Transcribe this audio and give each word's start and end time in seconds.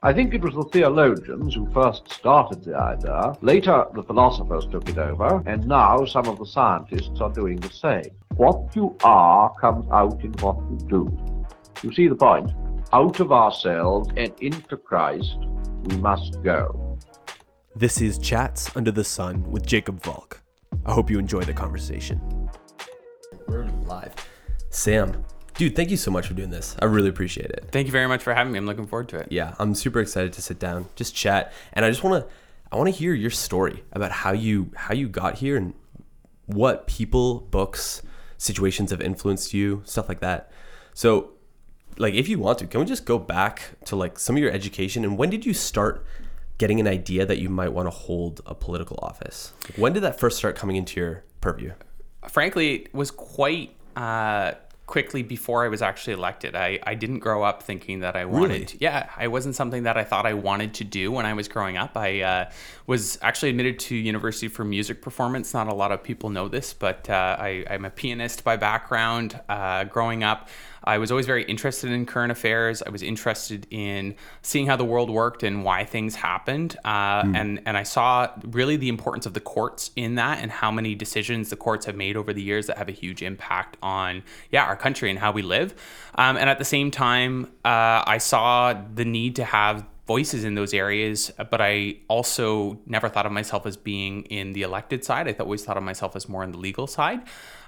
I 0.00 0.12
think 0.12 0.32
it 0.32 0.42
was 0.42 0.54
the 0.54 0.62
theologians 0.62 1.56
who 1.56 1.68
first 1.72 2.08
started 2.12 2.62
the 2.62 2.76
idea. 2.76 3.32
Later, 3.42 3.84
the 3.92 4.04
philosophers 4.04 4.64
took 4.70 4.88
it 4.88 4.96
over, 4.96 5.42
and 5.44 5.66
now 5.66 6.04
some 6.04 6.28
of 6.28 6.38
the 6.38 6.46
scientists 6.46 7.20
are 7.20 7.32
doing 7.32 7.58
the 7.58 7.70
same. 7.70 8.12
What 8.36 8.76
you 8.76 8.96
are 9.02 9.52
comes 9.60 9.90
out 9.90 10.22
in 10.22 10.34
what 10.34 10.56
you 10.70 10.78
do. 10.88 11.34
You 11.82 11.92
see 11.92 12.06
the 12.06 12.14
point? 12.14 12.52
Out 12.92 13.18
of 13.18 13.32
ourselves 13.32 14.08
and 14.16 14.32
into 14.40 14.76
Christ, 14.76 15.36
we 15.82 15.96
must 15.96 16.44
go. 16.44 16.96
This 17.74 18.00
is 18.00 18.18
Chats 18.18 18.76
Under 18.76 18.92
the 18.92 19.02
Sun 19.02 19.50
with 19.50 19.66
Jacob 19.66 20.00
Volk. 20.04 20.40
I 20.86 20.92
hope 20.92 21.10
you 21.10 21.18
enjoy 21.18 21.40
the 21.40 21.52
conversation. 21.52 22.20
We're 23.48 23.66
live. 23.88 24.14
Sam, 24.70 25.24
Dude, 25.58 25.74
thank 25.74 25.90
you 25.90 25.96
so 25.96 26.12
much 26.12 26.28
for 26.28 26.34
doing 26.34 26.50
this. 26.50 26.76
I 26.78 26.84
really 26.84 27.08
appreciate 27.08 27.50
it. 27.50 27.70
Thank 27.72 27.88
you 27.88 27.92
very 27.92 28.06
much 28.06 28.22
for 28.22 28.32
having 28.32 28.52
me. 28.52 28.58
I'm 28.58 28.66
looking 28.66 28.86
forward 28.86 29.08
to 29.08 29.16
it. 29.16 29.32
Yeah, 29.32 29.56
I'm 29.58 29.74
super 29.74 29.98
excited 29.98 30.32
to 30.34 30.40
sit 30.40 30.60
down, 30.60 30.86
just 30.94 31.16
chat, 31.16 31.52
and 31.72 31.84
I 31.84 31.90
just 31.90 32.04
want 32.04 32.24
to 32.24 32.30
I 32.70 32.76
want 32.76 32.94
to 32.94 32.96
hear 32.96 33.12
your 33.12 33.30
story 33.30 33.82
about 33.90 34.12
how 34.12 34.30
you 34.32 34.70
how 34.76 34.94
you 34.94 35.08
got 35.08 35.38
here 35.38 35.56
and 35.56 35.74
what 36.46 36.86
people, 36.86 37.40
books, 37.40 38.02
situations 38.36 38.92
have 38.92 39.00
influenced 39.00 39.52
you, 39.52 39.82
stuff 39.84 40.08
like 40.08 40.20
that. 40.20 40.52
So, 40.94 41.30
like 41.96 42.14
if 42.14 42.28
you 42.28 42.38
want 42.38 42.60
to, 42.60 42.68
can 42.68 42.78
we 42.78 42.86
just 42.86 43.04
go 43.04 43.18
back 43.18 43.62
to 43.86 43.96
like 43.96 44.16
some 44.20 44.36
of 44.36 44.42
your 44.42 44.52
education 44.52 45.02
and 45.02 45.18
when 45.18 45.28
did 45.28 45.44
you 45.44 45.54
start 45.54 46.06
getting 46.58 46.78
an 46.78 46.86
idea 46.86 47.26
that 47.26 47.38
you 47.38 47.48
might 47.48 47.72
want 47.72 47.86
to 47.86 47.90
hold 47.90 48.42
a 48.46 48.54
political 48.54 48.96
office? 49.02 49.54
Like, 49.64 49.76
when 49.76 49.92
did 49.92 50.04
that 50.04 50.20
first 50.20 50.38
start 50.38 50.54
coming 50.54 50.76
into 50.76 51.00
your 51.00 51.24
purview? 51.40 51.72
Frankly, 52.28 52.74
it 52.76 52.94
was 52.94 53.10
quite 53.10 53.74
uh 53.96 54.52
quickly 54.88 55.22
before 55.22 55.64
I 55.64 55.68
was 55.68 55.82
actually 55.82 56.14
elected. 56.14 56.56
I, 56.56 56.80
I 56.82 56.94
didn't 56.94 57.18
grow 57.18 57.42
up 57.42 57.62
thinking 57.62 58.00
that 58.00 58.16
I 58.16 58.24
wanted 58.24 58.48
Really? 58.48 58.64
to. 58.64 58.78
Yeah, 58.80 59.10
I 59.16 59.28
wasn't 59.28 59.54
something 59.54 59.82
that 59.82 59.98
I 59.98 60.02
thought 60.02 60.24
I 60.24 60.32
wanted 60.32 60.72
to 60.74 60.84
do 60.84 61.12
when 61.12 61.26
I 61.26 61.34
was 61.34 61.46
growing 61.46 61.76
up. 61.76 61.94
I 61.94 62.22
uh, 62.22 62.50
was 62.86 63.18
actually 63.20 63.50
admitted 63.50 63.78
to 63.80 63.94
University 63.94 64.48
for 64.48 64.64
Music 64.64 65.02
Performance. 65.02 65.52
Not 65.52 65.68
a 65.68 65.74
lot 65.74 65.92
of 65.92 66.02
people 66.02 66.30
know 66.30 66.48
this, 66.48 66.72
but 66.72 67.08
uh, 67.10 67.36
I, 67.38 67.64
I'm 67.70 67.84
a 67.84 67.90
pianist 67.90 68.44
by 68.44 68.56
background. 68.56 69.38
Uh, 69.46 69.84
growing 69.84 70.24
up, 70.24 70.48
I 70.88 70.96
was 70.96 71.10
always 71.10 71.26
very 71.26 71.44
interested 71.44 71.90
in 71.90 72.06
current 72.06 72.32
affairs. 72.32 72.82
I 72.82 72.88
was 72.88 73.02
interested 73.02 73.66
in 73.70 74.14
seeing 74.40 74.66
how 74.66 74.76
the 74.76 74.86
world 74.86 75.10
worked 75.10 75.42
and 75.42 75.62
why 75.62 75.84
things 75.84 76.14
happened. 76.14 76.78
Uh, 76.82 77.30
and, 77.34 77.60
and 77.66 77.76
I 77.76 77.82
saw 77.82 78.30
really 78.42 78.76
the 78.76 78.88
importance 78.88 79.26
of 79.26 79.34
the 79.34 79.40
courts 79.40 79.90
in 79.96 80.14
that 80.14 80.38
and 80.42 80.50
how 80.50 80.70
many 80.70 80.94
decisions 80.94 81.50
the 81.50 81.56
courts 81.56 81.84
have 81.84 81.94
made 81.94 82.16
over 82.16 82.32
the 82.32 82.42
years 82.42 82.68
that 82.68 82.78
have 82.78 82.88
a 82.88 82.92
huge 82.92 83.22
impact 83.22 83.76
on, 83.82 84.22
yeah, 84.50 84.64
our 84.64 84.76
country 84.76 85.10
and 85.10 85.18
how 85.18 85.30
we 85.30 85.42
live. 85.42 85.74
Um, 86.14 86.38
and 86.38 86.48
at 86.48 86.58
the 86.58 86.64
same 86.64 86.90
time, 86.90 87.52
uh, 87.66 88.02
I 88.06 88.16
saw 88.16 88.72
the 88.94 89.04
need 89.04 89.36
to 89.36 89.44
have 89.44 89.84
voices 90.06 90.42
in 90.42 90.54
those 90.54 90.72
areas, 90.72 91.30
but 91.50 91.60
I 91.60 91.98
also 92.08 92.78
never 92.86 93.10
thought 93.10 93.26
of 93.26 93.32
myself 93.32 93.66
as 93.66 93.76
being 93.76 94.22
in 94.22 94.54
the 94.54 94.62
elected 94.62 95.04
side. 95.04 95.28
I 95.28 95.32
always 95.38 95.62
thought 95.66 95.76
of 95.76 95.82
myself 95.82 96.16
as 96.16 96.30
more 96.30 96.42
on 96.42 96.50
the 96.50 96.56
legal 96.56 96.86
side. 96.86 97.20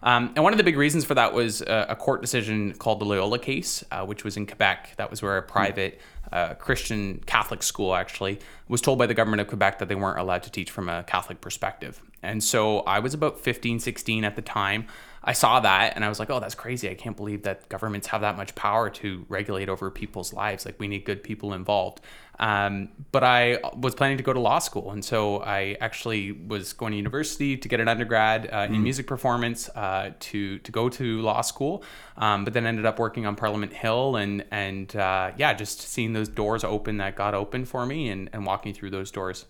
Um, 0.02 0.32
and 0.34 0.42
one 0.42 0.52
of 0.52 0.56
the 0.56 0.64
big 0.64 0.76
reasons 0.76 1.04
for 1.04 1.14
that 1.14 1.34
was 1.34 1.62
uh, 1.62 1.86
a 1.88 1.96
court 1.96 2.20
decision 2.20 2.72
called 2.74 3.00
the 3.00 3.04
Loyola 3.04 3.38
case, 3.38 3.84
uh, 3.90 4.04
which 4.04 4.24
was 4.24 4.36
in 4.36 4.46
Quebec. 4.46 4.94
That 4.96 5.10
was 5.10 5.22
where 5.22 5.36
a 5.36 5.42
private 5.42 6.00
uh, 6.32 6.54
Christian 6.54 7.20
Catholic 7.26 7.62
school 7.62 7.94
actually 7.94 8.38
was 8.68 8.80
told 8.80 8.98
by 8.98 9.06
the 9.06 9.14
government 9.14 9.40
of 9.40 9.48
Quebec 9.48 9.78
that 9.78 9.88
they 9.88 9.94
weren't 9.94 10.18
allowed 10.18 10.42
to 10.44 10.50
teach 10.50 10.70
from 10.70 10.88
a 10.88 11.02
Catholic 11.02 11.40
perspective. 11.40 12.00
And 12.22 12.42
so 12.42 12.80
I 12.80 12.98
was 13.00 13.14
about 13.14 13.40
15, 13.40 13.80
16 13.80 14.24
at 14.24 14.36
the 14.36 14.42
time. 14.42 14.86
I 15.22 15.34
saw 15.34 15.60
that 15.60 15.92
and 15.96 16.04
I 16.04 16.08
was 16.08 16.18
like, 16.18 16.30
oh, 16.30 16.40
that's 16.40 16.54
crazy. 16.54 16.88
I 16.88 16.94
can't 16.94 17.16
believe 17.16 17.42
that 17.42 17.68
governments 17.68 18.06
have 18.08 18.22
that 18.22 18.36
much 18.36 18.54
power 18.54 18.88
to 18.90 19.26
regulate 19.28 19.68
over 19.68 19.90
people's 19.90 20.32
lives. 20.32 20.64
Like, 20.64 20.80
we 20.80 20.88
need 20.88 21.04
good 21.04 21.22
people 21.22 21.52
involved. 21.52 22.00
Um, 22.38 22.88
but 23.12 23.22
I 23.22 23.58
was 23.76 23.94
planning 23.94 24.16
to 24.16 24.22
go 24.22 24.32
to 24.32 24.40
law 24.40 24.60
school. 24.60 24.92
And 24.92 25.04
so 25.04 25.42
I 25.42 25.76
actually 25.78 26.32
was 26.32 26.72
going 26.72 26.92
to 26.92 26.96
university 26.96 27.58
to 27.58 27.68
get 27.68 27.80
an 27.80 27.88
undergrad 27.88 28.48
uh, 28.50 28.66
in 28.70 28.82
music 28.82 29.06
performance 29.06 29.68
uh, 29.70 30.12
to, 30.18 30.58
to 30.60 30.72
go 30.72 30.88
to 30.88 31.20
law 31.20 31.42
school. 31.42 31.84
Um, 32.16 32.44
but 32.44 32.54
then 32.54 32.64
ended 32.64 32.86
up 32.86 32.98
working 32.98 33.26
on 33.26 33.36
Parliament 33.36 33.74
Hill 33.74 34.16
and, 34.16 34.46
and 34.50 34.96
uh, 34.96 35.32
yeah, 35.36 35.52
just 35.52 35.82
seeing 35.82 36.14
those 36.14 36.30
doors 36.30 36.64
open 36.64 36.96
that 36.96 37.14
got 37.14 37.34
open 37.34 37.66
for 37.66 37.84
me 37.84 38.08
and, 38.08 38.30
and 38.32 38.46
walking 38.46 38.72
through 38.72 38.90
those 38.90 39.10
doors. 39.10 39.44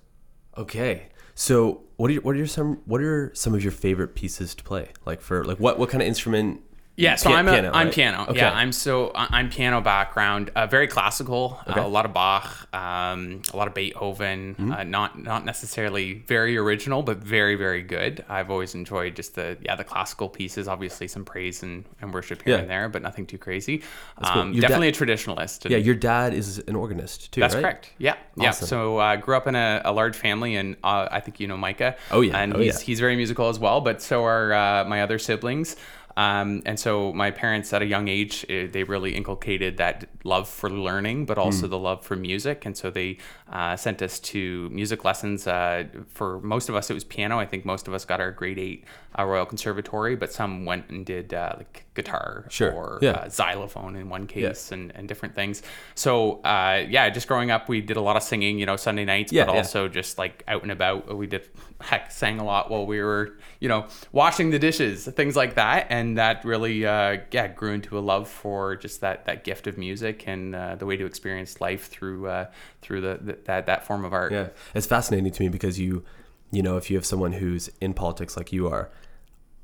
Okay. 0.59 1.11
So, 1.41 1.81
what 1.97 2.11
are 2.11 2.13
your, 2.13 2.23
what 2.23 2.35
are 2.35 2.39
your 2.39 2.47
some 2.47 2.83
what 2.85 3.01
are 3.01 3.33
some 3.35 3.55
of 3.55 3.63
your 3.63 3.73
favorite 3.73 4.15
pieces 4.15 4.55
to 4.57 4.63
play? 4.63 4.91
Like 5.07 5.23
for 5.23 5.43
like 5.43 5.59
what 5.59 5.79
what 5.79 5.89
kind 5.89 6.03
of 6.03 6.07
instrument? 6.07 6.61
Yeah, 7.01 7.17
so 7.17 7.33
I'm 7.33 7.49
a, 7.49 7.53
piano, 7.53 7.71
I'm 7.73 7.87
right? 7.87 7.95
piano. 7.95 8.27
Okay. 8.29 8.39
Yeah, 8.39 8.53
I'm 8.53 8.73
so 8.73 9.11
I- 9.15 9.29
I'm 9.39 9.49
piano 9.51 9.81
background, 9.81 10.51
uh, 10.55 10.67
very 10.67 10.87
classical, 10.87 11.59
Okay. 11.69 11.81
uh, 11.81 11.87
a 11.87 11.89
lot 11.89 12.05
of 12.05 12.13
Bach, 12.13 12.69
um, 12.75 13.43
a 13.53 13.57
lot 13.57 13.69
of 13.69 13.75
Beethoven. 13.75 14.55
Mm-hmm. 14.55 14.73
Uh, 14.73 14.85
not 14.85 15.23
not 15.23 15.45
necessarily 15.45 16.15
very 16.27 16.57
original, 16.57 17.03
but 17.03 17.19
very 17.19 17.55
very 17.57 17.83
good. 17.83 18.25
I've 18.29 18.51
always 18.51 18.75
enjoyed 18.75 19.17
just 19.17 19.35
the 19.35 19.57
yeah 19.63 19.77
the 19.77 19.85
classical 19.85 20.29
pieces. 20.29 20.69
Obviously, 20.69 21.09
some 21.09 21.25
praise 21.25 21.63
and, 21.63 21.85
and 22.01 22.13
worship 22.13 22.43
here 22.43 22.55
Yeah. 22.55 22.61
and 22.61 22.71
there, 22.71 22.89
but 22.89 23.03
nothing 23.03 23.27
too 23.27 23.39
crazy. 23.39 23.79
cool. 24.23 24.43
Um, 24.43 24.53
dad- 24.53 24.61
definitely 24.63 24.89
a 24.89 24.93
traditionalist. 24.93 25.65
and- 25.65 25.73
Yeah, 25.73 25.79
your 25.79 25.95
dad 25.95 26.35
is 26.35 26.59
an 26.69 26.77
organist 26.77 27.33
too, 27.33 27.41
that's 27.41 27.55
right? 27.55 27.63
correct. 27.63 27.91
Yeah, 27.99 28.17
yeah. 28.37 28.49
Awesome. 28.51 28.67
So 28.69 28.99
uh, 28.99 29.17
grew 29.17 29.37
up 29.37 29.47
in 29.47 29.55
a, 29.57 29.81
a 29.85 29.93
large 29.93 30.17
family, 30.17 30.57
and 30.57 30.77
uh, 30.85 31.09
I 31.11 31.21
think 31.21 31.41
you 31.41 31.49
know 31.49 31.57
Micah. 31.57 31.97
Oh, 32.11 32.21
yeah. 32.21 32.39
and 32.39 32.55
Oh, 32.55 32.59
he's 32.59 32.81
yeah. 32.81 32.87
he's 32.87 33.01
very 33.01 33.17
musical 33.17 33.49
as 33.49 33.59
well. 33.59 33.81
But 33.81 34.03
so 34.03 34.25
are 34.25 34.53
uh, 34.53 34.85
my 34.85 35.03
other 35.03 35.19
siblings. 35.19 35.77
Um, 36.21 36.49
and 36.69 36.79
so 36.87 37.13
my 37.25 37.31
parents 37.43 37.73
at 37.73 37.81
a 37.83 37.87
young 37.95 38.07
age, 38.09 38.35
eh, 38.49 38.67
they 38.75 38.85
really 38.95 39.13
inculcated 39.21 39.73
that 39.79 39.97
love 40.25 40.47
for 40.61 40.69
learning, 40.89 41.19
but 41.31 41.37
also 41.39 41.65
Hmm. 41.67 41.71
the 41.71 41.79
love 41.89 42.01
for 42.09 42.17
music. 42.31 42.59
And 42.67 42.75
so 42.77 42.87
they 42.91 43.11
uh, 43.59 43.75
sent 43.77 43.99
us 44.03 44.15
to 44.33 44.41
music 44.81 45.01
lessons. 45.05 45.47
Uh, 45.47 45.85
for 46.09 46.29
most 46.55 46.69
of 46.71 46.75
us, 46.75 46.91
it 46.91 46.95
was 46.95 47.05
piano. 47.05 47.39
I 47.45 47.47
think 47.47 47.65
most 47.65 47.89
of 47.89 47.95
us 47.95 48.05
got 48.05 48.21
our 48.21 48.33
grade 48.41 48.59
eight 48.59 48.85
uh, 49.19 49.25
Royal 49.25 49.47
Conservatory, 49.47 50.15
but 50.23 50.33
some 50.33 50.53
went 50.71 50.85
and 50.91 51.05
did 51.07 51.33
uh, 51.35 51.55
like 51.61 51.85
guitar 51.95 52.45
Sure. 52.49 52.73
or 52.73 52.99
Yeah. 53.03 53.13
uh, 53.13 53.29
xylophone 53.29 53.97
in 53.97 54.09
one 54.09 54.27
case 54.27 54.73
and, 54.73 54.93
and 54.95 55.09
different 55.09 55.35
things. 55.35 55.63
So 55.95 56.41
uh, 56.43 56.85
yeah, 56.89 57.09
just 57.11 57.27
growing 57.29 57.51
up, 57.51 57.69
we 57.69 57.81
did 57.81 57.97
a 57.97 58.01
lot 58.09 58.17
of 58.17 58.23
singing, 58.23 58.59
you 58.61 58.67
know, 58.67 58.77
Sunday 58.77 59.05
nights, 59.05 59.33
Yeah, 59.33 59.47
but 59.47 59.53
yeah. 59.53 59.59
also 59.59 59.89
just 59.89 60.19
like 60.19 60.45
out 60.47 60.63
and 60.63 60.71
about. 60.73 61.17
We 61.17 61.27
did 61.27 61.45
heck 61.81 62.11
sang 62.11 62.39
a 62.39 62.45
lot 62.45 62.71
while 62.71 62.87
we 62.87 63.01
were, 63.01 63.37
you 63.59 63.69
know, 63.69 63.87
washing 64.13 64.51
the 64.51 64.59
dishes, 64.59 65.07
things 65.07 65.37
like 65.37 65.55
that, 65.55 65.87
and 65.91 66.19
that 66.19 66.45
really 66.45 66.87
uh, 66.87 67.19
yeah 67.31 67.49
grew 67.49 67.73
into 67.73 67.99
a 67.99 68.01
love 68.01 68.29
for 68.29 68.77
just 68.77 69.01
that 69.01 69.25
that 69.27 69.45
gift 69.45 69.67
of 69.67 69.79
music 69.79 70.25
and 70.27 70.55
uh, 70.55 70.75
the 70.77 70.87
way 70.87 70.97
to 70.97 71.07
experience 71.07 71.61
life 71.61 71.89
through 71.89 72.27
uh, 72.29 72.47
through 72.83 73.01
the, 73.01 73.19
the 73.23 73.39
that 73.45 73.67
that 73.67 73.85
form 73.85 74.05
of 74.05 74.13
art. 74.13 74.33
Yeah, 74.33 74.49
it's 74.75 74.87
fascinating 74.87 75.33
to 75.33 75.43
me 75.43 75.49
because 75.49 75.79
you, 75.79 76.05
you 76.51 76.63
know, 76.63 76.77
if 76.77 76.91
you 76.91 76.97
have 76.97 77.07
someone 77.07 77.33
who's 77.33 77.69
in 77.81 77.95
politics 77.95 78.37
like 78.37 78.53
you 78.53 78.69
are, 78.69 78.91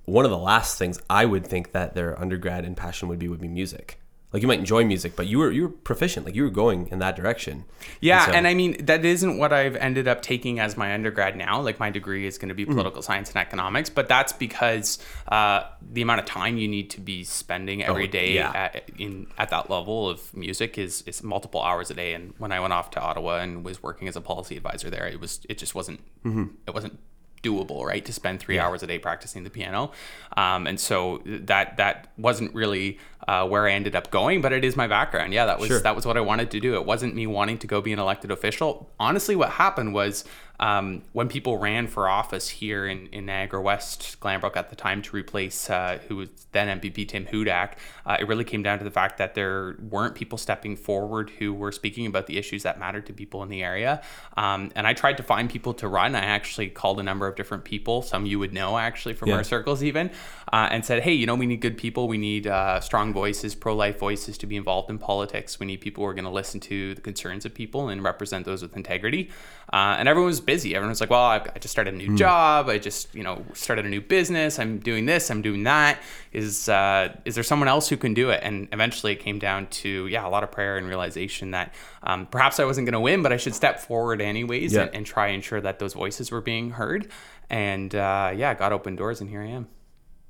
one 0.04 0.24
of 0.24 0.30
the 0.30 0.38
last 0.38 0.78
things 0.78 0.98
I 1.10 1.24
would 1.24 1.46
think 1.46 1.72
that 1.72 1.94
their 1.94 2.18
undergrad 2.20 2.64
and 2.64 2.76
passion 2.76 3.08
would 3.08 3.18
be 3.18 3.28
would 3.28 3.40
be 3.40 3.48
music. 3.48 4.00
Like 4.36 4.42
you 4.42 4.48
might 4.48 4.58
enjoy 4.58 4.84
music, 4.84 5.16
but 5.16 5.26
you 5.26 5.38
were 5.38 5.50
you 5.50 5.62
were 5.62 5.68
proficient. 5.70 6.26
Like 6.26 6.34
you 6.34 6.42
were 6.42 6.50
going 6.50 6.88
in 6.88 6.98
that 6.98 7.16
direction. 7.16 7.64
Yeah, 8.02 8.26
so- 8.26 8.32
and 8.32 8.46
I 8.46 8.52
mean 8.52 8.84
that 8.84 9.02
isn't 9.02 9.38
what 9.38 9.50
I've 9.50 9.76
ended 9.76 10.06
up 10.06 10.20
taking 10.20 10.60
as 10.60 10.76
my 10.76 10.92
undergrad 10.92 11.36
now. 11.36 11.62
Like 11.62 11.80
my 11.80 11.88
degree 11.88 12.26
is 12.26 12.36
going 12.36 12.50
to 12.50 12.54
Mm-hmm. 12.54 12.70
be 12.70 12.74
political 12.76 13.00
science 13.00 13.28
and 13.30 13.38
economics, 13.38 13.88
but 13.88 14.08
that's 14.08 14.34
because 14.34 14.98
uh, 15.28 15.60
the 15.90 16.02
amount 16.02 16.20
of 16.20 16.26
time 16.26 16.58
you 16.58 16.68
need 16.68 16.90
to 16.90 17.00
be 17.00 17.24
spending 17.24 17.82
every 17.82 18.08
day 18.08 18.32
Oh, 18.38 18.42
yeah. 18.42 18.52
at, 18.74 18.90
in 18.98 19.26
at 19.38 19.48
that 19.54 19.70
level 19.70 19.98
of 20.10 20.18
music 20.36 20.76
is 20.76 21.00
is 21.06 21.22
multiple 21.22 21.62
hours 21.62 21.90
a 21.90 21.94
day. 21.94 22.12
And 22.12 22.34
when 22.36 22.52
I 22.52 22.60
went 22.60 22.74
off 22.74 22.90
to 22.90 23.00
Ottawa 23.00 23.38
and 23.38 23.64
was 23.64 23.82
working 23.82 24.06
as 24.06 24.16
a 24.16 24.20
policy 24.20 24.54
advisor 24.58 24.90
there, 24.90 25.06
it 25.06 25.18
was 25.18 25.40
it 25.48 25.56
just 25.56 25.74
wasn't 25.74 26.00
Mm-hmm. 26.26 26.44
it 26.68 26.74
wasn't 26.74 26.98
doable 27.42 27.84
right 27.84 28.04
to 28.04 28.12
spend 28.12 28.40
three 28.40 28.58
hours 28.58 28.82
a 28.82 28.86
day 28.88 28.98
practicing 28.98 29.44
the 29.44 29.50
piano 29.50 29.92
um, 30.36 30.66
and 30.66 30.80
so 30.80 31.20
that 31.26 31.76
that 31.76 32.08
wasn't 32.18 32.52
really 32.54 32.98
uh, 33.28 33.46
where 33.46 33.66
I 33.66 33.72
ended 33.72 33.94
up 33.96 34.10
going 34.10 34.40
but 34.40 34.52
it 34.52 34.64
is 34.64 34.76
my 34.76 34.86
background. 34.86 35.32
Yeah 35.32 35.46
that 35.46 35.58
was 35.58 35.68
Sure. 35.68 35.80
that 35.80 35.96
was 35.96 36.06
what 36.06 36.16
I 36.16 36.20
wanted 36.20 36.50
to 36.52 36.60
do. 36.60 36.74
It 36.74 36.84
wasn't 36.84 37.14
me 37.14 37.26
wanting 37.26 37.58
to 37.58 37.66
go 37.66 37.80
be 37.80 37.92
an 37.92 37.98
elected 37.98 38.30
official. 38.30 38.88
Honestly 39.00 39.34
what 39.36 39.50
happened 39.50 39.94
was 39.94 40.24
um, 40.60 41.02
when 41.12 41.28
people 41.28 41.58
ran 41.58 41.86
for 41.86 42.08
office 42.08 42.48
here 42.48 42.86
in, 42.86 43.06
in 43.08 43.26
Niagara 43.26 43.60
West 43.60 44.18
Glanbrook 44.20 44.56
at 44.56 44.70
the 44.70 44.76
time 44.76 45.02
to 45.02 45.16
replace 45.16 45.68
uh, 45.70 45.98
who 46.08 46.16
was 46.16 46.28
then 46.52 46.80
MPP 46.80 47.08
Tim 47.08 47.26
Hudak 47.26 47.72
uh, 48.04 48.16
it 48.20 48.28
really 48.28 48.44
came 48.44 48.62
down 48.62 48.78
to 48.78 48.84
the 48.84 48.90
fact 48.90 49.18
that 49.18 49.34
there 49.34 49.76
weren't 49.90 50.14
people 50.14 50.38
stepping 50.38 50.76
forward 50.76 51.30
who 51.38 51.52
were 51.52 51.72
speaking 51.72 52.06
about 52.06 52.26
the 52.26 52.38
issues 52.38 52.62
that 52.62 52.78
mattered 52.78 53.06
to 53.06 53.12
people 53.12 53.42
in 53.42 53.48
the 53.48 53.62
area. 53.62 54.02
Um, 54.36 54.70
and 54.74 54.86
I 54.86 54.92
tried 54.94 55.16
to 55.18 55.22
find 55.22 55.50
people 55.50 55.74
to 55.74 55.88
run. 55.88 56.14
I 56.14 56.20
actually 56.24 56.68
called 56.68 57.00
a 57.00 57.02
number 57.02 57.26
of 57.26 57.36
different 57.36 57.64
people 57.64 58.02
some 58.02 58.26
you 58.26 58.38
would 58.38 58.52
know 58.52 58.78
actually 58.78 59.14
from 59.14 59.28
Yeah. 59.28 59.36
our 59.36 59.44
circles 59.44 59.82
even 59.82 60.10
uh, 60.52 60.68
and 60.70 60.84
said 60.84 61.02
hey 61.02 61.12
you 61.12 61.26
know 61.26 61.34
we 61.34 61.46
need 61.46 61.60
good 61.60 61.76
people. 61.76 62.08
We 62.08 62.18
need 62.18 62.46
uh, 62.46 62.80
strong 62.80 63.12
voices 63.12 63.54
pro-life 63.54 63.98
voices 63.98 64.38
to 64.38 64.46
be 64.46 64.56
involved 64.56 64.90
in 64.90 64.98
politics. 64.98 65.58
We 65.60 65.66
need 65.66 65.80
people 65.80 66.04
who 66.04 66.10
are 66.10 66.14
going 66.14 66.24
to 66.24 66.30
listen 66.30 66.60
to 66.60 66.94
the 66.94 67.00
concerns 67.00 67.44
of 67.44 67.54
people 67.54 67.88
and 67.88 68.02
represent 68.02 68.44
those 68.44 68.62
with 68.62 68.76
integrity 68.76 69.30
uh, 69.72 69.96
and 69.98 70.08
everyone 70.08 70.28
was 70.28 70.40
busy. 70.40 70.74
Everyone 70.74 70.90
was 70.90 71.00
like, 71.00 71.10
"Well, 71.10 71.20
I, 71.22 71.36
I 71.54 71.58
just 71.58 71.72
started 71.72 71.94
a 71.94 71.96
new 71.96 72.16
job. 72.16 72.68
I 72.68 72.78
just 72.78 73.14
you 73.14 73.22
know 73.24 73.44
started 73.54 73.84
a 73.84 73.88
new 73.88 74.00
business. 74.00 74.58
I'm 74.58 74.78
doing 74.78 75.06
this. 75.06 75.30
I'm 75.30 75.42
doing 75.42 75.64
that. 75.64 75.98
Is 76.32 76.68
uh, 76.68 77.14
is 77.24 77.34
there 77.34 77.44
someone 77.44 77.68
else 77.68 77.88
who 77.88 77.96
can 77.96 78.14
do 78.14 78.30
it?" 78.30 78.40
And 78.42 78.68
eventually, 78.72 79.12
it 79.12 79.20
came 79.20 79.38
down 79.38 79.66
to 79.82 80.06
yeah, 80.06 80.26
a 80.26 80.30
lot 80.30 80.44
of 80.44 80.52
prayer 80.52 80.76
and 80.78 80.86
realization 80.86 81.50
that 81.50 81.74
um, 82.04 82.26
perhaps 82.26 82.60
I 82.60 82.64
wasn't 82.64 82.86
going 82.86 82.92
to 82.92 83.00
win, 83.00 83.22
but 83.22 83.32
I 83.32 83.36
should 83.38 83.54
step 83.54 83.80
forward 83.80 84.20
anyways 84.20 84.72
Yeah. 84.72 84.82
and, 84.82 84.94
and 84.94 85.06
try 85.06 85.26
and 85.28 85.36
ensure 85.36 85.60
that 85.60 85.78
those 85.78 85.94
voices 85.94 86.30
were 86.30 86.40
being 86.40 86.70
heard. 86.70 87.10
And 87.50 87.94
uh, 87.94 88.32
yeah, 88.36 88.54
God 88.54 88.72
opened 88.72 88.98
doors, 88.98 89.20
and 89.20 89.28
here 89.30 89.42
I 89.42 89.46
am. 89.48 89.68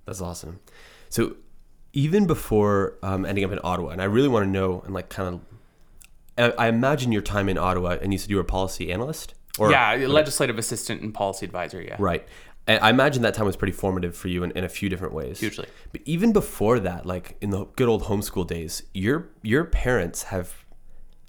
That's 0.06 0.20
awesome. 0.20 0.60
So 1.08 1.36
even 1.92 2.26
before 2.26 2.94
um, 3.02 3.24
ending 3.24 3.44
up 3.44 3.50
in 3.52 3.58
Ottawa, 3.64 3.90
and 3.90 4.00
I 4.00 4.04
really 4.04 4.28
want 4.28 4.44
to 4.44 4.50
know 4.50 4.82
and 4.84 4.92
like 4.94 5.08
kind 5.08 5.34
of, 5.34 5.40
I, 6.38 6.68
imagine 6.68 7.12
your 7.12 7.22
time 7.22 7.48
in 7.48 7.58
Ottawa, 7.58 7.96
and 8.00 8.12
you 8.12 8.18
said 8.18 8.30
you 8.30 8.36
were 8.36 8.42
a 8.42 8.44
policy 8.44 8.92
analyst, 8.92 9.34
or 9.58 9.70
yeah, 9.70 9.94
legislative 9.94 10.58
assistant 10.58 11.02
and 11.02 11.14
policy 11.14 11.46
advisor. 11.46 11.80
Yeah, 11.80 11.96
right. 11.98 12.26
And 12.66 12.80
I 12.82 12.90
imagine 12.90 13.22
that 13.22 13.34
time 13.34 13.46
was 13.46 13.56
pretty 13.56 13.72
formative 13.72 14.16
for 14.16 14.28
you 14.28 14.42
in, 14.42 14.50
in 14.52 14.64
a 14.64 14.68
few 14.68 14.88
different 14.88 15.14
ways. 15.14 15.38
Hugely. 15.38 15.66
But 15.92 16.00
even 16.04 16.32
before 16.32 16.80
that, 16.80 17.06
like 17.06 17.36
in 17.40 17.50
the 17.50 17.66
good 17.76 17.88
old 17.88 18.04
homeschool 18.04 18.46
days, 18.46 18.82
your 18.92 19.28
your 19.42 19.64
parents 19.64 20.24
have 20.24 20.64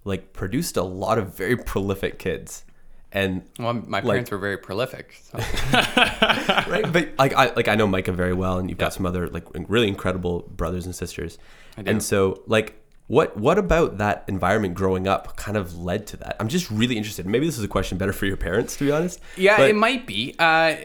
like 0.04 0.33
produced 0.33 0.77
a 0.77 0.83
lot 0.83 1.18
of 1.18 1.36
very 1.36 1.56
prolific 1.57 2.18
kids. 2.18 2.63
And 3.12 3.44
Well, 3.57 3.74
my 3.74 4.01
parents 4.01 4.31
were 4.31 4.38
very 4.38 4.57
prolific. 4.57 5.21
So. 5.24 5.38
right, 5.74 6.92
but 6.92 7.09
like 7.18 7.33
I 7.33 7.54
like 7.54 7.68
I 7.68 7.75
know 7.75 7.88
Micah 7.88 8.12
very 8.12 8.33
well, 8.33 8.57
and 8.57 8.69
you've 8.69 8.80
got 8.80 8.94
some 8.94 9.06
other 9.06 9.27
like 9.27 9.45
really 9.69 9.88
incredible 9.88 10.42
brothers 10.56 10.86
and 10.86 10.94
sisters. 10.94 11.38
do. 11.77 11.83
And 11.86 12.04
so, 12.04 12.44
like, 12.48 12.81
what 13.07 13.38
what 13.38 13.57
about 13.57 13.98
that 13.98 14.25
environment 14.27 14.75
growing 14.75 15.07
up 15.07 15.36
kind 15.38 15.57
of 15.57 15.77
led 15.77 16.06
to 16.07 16.18
that? 16.18 16.36
I'm 16.39 16.48
just 16.50 16.69
really 16.69 16.98
interested. 16.98 17.25
Maybe 17.25 17.45
this 17.45 17.57
is 17.57 17.63
a 17.63 17.68
question 17.69 17.98
better 17.98 18.13
for 18.13 18.25
your 18.25 18.38
parents, 18.38 18.75
to 18.77 18.86
be 18.86 18.92
honest. 18.92 19.19
Yeah, 19.38 19.57
But- 19.57 19.69
it 19.69 19.75
might 19.75 20.06
be. 20.06 20.36
Uh, 20.38 20.75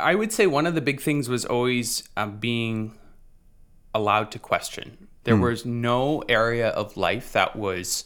I- 0.00 0.14
would 0.14 0.32
say 0.32 0.46
one 0.46 0.66
of 0.66 0.74
the 0.74 0.80
big 0.80 1.00
things 1.00 1.28
was 1.28 1.44
always 1.44 2.08
uh, 2.16 2.26
being 2.26 2.98
allowed 3.94 4.30
to 4.32 4.38
question. 4.38 5.08
There 5.24 5.36
was 5.36 5.64
no 5.66 6.22
area 6.28 6.68
of 6.68 6.96
life 6.96 7.32
that 7.32 7.56
was 7.56 8.04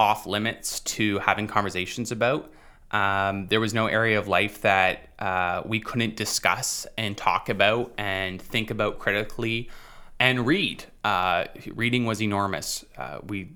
off 0.00 0.26
limits 0.26 0.80
to 0.80 1.18
having 1.20 1.46
conversations 1.46 2.10
about. 2.10 2.50
Um, 2.90 3.46
there 3.48 3.60
was 3.60 3.72
no 3.72 3.86
area 3.86 4.18
of 4.18 4.26
life 4.28 4.60
that 4.62 5.10
uh, 5.20 5.62
we 5.64 5.78
couldn't 5.80 6.16
discuss 6.16 6.86
and 6.98 7.16
talk 7.16 7.48
about 7.48 7.92
and 7.98 8.42
think 8.42 8.70
about 8.70 8.98
critically 8.98 9.68
and 10.18 10.46
read. 10.46 10.84
Uh, 11.02 11.44
reading 11.74 12.06
was 12.06 12.22
enormous. 12.22 12.84
Uh, 12.96 13.18
we 13.26 13.52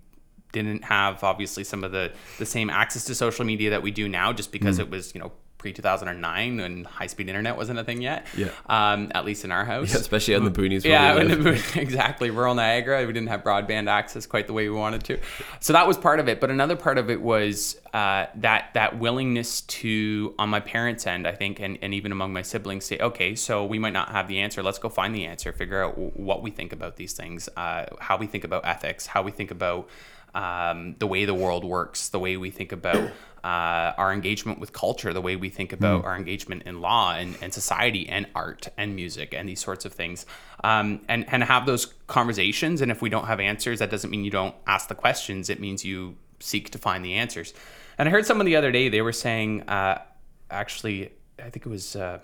didn't 0.52 0.84
have 0.84 1.22
obviously 1.22 1.64
some 1.64 1.84
of 1.84 1.92
the 1.92 2.12
the 2.38 2.46
same 2.46 2.70
access 2.70 3.04
to 3.04 3.14
social 3.14 3.44
media 3.44 3.70
that 3.70 3.82
we 3.82 3.90
do 3.90 4.08
now, 4.08 4.32
just 4.32 4.52
because 4.52 4.78
it 4.78 4.90
was 4.90 5.14
you 5.14 5.20
know 5.20 5.32
pre 5.58 5.72
2009 5.72 6.60
and 6.60 6.86
high 6.86 7.08
speed 7.08 7.28
internet 7.28 7.56
wasn't 7.56 7.78
a 7.78 7.84
thing 7.84 8.00
yet. 8.00 8.26
Yeah. 8.36 8.50
Um, 8.66 9.10
at 9.14 9.24
least 9.24 9.44
in 9.44 9.50
our 9.50 9.64
house. 9.64 9.94
especially 9.94 10.36
on 10.36 10.44
the 10.44 10.50
boonies. 10.50 10.84
where 10.84 10.92
Yeah, 10.92 11.14
we 11.16 11.20
in 11.22 11.42
live. 11.42 11.74
the, 11.74 11.80
exactly. 11.80 12.30
Rural 12.30 12.54
Niagara, 12.54 13.04
we 13.06 13.12
didn't 13.12 13.28
have 13.28 13.42
broadband 13.42 13.88
access 13.88 14.24
quite 14.26 14.46
the 14.46 14.52
way 14.52 14.68
we 14.68 14.76
wanted 14.76 15.04
to. 15.04 15.18
So 15.60 15.72
that 15.72 15.86
was 15.86 15.98
part 15.98 16.20
of 16.20 16.28
it. 16.28 16.40
But 16.40 16.50
another 16.50 16.76
part 16.76 16.96
of 16.96 17.10
it 17.10 17.20
was 17.20 17.76
uh, 17.92 18.26
that 18.36 18.70
that 18.74 18.98
willingness 18.98 19.62
to, 19.62 20.34
on 20.38 20.48
my 20.48 20.60
parents' 20.60 21.06
end, 21.06 21.26
I 21.26 21.32
think, 21.32 21.60
and, 21.60 21.78
and 21.82 21.92
even 21.92 22.12
among 22.12 22.32
my 22.32 22.42
siblings, 22.42 22.84
say, 22.84 22.98
okay, 22.98 23.34
so 23.34 23.64
we 23.64 23.78
might 23.78 23.92
not 23.92 24.10
have 24.10 24.28
the 24.28 24.38
answer. 24.40 24.62
Let's 24.62 24.78
go 24.78 24.88
find 24.88 25.14
the 25.14 25.24
answer. 25.26 25.52
Figure 25.52 25.82
out 25.82 25.98
what 26.16 26.42
we 26.42 26.50
think 26.50 26.72
about 26.72 26.96
these 26.96 27.12
things, 27.14 27.48
uh, 27.56 27.86
how 27.98 28.16
we 28.16 28.26
think 28.26 28.44
about 28.44 28.64
ethics, 28.64 29.06
how 29.06 29.22
we 29.22 29.32
think 29.32 29.50
about 29.50 29.88
um, 30.34 30.94
the 30.98 31.06
way 31.06 31.24
the 31.24 31.34
world 31.34 31.64
works, 31.64 32.10
the 32.10 32.18
way 32.18 32.36
we 32.36 32.50
think 32.50 32.72
about 32.72 33.10
uh, 33.44 33.92
our 33.96 34.12
engagement 34.12 34.58
with 34.58 34.72
culture, 34.72 35.12
the 35.12 35.20
way 35.20 35.36
we 35.36 35.48
think 35.48 35.72
about 35.72 36.04
our 36.04 36.16
engagement 36.16 36.64
in 36.64 36.80
law 36.80 37.14
and, 37.14 37.36
and 37.40 37.54
society 37.54 38.08
and 38.08 38.26
art 38.34 38.68
and 38.76 38.94
music 38.94 39.34
and 39.34 39.48
these 39.48 39.60
sorts 39.60 39.84
of 39.84 39.92
things. 39.92 40.26
Um, 40.64 41.00
and, 41.08 41.24
and 41.28 41.44
have 41.44 41.66
those 41.66 41.86
conversations. 42.08 42.80
And 42.80 42.90
if 42.90 43.00
we 43.00 43.08
don't 43.08 43.26
have 43.26 43.38
answers, 43.38 43.78
that 43.78 43.90
doesn't 43.90 44.10
mean 44.10 44.24
you 44.24 44.30
don't 44.30 44.56
ask 44.66 44.88
the 44.88 44.94
questions. 44.94 45.50
It 45.50 45.60
means 45.60 45.84
you 45.84 46.16
seek 46.40 46.70
to 46.70 46.78
find 46.78 47.04
the 47.04 47.14
answers. 47.14 47.54
And 47.96 48.08
I 48.08 48.12
heard 48.12 48.26
someone 48.26 48.46
the 48.46 48.56
other 48.56 48.72
day, 48.72 48.88
they 48.88 49.02
were 49.02 49.12
saying, 49.12 49.62
uh, 49.62 50.00
actually, 50.50 51.12
I 51.38 51.50
think 51.50 51.66
it 51.66 51.68
was. 51.68 51.96
Uh, 51.96 52.18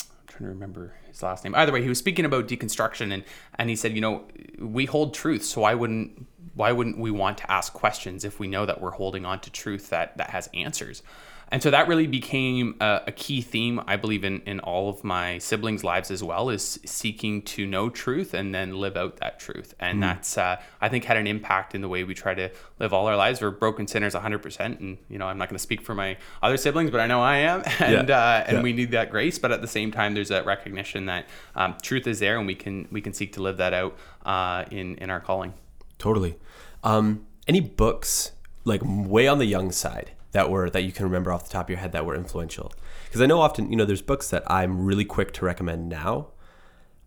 I'm 0.00 0.06
trying 0.26 0.42
to 0.42 0.48
remember 0.48 0.94
his 1.06 1.22
last 1.22 1.44
name. 1.44 1.54
Either 1.54 1.72
way, 1.72 1.82
he 1.82 1.88
was 1.88 1.98
speaking 1.98 2.24
about 2.24 2.48
deconstruction, 2.48 3.12
and 3.12 3.24
and 3.54 3.70
he 3.70 3.76
said, 3.76 3.94
you 3.94 4.00
know, 4.00 4.24
we 4.58 4.84
hold 4.84 5.14
truth, 5.14 5.44
so 5.44 5.62
why 5.62 5.74
wouldn't 5.74 6.26
why 6.54 6.72
wouldn't 6.72 6.98
we 6.98 7.10
want 7.10 7.38
to 7.38 7.50
ask 7.50 7.72
questions 7.72 8.24
if 8.24 8.38
we 8.38 8.46
know 8.48 8.66
that 8.66 8.80
we're 8.80 8.90
holding 8.92 9.24
on 9.24 9.40
to 9.40 9.50
truth 9.50 9.90
that 9.90 10.16
that 10.18 10.30
has 10.30 10.48
answers? 10.54 11.02
And 11.50 11.62
so 11.62 11.70
that 11.70 11.88
really 11.88 12.06
became 12.06 12.74
a, 12.80 13.02
a 13.08 13.12
key 13.12 13.40
theme, 13.42 13.80
I 13.86 13.96
believe, 13.96 14.24
in, 14.24 14.40
in 14.40 14.60
all 14.60 14.88
of 14.88 15.04
my 15.04 15.38
siblings' 15.38 15.84
lives 15.84 16.10
as 16.10 16.22
well, 16.24 16.48
is 16.48 16.80
seeking 16.86 17.42
to 17.42 17.66
know 17.66 17.90
truth 17.90 18.32
and 18.34 18.52
then 18.54 18.74
live 18.80 18.96
out 18.96 19.18
that 19.18 19.38
truth. 19.38 19.74
And 19.78 20.02
that's, 20.02 20.38
uh, 20.38 20.56
I 20.80 20.88
think, 20.88 21.04
had 21.04 21.18
an 21.18 21.26
impact 21.26 21.74
in 21.74 21.82
the 21.82 21.88
way 21.88 22.02
we 22.02 22.14
try 22.14 22.34
to 22.34 22.50
live 22.80 22.92
all 22.94 23.06
our 23.06 23.16
lives. 23.16 23.40
We're 23.42 23.50
broken 23.50 23.86
sinners 23.86 24.14
100%. 24.14 24.80
And, 24.80 24.96
you 25.08 25.18
know, 25.18 25.26
I'm 25.26 25.36
not 25.36 25.48
going 25.50 25.56
to 25.56 25.62
speak 25.62 25.82
for 25.82 25.94
my 25.94 26.16
other 26.42 26.56
siblings, 26.56 26.90
but 26.90 26.98
I 27.00 27.06
know 27.06 27.20
I 27.20 27.36
am. 27.36 27.62
And, 27.78 28.08
Yeah. 28.08 28.18
uh, 28.18 28.44
and 28.48 28.56
Yeah. 28.56 28.62
we 28.62 28.72
need 28.72 28.90
that 28.92 29.10
grace. 29.10 29.38
But 29.38 29.52
at 29.52 29.60
the 29.60 29.68
same 29.68 29.92
time, 29.92 30.14
there's 30.14 30.30
that 30.30 30.46
recognition 30.46 31.06
that 31.06 31.26
um, 31.54 31.76
truth 31.82 32.06
is 32.06 32.20
there 32.20 32.38
and 32.38 32.46
we 32.46 32.54
can, 32.54 32.88
we 32.90 33.02
can 33.02 33.12
seek 33.12 33.34
to 33.34 33.42
live 33.42 33.58
that 33.58 33.74
out 33.74 33.96
uh, 34.24 34.64
in, 34.70 34.96
in 34.96 35.10
our 35.10 35.20
calling. 35.20 35.52
Totally. 35.98 36.36
Um, 36.82 37.26
any 37.46 37.60
books 37.60 38.32
like 38.64 38.80
way 38.84 39.26
on 39.28 39.38
the 39.38 39.44
young 39.46 39.72
side 39.72 40.12
that 40.32 40.50
were 40.50 40.68
that 40.70 40.82
you 40.82 40.92
can 40.92 41.04
remember 41.04 41.32
off 41.32 41.44
the 41.44 41.50
top 41.50 41.66
of 41.66 41.70
your 41.70 41.78
head 41.78 41.92
that 41.92 42.04
were 42.04 42.14
influential? 42.14 42.72
Because 43.06 43.20
I 43.20 43.26
know 43.26 43.40
often 43.40 43.70
you 43.70 43.76
know 43.76 43.84
there's 43.84 44.02
books 44.02 44.30
that 44.30 44.50
I'm 44.50 44.84
really 44.84 45.04
quick 45.04 45.32
to 45.34 45.44
recommend 45.44 45.88
now, 45.88 46.28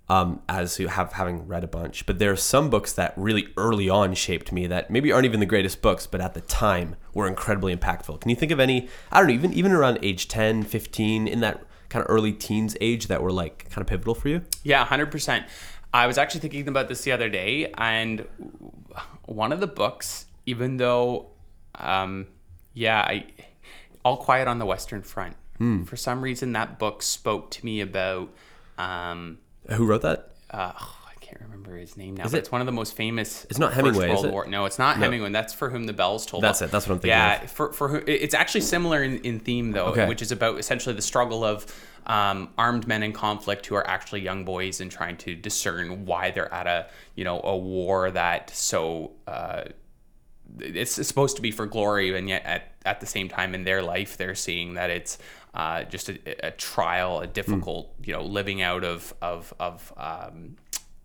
um, 0.10 0.42
as 0.48 0.80
you 0.80 0.88
have 0.88 1.14
having 1.14 1.48
read 1.48 1.64
a 1.64 1.68
bunch. 1.68 2.06
But 2.06 2.20
there 2.20 2.32
are 2.32 2.38
some 2.38 2.70
books 2.70 2.94
that 2.94 3.14
really 3.18 3.50
early 3.58 3.90
on 3.90 4.14
shaped 4.14 4.52
me 4.52 4.68
that 4.68 4.90
maybe 4.90 5.12
aren't 5.12 5.26
even 5.26 5.40
the 5.40 5.46
greatest 5.46 5.82
books, 5.82 6.08
but 6.08 6.22
at 6.22 6.34
the 6.34 6.42
time 6.42 6.96
were 7.14 7.28
incredibly 7.28 7.76
impactful. 7.76 8.22
Can 8.22 8.30
you 8.30 8.36
think 8.36 8.52
of 8.52 8.60
any? 8.60 8.88
I 9.12 9.20
don't 9.20 9.28
know, 9.28 9.34
even 9.34 9.54
even 9.54 9.72
around 9.72 10.00
age 10.02 10.28
10, 10.28 10.64
15, 10.64 11.28
in 11.28 11.40
that 11.42 11.64
kind 11.90 12.04
of 12.04 12.10
early 12.10 12.34
teens 12.34 12.76
age 12.82 13.08
that 13.08 13.22
were 13.22 13.32
like 13.32 13.70
kind 13.70 13.82
of 13.82 13.88
pivotal 13.88 14.16
for 14.16 14.30
you? 14.30 14.42
Yeah, 14.64 14.84
hundred 14.86 15.12
percent. 15.12 15.46
I 15.98 16.06
was 16.08 16.18
actually 16.18 16.42
thinking 16.42 16.68
about 16.68 16.88
this 16.90 17.02
the 17.02 17.12
other 17.12 17.28
day, 17.30 17.74
and 17.78 18.26
one 19.26 19.52
of 19.52 19.60
the 19.60 19.68
books, 19.68 20.26
even 20.46 20.78
though, 20.78 21.28
um, 21.76 22.28
yeah, 22.74 23.00
I, 23.02 23.26
All 24.06 24.18
Quiet 24.18 24.48
on 24.48 24.60
the 24.60 24.66
Western 24.66 25.02
Front. 25.02 25.36
For 25.86 25.96
some 25.96 26.22
reason, 26.22 26.52
that 26.54 26.78
book 26.78 27.02
spoke 27.02 27.50
to 27.52 27.66
me 27.66 27.82
about. 27.82 28.30
Um, 28.78 29.40
Who 29.70 29.88
wrote 29.88 30.04
that? 30.04 30.34
uh, 30.52 30.72
oh, 30.80 30.98
I 31.10 31.16
can't 31.20 31.42
remember 31.42 31.76
his 31.76 31.98
name 31.98 32.16
now. 32.16 32.26
Is 32.26 32.32
but 32.32 32.38
it- 32.38 32.42
it's 32.42 32.52
one 32.52 32.62
of 32.62 32.68
the 32.68 32.72
most 32.74 32.96
famous. 32.96 33.46
It's 33.50 33.58
not 33.58 33.74
Hemingway, 33.74 34.12
is 34.14 34.24
it? 34.24 34.32
War. 34.32 34.46
No, 34.46 34.66
it's 34.66 34.78
not 34.78 34.98
Hemingway. 34.98 35.32
That's 35.32 35.56
for 35.56 35.72
whom 35.72 35.86
the 35.86 35.94
bells 35.94 36.28
toll. 36.28 36.42
That's 36.42 36.62
it. 36.62 36.70
That's 36.70 36.88
what 36.88 36.94
I'm 36.94 37.00
thinking 37.00 37.18
Yeah, 37.18 37.42
of. 37.44 37.50
for 37.52 37.74
for 37.74 37.88
who, 37.88 37.98
it's 38.06 38.36
actually 38.36 38.62
similar 38.62 39.02
in, 39.04 39.18
in 39.22 39.40
theme 39.40 39.72
though, 39.72 39.88
Okay. 39.88 40.08
which 40.08 40.22
is 40.22 40.32
about 40.32 40.60
essentially 40.60 40.94
the 40.96 41.02
struggle 41.02 41.44
of 41.44 41.66
um, 42.08 42.50
armed 42.58 42.88
men 42.88 43.04
in 43.04 43.14
conflict 43.14 43.66
who 43.68 43.76
are 43.76 43.88
actually 43.88 44.22
young 44.22 44.46
boys 44.46 44.82
and 44.82 44.90
trying 44.90 45.18
to 45.18 45.36
discern 45.36 46.06
why 46.06 46.32
they're 46.32 46.52
at 46.54 46.66
a 46.68 46.88
you 47.16 47.24
know 47.24 47.40
a 47.44 47.56
war 47.56 48.10
that 48.12 48.50
so. 48.50 49.12
Uh, 49.28 49.64
it's 50.60 51.06
supposed 51.06 51.36
to 51.36 51.42
be 51.42 51.52
for 51.52 51.66
glory, 51.66 52.18
and 52.18 52.30
yet 52.30 52.42
at, 52.46 52.72
at 52.86 53.00
the 53.02 53.06
same 53.06 53.28
time 53.28 53.54
in 53.54 53.66
their 53.66 53.82
life, 53.84 54.16
they're 54.16 54.34
seeing 54.34 54.76
that 54.76 54.90
it's 54.90 55.18
uh, 55.54 55.84
just 55.84 56.08
a, 56.10 56.48
a 56.48 56.52
trial, 56.52 57.20
a 57.20 57.28
difficult, 57.28 57.94
you 58.02 58.14
know, 58.14 58.24
living 58.24 58.62
out 58.62 58.86
of 58.86 59.14
of 59.22 59.54
of 59.60 59.92
um, 59.98 60.56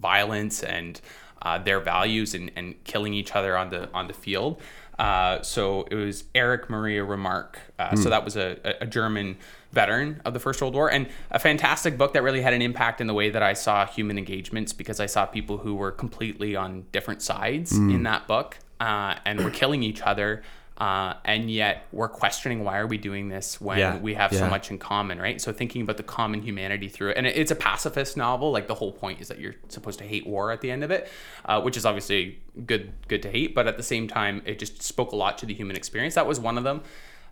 violence 0.01 0.63
and 0.63 1.01
uh, 1.43 1.59
their 1.59 1.81
values 1.81 2.35
and, 2.35 2.53
and 2.55 2.83
killing 2.85 3.15
each 3.15 3.35
other 3.35 3.57
on 3.57 3.71
the 3.71 3.91
on 3.93 4.07
the 4.07 4.15
field. 4.15 4.61
Uh, 4.99 5.43
so 5.43 5.83
it 5.91 5.97
was 5.97 6.25
Erich 6.37 6.71
Maria 6.71 7.03
Remarque. 7.03 7.59
Uh, 7.81 7.97
So 7.97 8.11
that 8.11 8.25
was 8.25 8.37
a, 8.37 8.77
a 8.81 8.87
German 8.87 9.39
veteran 9.73 10.21
of 10.25 10.35
the 10.35 10.41
First 10.41 10.61
World 10.61 10.75
War, 10.75 10.91
and 10.91 11.09
a 11.31 11.39
fantastic 11.39 11.97
book 11.99 12.13
that 12.15 12.23
really 12.23 12.43
had 12.43 12.53
an 12.55 12.63
impact 12.63 13.01
in 13.01 13.07
the 13.07 13.15
way 13.15 13.31
that 13.31 13.43
I 13.43 13.55
saw 13.55 13.87
human 13.87 14.19
engagements 14.19 14.73
because 14.73 15.01
I 15.01 15.07
saw 15.07 15.27
people 15.27 15.59
who 15.59 15.75
were 15.75 15.91
completely 15.91 16.55
on 16.57 16.85
different 16.93 17.23
sides 17.23 17.73
in 17.77 18.03
that 18.05 18.27
book 18.29 18.59
uh, 18.81 19.15
and 19.25 19.41
were 19.43 19.51
killing 19.51 19.83
each 19.83 20.03
other. 20.03 20.43
Uh, 20.79 21.15
and 21.25 21.49
yet 21.51 21.87
we're 21.93 22.09
questioning 22.09 22.65
why 22.65 22.79
are 22.79 22.87
we 22.89 22.99
doing 22.99 23.29
this 23.29 23.61
when 23.61 23.79
Yeah, 23.79 23.99
we 23.99 24.15
have 24.15 24.33
so 24.35 24.49
much 24.51 24.71
in 24.71 24.79
common, 24.79 25.19
right? 25.21 25.41
So 25.41 25.53
thinking 25.53 25.83
about 25.83 25.97
the 25.97 26.03
common 26.03 26.43
humanity 26.43 26.89
through 26.89 27.11
it, 27.11 27.19
and 27.19 27.27
it- 27.27 27.37
it's 27.37 27.51
a 27.53 27.55
pacifist 27.55 28.17
novel. 28.17 28.51
Like 28.51 28.67
the 28.67 28.75
whole 28.75 28.91
point 28.91 29.21
is 29.21 29.29
that 29.29 29.39
you're 29.39 29.55
supposed 29.69 30.01
to 30.01 30.05
hate 30.07 30.27
war 30.27 30.51
at 30.51 30.61
the 30.61 30.71
end 30.73 30.83
of 30.83 30.91
it, 30.91 31.09
uh, 31.45 31.61
which 31.61 31.77
is 31.77 31.87
obviously 31.87 32.41
good, 32.67 32.93
good 33.07 33.23
to 33.23 33.31
hate. 33.31 33.55
But 33.55 33.69
at 33.69 33.77
the 33.77 33.83
same 33.83 34.09
time, 34.09 34.43
it 34.45 34.59
just 34.59 34.83
spoke 34.83 35.13
a 35.13 35.17
lot 35.17 35.39
to 35.39 35.47
the 35.47 35.55
human 35.55 35.77
experience. 35.77 36.15
That 36.17 36.27
was 36.27 36.41
one 36.41 36.59
of 36.59 36.65
them. 36.65 36.83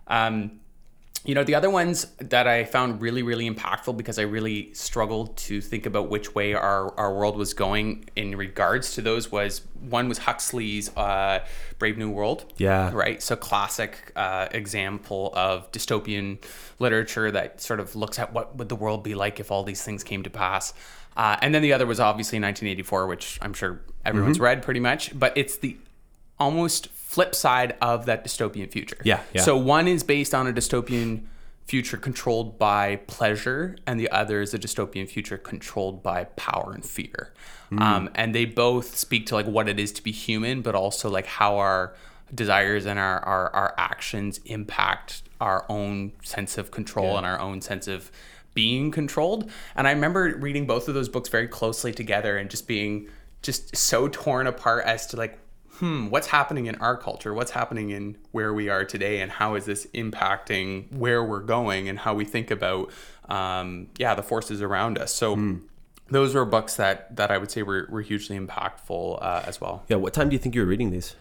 Um, 0.07 0.60
you 1.23 1.35
know, 1.35 1.43
the 1.43 1.53
other 1.53 1.69
ones 1.69 2.07
that 2.17 2.47
I 2.47 2.63
found 2.63 3.01
really, 3.01 3.21
really 3.21 3.47
impactful 3.49 3.95
because 3.95 4.17
I 4.17 4.23
really 4.23 4.73
struggled 4.73 5.37
to 5.37 5.61
think 5.61 5.85
about 5.85 6.09
which 6.09 6.33
way 6.33 6.53
our, 6.53 6.97
our 6.99 7.13
world 7.13 7.37
was 7.37 7.53
going 7.53 8.09
in 8.15 8.35
regards 8.35 8.95
to 8.95 9.01
those 9.01 9.31
was 9.31 9.61
one 9.87 10.09
was 10.09 10.17
Huxley's 10.19 10.95
uh, 10.97 11.45
Brave 11.77 11.97
New 11.97 12.09
World. 12.09 12.45
Yeah. 12.57 12.91
Right. 12.91 13.21
So, 13.21 13.35
classic 13.35 14.11
uh, 14.15 14.47
example 14.51 15.31
of 15.35 15.71
dystopian 15.71 16.43
literature 16.79 17.29
that 17.31 17.61
sort 17.61 17.79
of 17.79 17.95
looks 17.95 18.17
at 18.17 18.33
what 18.33 18.55
would 18.57 18.69
the 18.69 18.75
world 18.75 19.03
be 19.03 19.13
like 19.13 19.39
if 19.39 19.51
all 19.51 19.63
these 19.63 19.83
things 19.83 20.03
came 20.03 20.23
to 20.23 20.29
pass. 20.31 20.73
Uh, 21.15 21.37
and 21.41 21.53
then 21.53 21.61
the 21.61 21.73
other 21.73 21.85
was 21.85 21.99
obviously 21.99 22.37
1984, 22.39 23.05
which 23.05 23.37
I'm 23.41 23.53
sure 23.53 23.81
everyone's 24.05 24.37
Mm-hmm. 24.37 24.43
read 24.43 24.61
pretty 24.63 24.79
much, 24.79 25.17
but 25.19 25.37
it's 25.37 25.57
the 25.57 25.77
almost 26.41 26.87
flip 26.87 27.35
side 27.35 27.75
of 27.81 28.05
that 28.07 28.25
dystopian 28.25 28.71
future. 28.71 28.97
Yeah, 29.03 29.21
yeah. 29.33 29.41
So 29.41 29.55
one 29.55 29.87
is 29.87 30.03
based 30.03 30.33
on 30.33 30.47
a 30.47 30.53
dystopian 30.53 31.23
future 31.65 31.97
controlled 31.97 32.57
by 32.57 32.97
pleasure, 33.07 33.77
and 33.85 33.99
the 33.99 34.09
other 34.09 34.41
is 34.41 34.53
a 34.53 34.59
dystopian 34.59 35.07
future 35.07 35.37
controlled 35.37 36.01
by 36.01 36.25
power 36.35 36.73
and 36.73 36.85
fear. 36.85 37.33
Hmm. 37.69 37.79
Um, 37.79 38.09
and 38.15 38.35
they 38.35 38.45
both 38.45 38.97
speak 38.97 39.27
to 39.27 39.35
like 39.35 39.45
what 39.45 39.69
it 39.69 39.79
is 39.79 39.91
to 39.93 40.03
be 40.03 40.11
human, 40.11 40.61
but 40.61 40.75
also 40.75 41.09
like 41.09 41.27
how 41.27 41.57
our 41.57 41.93
desires 42.33 42.85
and 42.85 42.97
our 42.97 43.19
our, 43.25 43.53
our 43.53 43.75
actions 43.77 44.39
impact 44.45 45.23
our 45.39 45.65
own 45.69 46.13
sense 46.23 46.57
of 46.57 46.71
control 46.71 47.17
and 47.17 47.25
our 47.25 47.39
own 47.39 47.61
sense 47.61 47.87
of 47.87 48.11
being 48.53 48.91
controlled. 48.91 49.49
And 49.75 49.87
I 49.87 49.91
remember 49.91 50.35
reading 50.37 50.65
both 50.65 50.87
of 50.87 50.93
those 50.93 51.09
books 51.09 51.29
very 51.29 51.47
closely 51.47 51.93
together 51.93 52.37
and 52.37 52.49
just 52.49 52.67
being 52.67 53.07
just 53.41 53.75
so 53.75 54.07
torn 54.07 54.47
apart 54.47 54.85
as 54.85 55.07
to 55.07 55.17
like 55.17 55.39
hmm, 55.81 56.09
what's 56.09 56.27
happening 56.27 56.67
in 56.67 56.75
our 56.75 56.95
culture? 56.95 57.33
What's 57.33 57.51
happening 57.51 57.89
in 57.89 58.15
where 58.31 58.53
we 58.53 58.69
are 58.69 58.85
today? 58.85 59.19
And 59.19 59.31
how 59.31 59.55
is 59.55 59.65
this 59.65 59.87
impacting 59.87 60.91
where 60.93 61.23
we're 61.23 61.41
going 61.41 61.89
and 61.89 61.97
how 61.97 62.13
we 62.13 62.23
think 62.23 62.51
about, 62.51 62.91
um, 63.27 63.87
yeah, 63.97 64.13
the 64.13 64.21
forces 64.21 64.61
around 64.61 64.99
us? 64.99 65.11
So 65.11 65.57
those 66.09 66.35
were 66.35 66.45
books 66.45 66.75
that, 66.75 67.15
that 67.15 67.31
I 67.31 67.39
would 67.39 67.49
say 67.49 67.63
were, 67.63 67.87
were 67.89 68.03
hugely 68.03 68.37
impactful 68.37 69.17
uh, 69.23 69.43
as 69.47 69.59
well. 69.59 69.83
Yeah. 69.89 69.97
What 69.97 70.13
time 70.13 70.29
do 70.29 70.35
you 70.35 70.39
think 70.39 70.53
you 70.53 70.61
were 70.61 70.67
reading 70.67 70.91
these? 70.91 71.15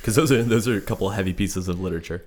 Because 0.00 0.14
those 0.14 0.30
are 0.30 0.42
those 0.42 0.68
are 0.68 0.76
a 0.76 0.80
couple 0.80 1.08
heavy 1.10 1.32
pieces 1.32 1.68
of 1.68 1.80
literature. 1.80 2.24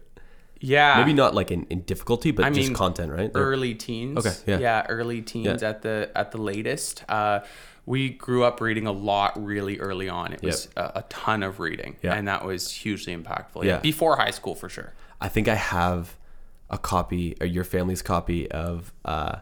Yeah. 0.62 0.98
Maybe 0.98 1.14
not 1.14 1.36
like 1.36 1.52
in, 1.52 1.66
in 1.70 1.82
difficulty, 1.82 2.32
but 2.32 2.46
I 2.46 2.50
just 2.50 2.70
mean, 2.70 2.76
content, 2.76 3.12
right? 3.12 3.30
Early 3.36 3.76
teens. 3.76 4.18
Okay, 4.18 4.34
yeah. 4.48 4.60
Yeah, 4.60 4.86
early 4.90 5.22
teens 5.22 5.62
Yeah. 5.62 5.70
at 5.70 5.82
the 5.84 6.10
at 6.16 6.32
the 6.32 6.40
latest. 6.40 7.04
Uh, 7.08 7.42
we 7.86 8.10
grew 8.10 8.44
up 8.44 8.60
reading 8.62 8.88
a 8.88 8.92
lot 8.92 9.44
really 9.44 9.80
early 9.80 10.10
on. 10.10 10.34
It 10.34 10.42
was 10.42 10.68
a, 10.76 10.92
a 10.96 11.06
ton 11.10 11.44
of 11.44 11.60
reading, 11.60 11.98
Yeah. 12.02 12.14
and 12.16 12.28
that 12.28 12.44
was 12.46 12.72
hugely 12.72 13.16
impactful. 13.16 13.64
Yeah. 13.64 13.78
before 13.80 14.18
high 14.18 14.32
school 14.32 14.56
for 14.56 14.70
sure. 14.70 14.94
I 15.22 15.28
think 15.28 15.48
I 15.48 15.56
have 15.56 16.16
a 16.70 16.78
copy, 16.78 17.38
or 17.40 17.46
your 17.48 17.64
family's 17.64 18.02
copy 18.02 18.50
of 18.50 18.92
uh, 19.06 19.38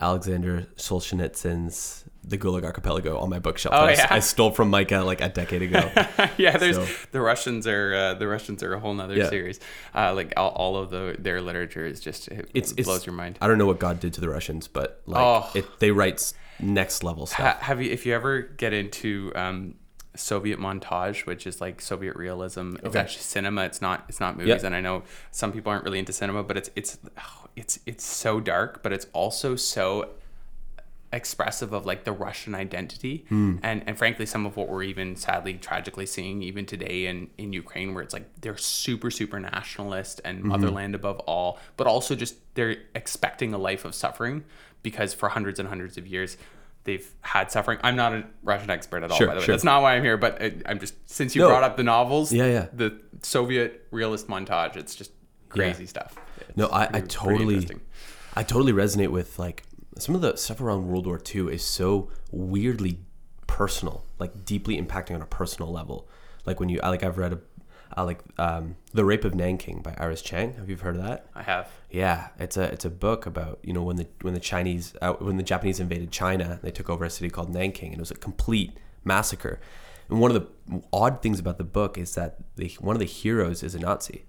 Alexander 0.00 0.66
Solzhenitsyn's 0.76 2.04
The 2.22 2.38
Gulag 2.38 2.64
Archipelago 2.64 3.18
on 3.18 3.28
my 3.28 3.38
bookshelf. 3.38 3.74
Oh, 3.76 3.88
yeah? 3.88 4.06
I 4.10 4.20
stole 4.20 4.50
from 4.50 4.70
Micah 4.70 5.00
like 5.00 5.20
a 5.20 5.28
decade 5.28 5.62
ago. 5.62 5.90
yeah, 6.38 6.56
there's 6.56 6.76
So- 6.76 6.86
the 7.12 7.20
Russians 7.20 7.66
are 7.66 7.94
uh, 7.94 8.14
the 8.14 8.28
Russians 8.28 8.62
are 8.62 8.72
a 8.74 8.80
whole 8.80 8.94
nother 8.94 9.16
Yeah. 9.16 9.28
series. 9.28 9.60
Uh, 9.94 10.14
like 10.14 10.32
all, 10.36 10.50
all 10.50 10.76
of 10.76 10.90
the 10.90 11.16
their 11.18 11.40
literature 11.40 11.84
is 11.86 12.00
just 12.00 12.28
it 12.28 12.48
It's, 12.54 12.72
it's 12.72 12.86
blows 12.86 13.04
your 13.06 13.14
mind. 13.14 13.38
I 13.40 13.48
don't 13.48 13.58
know 13.58 13.66
what 13.66 13.78
God 13.80 14.00
did 14.00 14.12
to 14.14 14.20
the 14.20 14.28
Russians, 14.28 14.68
but 14.68 15.00
like 15.06 15.20
Oh. 15.22 15.50
it, 15.54 15.80
they 15.80 15.90
write 15.90 16.32
next 16.62 17.02
level 17.02 17.26
Ha- 17.26 17.34
stuff. 17.34 17.60
have 17.62 17.82
you 17.82 17.90
if 17.90 18.06
you 18.06 18.14
ever 18.14 18.40
get 18.42 18.72
into 18.72 19.32
um, 19.34 19.74
Soviet 20.16 20.58
montage, 20.58 21.24
which 21.26 21.46
is 21.46 21.60
like 21.60 21.80
Soviet 21.80 22.16
realism, 22.16 22.74
it's 22.76 22.84
Okay. 22.86 22.98
actually 22.98 23.22
cinema. 23.22 23.64
It's 23.64 23.80
not 23.80 24.04
it's 24.08 24.20
not 24.20 24.36
movies, 24.36 24.60
Yeah. 24.62 24.66
and 24.66 24.74
I 24.74 24.80
know 24.80 25.02
some 25.30 25.52
people 25.52 25.70
aren't 25.72 25.84
really 25.84 25.98
into 25.98 26.12
cinema, 26.12 26.42
but 26.42 26.56
it's 26.56 26.70
it's 26.76 26.98
oh, 27.18 27.46
it's 27.56 27.78
it's 27.86 28.04
so 28.04 28.40
dark, 28.40 28.82
but 28.82 28.92
it's 28.92 29.06
also 29.12 29.56
so 29.56 30.10
expressive 31.12 31.72
of 31.72 31.84
like 31.86 32.04
the 32.04 32.12
Russian 32.12 32.54
identity 32.54 33.24
Hmm. 33.28 33.56
and 33.64 33.82
and 33.84 33.98
frankly 33.98 34.26
some 34.26 34.46
of 34.46 34.56
what 34.56 34.68
we're 34.68 34.84
even 34.84 35.16
sadly 35.16 35.54
tragically 35.54 36.06
seeing 36.06 36.40
even 36.40 36.66
today 36.66 37.06
in 37.06 37.28
in 37.36 37.52
Ukraine 37.52 37.94
where 37.94 38.02
it's 38.04 38.14
like 38.14 38.28
they're 38.40 38.56
super 38.56 39.10
super 39.10 39.40
nationalist 39.40 40.20
and 40.24 40.38
Mm-hmm. 40.38 40.48
motherland 40.48 40.94
above 40.94 41.18
all 41.20 41.58
but 41.76 41.88
also 41.88 42.14
just 42.14 42.36
they're 42.54 42.76
expecting 42.94 43.52
a 43.52 43.58
life 43.58 43.84
of 43.84 43.92
suffering 43.96 44.44
because 44.82 45.12
for 45.14 45.28
hundreds 45.28 45.58
and 45.58 45.68
hundreds 45.68 45.96
of 45.98 46.06
years 46.06 46.36
they've 46.84 47.12
had 47.20 47.50
suffering 47.50 47.78
I'm 47.82 47.96
not 47.96 48.12
a 48.14 48.24
Russian 48.42 48.70
expert 48.70 49.02
at 49.02 49.10
all 49.10 49.16
Sure, 49.18 49.26
by 49.26 49.34
the 49.34 49.40
way 49.40 49.46
sure. 49.46 49.54
that's 49.54 49.64
not 49.64 49.82
why 49.82 49.94
I'm 49.96 50.02
here 50.02 50.16
but 50.16 50.40
I, 50.42 50.54
I'm 50.66 50.78
just 50.78 50.94
since 51.10 51.34
you 51.36 51.42
No. 51.42 51.48
brought 51.48 51.62
up 51.62 51.76
the 51.76 51.82
novels 51.82 52.32
Yeah, 52.32 52.46
yeah. 52.46 52.66
the 52.72 52.98
Soviet 53.22 53.86
realist 53.90 54.28
montage 54.28 54.76
it's 54.76 54.94
just 54.94 55.10
crazy 55.48 55.86
stuff 55.86 56.16
No, 56.56 56.66
I, 56.68 56.84
I 56.84 56.86
pretty- 56.86 57.06
pretty 57.16 57.44
totally. 57.60 57.80
I 58.34 58.42
totally 58.44 58.72
resonate 58.72 59.08
with 59.08 59.38
like 59.38 59.64
some 59.98 60.14
of 60.14 60.20
the 60.20 60.36
stuff 60.36 60.60
around 60.60 60.86
World 60.88 61.06
War 61.06 61.20
II 61.34 61.52
is 61.52 61.62
so 61.64 62.10
weirdly 62.30 62.98
personal, 63.46 64.04
like 64.18 64.44
deeply 64.44 64.80
impacting 64.80 65.14
on 65.16 65.20
a 65.22 65.26
personal 65.26 65.70
level. 65.70 66.08
Like 66.46 66.60
when 66.60 66.68
you, 66.68 66.78
like 66.80 67.02
I've 67.02 67.18
read 67.18 67.32
a, 67.32 67.40
I 67.92 68.02
like 68.02 68.20
um, 68.38 68.76
the 68.92 69.04
Rape 69.04 69.24
of 69.24 69.34
Nanking 69.34 69.80
by 69.82 69.94
Iris 69.98 70.22
Chang. 70.22 70.54
Have 70.54 70.70
you 70.70 70.76
heard 70.76 70.96
of 70.96 71.02
that? 71.02 71.26
I 71.34 71.42
have 71.42 71.70
Yeah, 71.90 72.28
it's 72.38 72.56
a 72.56 72.64
it's 72.64 72.84
a 72.84 72.90
book 72.90 73.26
about 73.26 73.58
you 73.62 73.72
know 73.72 73.82
when 73.82 73.96
the 73.96 74.06
when 74.22 74.34
the 74.34 74.40
Chinese 74.40 74.94
uh, 75.02 75.14
when 75.14 75.36
the 75.36 75.42
Japanese 75.42 75.80
invaded 75.80 76.12
China, 76.12 76.60
they 76.62 76.70
took 76.70 76.88
over 76.88 77.04
a 77.04 77.10
city 77.10 77.30
called 77.30 77.52
Nanking, 77.52 77.92
and 77.92 77.96
it 77.96 78.00
was 78.00 78.10
a 78.10 78.16
complete 78.16 78.76
massacre. 79.04 79.60
And 80.08 80.20
one 80.20 80.34
of 80.34 80.42
the 80.42 80.82
odd 80.92 81.22
things 81.22 81.38
about 81.38 81.58
the 81.58 81.64
book 81.64 81.98
is 81.98 82.14
that 82.14 82.36
the 82.56 82.68
one 82.80 82.94
of 82.94 83.00
the 83.00 83.06
heroes 83.06 83.62
is 83.62 83.74
a 83.74 83.78
Nazi. 83.78 84.24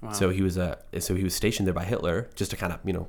Wow. 0.00 0.12
So 0.12 0.30
he 0.30 0.42
was 0.42 0.56
a 0.56 0.78
so 0.98 1.14
he 1.14 1.24
was 1.24 1.34
stationed 1.34 1.66
there 1.66 1.74
by 1.74 1.84
Hitler 1.84 2.30
just 2.34 2.50
to 2.52 2.56
kind 2.56 2.72
of 2.72 2.80
you 2.84 2.92
know 2.92 3.08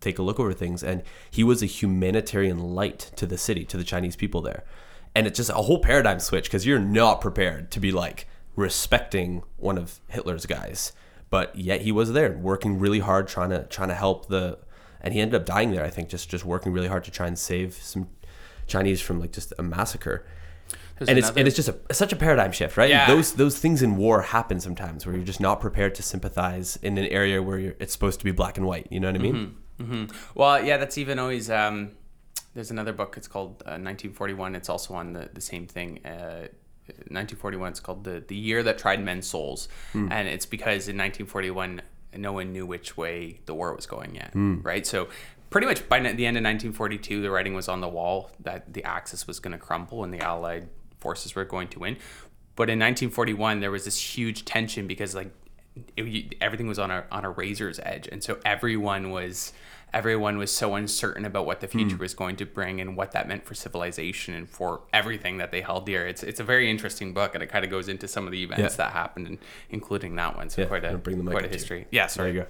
take 0.00 0.18
a 0.18 0.22
look 0.22 0.40
over 0.40 0.52
things, 0.52 0.82
and 0.82 1.02
he 1.30 1.44
was 1.44 1.62
a 1.62 1.66
humanitarian 1.66 2.58
light 2.58 3.10
to 3.16 3.26
the 3.26 3.38
city 3.38 3.64
to 3.66 3.76
the 3.76 3.84
Chinese 3.84 4.16
people 4.16 4.40
there, 4.40 4.64
and 5.14 5.26
it's 5.26 5.36
just 5.36 5.50
a 5.50 5.54
whole 5.54 5.78
paradigm 5.78 6.20
switch 6.20 6.44
because 6.44 6.66
you're 6.66 6.78
not 6.78 7.20
prepared 7.20 7.70
to 7.72 7.80
be 7.80 7.92
like 7.92 8.26
respecting 8.56 9.42
one 9.56 9.78
of 9.78 10.00
Hitler's 10.08 10.46
guys, 10.46 10.92
but 11.30 11.54
yet 11.56 11.82
he 11.82 11.92
was 11.92 12.12
there 12.12 12.32
working 12.32 12.78
really 12.78 13.00
hard 13.00 13.28
trying 13.28 13.50
to 13.50 13.64
trying 13.64 13.88
to 13.88 13.94
help 13.94 14.28
the, 14.28 14.58
and 15.00 15.14
he 15.14 15.20
ended 15.20 15.40
up 15.40 15.46
dying 15.46 15.72
there. 15.72 15.84
I 15.84 15.90
think 15.90 16.08
just 16.08 16.28
just 16.28 16.44
working 16.44 16.72
really 16.72 16.88
hard 16.88 17.04
to 17.04 17.10
try 17.10 17.26
and 17.26 17.38
save 17.38 17.74
some 17.74 18.08
Chinese 18.66 19.00
from 19.00 19.20
like 19.20 19.32
just 19.32 19.52
a 19.58 19.62
massacre. 19.62 20.26
There's 20.98 21.08
and 21.08 21.18
it's 21.18 21.30
and 21.30 21.48
it's 21.48 21.56
just 21.56 21.68
a 21.68 21.94
such 21.94 22.12
a 22.12 22.16
paradigm 22.16 22.52
shift, 22.52 22.76
right? 22.76 22.88
Yeah. 22.88 23.06
Those 23.08 23.32
those 23.32 23.58
things 23.58 23.82
in 23.82 23.96
war 23.96 24.22
happen 24.22 24.60
sometimes 24.60 25.04
where 25.04 25.14
you're 25.14 25.24
just 25.24 25.40
not 25.40 25.60
prepared 25.60 25.94
to 25.96 26.02
sympathize 26.02 26.78
in 26.82 26.96
an 26.98 27.06
area 27.06 27.42
where 27.42 27.58
you're, 27.58 27.74
it's 27.80 27.92
supposed 27.92 28.20
to 28.20 28.24
be 28.24 28.30
black 28.30 28.56
and 28.56 28.66
white. 28.66 28.86
You 28.90 29.00
know 29.00 29.08
what 29.08 29.16
I 29.16 29.18
mean? 29.18 29.56
Mm-hmm. 29.80 30.04
Well, 30.36 30.64
yeah, 30.64 30.76
that's 30.76 30.98
even 30.98 31.18
always. 31.18 31.50
Um, 31.50 31.92
there's 32.54 32.70
another 32.70 32.92
book. 32.92 33.16
It's 33.16 33.26
called 33.26 33.62
uh, 33.66 33.74
1941. 33.82 34.54
It's 34.54 34.68
also 34.68 34.94
on 34.94 35.12
the, 35.12 35.28
the 35.32 35.40
same 35.40 35.66
thing. 35.66 36.04
Uh, 36.06 36.46
1941. 36.86 37.70
It's 37.70 37.80
called 37.80 38.04
the 38.04 38.22
the 38.26 38.36
year 38.36 38.62
that 38.62 38.78
tried 38.78 39.02
men's 39.02 39.26
souls, 39.26 39.68
hmm. 39.92 40.10
and 40.10 40.28
it's 40.28 40.46
because 40.46 40.88
in 40.88 40.96
1941 40.96 41.82
no 42.16 42.32
one 42.32 42.52
knew 42.52 42.64
which 42.64 42.96
way 42.96 43.40
the 43.46 43.54
war 43.54 43.74
was 43.74 43.86
going 43.86 44.14
yet, 44.14 44.32
hmm. 44.32 44.60
right? 44.62 44.86
So. 44.86 45.08
Pretty 45.50 45.68
much 45.68 45.88
by 45.88 46.00
the 46.00 46.26
end 46.26 46.36
of 46.36 46.42
1942, 46.42 47.22
the 47.22 47.30
writing 47.30 47.54
was 47.54 47.68
on 47.68 47.80
the 47.80 47.86
wall 47.86 48.32
that 48.40 48.74
the 48.74 48.82
Axis 48.82 49.28
was 49.28 49.38
going 49.38 49.52
to 49.52 49.58
crumble 49.58 50.02
and 50.02 50.12
the 50.12 50.18
Allied 50.18 50.68
forces 50.98 51.36
were 51.36 51.44
going 51.44 51.68
to 51.68 51.78
win. 51.78 51.96
But 52.56 52.70
in 52.70 52.80
1941, 52.80 53.60
there 53.60 53.70
was 53.70 53.84
this 53.84 54.16
huge 54.16 54.44
tension 54.44 54.88
because 54.88 55.14
like 55.14 55.30
it, 55.96 56.34
everything 56.40 56.66
was 56.66 56.78
on 56.78 56.90
a 56.90 57.04
on 57.10 57.24
a 57.24 57.30
razor's 57.30 57.80
edge, 57.80 58.08
and 58.08 58.22
so 58.22 58.38
everyone 58.44 59.10
was 59.10 59.52
everyone 59.94 60.36
was 60.36 60.52
so 60.52 60.74
uncertain 60.74 61.24
about 61.24 61.46
what 61.46 61.60
the 61.60 61.68
future 61.68 61.96
was 61.96 62.14
going 62.14 62.36
to 62.36 62.44
bring 62.44 62.80
and 62.80 62.96
what 62.96 63.12
that 63.12 63.26
meant 63.28 63.44
for 63.46 63.54
civilization 63.54 64.34
and 64.34 64.48
for 64.48 64.82
everything 64.92 65.38
that 65.38 65.50
they 65.52 65.60
held 65.60 65.86
dear. 65.86 66.06
It's 66.06 66.22
it's 66.22 66.40
a 66.40 66.44
very 66.44 66.68
interesting 66.70 67.14
book, 67.14 67.34
and 67.34 67.42
it 67.42 67.46
kind 67.46 67.64
of 67.64 67.70
goes 67.70 67.88
into 67.88 68.06
some 68.08 68.26
of 68.26 68.32
the 68.32 68.42
events 68.42 68.74
Yeah. 68.74 68.84
that 68.84 68.92
happened, 68.92 69.26
and 69.28 69.38
including 69.70 70.16
that 70.16 70.36
one. 70.36 70.50
So 70.50 70.62
Yeah, 70.62 70.68
quite 70.68 70.84
a 70.84 70.88
I'll 70.90 70.98
bring 70.98 71.24
the 71.24 71.30
quite 71.30 71.44
a 71.44 71.48
to 71.48 71.52
you. 71.54 71.58
history. 71.58 71.86
Yeah, 71.90 72.08
sorry. 72.08 72.32
There 72.32 72.42
you 72.42 72.46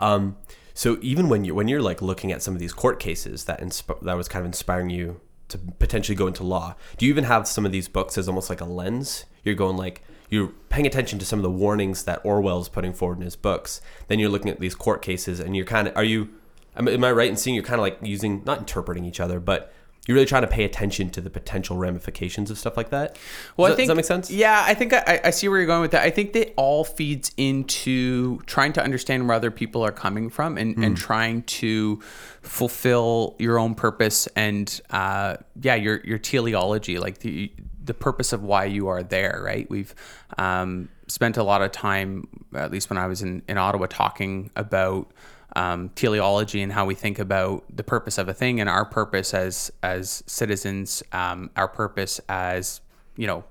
go. 0.00 0.06
Um, 0.06 0.36
so 0.74 0.98
even 1.02 1.28
when 1.28 1.44
you 1.44 1.54
when 1.54 1.68
you're 1.68 1.82
like 1.82 2.00
looking 2.00 2.32
at 2.32 2.42
some 2.42 2.54
of 2.54 2.60
these 2.60 2.72
court 2.72 2.98
cases 3.00 3.44
that 3.44 3.60
insp- 3.60 4.00
that 4.02 4.14
was 4.16 4.28
kind 4.28 4.40
of 4.42 4.46
inspiring 4.46 4.88
you 4.90 5.20
to 5.48 5.58
potentially 5.58 6.16
go 6.16 6.26
into 6.26 6.42
law, 6.44 6.74
do 6.96 7.04
you 7.06 7.10
even 7.10 7.24
have 7.24 7.46
some 7.46 7.66
of 7.66 7.72
these 7.72 7.88
books 7.88 8.16
as 8.16 8.28
almost 8.28 8.48
like 8.48 8.60
a 8.60 8.64
lens? 8.64 9.24
You're 9.44 9.54
going 9.54 9.76
like 9.76 10.02
you're 10.30 10.48
paying 10.70 10.86
attention 10.86 11.18
to 11.18 11.26
some 11.26 11.38
of 11.38 11.42
the 11.42 11.50
warnings 11.50 12.04
that 12.04 12.24
Orwell's 12.24 12.70
putting 12.70 12.94
forward 12.94 13.18
in 13.18 13.24
his 13.24 13.36
books. 13.36 13.82
Then 14.08 14.18
you're 14.18 14.30
looking 14.30 14.50
at 14.50 14.60
these 14.60 14.74
court 14.74 15.02
cases, 15.02 15.40
and 15.40 15.54
you're 15.54 15.66
kind 15.66 15.88
of 15.88 15.96
are 15.96 16.04
you? 16.04 16.30
Am, 16.76 16.88
am 16.88 17.04
I 17.04 17.12
right 17.12 17.28
in 17.28 17.36
seeing 17.36 17.54
you're 17.54 17.64
kind 17.64 17.80
of 17.80 17.82
like 17.82 17.98
using 18.02 18.42
not 18.44 18.58
interpreting 18.58 19.04
each 19.04 19.20
other, 19.20 19.40
but 19.40 19.72
you're 20.06 20.16
really 20.16 20.26
trying 20.26 20.42
to 20.42 20.48
pay 20.48 20.64
attention 20.64 21.10
to 21.10 21.20
the 21.20 21.30
potential 21.30 21.76
ramifications 21.76 22.50
of 22.50 22.58
stuff 22.58 22.76
like 22.76 22.90
that? 22.90 23.16
Well, 23.56 23.68
does, 23.68 23.74
I 23.74 23.76
think 23.76 23.86
does 23.86 23.88
that 23.88 23.96
make 23.96 24.04
sense? 24.04 24.30
Yeah, 24.32 24.64
I 24.66 24.74
think 24.74 24.92
I, 24.92 25.20
I 25.24 25.30
see 25.30 25.48
where 25.48 25.58
you're 25.58 25.66
going 25.66 25.82
with 25.82 25.92
that. 25.92 26.02
I 26.02 26.10
think 26.10 26.32
that 26.32 26.52
all 26.56 26.82
feeds 26.82 27.30
into 27.36 28.40
trying 28.46 28.72
to 28.72 28.82
understand 28.82 29.28
where 29.28 29.36
other 29.36 29.52
people 29.52 29.84
are 29.84 29.92
coming 29.92 30.28
from 30.28 30.58
and, 30.58 30.74
Hmm. 30.74 30.82
and 30.82 30.96
trying 30.96 31.42
to 31.44 32.00
fulfill 32.40 33.36
your 33.38 33.58
own 33.58 33.74
purpose 33.74 34.26
and 34.34 34.80
uh, 34.90 35.36
yeah, 35.60 35.74
your 35.76 36.00
your 36.04 36.18
teleology. 36.18 36.98
Like 36.98 37.18
the 37.18 37.52
the 37.84 37.94
purpose 37.94 38.32
of 38.32 38.42
why 38.42 38.64
you 38.64 38.88
are 38.88 39.02
there, 39.02 39.40
right? 39.44 39.68
We've 39.70 39.94
um, 40.38 40.88
spent 41.08 41.36
a 41.36 41.42
lot 41.42 41.62
of 41.62 41.72
time, 41.72 42.28
at 42.54 42.70
least 42.70 42.90
when 42.90 42.96
I 42.96 43.06
was 43.06 43.22
in, 43.22 43.42
in 43.48 43.58
Ottawa, 43.58 43.86
talking 43.88 44.50
about 44.54 45.10
um, 45.56 45.90
teleology 45.90 46.62
and 46.62 46.72
how 46.72 46.84
we 46.84 46.94
think 46.94 47.18
about 47.18 47.64
the 47.74 47.82
purpose 47.84 48.18
of 48.18 48.28
a 48.28 48.34
thing 48.34 48.60
and 48.60 48.68
our 48.68 48.84
purpose 48.84 49.34
as 49.34 49.70
as 49.82 50.22
citizens, 50.26 51.02
um, 51.12 51.50
our 51.56 51.68
purpose 51.68 52.20
as 52.28 52.80
you 53.16 53.26
know 53.26 53.44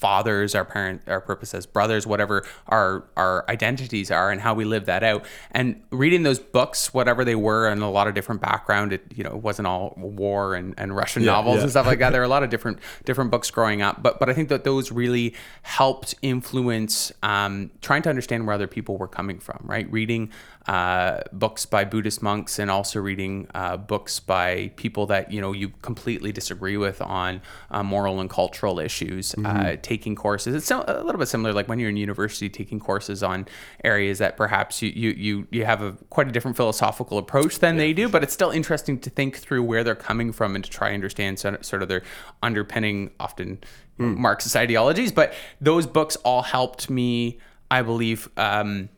fathers, 0.00 0.54
our 0.54 0.64
parent, 0.64 1.02
our 1.06 1.20
purpose 1.20 1.52
as 1.52 1.66
brothers, 1.66 2.06
whatever 2.06 2.42
our 2.68 3.04
our 3.16 3.44
identities 3.50 4.10
are, 4.10 4.30
and 4.30 4.40
how 4.40 4.54
we 4.54 4.64
live 4.64 4.86
that 4.86 5.04
out. 5.04 5.24
And 5.50 5.82
reading 5.90 6.22
those 6.22 6.38
books, 6.38 6.94
whatever 6.94 7.22
they 7.22 7.34
were, 7.34 7.68
and 7.68 7.82
a 7.82 7.86
lot 7.86 8.08
of 8.08 8.14
different 8.14 8.40
background. 8.40 8.94
It 8.94 9.04
you 9.14 9.22
know 9.22 9.30
it 9.30 9.42
wasn't 9.42 9.68
all 9.68 9.94
war 9.98 10.54
and, 10.54 10.74
and 10.78 10.96
Russian 10.96 11.22
Yeah, 11.22 11.32
novels 11.32 11.56
yeah. 11.56 11.62
and 11.64 11.70
stuff 11.70 11.86
like 11.86 11.98
that. 11.98 12.10
There 12.10 12.22
are 12.22 12.24
a 12.24 12.28
lot 12.36 12.42
of 12.42 12.48
different 12.48 12.78
different 13.04 13.30
books 13.30 13.50
growing 13.50 13.82
up, 13.82 14.02
but 14.02 14.18
but 14.18 14.30
I 14.30 14.32
think 14.32 14.48
that 14.48 14.64
those 14.64 14.90
really 14.90 15.34
helped 15.62 16.14
influence 16.22 17.12
um, 17.22 17.70
trying 17.82 18.02
to 18.02 18.08
understand 18.08 18.46
where 18.46 18.54
other 18.54 18.66
people 18.66 18.96
were 18.96 19.08
coming 19.08 19.38
from. 19.38 19.58
Right, 19.62 19.90
reading 19.92 20.30
uh, 20.66 21.20
books 21.32 21.66
by 21.66 21.84
Buddhist 21.84 22.22
monks 22.22 22.58
and 22.58 22.70
also 22.70 23.00
reading 23.00 23.48
uh, 23.54 23.76
books 23.76 24.20
by 24.20 24.70
people 24.76 25.06
that 25.06 25.32
you 25.32 25.40
know 25.40 25.52
you 25.52 25.70
completely 25.82 26.32
disagree 26.32 26.76
with 26.76 27.00
on 27.00 27.40
uh, 27.70 27.82
moral 27.82 28.20
and 28.20 28.28
cultural 28.28 28.78
issues. 28.78 29.34
Uh, 29.44 29.76
taking 29.82 30.14
courses, 30.14 30.54
it's 30.54 30.70
a 30.70 31.02
little 31.02 31.18
bit 31.18 31.26
similar 31.26 31.52
like 31.52 31.68
when 31.68 31.78
you're 31.78 31.88
in 31.88 31.96
university 31.96 32.48
taking 32.48 32.78
courses 32.78 33.22
on 33.22 33.46
areas 33.84 34.18
that 34.18 34.36
perhaps 34.36 34.82
you 34.82 34.90
you 34.90 35.10
you, 35.10 35.48
you 35.50 35.64
have 35.64 35.82
a 35.82 35.92
quite 36.10 36.28
a 36.28 36.32
different 36.32 36.56
philosophical 36.56 37.18
approach 37.18 37.58
than 37.58 37.76
they 37.76 37.92
do, 37.92 38.08
but 38.08 38.22
it's 38.22 38.34
still 38.34 38.50
interesting 38.50 38.98
to 38.98 39.10
think 39.10 39.36
through 39.36 39.62
where 39.62 39.82
they're 39.82 39.94
coming 39.94 40.30
from 40.30 40.54
and 40.54 40.64
to 40.64 40.70
try 40.70 40.88
and 40.88 40.94
understand 40.94 41.38
sort 41.38 41.64
sort 41.64 41.82
of 41.82 41.88
their 41.88 42.02
underpinning 42.42 43.10
often 43.18 43.58
Marxist 44.00 44.56
ideologies. 44.56 45.12
But 45.12 45.34
those 45.60 45.86
books 45.86 46.16
all 46.16 46.42
helped 46.42 46.90
me, 46.90 47.38
I 47.70 47.82
believe. 47.82 48.28
Um, 48.36 48.88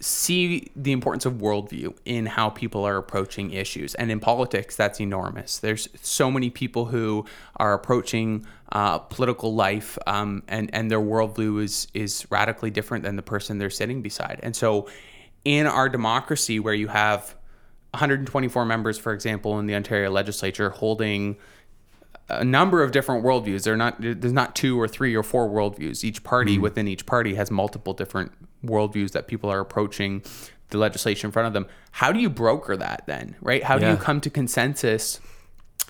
see 0.00 0.70
the 0.76 0.92
importance 0.92 1.24
of 1.24 1.34
worldview 1.34 1.96
in 2.04 2.26
how 2.26 2.50
people 2.50 2.84
are 2.84 2.96
approaching 2.96 3.52
issues. 3.52 3.94
And 3.94 4.10
in 4.10 4.20
politics, 4.20 4.76
that's 4.76 5.00
enormous. 5.00 5.58
There's 5.58 5.88
so 6.02 6.30
many 6.30 6.50
people 6.50 6.86
who 6.86 7.24
are 7.56 7.72
approaching 7.72 8.46
uh, 8.72 8.98
political 8.98 9.54
life, 9.54 9.96
um, 10.06 10.42
and 10.48 10.70
and 10.74 10.90
their 10.90 11.00
worldview 11.00 11.62
is 11.62 11.88
is 11.94 12.26
radically 12.30 12.70
different 12.70 13.04
than 13.04 13.16
the 13.16 13.22
person 13.22 13.58
they're 13.58 13.70
sitting 13.70 14.02
beside. 14.02 14.40
And 14.42 14.54
so, 14.54 14.88
in 15.44 15.66
our 15.66 15.88
democracy, 15.88 16.60
where 16.60 16.74
you 16.74 16.88
have 16.88 17.34
124 17.92 18.64
members, 18.66 18.98
for 18.98 19.12
example, 19.12 19.58
in 19.58 19.66
the 19.66 19.74
Ontario 19.74 20.10
legislature 20.10 20.70
holding 20.70 21.36
a 22.28 22.44
number 22.44 22.82
of 22.82 22.90
different 22.90 23.24
worldviews. 23.24 23.62
They're 23.62 23.76
not 23.76 23.96
there's 24.00 24.32
not 24.32 24.56
two 24.56 24.80
or 24.80 24.88
three 24.88 25.14
or 25.14 25.22
four 25.22 25.48
worldviews. 25.48 26.04
Each 26.04 26.22
party 26.22 26.58
within 26.58 26.88
each 26.88 27.06
party 27.06 27.34
has 27.34 27.50
multiple 27.50 27.94
different 27.94 28.32
worldviews 28.64 29.12
that 29.12 29.26
people 29.28 29.50
are 29.50 29.60
approaching 29.60 30.22
the 30.70 30.78
legislation 30.78 31.28
in 31.28 31.32
front 31.32 31.46
of 31.46 31.52
them. 31.52 31.66
How 31.92 32.12
do 32.12 32.18
you 32.18 32.30
broker 32.30 32.76
that 32.76 33.04
then, 33.06 33.36
right? 33.40 33.62
How 33.62 33.78
do 33.78 33.86
you 33.88 33.96
come 33.96 34.20
to 34.22 34.30
consensus? 34.30 35.20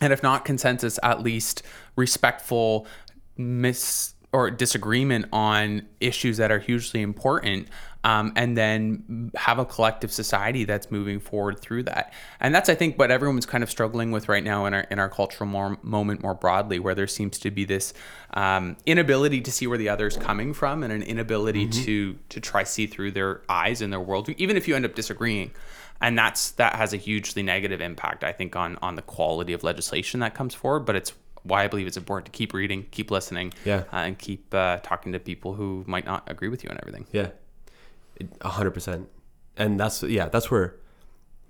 And 0.00 0.12
if 0.12 0.23
not 0.23 0.44
consensus, 0.44 0.99
at 1.02 1.23
least 1.23 1.62
respectful 1.96 2.87
mis 3.38 4.14
or 4.37 4.50
disagreement 4.50 5.25
on 5.33 5.81
issues 5.99 6.37
that 6.37 6.50
are 6.50 6.59
hugely 6.59 7.00
important 7.00 7.66
um, 8.05 8.35
and 8.37 8.55
then 8.55 9.33
have 9.35 9.59
a 9.59 9.64
collective 9.64 10.12
society 10.12 10.64
that's 10.64 10.90
moving 10.90 11.19
forward 11.21 11.59
through 11.59 11.85
that. 11.85 12.12
And 12.38 12.55
that's 12.55 12.69
i 12.69 12.75
think 12.75 12.99
what 12.99 13.11
everyone's 13.11 13.47
kind 13.47 13.64
of 13.64 13.71
struggling 13.71 14.11
with 14.11 14.28
right 14.28 14.45
now 14.45 14.66
in 14.66 14.75
our 14.75 14.83
in 14.90 14.99
our 14.99 15.09
cultural 15.09 15.49
more, 15.49 15.78
moment 15.83 16.23
more 16.23 16.35
broadly 16.35 16.78
where 16.78 16.95
there 16.95 17.07
seems 17.07 17.38
to 17.38 17.50
be 17.50 17.64
this 17.64 17.95
um, 18.35 18.76
inability 18.85 19.40
to 19.40 19.50
see 19.50 19.66
where 19.66 19.78
the 19.78 19.88
other 19.88 20.07
is 20.07 20.19
coming 20.19 20.52
from 20.52 20.83
and 20.83 20.93
an 20.93 21.02
inability 21.02 21.66
to 21.69 22.19
to 22.28 22.38
try 22.38 22.62
see 22.62 22.87
through 22.87 23.12
their 23.12 23.40
eyes 23.49 23.81
and 23.81 23.90
their 23.90 24.00
worldview 24.00 24.35
even 24.37 24.59
if 24.59 24.69
you 24.69 24.76
end 24.76 24.85
up 24.85 24.95
disagreeing. 24.95 25.50
And 25.99 26.19
that's 26.19 26.50
that 26.61 26.75
has 26.75 26.93
a 26.93 26.99
hugely 26.99 27.43
negative 27.43 27.81
impact 27.81 28.23
i 28.23 28.33
think 28.33 28.55
on 28.55 28.76
on 28.83 28.97
the 28.97 29.02
quality 29.02 29.55
of 29.55 29.64
legislation 29.64 30.21
that 30.21 30.35
comes 30.35 30.55
forward 30.55 30.81
but 30.81 30.95
it's 30.95 31.14
why 31.46 31.64
I 31.64 31.68
believe 31.68 31.86
it's 31.86 31.96
important 31.96 32.26
to 32.26 32.32
keep 32.32 32.52
reading, 32.52 32.86
keep 32.90 33.10
listening, 33.10 33.52
Yeah. 33.64 33.84
uh, 33.92 33.96
and 34.06 34.18
keep 34.18 34.52
uh, 34.54 34.78
talking 34.82 35.12
to 35.12 35.18
people 35.18 35.54
who 35.54 35.84
might 35.86 36.04
not 36.04 36.24
agree 36.30 36.48
with 36.48 36.64
you 36.64 36.70
on 36.70 36.78
everything. 36.82 37.06
Yeah, 37.12 37.30
a 38.40 38.48
hundred 38.48 38.72
percent. 38.72 39.08
And 39.56 39.78
that's 39.80 40.02
yeah, 40.02 40.28
that's 40.28 40.50
where 40.50 40.76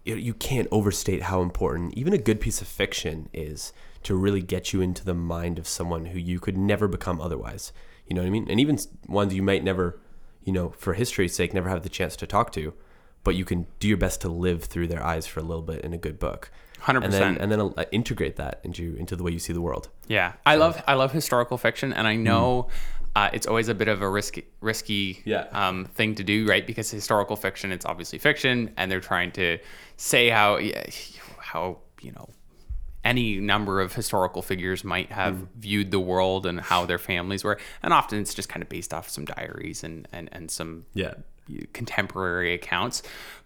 you, 0.04 0.16
you 0.16 0.34
can't 0.34 0.68
overstate 0.70 1.22
how 1.22 1.42
important 1.42 1.94
even 1.94 2.12
a 2.12 2.18
good 2.18 2.40
piece 2.40 2.60
of 2.60 2.68
fiction 2.68 3.28
is 3.32 3.72
to 4.04 4.14
really 4.14 4.42
get 4.42 4.72
you 4.72 4.80
into 4.80 5.04
the 5.04 5.14
mind 5.14 5.58
of 5.58 5.66
someone 5.66 6.06
who 6.06 6.18
you 6.18 6.38
could 6.38 6.56
never 6.56 6.86
become 6.88 7.20
otherwise. 7.20 7.72
You 8.06 8.14
know 8.14 8.22
what 8.22 8.28
I 8.28 8.30
mean? 8.30 8.46
And 8.48 8.60
even 8.60 8.78
ones 9.08 9.34
you 9.34 9.42
might 9.42 9.64
never, 9.64 9.98
you 10.44 10.52
know, 10.52 10.70
for 10.78 10.94
history's 10.94 11.34
sake, 11.34 11.52
never 11.52 11.68
have 11.68 11.82
the 11.82 11.88
chance 11.88 12.14
to 12.16 12.26
talk 12.26 12.52
to, 12.52 12.72
but 13.24 13.34
you 13.34 13.44
can 13.44 13.66
do 13.80 13.88
your 13.88 13.96
best 13.96 14.20
to 14.20 14.28
live 14.28 14.62
through 14.64 14.86
their 14.86 15.02
eyes 15.02 15.26
for 15.26 15.40
a 15.40 15.42
little 15.42 15.62
bit 15.62 15.80
in 15.80 15.92
a 15.92 15.98
good 15.98 16.20
book. 16.20 16.52
100%. 16.86 17.04
And 17.04 17.12
then 17.12 17.36
and 17.38 17.50
then 17.52 17.60
uh, 17.60 17.84
integrate 17.92 18.36
that 18.36 18.60
into 18.64 18.94
into 18.96 19.16
the 19.16 19.22
way 19.22 19.32
you 19.32 19.38
see 19.38 19.52
the 19.52 19.60
world. 19.60 19.88
Yeah, 20.06 20.32
I 20.44 20.54
love 20.56 20.82
I 20.86 20.94
love 20.94 21.12
historical 21.12 21.58
fiction, 21.58 21.92
and 21.92 22.06
I 22.06 22.14
know 22.16 22.68
uh, 23.16 23.30
it's 23.32 23.46
always 23.46 23.68
a 23.68 23.74
bit 23.74 23.88
of 23.88 24.02
a 24.02 24.08
risky 24.08 24.44
risky 24.60 25.22
Yeah. 25.24 25.46
um, 25.52 25.86
thing 25.86 26.14
to 26.16 26.22
do, 26.24 26.46
right? 26.46 26.66
Because 26.66 26.90
historical 26.90 27.34
fiction, 27.36 27.72
it's 27.72 27.84
obviously 27.86 28.18
fiction, 28.18 28.72
and 28.76 28.90
they're 28.90 29.00
trying 29.00 29.32
to 29.32 29.58
say 29.96 30.28
how 30.28 30.58
yeah, 30.58 30.84
how 31.38 31.78
you 32.02 32.12
know 32.12 32.28
any 33.04 33.36
number 33.38 33.80
of 33.80 33.94
historical 33.94 34.42
figures 34.42 34.82
might 34.82 35.10
have 35.12 35.36
viewed 35.56 35.92
the 35.92 36.00
world 36.00 36.44
and 36.44 36.60
how 36.60 36.84
their 36.86 36.98
families 36.98 37.42
were, 37.44 37.58
and 37.82 37.92
often 37.92 38.18
it's 38.20 38.34
just 38.34 38.48
kind 38.48 38.62
of 38.62 38.68
based 38.68 38.92
off 38.94 39.08
some 39.08 39.24
diaries 39.24 39.82
and 39.82 40.06
and 40.12 40.28
and 40.32 40.50
some 40.50 40.86
Yeah. 40.94 41.14
Contemporary 41.72 42.52
accounts 42.54 43.02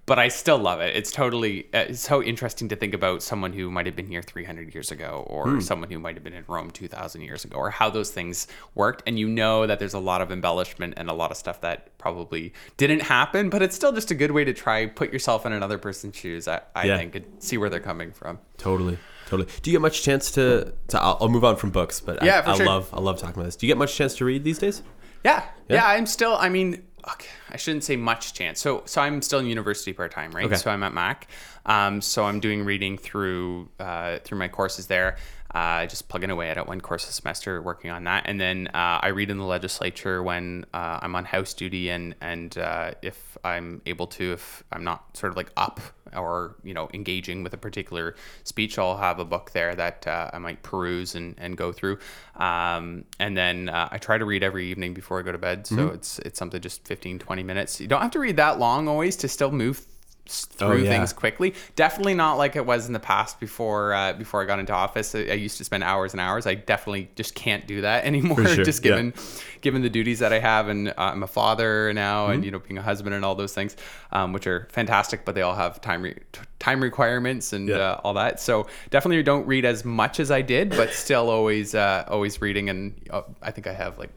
but 0.06 0.18
i 0.18 0.28
still 0.28 0.58
love 0.58 0.80
it 0.80 0.96
it's 0.96 1.12
totally 1.12 1.64
uh, 1.74 1.78
it's 1.88 2.00
so 2.00 2.22
interesting 2.22 2.68
to 2.68 2.74
think 2.74 2.94
about 2.94 3.22
someone 3.22 3.52
who 3.52 3.70
might 3.70 3.84
have 3.86 3.94
been 3.94 4.06
here 4.06 4.22
300 4.22 4.72
years 4.74 4.90
ago 4.90 5.24
or 5.28 5.60
someone 5.60 5.90
who 5.90 5.98
might 5.98 6.14
have 6.16 6.24
been 6.24 6.32
in 6.32 6.42
rome 6.48 6.70
2000 6.70 7.20
years 7.20 7.44
ago 7.44 7.56
or 7.56 7.70
how 7.70 7.90
those 7.90 8.10
things 8.10 8.46
worked 8.74 9.02
and 9.06 9.18
you 9.18 9.28
know 9.28 9.66
that 9.66 9.78
there's 9.78 9.94
a 9.94 9.98
lot 9.98 10.20
of 10.22 10.32
embellishment 10.32 10.94
and 10.96 11.10
a 11.10 11.12
lot 11.12 11.30
of 11.30 11.36
stuff 11.36 11.60
that 11.60 11.96
probably 11.98 12.52
didn't 12.78 13.02
happen 13.02 13.50
but 13.50 13.60
it's 13.62 13.76
still 13.76 13.92
just 13.92 14.10
a 14.10 14.14
good 14.14 14.30
way 14.30 14.44
to 14.44 14.52
try 14.54 14.86
put 14.86 15.12
yourself 15.12 15.44
in 15.44 15.52
another 15.52 15.76
person's 15.78 16.16
shoes 16.16 16.48
i, 16.48 16.60
I 16.74 16.86
Yeah. 16.86 16.96
think 16.96 17.14
and 17.16 17.24
see 17.38 17.58
where 17.58 17.68
they're 17.68 17.80
coming 17.80 18.12
from 18.12 18.38
Totally, 18.56 18.98
totally. 19.26 19.48
Do 19.62 19.70
you 19.70 19.74
get 19.76 19.80
much 19.80 20.02
chance 20.02 20.32
to? 20.32 20.74
to 20.88 21.00
I'll, 21.00 21.16
I'll 21.22 21.28
move 21.30 21.44
on 21.46 21.56
from 21.56 21.70
books, 21.70 21.98
but 21.98 22.22
Yeah, 22.22 22.42
I, 22.44 22.52
I 22.52 22.56
sure. 22.58 22.66
love 22.66 22.90
I 22.92 23.00
love 23.00 23.18
talking 23.18 23.36
about 23.36 23.46
this. 23.46 23.56
Do 23.56 23.66
you 23.66 23.70
get 23.70 23.78
much 23.78 23.94
chance 23.96 24.14
to 24.16 24.26
read 24.26 24.44
these 24.44 24.58
days? 24.58 24.82
Yeah, 25.24 25.44
Yeah? 25.68 25.76
yeah. 25.76 25.86
I'm 25.86 26.04
still. 26.04 26.36
I 26.38 26.50
mean, 26.50 26.82
okay, 27.08 27.28
I 27.50 27.56
shouldn't 27.56 27.84
say 27.84 27.96
much 27.96 28.34
chance. 28.34 28.60
So, 28.60 28.82
so 28.86 29.00
I'm 29.00 29.22
still 29.22 29.38
in 29.38 29.46
university 29.46 29.92
part 29.92 30.12
time, 30.12 30.32
right? 30.32 30.46
Okay. 30.46 30.56
So 30.56 30.70
I'm 30.70 30.82
at 30.82 30.94
Mac. 30.94 31.28
Um, 31.66 32.00
so 32.00 32.24
I'm 32.24 32.40
doing 32.40 32.64
reading 32.64 32.98
through 32.98 33.68
uh, 33.78 34.18
through 34.24 34.38
my 34.38 34.48
courses 34.48 34.86
there. 34.86 35.16
Uh, 35.52 35.84
just 35.86 36.08
plugging 36.08 36.30
away 36.30 36.48
at 36.48 36.58
it 36.58 36.66
one 36.68 36.80
course 36.80 37.08
a 37.08 37.12
semester, 37.12 37.60
working 37.60 37.90
on 37.90 38.04
that, 38.04 38.22
and 38.26 38.40
then 38.40 38.68
uh, 38.68 39.00
I 39.02 39.08
read 39.08 39.30
in 39.30 39.38
the 39.38 39.44
legislature 39.44 40.22
when 40.22 40.64
uh, 40.72 41.00
I'm 41.02 41.16
on 41.16 41.24
house 41.24 41.54
duty, 41.54 41.90
and 41.90 42.14
and 42.20 42.56
uh, 42.56 42.92
if 43.02 43.36
I'm 43.42 43.82
able 43.84 44.06
to, 44.08 44.32
if 44.32 44.62
I'm 44.70 44.84
not 44.84 45.16
sort 45.16 45.32
of 45.32 45.36
like 45.36 45.50
up 45.56 45.80
or 46.16 46.56
you 46.62 46.74
know 46.74 46.88
engaging 46.94 47.42
with 47.42 47.52
a 47.54 47.58
particular 47.58 48.14
speech, 48.44 48.78
I'll 48.78 48.96
have 48.96 49.18
a 49.18 49.24
book 49.24 49.50
there 49.52 49.74
that 49.74 50.06
uh, 50.06 50.30
I 50.32 50.38
might 50.38 50.62
peruse 50.62 51.14
and, 51.14 51.34
and 51.38 51.56
go 51.56 51.72
through. 51.72 51.98
Um, 52.36 53.04
and 53.18 53.36
then 53.36 53.68
uh, 53.68 53.88
I 53.90 53.98
try 53.98 54.18
to 54.18 54.24
read 54.24 54.42
every 54.42 54.66
evening 54.70 54.94
before 54.94 55.18
I 55.18 55.22
go 55.22 55.32
to 55.32 55.38
bed. 55.38 55.66
So 55.66 55.86
Mm-hmm. 55.86 55.94
it's 55.94 56.18
it's 56.20 56.38
something 56.38 56.60
just 56.60 56.86
15, 56.86 57.18
20 57.18 57.42
minutes. 57.42 57.80
You 57.80 57.86
don't 57.88 58.02
have 58.02 58.10
to 58.12 58.18
read 58.20 58.36
that 58.36 58.58
long 58.58 58.88
always 58.88 59.16
to 59.18 59.28
still 59.28 59.50
move 59.52 59.84
through 60.30 60.68
Oh, 60.68 60.72
yeah. 60.76 60.90
things 60.90 61.12
quickly. 61.12 61.54
Definitely 61.76 62.14
not 62.14 62.34
like 62.38 62.56
it 62.56 62.64
was 62.64 62.86
in 62.86 62.92
the 62.92 63.00
past 63.00 63.40
before 63.40 63.92
uh, 63.92 64.12
before 64.12 64.42
I 64.42 64.44
got 64.46 64.58
into 64.58 64.72
office. 64.72 65.14
I, 65.14 65.20
I 65.20 65.32
used 65.34 65.58
to 65.58 65.64
spend 65.64 65.82
hours 65.84 66.12
and 66.12 66.20
hours. 66.20 66.46
I 66.46 66.54
definitely 66.54 67.10
just 67.16 67.34
can't 67.34 67.66
do 67.66 67.80
that 67.82 68.04
anymore. 68.10 68.46
sure, 68.46 68.64
just 68.64 68.84
yeah. 68.84 68.90
given 68.92 69.14
given 69.60 69.82
the 69.82 69.90
duties 69.90 70.20
that 70.20 70.32
I 70.32 70.38
have, 70.38 70.68
and 70.68 70.88
uh, 70.88 70.94
I'm 70.96 71.22
a 71.22 71.26
father 71.26 71.92
now, 71.92 72.24
Mm-hmm. 72.24 72.32
and 72.32 72.44
you 72.44 72.50
know 72.50 72.58
being 72.60 72.78
a 72.78 72.82
husband 72.82 73.14
and 73.14 73.24
all 73.24 73.34
those 73.34 73.54
things, 73.54 73.76
um, 74.12 74.32
which 74.32 74.46
are 74.46 74.68
fantastic, 74.70 75.24
but 75.24 75.34
they 75.34 75.42
all 75.42 75.54
have 75.54 75.80
time 75.80 76.02
re- 76.02 76.14
t- 76.32 76.40
time 76.58 76.82
requirements 76.82 77.52
and 77.52 77.68
Yeah. 77.68 77.76
uh, 77.76 78.00
all 78.04 78.14
that. 78.14 78.40
So 78.40 78.66
definitely 78.90 79.22
don't 79.22 79.46
read 79.46 79.64
as 79.64 79.84
much 79.84 80.20
as 80.20 80.30
I 80.30 80.42
did, 80.42 80.70
but 80.70 80.90
still 80.92 81.28
always 81.30 81.74
uh, 81.74 82.04
always 82.08 82.40
reading. 82.40 82.68
And 82.70 82.94
uh, 83.10 83.22
I 83.42 83.50
think 83.50 83.66
I 83.66 83.72
have 83.72 83.98
like 83.98 84.10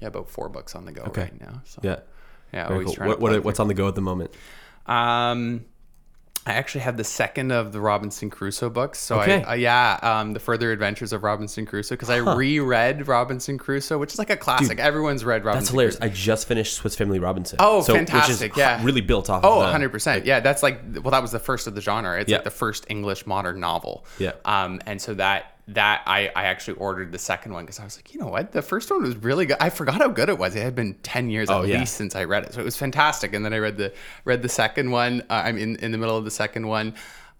yeah 0.00 0.08
about 0.08 0.28
four 0.28 0.48
books 0.48 0.74
on 0.74 0.84
the 0.84 0.92
go 0.92 1.02
Okay. 1.04 1.22
right 1.22 1.40
now. 1.40 1.62
So 1.64 1.80
Yeah. 1.82 1.96
yeah, 2.52 2.66
Very 2.68 2.74
always 2.80 2.86
cool. 2.86 2.94
trying 2.96 3.08
What, 3.10 3.16
to 3.16 3.22
what, 3.22 3.44
what's 3.44 3.60
on 3.60 3.68
the 3.68 3.74
go 3.74 3.88
at 3.88 3.94
the 3.94 4.00
moment? 4.02 4.32
Um, 4.86 5.64
I 6.46 6.52
actually 6.52 6.82
have 6.82 6.98
the 6.98 7.04
second 7.04 7.52
of 7.52 7.72
the 7.72 7.80
Robinson 7.80 8.28
Crusoe 8.28 8.68
books. 8.68 8.98
So 8.98 9.18
Okay. 9.22 9.42
I, 9.42 9.52
uh, 9.52 9.54
yeah, 9.54 9.98
um, 10.02 10.34
the 10.34 10.40
Further 10.40 10.72
Adventures 10.72 11.14
of 11.14 11.22
Robinson 11.22 11.64
Crusoe 11.64 11.94
because 11.94 12.10
I 12.10 12.16
reread 12.18 13.08
Robinson 13.08 13.56
Crusoe, 13.56 13.96
which 13.96 14.12
is 14.12 14.18
like 14.18 14.28
a 14.28 14.36
classic. 14.36 14.78
Everyone's 14.78 15.24
read 15.24 15.42
Robinson. 15.46 15.62
That's 15.64 15.70
hilarious. 15.70 15.96
Crusoe. 15.96 16.12
I 16.12 16.14
just 16.14 16.46
finished 16.46 16.74
Swiss 16.74 16.96
Family 16.96 17.18
Robinson. 17.18 17.56
Oh, 17.60 17.80
So- 17.80 17.94
fantastic, 17.94 18.52
Which 18.52 18.58
is 18.58 18.58
yeah. 18.58 18.84
really 18.84 19.00
built 19.00 19.30
off. 19.30 19.40
Oh, 19.42 19.62
of 19.62 19.72
the, 19.72 19.88
100%. 19.88 20.26
yeah, 20.26 20.40
that's 20.40 20.62
like 20.62 20.80
well 21.02 21.12
that 21.12 21.22
was 21.22 21.30
the 21.32 21.38
first 21.38 21.66
of 21.66 21.74
the 21.74 21.80
genre. 21.80 22.20
It's 22.20 22.30
Yeah. 22.30 22.36
like 22.36 22.44
the 22.44 22.50
first 22.50 22.84
English 22.90 23.26
modern 23.26 23.58
novel. 23.60 24.04
Yeah. 24.18 24.32
Um 24.44 24.82
and 24.84 25.00
so 25.00 25.14
that 25.14 25.53
that 25.68 26.02
I, 26.06 26.28
I 26.36 26.44
actually 26.44 26.76
ordered 26.76 27.10
the 27.10 27.18
second 27.18 27.52
one 27.54 27.64
because 27.64 27.80
I 27.80 27.84
was 27.84 27.96
like, 27.96 28.12
you 28.12 28.20
know 28.20 28.26
what, 28.26 28.52
the 28.52 28.60
first 28.60 28.90
one 28.90 29.02
was 29.02 29.16
really 29.16 29.46
good. 29.46 29.56
I 29.60 29.70
forgot 29.70 29.94
how 29.96 30.08
good 30.08 30.28
it 30.28 30.36
was. 30.38 30.54
It 30.54 30.62
had 30.62 30.74
been 30.74 30.94
ten 31.02 31.30
years 31.30 31.48
Oh, 31.48 31.62
at 31.62 31.68
yeah. 31.68 31.78
least 31.78 31.94
since 31.94 32.14
I 32.14 32.24
read 32.24 32.44
it, 32.44 32.52
so 32.54 32.60
it 32.60 32.64
was 32.64 32.76
fantastic. 32.76 33.32
And 33.34 33.44
then 33.44 33.54
I 33.54 33.58
read 33.58 33.76
the 33.78 33.92
read 34.24 34.42
the 34.42 34.48
second 34.48 34.90
one. 34.90 35.22
Uh, 35.30 35.42
I'm 35.46 35.56
in 35.56 35.76
in 35.76 35.90
the 35.92 35.98
middle 35.98 36.16
of 36.16 36.24
the 36.24 36.30
second 36.30 36.66
one. 36.66 36.94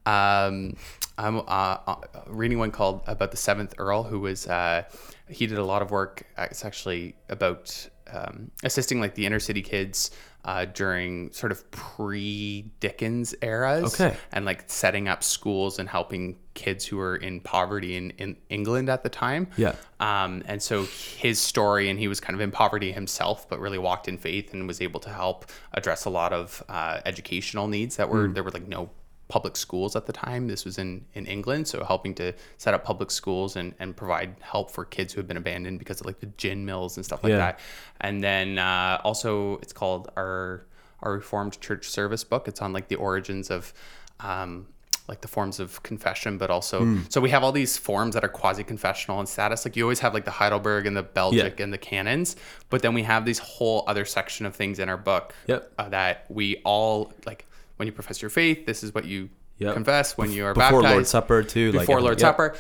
Um, 0.07 0.77
I'm 1.17 1.39
uh, 1.39 1.43
uh, 1.47 1.97
reading 2.27 2.59
one 2.59 2.71
called 2.71 3.03
about 3.07 3.31
the 3.31 3.37
seventh 3.37 3.75
Earl, 3.79 4.03
who 4.03 4.21
was 4.21 4.47
uh, 4.47 4.83
he 5.29 5.47
did 5.47 5.59
a 5.59 5.65
lot 5.65 5.83
of 5.83 5.91
work. 5.91 6.25
uh, 6.37 6.47
It's 6.51 6.65
actually 6.65 7.15
about 7.29 7.89
um, 8.13 8.51
assisting 8.63 9.01
like 9.01 9.15
the 9.15 9.27
inner 9.27 9.41
city 9.41 9.63
kids 9.63 10.11
uh, 10.45 10.67
during 10.67 11.33
sort 11.33 11.51
of 11.53 11.71
pre 11.71 12.71
Dickens 12.81 13.35
eras 13.43 13.95
Okay. 14.01 14.17
and 14.33 14.45
like 14.45 14.65
setting 14.67 15.09
up 15.09 15.23
schools 15.23 15.79
and 15.79 15.89
helping 15.89 16.37
kids 16.55 16.85
who 16.87 16.97
were 16.99 17.17
in 17.17 17.41
poverty 17.41 17.97
in, 17.97 18.11
in 18.19 18.37
England 18.49 18.89
at 18.89 19.03
the 19.03 19.09
time. 19.09 19.49
Yeah. 19.57 19.75
Um, 20.01 20.43
and 20.47 20.63
so 20.63 20.85
his 21.17 21.41
story, 21.41 21.89
and 21.89 21.99
he 21.99 22.07
was 22.09 22.21
kind 22.21 22.35
of 22.35 22.41
in 22.41 22.51
poverty 22.51 22.93
himself, 22.93 23.49
but 23.49 23.59
really 23.59 23.79
walked 23.79 24.07
in 24.07 24.19
faith 24.19 24.53
and 24.53 24.69
was 24.69 24.81
able 24.81 25.01
to 25.01 25.09
help 25.11 25.47
address 25.73 26.05
a 26.05 26.11
lot 26.11 26.33
of 26.33 26.63
uh, 26.69 27.01
educational 27.07 27.67
needs 27.67 27.97
that 27.97 28.09
were 28.09 28.29
there 28.29 28.45
were 28.45 28.51
like 28.51 28.69
no 28.69 28.91
public 29.29 29.57
schools 29.57 29.97
at 29.97 30.07
the 30.07 30.13
time. 30.13 30.47
This 30.49 30.65
was 30.65 30.79
in 30.79 31.05
in 31.15 31.27
England, 31.27 31.67
so 31.69 31.83
helping 31.85 32.15
to 32.17 32.33
set 32.59 32.75
up 32.75 32.85
public 32.85 33.11
schools 33.11 33.57
and 33.57 33.75
and 33.79 33.97
provide 33.97 34.37
help 34.41 34.71
for 34.71 34.85
kids 34.85 35.13
who 35.15 35.21
have 35.21 35.27
been 35.29 35.37
abandoned 35.39 35.79
because 35.79 36.01
of 36.01 36.07
like 36.07 36.21
the 36.21 36.27
gin 36.37 36.65
mills 36.65 36.97
and 36.97 37.05
stuff 37.05 37.23
like 37.25 37.31
Yeah. 37.31 37.39
that. 37.39 37.61
And 38.01 38.23
then 38.23 38.59
uh, 38.59 39.01
also, 39.05 39.57
it's 39.63 39.73
called 39.73 40.11
our 40.17 40.67
our 41.03 41.13
Reformed 41.13 41.61
Church 41.61 41.89
Service 41.89 42.25
book. 42.25 42.49
It's 42.49 42.61
on 42.63 42.73
like 42.73 42.89
the 42.89 42.97
origins 42.97 43.51
of. 43.51 43.73
Um, 44.21 44.67
like 45.07 45.21
the 45.21 45.29
forms 45.29 45.61
of 45.61 45.83
confession, 45.83 46.39
but 46.39 46.49
also 46.49 46.81
Hmm. 46.81 47.01
so 47.11 47.21
we 47.21 47.29
have 47.29 47.45
all 47.45 47.53
these 47.53 47.77
forms 47.77 48.15
that 48.15 48.25
are 48.25 48.29
quasi 48.29 48.65
confessional 48.65 49.21
in 49.21 49.27
status. 49.27 49.67
Like 49.67 49.77
you 49.77 49.83
always 49.85 50.01
have 50.01 50.15
like 50.15 50.25
the 50.25 50.31
Heidelberg 50.31 50.87
and 50.87 50.97
the 50.97 51.03
Belgic 51.03 51.61
and 51.61 51.71
the 51.71 51.77
canons, 51.77 52.37
but 52.71 52.81
then 52.81 52.95
we 52.95 53.03
have 53.03 53.27
this 53.27 53.39
whole 53.39 53.85
other 53.87 54.07
section 54.07 54.47
of 54.47 54.57
things 54.57 54.79
in 54.79 54.89
our 54.89 54.97
book 54.97 55.35
Yep. 55.47 55.73
uh, 55.77 55.89
that 55.91 56.25
we 56.31 56.63
all 56.65 57.13
like 57.27 57.45
when 57.77 57.87
you 57.87 57.93
profess 57.93 58.23
your 58.23 58.31
faith. 58.31 58.67
This 58.67 58.83
is 58.83 58.95
what 58.95 59.05
you 59.05 59.31
Yep. 59.59 59.75
confess 59.75 60.19
when 60.19 60.33
you 60.33 60.45
are 60.47 60.53
Before 60.55 60.81
baptized. 60.81 60.95
Lord's 60.95 61.09
Supper 61.11 61.43
too. 61.45 61.71
Before 61.73 61.83
everything. 61.83 62.05
Lord's 62.05 62.23
Yep. 62.23 62.31
Supper, 62.33 62.57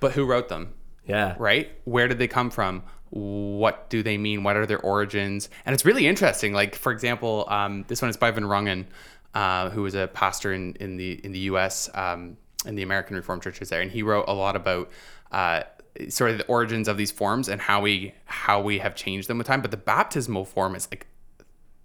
but 0.00 0.12
who 0.12 0.24
wrote 0.24 0.48
them? 0.48 0.74
Yeah. 1.06 1.34
right? 1.38 1.70
Where 1.84 2.06
did 2.08 2.18
they 2.18 2.28
come 2.28 2.50
from? 2.50 2.82
What 3.10 3.90
do 3.90 4.02
they 4.02 4.16
mean? 4.18 4.42
What 4.42 4.56
are 4.56 4.66
their 4.66 4.80
origins? 4.80 5.50
And 5.66 5.74
it's 5.74 5.84
really 5.84 6.06
interesting. 6.06 6.52
Like, 6.52 6.74
for 6.74 6.90
example, 6.92 7.44
um, 7.48 7.84
this 7.88 8.00
one 8.00 8.08
is 8.08 8.16
by 8.16 8.30
Van 8.30 8.44
Rongen, 8.44 8.86
uh, 9.34 9.70
who 9.70 9.82
was 9.82 9.94
a 9.94 10.08
pastor 10.08 10.52
in, 10.52 10.74
in 10.80 10.96
the 10.96 11.12
in 11.24 11.32
the 11.32 11.40
U.S. 11.50 11.90
Um, 11.94 12.36
in 12.64 12.74
the 12.76 12.82
American 12.82 13.16
Reformed 13.16 13.42
churches 13.42 13.68
there, 13.68 13.80
and 13.80 13.90
he 13.90 14.02
wrote 14.02 14.24
a 14.28 14.34
lot 14.34 14.56
about. 14.56 14.90
Uh, 15.30 15.62
sort 16.08 16.30
of 16.30 16.38
the 16.38 16.46
origins 16.46 16.88
of 16.88 16.96
these 16.96 17.10
forms 17.10 17.48
and 17.50 17.60
how 17.60 17.82
we 17.82 18.14
how 18.24 18.58
we 18.60 18.78
have 18.78 18.94
changed 18.94 19.28
them 19.28 19.36
with 19.36 19.46
time 19.46 19.60
but 19.60 19.70
the 19.70 19.76
baptismal 19.76 20.42
form 20.42 20.74
is 20.74 20.88
like 20.90 21.06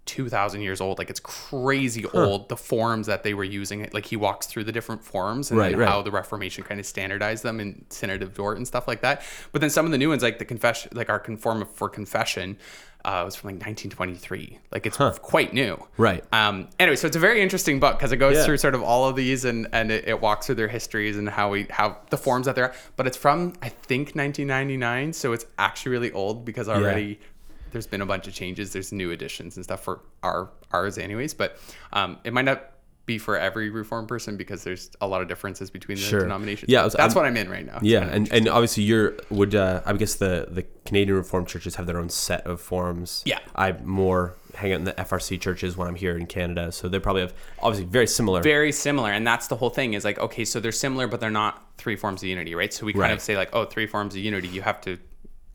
2000 0.08 0.60
years 0.62 0.80
old. 0.80 0.98
Like 0.98 1.10
it's 1.10 1.20
crazy 1.20 2.04
old 2.06 2.48
the 2.48 2.56
forms 2.56 3.06
that 3.06 3.22
they 3.22 3.34
were 3.34 3.44
using. 3.44 3.88
Like 3.92 4.06
he 4.06 4.16
walks 4.16 4.46
through 4.48 4.64
the 4.64 4.72
different 4.72 5.04
forms 5.04 5.50
and 5.52 5.60
Right, 5.60 5.76
right. 5.76 5.88
how 5.88 6.02
the 6.02 6.10
reformation 6.10 6.64
kind 6.64 6.80
of 6.80 6.86
standardized 6.86 7.44
them 7.44 7.60
in 7.60 7.84
synod 7.90 8.22
of 8.22 8.34
dort 8.34 8.56
and 8.56 8.66
stuff 8.66 8.88
like 8.88 9.02
that. 9.02 9.22
But 9.52 9.60
then 9.60 9.70
some 9.70 9.84
of 9.84 9.92
the 9.92 9.98
new 9.98 10.08
ones 10.08 10.22
like 10.24 10.38
the 10.40 10.44
confession 10.44 10.90
like 10.94 11.08
our 11.10 11.20
conform 11.20 11.64
for 11.66 11.88
confession 11.88 12.58
uh, 13.04 13.22
was 13.24 13.36
from 13.36 13.48
like 13.48 13.54
1923 13.64 14.58
like 14.72 14.84
it's 14.84 14.96
quite 15.20 15.52
new. 15.54 15.80
Right. 15.96 16.24
um 16.32 16.68
anyway 16.80 16.96
so 16.96 17.06
it's 17.06 17.16
a 17.16 17.20
very 17.20 17.40
interesting 17.40 17.78
book 17.78 17.96
because 17.96 18.10
it 18.10 18.16
goes 18.16 18.36
Yeah. 18.36 18.44
through 18.44 18.56
sort 18.56 18.74
of 18.74 18.82
all 18.82 19.08
of 19.08 19.14
these 19.14 19.44
and 19.44 19.68
and 19.72 19.92
it, 19.92 20.08
it 20.08 20.20
walks 20.20 20.46
through 20.46 20.56
their 20.56 20.68
histories 20.68 21.16
and 21.16 21.28
how 21.28 21.50
we 21.50 21.66
how 21.70 21.98
the 22.10 22.16
forms 22.18 22.46
that 22.46 22.56
they're 22.56 22.74
but 22.96 23.06
it's 23.06 23.16
from 23.16 23.52
i 23.62 23.68
think 23.68 24.16
1999 24.16 25.12
so 25.12 25.32
it's 25.32 25.46
actually 25.58 25.92
really 25.92 26.10
old 26.12 26.44
because 26.44 26.68
already 26.68 27.20
there's 27.70 27.86
been 27.86 28.00
a 28.00 28.06
bunch 28.06 28.26
of 28.26 28.34
changes 28.34 28.72
there's 28.72 28.92
new 28.92 29.10
additions 29.10 29.56
and 29.56 29.64
stuff 29.64 29.82
for 29.82 30.00
our 30.22 30.50
ours 30.72 30.98
anyways 30.98 31.34
but 31.34 31.58
um 31.92 32.18
it 32.24 32.32
might 32.32 32.44
not 32.44 32.72
be 33.06 33.16
for 33.16 33.38
every 33.38 33.70
reform 33.70 34.06
person 34.06 34.36
because 34.36 34.64
there's 34.64 34.90
a 35.00 35.08
lot 35.08 35.22
of 35.22 35.28
differences 35.28 35.70
between 35.70 35.96
the 35.96 36.02
Sure. 36.02 36.20
denominations 36.20 36.70
Yeah, 36.70 36.84
was- 36.84 36.92
that's 36.92 37.14
I'm- 37.16 37.22
what 37.22 37.26
i'm 37.26 37.36
in 37.38 37.48
right 37.48 37.64
now 37.64 37.76
It's 37.76 37.84
Yeah, 37.84 38.04
and, 38.04 38.30
and 38.30 38.48
obviously 38.48 38.82
you're 38.82 39.14
would 39.30 39.54
uh, 39.54 39.80
I 39.86 39.94
guess 39.94 40.16
the 40.16 40.46
the 40.50 40.64
Canadian 40.84 41.16
Reformed 41.16 41.48
churches 41.48 41.74
have 41.76 41.86
their 41.86 41.98
own 41.98 42.08
set 42.08 42.46
of 42.46 42.60
forms. 42.62 43.22
Yeah. 43.26 43.40
I 43.54 43.72
more 43.84 44.34
hang 44.54 44.72
out 44.72 44.76
in 44.78 44.84
the 44.84 44.92
FRC 44.94 45.38
churches 45.38 45.76
when 45.76 45.86
I'm 45.86 45.94
here 45.94 46.16
in 46.16 46.24
Canada, 46.26 46.72
so 46.72 46.88
they 46.88 46.98
probably 46.98 47.20
have 47.22 47.34
obviously 47.60 47.84
very 47.86 48.06
similar. 48.06 48.42
very 48.42 48.72
similar 48.72 49.10
and 49.12 49.26
that's 49.26 49.46
the 49.48 49.56
whole 49.56 49.70
thing 49.70 49.94
is 49.94 50.04
like 50.04 50.18
okay 50.18 50.44
so 50.44 50.60
they're 50.60 50.70
similar 50.72 51.06
but 51.06 51.18
they're 51.20 51.30
not 51.30 51.62
three 51.78 51.96
forms 51.96 52.22
of 52.22 52.28
unity 52.28 52.54
right 52.54 52.72
so 52.74 52.84
we 52.84 52.92
kind 52.92 53.02
Right. 53.02 53.12
of 53.12 53.20
say 53.22 53.36
like 53.38 53.50
oh 53.54 53.64
three 53.64 53.86
forms 53.86 54.14
of 54.14 54.20
unity 54.20 54.48
you 54.48 54.60
have 54.62 54.80
to 54.82 54.98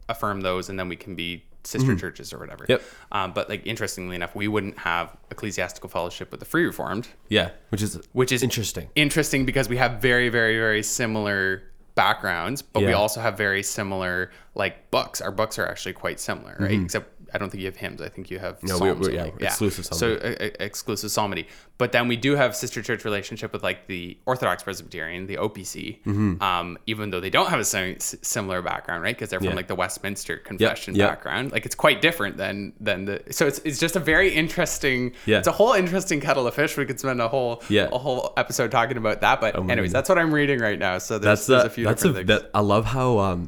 affirm 0.09 0.41
those 0.41 0.69
and 0.69 0.77
then 0.79 0.87
we 0.89 0.95
can 0.95 1.13
be 1.15 1.43
sister 1.63 1.95
churches 1.95 2.33
or 2.33 2.39
whatever 2.39 2.63
Mm-hmm. 2.63 2.71
Yep. 2.73 2.83
um, 3.11 3.33
but 3.33 3.49
like 3.49 3.65
interestingly 3.65 4.15
enough 4.15 4.35
we 4.35 4.47
wouldn't 4.47 4.77
have 4.79 5.15
ecclesiastical 5.31 5.89
fellowship 5.89 6.29
with 6.31 6.39
the 6.39 6.45
free 6.45 6.65
reformed 6.65 7.07
yeah, 7.29 7.49
which 7.69 7.81
is 7.81 7.99
which 8.13 8.31
is 8.31 8.43
interesting. 8.43 8.89
interesting 8.95 9.45
because 9.45 9.67
we 9.69 9.77
have 9.77 10.01
very 10.01 10.29
very 10.29 10.57
very 10.57 10.83
similar 10.83 11.63
backgrounds 11.95 12.61
but 12.63 12.81
we 12.81 12.91
also 12.93 13.21
have 13.21 13.37
very 13.37 13.61
similar 13.61 14.31
like 14.55 14.89
books 14.89 15.21
our 15.21 15.31
books 15.31 15.59
are 15.59 15.67
actually 15.67 15.93
quite 15.93 16.19
similar 16.19 16.55
right 16.59 16.79
except 16.81 17.12
I 17.33 17.37
don't 17.37 17.49
think 17.49 17.61
you 17.61 17.67
have 17.67 17.75
hymns. 17.77 18.01
I 18.01 18.09
think 18.09 18.29
you 18.29 18.39
have. 18.39 18.61
No, 18.63 18.75
we- 18.75 18.79
psalms 18.89 19.07
we- 19.07 19.17
only. 19.19 19.33
yeah, 19.39 19.47
exclusive 19.47 19.85
So 19.85 20.13
uh, 20.13 20.35
uh, 20.45 20.49
exclusive 20.59 21.11
psalmody. 21.11 21.47
But 21.77 21.91
then 21.91 22.07
we 22.07 22.15
do 22.15 22.35
have 22.35 22.55
sister 22.55 22.81
church 22.81 23.03
relationship 23.05 23.51
with 23.51 23.63
like 23.63 23.87
the 23.87 24.17
Orthodox 24.25 24.61
Presbyterian, 24.63 25.25
the 25.27 25.37
OPC, 25.37 26.01
Mm-hmm. 26.05 26.41
um, 26.41 26.77
even 26.85 27.09
though 27.09 27.19
they 27.19 27.29
don't 27.31 27.49
have 27.49 27.59
a 27.59 27.65
sim- 27.65 27.99
similar 27.99 28.61
background, 28.61 29.01
right? 29.03 29.15
Because 29.15 29.29
they're 29.29 29.39
from 29.39 29.49
Yeah. 29.49 29.55
like 29.55 29.67
the 29.67 29.75
Westminster 29.75 30.37
Confession 30.37 30.95
yep. 30.95 31.09
background. 31.09 31.51
Like 31.51 31.65
it's 31.65 31.75
quite 31.75 32.01
different 32.01 32.37
than 32.37 32.73
than 32.79 33.05
the. 33.05 33.23
So 33.31 33.47
it's 33.47 33.59
it's 33.65 33.79
just 33.79 33.95
a 33.95 33.99
very 33.99 34.29
interesting. 34.33 35.13
Yeah. 35.25 35.39
It's 35.39 35.47
a 35.47 35.51
whole 35.51 35.73
interesting 35.73 36.21
kettle 36.21 36.45
of 36.47 36.53
fish. 36.53 36.77
We 36.77 36.85
could 36.85 36.99
spend 36.99 37.19
a 37.21 37.27
whole 37.27 37.63
Yeah. 37.69 37.89
a 37.91 37.97
whole 37.97 38.33
episode 38.37 38.71
talking 38.71 38.97
about 38.97 39.21
that. 39.21 39.41
But 39.41 39.55
my 39.55 39.59
anyways, 39.61 39.75
goodness. 39.75 39.93
that's 39.93 40.09
what 40.09 40.17
I'm 40.19 40.33
reading 40.33 40.59
right 40.59 40.77
now. 40.79 40.99
So 40.99 41.17
there's, 41.17 41.45
That's 41.45 41.47
there's 41.47 41.63
a, 41.63 41.67
a 41.67 41.69
few 41.69 41.85
that's 41.85 42.03
a 42.03 42.07
different 42.09 42.27
things. 42.29 42.41
that, 42.43 42.51
I 42.53 42.59
love 42.61 42.85
how 42.85 43.17
um 43.19 43.47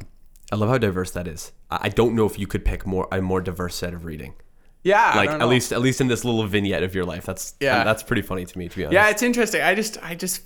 I 0.52 0.56
love 0.56 0.68
how 0.68 0.78
diverse 0.78 1.10
that 1.12 1.26
is. 1.26 1.52
I 1.70 1.88
don't 1.88 2.14
know 2.14 2.26
if 2.26 2.38
you 2.38 2.46
could 2.46 2.64
pick 2.64 2.86
more 2.86 3.08
a 3.12 3.20
more 3.20 3.40
diverse 3.40 3.74
set 3.74 3.92
of 3.94 4.04
reading. 4.04 4.34
yeah, 4.84 5.10
I 5.14 5.16
Like 5.16 5.30
at 5.30 5.48
least 5.48 5.72
at 5.72 5.80
least 5.80 6.00
in 6.00 6.06
this 6.08 6.24
little 6.24 6.46
vignette 6.46 6.82
of 6.84 6.94
your 6.94 7.04
life. 7.04 7.26
That's 7.26 7.54
Yeah. 7.60 7.82
that's 7.84 8.02
pretty 8.02 8.22
funny 8.22 8.44
to 8.44 8.58
me 8.58 8.68
to 8.68 8.76
be 8.76 8.84
honest. 8.84 8.94
Yeah, 8.94 9.10
it's 9.10 9.22
interesting. 9.22 9.62
I 9.62 9.74
just 9.74 9.98
I 10.02 10.14
just 10.14 10.42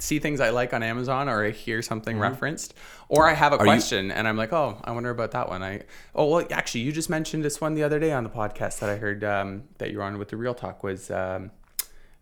see 0.00 0.18
things 0.18 0.40
I 0.40 0.50
like 0.50 0.72
on 0.74 0.82
Amazon 0.82 1.28
or 1.28 1.44
I 1.44 1.50
hear 1.50 1.80
something 1.82 2.18
referenced 2.18 2.74
or 3.08 3.28
I 3.28 3.34
have 3.34 3.52
a 3.52 3.56
Mm-hmm. 3.56 3.66
you- 3.66 3.70
question 3.72 4.10
and 4.10 4.26
I'm 4.26 4.36
like, 4.36 4.52
"Oh, 4.52 4.80
I 4.82 4.90
wonder 4.92 5.10
about 5.10 5.32
that 5.32 5.48
one." 5.48 5.62
I 5.62 5.82
Oh, 6.14 6.26
well, 6.30 6.46
actually, 6.50 6.80
you 6.82 6.92
just 6.92 7.10
mentioned 7.10 7.44
this 7.44 7.60
one 7.60 7.74
the 7.74 7.82
other 7.84 7.98
day 8.00 8.12
on 8.12 8.24
the 8.24 8.30
podcast 8.30 8.80
that 8.80 8.88
I 8.88 8.96
heard 8.96 9.22
um, 9.24 9.64
that 9.78 9.90
you 9.90 9.98
were 9.98 10.04
on 10.04 10.18
with 10.18 10.28
the 10.30 10.36
Real 10.38 10.54
Talk 10.54 10.82
was 10.82 11.10
um, 11.10 11.50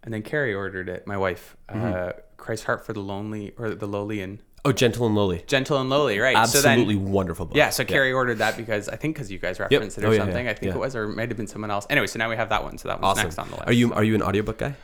and 0.03 0.13
then 0.13 0.23
Carrie 0.23 0.53
ordered 0.55 0.89
it, 0.89 1.07
my 1.07 1.17
wife. 1.17 1.57
Mm-hmm. 1.71 1.93
Uh, 1.95 2.13
Christ's 2.37 2.67
Heart 2.67 2.85
for 2.85 2.93
the 2.93 3.01
Lonely 3.01 3.55
or 3.57 3.71
the 3.77 3.87
Lowly 3.87 4.21
and 4.21 4.41
Oh, 4.65 4.71
gentle 4.71 5.07
and 5.07 5.17
lowly. 5.17 5.43
Gentle 5.49 5.81
and 5.81 5.91
Lowly, 5.91 6.21
right? 6.21 6.37
Absolutely 6.37 6.95
So 6.95 7.01
then, 7.01 7.11
wonderful 7.13 7.47
book. 7.47 7.57
yeah, 7.57 7.71
so 7.71 7.85
Carrie 7.85 8.13
ordered 8.13 8.39
that 8.39 8.57
because 8.57 8.89
I 8.89 8.95
think 8.95 9.17
because 9.17 9.29
you 9.29 9.39
guys 9.41 9.59
referenced 9.59 9.99
it 9.99 10.05
or 10.05 10.07
Oh, 10.07 10.11
yeah, 10.13 10.19
something. 10.19 10.45
yeah, 10.45 10.53
I 10.53 10.55
think 10.55 10.73
it 10.75 10.79
was, 10.79 10.95
or 10.95 11.05
it 11.11 11.17
might 11.17 11.29
have 11.31 11.37
been 11.37 11.49
someone 11.49 11.73
else. 11.73 11.85
Anyway, 11.91 12.07
so 12.07 12.19
now 12.21 12.31
we 12.31 12.37
have 12.37 12.49
that 12.51 12.63
one. 12.63 12.79
So 12.79 12.87
that 12.89 13.01
one's 13.01 13.19
Awesome. 13.19 13.25
next 13.25 13.39
on 13.39 13.49
the 13.51 13.57
list. 13.57 13.69
Are 13.69 13.73
you 13.73 13.93
are 13.93 14.05
you 14.05 14.15
an 14.15 14.23
audiobook 14.23 14.59
guy? 14.59 14.75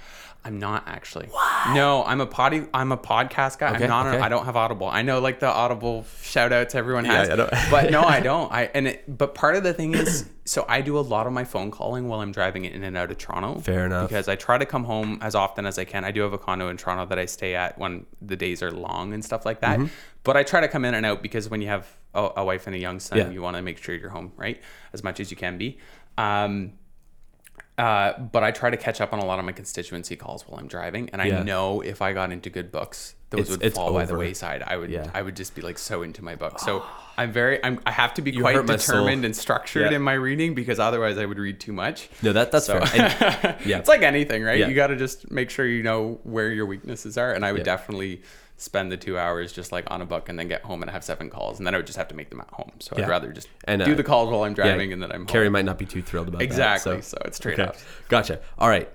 I'm 0.44 0.59
not 0.59 0.85
actually. 0.87 1.27
What? 1.27 1.74
No, 1.74 2.05
I'm 2.05 2.20
a 2.22 2.27
potty. 2.27 2.64
I'm 2.72 2.90
a 2.92 2.96
podcast 2.96 3.59
guy. 3.59 3.74
Okay, 3.74 3.85
I'm 3.85 3.90
not. 3.90 4.07
okay. 4.07 4.16
A, 4.18 4.22
I 4.22 4.29
don't 4.31 4.46
have 4.46 4.57
Audible. 4.57 4.87
I 4.87 5.03
know 5.03 5.18
like 5.20 5.40
the 5.40 5.46
Audible 5.48 6.07
shout 6.22 6.53
outs 6.53 6.74
everyone 6.74 7.05
Yeah, 7.05 7.12
has. 7.27 7.29
Know. 7.29 7.48
but 7.70 7.90
no, 7.90 8.03
I 8.03 8.20
don't. 8.31 8.51
I 8.51 8.70
and 8.72 8.88
it, 8.88 9.05
but 9.18 9.35
part 9.35 9.57
of 9.57 9.62
the 9.64 9.74
thing 9.74 9.94
is, 9.94 10.27
so 10.46 10.64
I 10.68 10.81
do 10.81 10.96
a 10.98 11.01
lot 11.01 11.27
of 11.27 11.33
my 11.35 11.44
phone 11.44 11.70
calling 11.70 12.09
while 12.09 12.20
I'm 12.20 12.33
driving 12.33 12.64
in 12.64 12.83
and 12.85 12.96
out 12.96 13.11
of 13.11 13.18
Toronto. 13.18 13.61
Fair 13.61 13.85
enough. 13.85 14.09
Because 14.09 14.29
I 14.29 14.37
try 14.37 14.57
to 14.57 14.64
come 14.64 14.85
home 14.85 15.18
as 15.20 15.35
often 15.35 15.66
as 15.66 15.79
I 15.79 15.85
can. 15.85 16.05
I 16.05 16.12
do 16.12 16.22
have 16.22 16.33
a 16.33 16.38
condo 16.38 16.68
in 16.68 16.77
Toronto 16.79 17.05
that 17.07 17.18
I 17.18 17.27
stay 17.27 17.55
at 17.55 17.77
when 17.77 18.07
the 18.22 18.37
days 18.37 18.62
are 18.62 18.70
long 18.70 19.12
and 19.12 19.22
stuff 19.24 19.44
like 19.44 19.61
Mm-hmm. 19.61 19.85
that. 19.85 19.90
But 20.22 20.37
I 20.37 20.44
try 20.44 20.61
to 20.61 20.68
come 20.68 20.85
in 20.85 20.94
and 20.94 21.05
out 21.05 21.20
because 21.20 21.51
when 21.51 21.61
you 21.61 21.68
have 21.68 21.87
a, 22.14 22.31
a 22.38 22.44
wife 22.44 22.66
and 22.66 22.77
a 22.77 22.79
young 22.79 23.01
son, 23.01 23.18
Yeah. 23.18 23.31
you 23.31 23.42
want 23.42 23.57
to 23.57 23.62
make 23.62 23.77
sure 23.79 23.94
you're 23.94 24.11
home 24.11 24.33
right 24.37 24.61
as 24.92 25.03
much 25.03 25.20
as 25.20 25.31
you 25.31 25.37
can 25.37 25.59
be. 25.59 25.79
Um, 26.16 26.72
uh, 27.79 28.19
but 28.19 28.43
I 28.43 28.51
try 28.51 28.71
to 28.71 28.77
catch 28.77 29.01
up 29.01 29.12
on 29.12 29.21
a 29.21 29.25
lot 29.25 29.38
of 29.38 29.45
my 29.45 29.53
constituency 29.53 30.17
calls 30.17 30.43
while 30.47 30.59
I'm 30.61 30.67
driving, 30.69 31.09
and 31.11 31.23
I 31.23 31.27
Yeah. 31.27 31.43
know 31.45 31.81
if 31.81 32.03
I 32.03 32.12
got 32.12 32.33
into 32.33 32.51
good 32.51 32.71
books, 32.73 33.14
those 33.31 33.41
It's- 33.43 33.51
would 33.57 33.62
it's 33.67 33.77
fall 33.77 33.93
by 33.93 34.05
the 34.05 34.17
wayside. 34.17 34.62
I 34.67 34.77
would, 34.77 34.91
Yeah. 34.91 35.11
I 35.14 35.23
would 35.23 35.37
just 35.37 35.55
be 35.55 35.62
like 35.62 35.79
so 35.79 36.03
into 36.03 36.25
my 36.25 36.35
book. 36.35 36.59
So 36.59 36.83
I'm 37.17 37.31
very, 37.31 37.62
I'm, 37.64 37.79
I 37.87 37.91
have 37.93 38.14
to 38.14 38.23
be 38.23 38.31
You 38.33 38.41
quite 38.41 38.57
hurt 38.57 38.67
my 38.67 38.77
soul. 38.77 38.97
determined 39.05 39.25
and 39.25 39.37
structured 39.37 39.91
Yeah. 39.91 39.97
in 39.97 40.03
my 40.03 40.14
reading 40.14 40.55
because 40.55 40.79
otherwise 40.81 41.19
I 41.19 41.27
would 41.27 41.38
read 41.38 41.61
too 41.61 41.73
much. 41.73 42.09
No, 42.23 42.33
that 42.33 42.51
that's 42.53 42.67
So- 42.67 42.81
fair. 42.81 43.05
And- 43.45 43.57
yeah. 43.67 43.79
it's 43.79 43.88
like 43.88 44.03
anything, 44.03 44.43
right? 44.43 44.59
You 44.67 44.75
got 44.75 44.88
to 44.88 44.97
just 44.97 45.31
make 45.31 45.51
sure 45.51 45.67
you 45.67 45.83
know 45.83 46.19
where 46.25 46.51
your 46.51 46.67
weaknesses 46.67 47.17
are, 47.19 47.33
and 47.33 47.45
I 47.45 47.53
would 47.53 47.64
definitely 47.64 48.23
spend 48.61 48.92
the 48.92 48.97
two 48.97 49.16
hours 49.18 49.53
just 49.53 49.73
like 49.73 49.88
on 49.90 50.03
a 50.03 50.05
book 50.05 50.29
and 50.29 50.38
then 50.38 50.49
get 50.49 50.62
home 50.62 50.83
and 50.83 50.90
have 50.90 51.03
seven 51.05 51.31
calls, 51.31 51.59
and 51.59 51.66
then 51.66 51.75
I 51.75 51.79
would 51.79 51.87
just 51.87 51.97
have 51.97 52.09
to 52.09 52.14
make 52.14 52.29
them 52.29 52.40
at 52.40 52.51
home. 52.51 52.73
So 52.81 52.94
Yeah. 52.99 53.05
I'd 53.05 53.09
rather 53.09 53.33
just 53.33 53.49
And, 53.64 53.83
do 53.83 53.92
uh, 53.92 53.94
the 53.94 54.05
calls 54.05 54.31
while 54.31 54.42
I'm 54.42 54.51
yeah, 54.53 54.64
driving, 54.66 54.92
and 54.92 55.03
then 55.03 55.11
I'm 55.12 55.21
home. 55.21 55.27
Carrie 55.27 55.49
might 55.49 55.64
not 55.64 55.79
be 55.79 55.87
too 55.87 56.03
thrilled 56.03 56.29
about 56.29 56.42
Exactly. 56.42 56.97
that. 56.97 57.05
So 57.05 57.16
it's 57.25 57.38
trade 57.38 57.59
okay. 57.59 57.79
Gotcha. 58.09 58.40
All 58.59 58.68
right. 58.68 58.88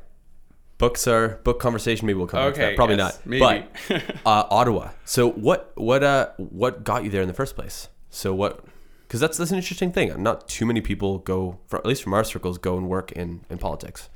books 0.77 1.07
are 1.07 1.39
book 1.43 1.59
conversation. 1.59 2.05
Maybe 2.07 2.17
we'll 2.17 2.27
come 2.27 2.39
back 2.41 2.55
to 2.55 2.59
Okay, 2.61 2.69
that. 2.71 2.75
Probably 2.75 2.97
yes, 2.97 3.19
not. 3.19 3.25
maybe. 3.25 3.65
But 3.89 4.15
uh, 4.25 4.43
Ottawa. 4.51 4.89
So 5.05 5.29
what 5.31 5.71
what 5.75 6.03
uh 6.03 6.31
what 6.37 6.83
got 6.83 7.03
you 7.05 7.09
there 7.09 7.21
in 7.21 7.27
the 7.27 7.33
first 7.33 7.55
place? 7.55 7.87
So 8.09 8.33
what? 8.33 8.65
Because 9.07 9.19
that's 9.21 9.37
that's 9.37 9.51
an 9.51 9.57
interesting 9.57 9.91
thing. 9.93 10.21
Not 10.21 10.47
too 10.49 10.65
many 10.65 10.81
people 10.81 11.19
go, 11.19 11.59
for, 11.67 11.77
at 11.79 11.85
least 11.85 12.03
from 12.03 12.13
our 12.13 12.23
circles, 12.23 12.57
go 12.57 12.77
and 12.77 12.89
work 12.89 13.11
in 13.13 13.45
in 13.49 13.59
politics. 13.59 14.09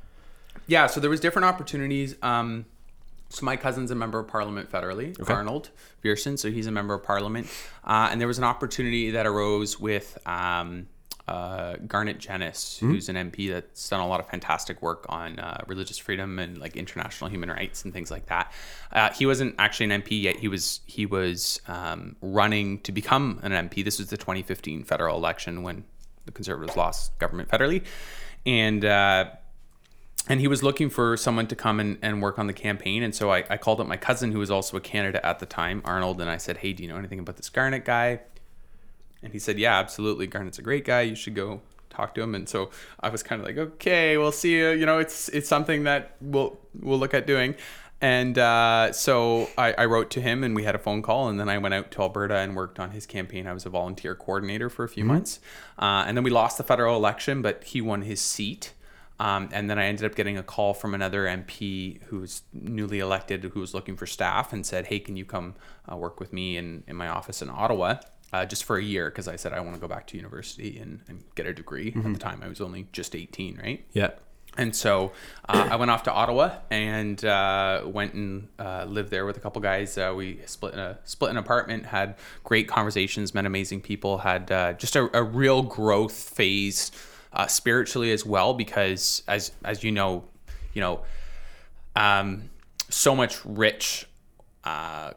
Yeah, 0.66 0.86
so 0.88 1.00
there 1.00 1.08
was 1.08 1.20
different 1.20 1.46
opportunities. 1.46 2.16
Um, 2.20 2.66
so 3.28 3.44
my 3.44 3.56
cousin's 3.56 3.90
a 3.90 3.94
member 3.94 4.18
of 4.18 4.28
parliament 4.28 4.70
federally, 4.70 5.14
Arnold 5.34 5.70
Viersen, 6.02 6.38
so 6.38 6.50
he's 6.50 6.66
a 6.66 6.70
member 6.72 6.94
of 6.94 7.02
parliament. 7.02 7.46
Uh, 7.84 8.08
and 8.10 8.20
there 8.20 8.28
was 8.28 8.38
an 8.38 8.44
opportunity 8.44 9.10
that 9.10 9.26
arose 9.26 9.78
with 9.78 10.16
um, 10.26 10.86
uh, 11.28 11.76
Garnett 11.86 12.18
Genuis, 12.18 12.78
who's 12.78 13.10
an 13.10 13.16
MP 13.30 13.50
that's 13.50 13.86
done 13.90 14.00
a 14.00 14.08
lot 14.08 14.18
of 14.18 14.28
fantastic 14.28 14.80
work 14.80 15.04
on 15.10 15.38
uh, 15.38 15.62
religious 15.66 15.98
freedom 15.98 16.38
and 16.38 16.56
like 16.56 16.74
international 16.74 17.28
human 17.28 17.50
rights 17.50 17.84
and 17.84 17.92
things 17.92 18.10
like 18.10 18.26
that. 18.26 18.50
Uh, 18.92 19.12
he 19.12 19.26
wasn't 19.26 19.54
actually 19.58 19.92
an 19.92 20.02
MP 20.02 20.22
yet. 20.22 20.36
He 20.36 20.48
was 20.48 20.80
he 20.86 21.04
was 21.04 21.60
um, 21.68 22.16
running 22.22 22.80
to 22.80 22.92
become 22.92 23.40
an 23.42 23.52
MP. 23.52 23.84
This 23.84 23.98
was 23.98 24.08
the 24.08 24.16
2015 24.16 24.84
federal 24.84 25.16
election 25.18 25.62
when 25.62 25.84
the 26.24 26.32
Conservatives 26.32 26.76
lost 26.76 27.18
government 27.18 27.50
federally, 27.50 27.84
and. 28.46 28.84
And 30.28 30.40
he 30.40 30.48
was 30.48 30.62
looking 30.62 30.90
for 30.90 31.16
someone 31.16 31.46
to 31.46 31.56
come 31.56 31.80
and, 31.80 31.98
and 32.02 32.20
work 32.20 32.38
on 32.38 32.46
the 32.46 32.52
campaign. 32.52 33.02
And 33.02 33.14
so 33.14 33.32
I, 33.32 33.44
I 33.48 33.56
called 33.56 33.80
up 33.80 33.86
my 33.86 33.96
cousin, 33.96 34.32
who 34.32 34.38
was 34.38 34.50
also 34.50 34.76
a 34.76 34.80
candidate 34.80 35.22
at 35.24 35.38
the 35.38 35.46
time, 35.46 35.80
Arnold, 35.84 36.20
and 36.20 36.28
I 36.28 36.36
said, 36.36 36.58
Hey, 36.58 36.72
do 36.72 36.82
you 36.82 36.88
know 36.88 36.96
anything 36.96 37.18
about 37.18 37.36
this 37.36 37.48
Garnett 37.48 37.84
guy? 37.84 38.20
And 39.22 39.32
he 39.32 39.38
said, 39.38 39.58
Yeah, 39.58 39.78
absolutely. 39.78 40.26
Garnett's 40.26 40.58
a 40.58 40.62
great 40.62 40.84
guy. 40.84 41.02
You 41.02 41.14
should 41.14 41.34
go 41.34 41.62
talk 41.88 42.14
to 42.14 42.22
him. 42.22 42.34
And 42.34 42.48
so 42.48 42.70
I 43.00 43.08
was 43.08 43.22
kind 43.22 43.40
of 43.40 43.46
like, 43.46 43.56
Okay, 43.56 44.18
we'll 44.18 44.32
see 44.32 44.56
you. 44.56 44.70
You 44.70 44.86
know, 44.86 44.98
it's 44.98 45.28
it's 45.30 45.48
something 45.48 45.84
that 45.84 46.16
we'll 46.20 46.58
we'll 46.78 46.98
look 46.98 47.14
at 47.14 47.26
doing. 47.26 47.54
And 48.00 48.38
uh, 48.38 48.92
so 48.92 49.48
I, 49.58 49.72
I 49.72 49.84
wrote 49.86 50.10
to 50.10 50.20
him 50.20 50.44
and 50.44 50.54
we 50.54 50.62
had 50.62 50.74
a 50.74 50.78
phone 50.78 51.02
call. 51.02 51.28
And 51.28 51.40
then 51.40 51.48
I 51.48 51.58
went 51.58 51.74
out 51.74 51.90
to 51.92 52.02
Alberta 52.02 52.36
and 52.36 52.54
worked 52.54 52.78
on 52.78 52.92
his 52.92 53.06
campaign. 53.06 53.46
I 53.46 53.52
was 53.52 53.66
a 53.66 53.70
volunteer 53.70 54.14
coordinator 54.14 54.70
for 54.70 54.84
a 54.84 54.88
few 54.88 55.04
months. 55.04 55.40
Uh, 55.78 56.04
and 56.06 56.16
then 56.16 56.22
we 56.22 56.30
lost 56.30 56.58
the 56.58 56.64
federal 56.64 56.94
election, 56.94 57.42
but 57.42 57.64
he 57.64 57.80
won 57.80 58.02
his 58.02 58.20
seat. 58.20 58.72
Um, 59.20 59.48
and 59.52 59.68
then 59.68 59.78
I 59.78 59.86
ended 59.86 60.04
up 60.04 60.14
getting 60.14 60.38
a 60.38 60.42
call 60.42 60.74
from 60.74 60.94
another 60.94 61.24
MP 61.24 62.02
who 62.04 62.20
was 62.20 62.42
newly 62.52 63.00
elected, 63.00 63.42
who 63.44 63.60
was 63.60 63.74
looking 63.74 63.96
for 63.96 64.06
staff, 64.06 64.52
and 64.52 64.64
said, 64.64 64.86
"Hey, 64.86 65.00
can 65.00 65.16
you 65.16 65.24
come 65.24 65.54
uh, 65.90 65.96
work 65.96 66.20
with 66.20 66.32
me 66.32 66.56
in, 66.56 66.84
in 66.86 66.96
my 66.96 67.08
office 67.08 67.42
in 67.42 67.50
Ottawa 67.50 67.96
uh, 68.32 68.44
just 68.44 68.64
for 68.64 68.76
a 68.76 68.82
year?" 68.82 69.10
Because 69.10 69.26
I 69.26 69.36
said 69.36 69.52
I 69.52 69.60
want 69.60 69.74
to 69.74 69.80
go 69.80 69.88
back 69.88 70.06
to 70.08 70.16
university 70.16 70.78
and, 70.78 71.00
and 71.08 71.24
get 71.34 71.46
a 71.46 71.52
degree. 71.52 71.92
At 71.96 72.12
the 72.12 72.18
time, 72.18 72.42
I 72.44 72.48
was 72.48 72.60
only 72.60 72.86
just 72.92 73.16
eighteen, 73.16 73.58
right? 73.62 73.84
Yeah. 73.92 74.10
And 74.56 74.74
so 74.74 75.12
uh, 75.48 75.68
I 75.70 75.76
went 75.76 75.90
off 75.92 76.02
to 76.04 76.12
Ottawa 76.12 76.56
and 76.68 77.24
uh, 77.24 77.82
went 77.86 78.14
and 78.14 78.48
uh, 78.58 78.86
lived 78.88 79.10
there 79.10 79.24
with 79.24 79.36
a 79.36 79.40
couple 79.40 79.62
guys. 79.62 79.96
Uh, 79.96 80.12
we 80.16 80.40
split 80.46 80.74
a 80.74 80.98
split 81.04 81.30
an 81.30 81.36
apartment, 81.36 81.86
had 81.86 82.16
great 82.42 82.66
conversations, 82.66 83.34
met 83.34 83.46
amazing 83.46 83.82
people, 83.82 84.18
had 84.18 84.50
uh, 84.50 84.72
just 84.72 84.96
a, 84.96 85.16
a 85.16 85.22
real 85.22 85.62
growth 85.62 86.12
phase 86.12 86.90
uh, 87.32 87.46
spiritually 87.46 88.12
as 88.12 88.24
well. 88.24 88.54
Because 88.54 89.22
as 89.28 89.52
as 89.64 89.82
you 89.84 89.92
know, 89.92 90.24
you 90.74 90.80
know, 90.80 91.02
um, 91.96 92.50
so 92.88 93.14
much 93.14 93.44
rich 93.44 94.06
uh, 94.64 95.12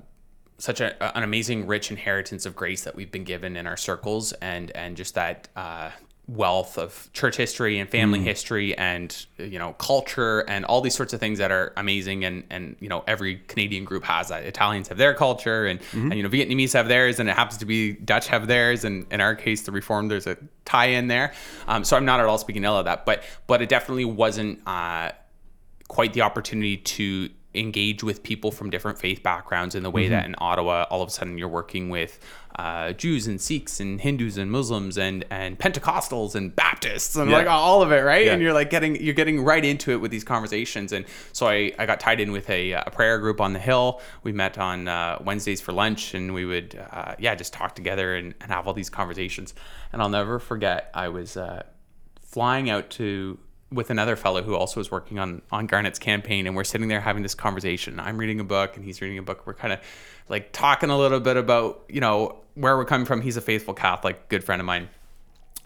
such 0.58 0.80
a, 0.80 1.18
an 1.18 1.24
amazing 1.24 1.66
rich 1.66 1.90
inheritance 1.90 2.46
of 2.46 2.56
grace 2.56 2.84
that 2.84 2.96
we've 2.96 3.12
been 3.12 3.24
given 3.24 3.58
in 3.58 3.66
our 3.68 3.78
circles 3.78 4.32
and 4.34 4.72
and 4.72 4.96
just 4.96 5.16
that 5.16 5.50
uh, 5.56 5.90
wealth 6.32 6.78
of 6.78 7.10
church 7.14 7.36
history 7.36 7.78
and 7.80 7.90
family 7.90 8.20
history 8.20 8.78
and 8.78 9.26
you 9.38 9.60
know 9.60 9.74
culture 9.74 10.40
and 10.42 10.64
all 10.66 10.80
these 10.80 10.96
sorts 10.96 11.14
of 11.14 11.20
things 11.20 11.40
that 11.40 11.52
are 11.52 11.74
amazing 11.76 12.24
and 12.24 12.44
and 12.50 12.76
you 12.80 12.88
know 12.88 13.04
every 13.08 13.38
Canadian 13.48 13.84
group 13.84 14.04
has 14.04 14.30
that. 14.30 14.44
Italians 14.44 14.88
have 14.88 14.98
their 14.98 15.14
culture 15.14 15.66
and, 15.66 15.80
and 15.94 16.14
you 16.14 16.24
know 16.24 16.30
Vietnamese 16.30 16.74
have 16.74 16.88
theirs 16.88 17.20
and 17.20 17.28
it 17.28 17.36
happens 17.36 17.58
to 17.58 17.66
be 17.66 17.94
Dutch 17.94 18.28
have 18.28 18.48
theirs 18.48 18.86
and 18.86 19.06
in 19.12 19.20
our 19.20 19.36
case 19.36 19.64
the 19.64 19.72
Reformed 19.72 20.10
there's 20.10 20.28
a 20.28 20.38
tie 20.64 20.88
in 20.88 21.08
there. 21.08 21.34
Um, 21.68 21.84
so 21.84 21.98
I'm 21.98 22.06
not 22.06 22.20
at 22.20 22.26
all 22.26 22.38
speaking 22.38 22.64
ill 22.64 22.78
of 22.78 22.86
that 22.86 23.06
but 23.06 23.24
but 23.48 23.62
it 23.62 23.70
definitely 23.70 24.06
wasn't 24.06 24.66
uh, 24.66 25.12
quite 25.88 26.14
the 26.14 26.22
opportunity 26.22 26.78
to 26.78 27.30
engage 27.54 28.04
with 28.04 28.24
people 28.24 28.52
from 28.52 28.70
different 28.70 28.98
faith 28.98 29.22
backgrounds 29.24 29.76
in 29.76 29.84
the 29.84 29.92
way 29.92 30.08
that 30.08 30.26
in 30.26 30.36
Ottawa, 30.38 30.86
all 30.90 31.02
of 31.02 31.10
a 31.10 31.12
sudden 31.12 31.38
you're 31.38 31.50
working 31.50 31.90
with 31.90 32.20
uh, 32.56 32.92
Jews 32.94 33.28
and 33.28 33.40
Sikhs 33.40 33.80
and 33.80 34.00
Hindus 34.02 34.38
and 34.38 34.52
Muslims 34.52 34.98
and 34.98 35.26
and 35.30 35.58
Pentecostals 35.58 36.36
and 36.36 36.56
Baptists 36.56 37.16
and 37.16 37.30
Yeah. 37.30 37.38
like 37.38 37.48
all 37.48 37.82
of 37.82 37.92
it, 37.92 38.02
right? 38.04 38.26
Yeah. 38.26 38.34
And 38.34 38.42
you're 38.42 38.54
like 38.54 38.70
getting 38.70 39.02
you're 39.02 39.14
getting 39.14 39.44
right 39.44 39.64
into 39.64 39.92
it 39.92 39.98
with 40.02 40.12
these 40.12 40.24
conversations. 40.24 40.92
And 40.92 41.06
so 41.34 41.48
I, 41.48 41.72
I 41.80 41.86
got 41.86 42.00
tied 42.00 42.20
in 42.20 42.32
with 42.32 42.50
a, 42.50 42.72
a 42.74 42.90
prayer 42.92 43.18
group 43.20 43.40
on 43.42 43.54
the 43.54 43.60
hill. 43.60 44.02
We 44.24 44.32
met 44.32 44.58
on 44.58 44.88
uh, 44.88 45.20
Wednesdays 45.24 45.62
for 45.62 45.72
lunch, 45.72 46.14
and 46.14 46.34
we 46.34 46.46
would 46.46 46.78
uh, 46.92 47.16
yeah 47.20 47.36
just 47.36 47.54
talk 47.54 47.76
together 47.76 48.16
and, 48.16 48.34
and 48.42 48.52
have 48.52 48.68
all 48.68 48.74
these 48.74 48.90
conversations. 48.90 49.54
And 49.94 50.02
I'll 50.02 50.10
never 50.10 50.40
forget 50.40 50.90
I 50.94 51.08
was. 51.10 51.38
Uh, 51.38 51.64
flying 52.24 52.70
out 52.70 52.90
to 52.90 53.38
with 53.72 53.90
another 53.90 54.16
fellow 54.16 54.44
who 54.44 54.56
also 54.56 54.80
was 54.80 54.92
working 54.92 55.18
on 55.18 55.42
on 55.52 55.66
Garnett's 55.66 56.00
campaign, 56.00 56.46
and 56.46 56.56
we're 56.56 56.64
sitting 56.64 56.88
there 56.88 57.02
having 57.02 57.24
this 57.24 57.36
conversation. 57.36 58.00
I'm 58.00 58.18
reading 58.18 58.40
a 58.40 58.44
book, 58.44 58.76
and 58.76 58.86
he's 58.86 59.02
reading 59.02 59.18
a 59.18 59.24
book. 59.24 59.46
We're 59.46 59.54
kind 59.54 59.74
of 59.74 59.80
like 60.30 60.52
talking 60.52 60.90
a 60.90 60.98
little 60.98 61.20
bit 61.20 61.38
about 61.38 61.84
you 61.90 62.02
know 62.02 62.38
where 62.56 62.76
we're 62.76 62.86
coming 62.86 63.06
from. 63.06 63.22
He's 63.22 63.38
a 63.38 63.42
faithful 63.42 63.74
Catholic, 63.74 64.28
good 64.30 64.44
friend 64.44 64.60
of 64.60 64.66
mine, 64.66 64.90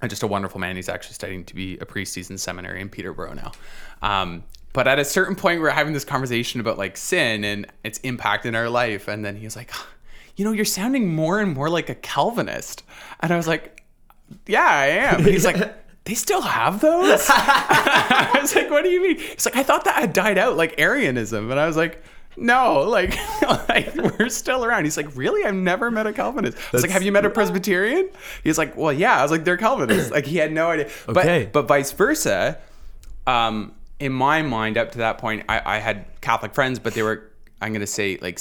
and 0.02 0.10
just 0.10 0.24
a 0.24 0.28
wonderful 0.28 0.60
man. 0.60 0.76
He's 0.76 0.89
actually 0.89 1.15
studying 1.15 1.44
to 1.46 1.56
be 1.56 1.78
a 1.80 1.86
priest. 1.86 2.15
He's 2.15 2.30
in 2.30 2.38
seminary 2.38 2.82
in 2.82 2.89
Peterborough 2.89 3.34
now. 3.34 3.52
Um, 4.02 4.44
but 4.74 4.88
at 4.88 5.00
a 5.00 5.06
certain 5.06 5.36
point, 5.36 5.62
we're 5.62 5.70
having 5.70 5.94
this 5.94 6.06
conversation 6.06 6.60
about 6.60 6.78
like 6.78 6.98
sin 6.98 7.44
and 7.44 7.65
its 7.84 7.98
impact 8.00 8.46
in 8.46 8.56
our 8.56 8.70
life, 8.70 9.08
and 9.08 9.26
then 9.26 9.36
he's 9.36 9.56
like, 9.56 9.72
"You 10.36 10.46
know, 10.46 10.52
you're 10.52 10.65
sounding 10.65 11.15
more 11.15 11.39
and 11.39 11.54
more 11.54 11.70
like 11.70 11.89
a 11.89 11.96
Calvinist," 11.96 12.84
and 13.22 13.32
I 13.32 13.38
was 13.38 13.48
like, 13.48 13.84
"Yeah, 14.46 14.68
I 14.68 14.88
am." 14.88 15.24
He's 15.24 15.46
like. 15.46 15.85
They 16.06 16.13
still 16.13 16.41
have 16.41 16.82
those? 16.82 17.26
I 17.30 18.38
was 18.39 18.56
like, 18.56 18.70
what 18.70 18.84
do 18.84 18.89
you 18.89 19.02
mean? 19.02 19.18
He's 19.18 19.46
like, 19.46 19.56
I 19.56 19.63
thought 19.63 19.86
that 19.86 19.96
had 19.96 20.13
died 20.13 20.38
out, 20.38 20.56
like 20.56 20.76
Arianism. 20.78 21.50
And 21.50 21.60
I 21.60 21.65
was 21.65 21.76
like, 21.76 22.04
no, 22.38 22.82
like, 22.89 23.18
like 23.68 23.96
we're 23.96 24.30
still 24.30 24.63
around. 24.63 24.84
He's 24.84 24.98
like, 24.98 25.15
really? 25.15 25.44
I've 25.44 25.56
never 25.56 25.89
met 25.89 26.06
a 26.06 26.13
Calvinist. 26.13 26.58
I 26.58 26.62
was 26.74 26.82
like, 26.84 26.91
have 26.91 27.02
you 27.02 27.12
met 27.12 27.26
a 27.26 27.30
Presbyterian? 27.30 28.10
He's 28.44 28.58
like, 28.58 28.78
well, 28.78 28.94
yeah. 28.94 29.18
I 29.18 29.24
was 29.24 29.32
like, 29.32 29.46
they're 29.46 29.58
Calvinists. 29.58 30.12
Like, 30.12 30.26
he 30.26 30.38
had 30.38 30.52
no 30.52 30.70
idea. 30.70 30.89
Okay. 31.08 31.46
But, 31.46 31.54
but 31.54 31.68
vice 31.68 31.91
versa, 31.91 32.60
um, 33.26 33.74
in 34.00 34.12
my 34.12 34.44
mind, 34.44 34.78
up 34.78 34.91
to 34.91 35.00
that 35.00 35.18
point, 35.18 35.46
I, 35.50 35.78
I 35.78 35.78
had 35.80 36.06
Catholic 36.22 36.54
friends, 36.54 36.78
but 36.78 36.94
they 36.94 37.02
were, 37.02 37.32
I'm 37.65 37.71
to 37.82 37.88
say, 37.88 38.17
like 38.21 38.39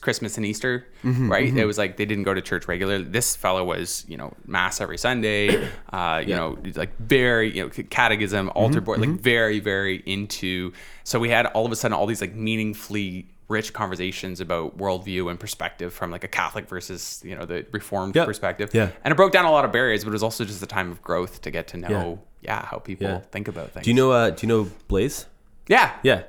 Christmas 0.00 0.36
and 0.36 0.44
Easter, 0.44 0.86
right? 1.04 1.56
It 1.56 1.64
was 1.64 1.78
like 1.78 1.96
they 1.96 2.04
didn't 2.04 2.24
go 2.24 2.34
to 2.34 2.42
church 2.42 2.66
regularly. 2.68 3.04
This 3.04 3.36
fellow 3.36 3.64
was, 3.64 4.04
you 4.08 4.16
know, 4.16 4.34
Mass 4.46 4.80
every 4.80 4.98
Sunday, 4.98 5.68
uh, 5.92 6.22
you 6.26 6.34
know, 6.34 6.58
like 6.74 6.96
very, 6.98 7.54
you 7.56 7.62
know, 7.64 7.70
catechism, 7.90 8.50
altar 8.54 8.80
boy, 8.80 8.96
like 8.96 9.10
very, 9.20 9.60
very 9.60 10.02
into. 10.06 10.72
So 11.04 11.18
we 11.20 11.28
had 11.30 11.46
all 11.46 11.64
of 11.66 11.72
a 11.72 11.76
sudden 11.76 11.94
all 11.94 12.06
these 12.06 12.20
like 12.20 12.34
meaningfully 12.34 13.28
rich 13.48 13.72
conversations 13.74 14.40
about 14.40 14.76
worldview 14.78 15.30
and 15.30 15.38
perspective 15.38 15.92
from 15.92 16.10
like 16.10 16.24
a 16.24 16.28
Catholic 16.28 16.66
versus, 16.68 17.22
you 17.24 17.34
know, 17.36 17.44
the 17.44 17.64
Reformed 17.72 18.16
Yeah. 18.16 18.24
perspective. 18.24 18.70
Yeah. 18.72 18.88
And 19.04 19.12
it 19.12 19.16
broke 19.16 19.32
down 19.32 19.44
a 19.44 19.50
lot 19.50 19.64
of 19.66 19.72
barriers, 19.72 20.02
but 20.02 20.10
it 20.10 20.12
was 20.14 20.22
also 20.22 20.44
just 20.44 20.62
a 20.62 20.66
time 20.66 20.90
of 20.90 21.02
growth 21.02 21.42
to 21.42 21.50
get 21.50 21.68
to 21.68 21.76
know, 21.76 22.20
yeah, 22.40 22.64
how 22.64 22.78
people 22.78 23.06
Yeah. 23.06 23.18
think 23.30 23.46
about 23.48 23.70
things. 23.72 23.84
Do 23.84 23.90
you 23.90 23.96
know? 23.96 24.10
Uh, 24.12 24.30
do 24.30 24.46
you 24.46 24.48
know 24.48 24.70
Blaze? 24.88 25.26
Yeah. 25.68 25.92
Yeah, 26.02 26.22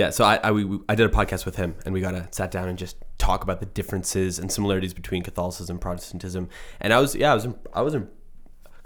yeah. 0.00 0.10
So 0.10 0.22
I 0.24 0.34
I, 0.46 0.50
we, 0.52 0.64
we- 0.64 0.80
I 0.88 0.94
did 0.94 1.06
a 1.06 1.14
podcast 1.20 1.44
with 1.46 1.56
him, 1.56 1.70
and 1.84 1.90
we 1.94 2.00
got 2.00 2.12
to 2.12 2.26
sat 2.30 2.50
down 2.50 2.68
and 2.68 2.78
just 2.78 2.96
talk 3.18 3.42
about 3.42 3.58
the 3.60 3.66
differences 3.66 4.38
and 4.40 4.50
similarities 4.50 4.94
between 4.94 5.22
Catholicism 5.22 5.74
and 5.74 5.80
Protestantism. 5.80 6.48
And 6.80 6.92
I 6.92 6.98
was 7.00 7.14
yeah 7.14 7.32
I 7.32 7.34
was 7.34 7.46
I 7.74 7.82
was 7.82 7.94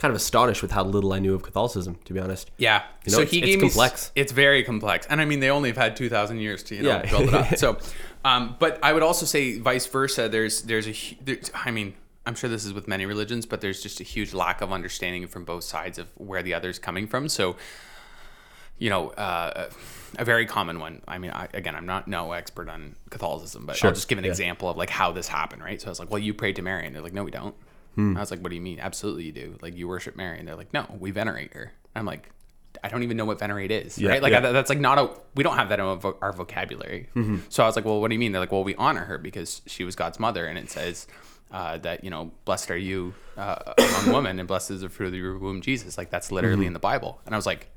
kind 0.02 0.10
of 0.14 0.16
astonished 0.16 0.60
with 0.60 0.72
how 0.72 0.82
little 0.84 1.12
I 1.12 1.20
knew 1.20 1.34
of 1.34 1.42
Catholicism, 1.42 1.92
to 2.06 2.12
be 2.12 2.18
honest. 2.20 2.50
Yeah. 2.58 2.82
You 3.04 3.12
know, 3.12 3.18
so 3.18 3.22
it's- 3.22 3.30
he 3.30 3.38
it's 3.38 3.46
gave 3.46 3.56
me 3.62 3.68
complex. 3.68 4.10
It's 4.16 4.32
very 4.32 4.62
complex, 4.64 5.06
and 5.10 5.20
I 5.20 5.24
mean 5.24 5.40
they 5.40 5.50
only 5.50 5.68
have 5.70 5.76
had 5.86 5.92
two 5.96 6.08
thousand 6.08 6.38
years 6.40 6.62
to 6.64 6.74
you 6.76 6.82
know 6.82 6.88
Yeah. 7.02 7.10
build 7.10 7.28
it 7.28 7.34
up. 7.34 7.56
So, 7.64 7.78
um, 8.24 8.56
but 8.58 8.72
I 8.82 8.92
would 8.94 9.02
also 9.08 9.24
say 9.34 9.58
vice 9.58 9.86
versa. 9.86 10.28
There's 10.28 10.62
there's 10.62 10.88
a 10.88 10.94
there's, 11.26 11.50
I 11.54 11.70
mean 11.70 11.94
I'm 12.26 12.34
sure 12.34 12.48
this 12.50 12.64
is 12.64 12.72
with 12.72 12.88
many 12.88 13.04
religions, 13.06 13.44
but 13.46 13.60
there's 13.60 13.80
just 13.82 14.00
a 14.00 14.04
huge 14.14 14.32
lack 14.32 14.62
of 14.62 14.72
understanding 14.72 15.26
from 15.28 15.44
both 15.44 15.64
sides 15.64 15.98
of 15.98 16.06
where 16.16 16.42
the 16.42 16.54
other's 16.54 16.78
coming 16.78 17.06
from. 17.06 17.28
So, 17.28 17.54
you 18.78 18.88
know, 18.90 19.10
uh, 19.10 19.68
a 20.18 20.24
very 20.24 20.46
common 20.46 20.78
one. 20.80 21.02
I 21.08 21.18
mean, 21.18 21.30
I, 21.30 21.48
again, 21.54 21.74
I'm 21.74 21.86
not 21.86 22.08
no 22.08 22.32
expert 22.32 22.68
on 22.68 22.96
Catholicism, 23.10 23.66
but 23.66 23.76
Sure. 23.76 23.88
I'll 23.90 23.94
just 23.94 24.08
give 24.08 24.18
an 24.18 24.24
Yeah. 24.24 24.30
example 24.30 24.68
of 24.68 24.76
like 24.76 24.90
how 24.90 25.12
this 25.12 25.28
happened, 25.28 25.62
right? 25.62 25.80
So 25.80 25.86
I 25.88 25.90
was 25.90 25.98
like, 25.98 26.10
well, 26.10 26.18
you 26.18 26.34
prayed 26.34 26.56
to 26.56 26.62
Mary, 26.62 26.86
and 26.86 26.94
they're 26.94 27.02
like, 27.02 27.12
no, 27.12 27.24
we 27.24 27.30
don't. 27.30 27.54
Hmm. 27.94 28.16
I 28.16 28.20
was 28.20 28.30
like, 28.30 28.40
what 28.40 28.48
do 28.50 28.56
you 28.56 28.62
mean? 28.62 28.80
Absolutely, 28.80 29.24
you 29.24 29.32
do. 29.32 29.56
Like, 29.62 29.76
you 29.76 29.86
worship 29.88 30.16
Mary, 30.16 30.38
and 30.38 30.48
they're 30.48 30.56
like, 30.56 30.72
no, 30.72 30.86
we 30.98 31.10
venerate 31.12 31.52
her. 31.54 31.72
I'm 31.94 32.04
like, 32.06 32.28
I 32.82 32.88
don't 32.88 33.04
even 33.04 33.16
know 33.16 33.24
what 33.24 33.38
venerate 33.38 33.70
is, 33.70 33.96
Yeah, 33.98 34.10
right? 34.10 34.22
Like, 34.22 34.32
yeah. 34.32 34.38
Mm-hmm. 34.38 34.46
I- 34.48 34.52
that's 34.52 34.68
like 34.68 34.80
not 34.80 34.98
a. 34.98 35.10
We 35.36 35.44
don't 35.44 35.56
have 35.56 35.68
that 35.68 35.78
in 35.78 35.84
our 35.84 35.96
vo- 35.96 36.18
our 36.20 36.32
vocabulary. 36.32 37.08
So 37.50 37.62
I 37.62 37.66
was 37.66 37.76
like, 37.76 37.84
well, 37.84 38.00
what 38.00 38.08
do 38.08 38.14
you 38.14 38.18
mean? 38.18 38.32
They're 38.32 38.40
like, 38.40 38.50
well, 38.52 38.64
we 38.64 38.74
honor 38.74 39.04
her 39.04 39.16
because 39.18 39.62
she 39.66 39.84
was 39.84 39.94
God's 39.94 40.18
mother, 40.18 40.46
and 40.46 40.58
it 40.58 40.70
says. 40.70 41.06
Uh, 41.52 41.78
that 41.78 42.02
you 42.02 42.10
know, 42.10 42.32
blessed 42.46 42.68
are 42.72 42.76
you 42.76 43.14
uh, 43.36 43.74
among 43.78 44.12
women, 44.12 44.38
and 44.40 44.48
blessed 44.48 44.72
is 44.72 44.80
the 44.80 44.88
fruit 44.88 45.06
of 45.08 45.14
your 45.14 45.38
womb, 45.38 45.60
Jesus. 45.60 45.96
Like 45.96 46.10
that's 46.10 46.32
literally 46.32 46.56
Mm-hmm. 46.62 46.66
in 46.68 46.72
the 46.72 46.78
Bible. 46.80 47.20
And 47.26 47.34
I 47.34 47.38
was 47.38 47.46
like, 47.46 47.68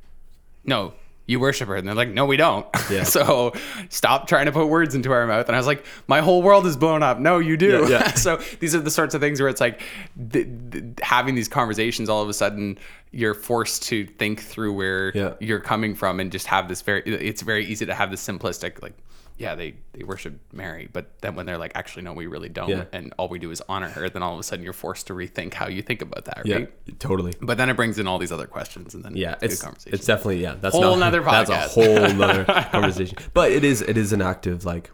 no, 0.63 0.93
you 1.27 1.39
worship 1.39 1.67
her. 1.67 1.75
And 1.75 1.87
they're 1.87 1.93
like, 1.95 2.09
no, 2.09 2.25
we 2.25 2.37
don't. 2.37 2.65
Yeah. 2.89 3.03
so 3.03 3.51
stop 3.89 4.27
trying 4.27 4.45
to 4.45 4.51
put 4.53 4.67
words 4.67 4.95
into 4.95 5.11
our 5.11 5.27
mouth. 5.27 5.47
And 5.47 5.55
I 5.55 5.59
was 5.59 5.67
like, 5.67 5.85
my 6.07 6.21
whole 6.21 6.41
world 6.41 6.65
is 6.65 6.77
blown 6.77 7.03
up. 7.03 7.19
No, 7.19 7.37
you 7.39 7.57
do. 7.57 7.81
Yeah, 7.81 7.89
yeah. 7.89 8.13
so 8.15 8.37
these 8.61 8.73
are 8.73 8.79
the 8.79 8.89
sorts 8.89 9.13
of 9.13 9.19
things 9.19 9.41
where 9.41 9.49
it's 9.49 9.59
like 9.59 9.81
th- 10.31 10.47
th- 10.71 10.83
having 11.01 11.35
these 11.35 11.49
conversations, 11.49 12.07
all 12.07 12.21
of 12.23 12.29
a 12.29 12.33
sudden 12.33 12.77
you're 13.11 13.33
forced 13.33 13.83
to 13.83 14.05
think 14.05 14.41
through 14.41 14.73
where 14.73 15.11
you're 15.41 15.59
coming 15.59 15.95
from 15.95 16.19
and 16.21 16.31
just 16.31 16.47
have 16.47 16.69
this 16.69 16.81
very, 16.81 17.01
it's 17.03 17.41
very 17.41 17.65
easy 17.65 17.85
to 17.85 17.93
have 17.93 18.09
this 18.09 18.25
simplistic, 18.25 18.81
like, 18.81 18.93
yeah, 19.37 19.53
they, 19.55 19.75
they 19.93 20.03
worship 20.03 20.39
Mary, 20.51 20.89
but 20.91 21.19
then 21.21 21.35
when 21.35 21.45
they're 21.45 21.57
like, 21.59 21.71
actually, 21.75 22.01
no, 22.03 22.13
we 22.13 22.25
really 22.27 22.49
don't, 22.49 22.69
Yeah. 22.69 22.85
and 22.91 23.13
all 23.17 23.27
we 23.27 23.37
do 23.39 23.51
is 23.51 23.61
honor 23.69 23.89
her, 23.89 24.09
then 24.09 24.23
all 24.23 24.33
of 24.33 24.39
a 24.39 24.43
sudden 24.43 24.63
you're 24.63 24.73
forced 24.73 25.07
to 25.07 25.13
rethink 25.13 25.53
how 25.53 25.67
you 25.67 25.81
think 25.81 26.01
about 26.01 26.25
that, 26.25 26.41
Yeah, 26.45 26.55
right? 26.55 26.99
totally. 26.99 27.33
But 27.41 27.57
then 27.57 27.69
it 27.69 27.75
brings 27.75 27.99
in 27.99 28.07
all 28.07 28.17
these 28.17 28.31
other 28.31 28.47
questions, 28.47 28.95
and 28.95 29.03
then 29.05 29.15
Yeah, 29.15 29.35
it's 29.41 29.63
it's 29.63 29.85
it's 29.85 30.05
definitely 30.05 30.41
yeah. 30.41 30.55
That's 30.59 30.73
Whole 30.75 30.95
not, 30.95 31.11
nother 31.11 31.21
That's 31.23 31.49
a 31.49 31.57
whole 31.67 32.13
nother 32.13 32.45
conversation. 32.45 33.17
But 33.33 33.51
it 33.51 33.63
is 33.63 33.81
it 33.81 33.97
is 33.97 34.11
an 34.11 34.21
act 34.21 34.47
of 34.47 34.65
like 34.65 34.89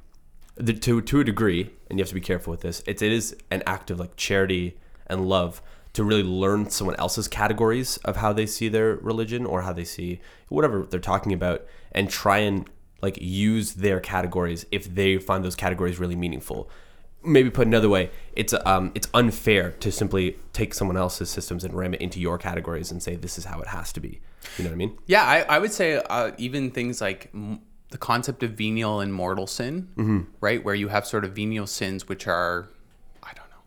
the, 0.55 0.73
to 0.73 1.01
to 1.01 1.19
a 1.19 1.23
degree, 1.23 1.71
and 1.89 1.97
you 1.97 2.03
have 2.03 2.09
to 2.09 2.15
be 2.15 2.21
careful 2.21 2.51
with 2.51 2.61
this. 2.61 2.83
It's 2.85 3.01
it 3.01 3.11
is 3.11 3.35
an 3.49 3.63
act 3.65 3.91
of 3.91 3.99
like 3.99 4.15
charity 4.17 4.77
and 5.07 5.27
love 5.27 5.61
to 5.93 6.03
really 6.03 6.23
learn 6.23 6.69
someone 6.69 6.95
else's 6.97 7.27
categories 7.27 7.97
of 7.97 8.17
how 8.17 8.33
they 8.33 8.45
see 8.45 8.67
their 8.67 8.95
religion 8.95 9.45
or 9.45 9.61
how 9.61 9.71
they 9.71 9.83
see 9.85 10.19
whatever 10.49 10.83
they're 10.83 10.99
talking 10.99 11.31
about, 11.33 11.65
and 11.91 12.09
try 12.09 12.39
and 12.39 12.67
like 13.05 13.17
use 13.21 13.67
their 13.85 13.99
categories 13.99 14.65
if 14.71 14.83
they 14.99 15.17
find 15.29 15.43
those 15.45 15.55
categories 15.65 15.95
really 15.99 16.15
meaningful 16.25 16.61
maybe 17.25 17.49
put 17.49 17.65
another 17.67 17.87
way, 17.87 18.11
it's 18.41 18.53
um 18.65 18.91
it's 18.95 19.07
unfair 19.13 19.71
to 19.83 19.89
simply 20.01 20.25
take 20.51 20.73
someone 20.73 20.97
else's 20.97 21.29
systems 21.29 21.63
and 21.63 21.73
ram 21.73 21.93
it 21.93 22.01
into 22.01 22.19
your 22.19 22.37
categories 22.37 22.91
and 22.91 23.01
say 23.01 23.15
this 23.15 23.37
is 23.37 23.45
how 23.45 23.61
it 23.61 23.67
has 23.77 23.93
to 23.93 24.01
be. 24.01 24.19
You 24.57 24.63
know 24.65 24.69
what 24.71 24.75
I 24.75 24.83
mean? 24.83 24.97
Yeah, 25.07 25.23
I, 25.23 25.37
I 25.55 25.57
would 25.59 25.71
say 25.71 26.01
uh, 26.09 26.31
even 26.37 26.69
things 26.71 26.99
like 26.99 27.29
m- 27.33 27.61
the 27.91 27.97
concept 27.97 28.43
of 28.43 28.51
venial 28.63 28.99
and 28.99 29.13
mortal 29.13 29.47
sin, 29.47 29.87
Mm-hmm. 29.95 30.19
right? 30.41 30.61
Where 30.65 30.75
you 30.75 30.89
have 30.89 31.05
sort 31.07 31.23
of 31.23 31.31
venial 31.33 31.65
sins, 31.65 32.09
which 32.09 32.27
are, 32.27 32.67
I 33.23 33.31
don't 33.39 33.49
know, 33.55 33.63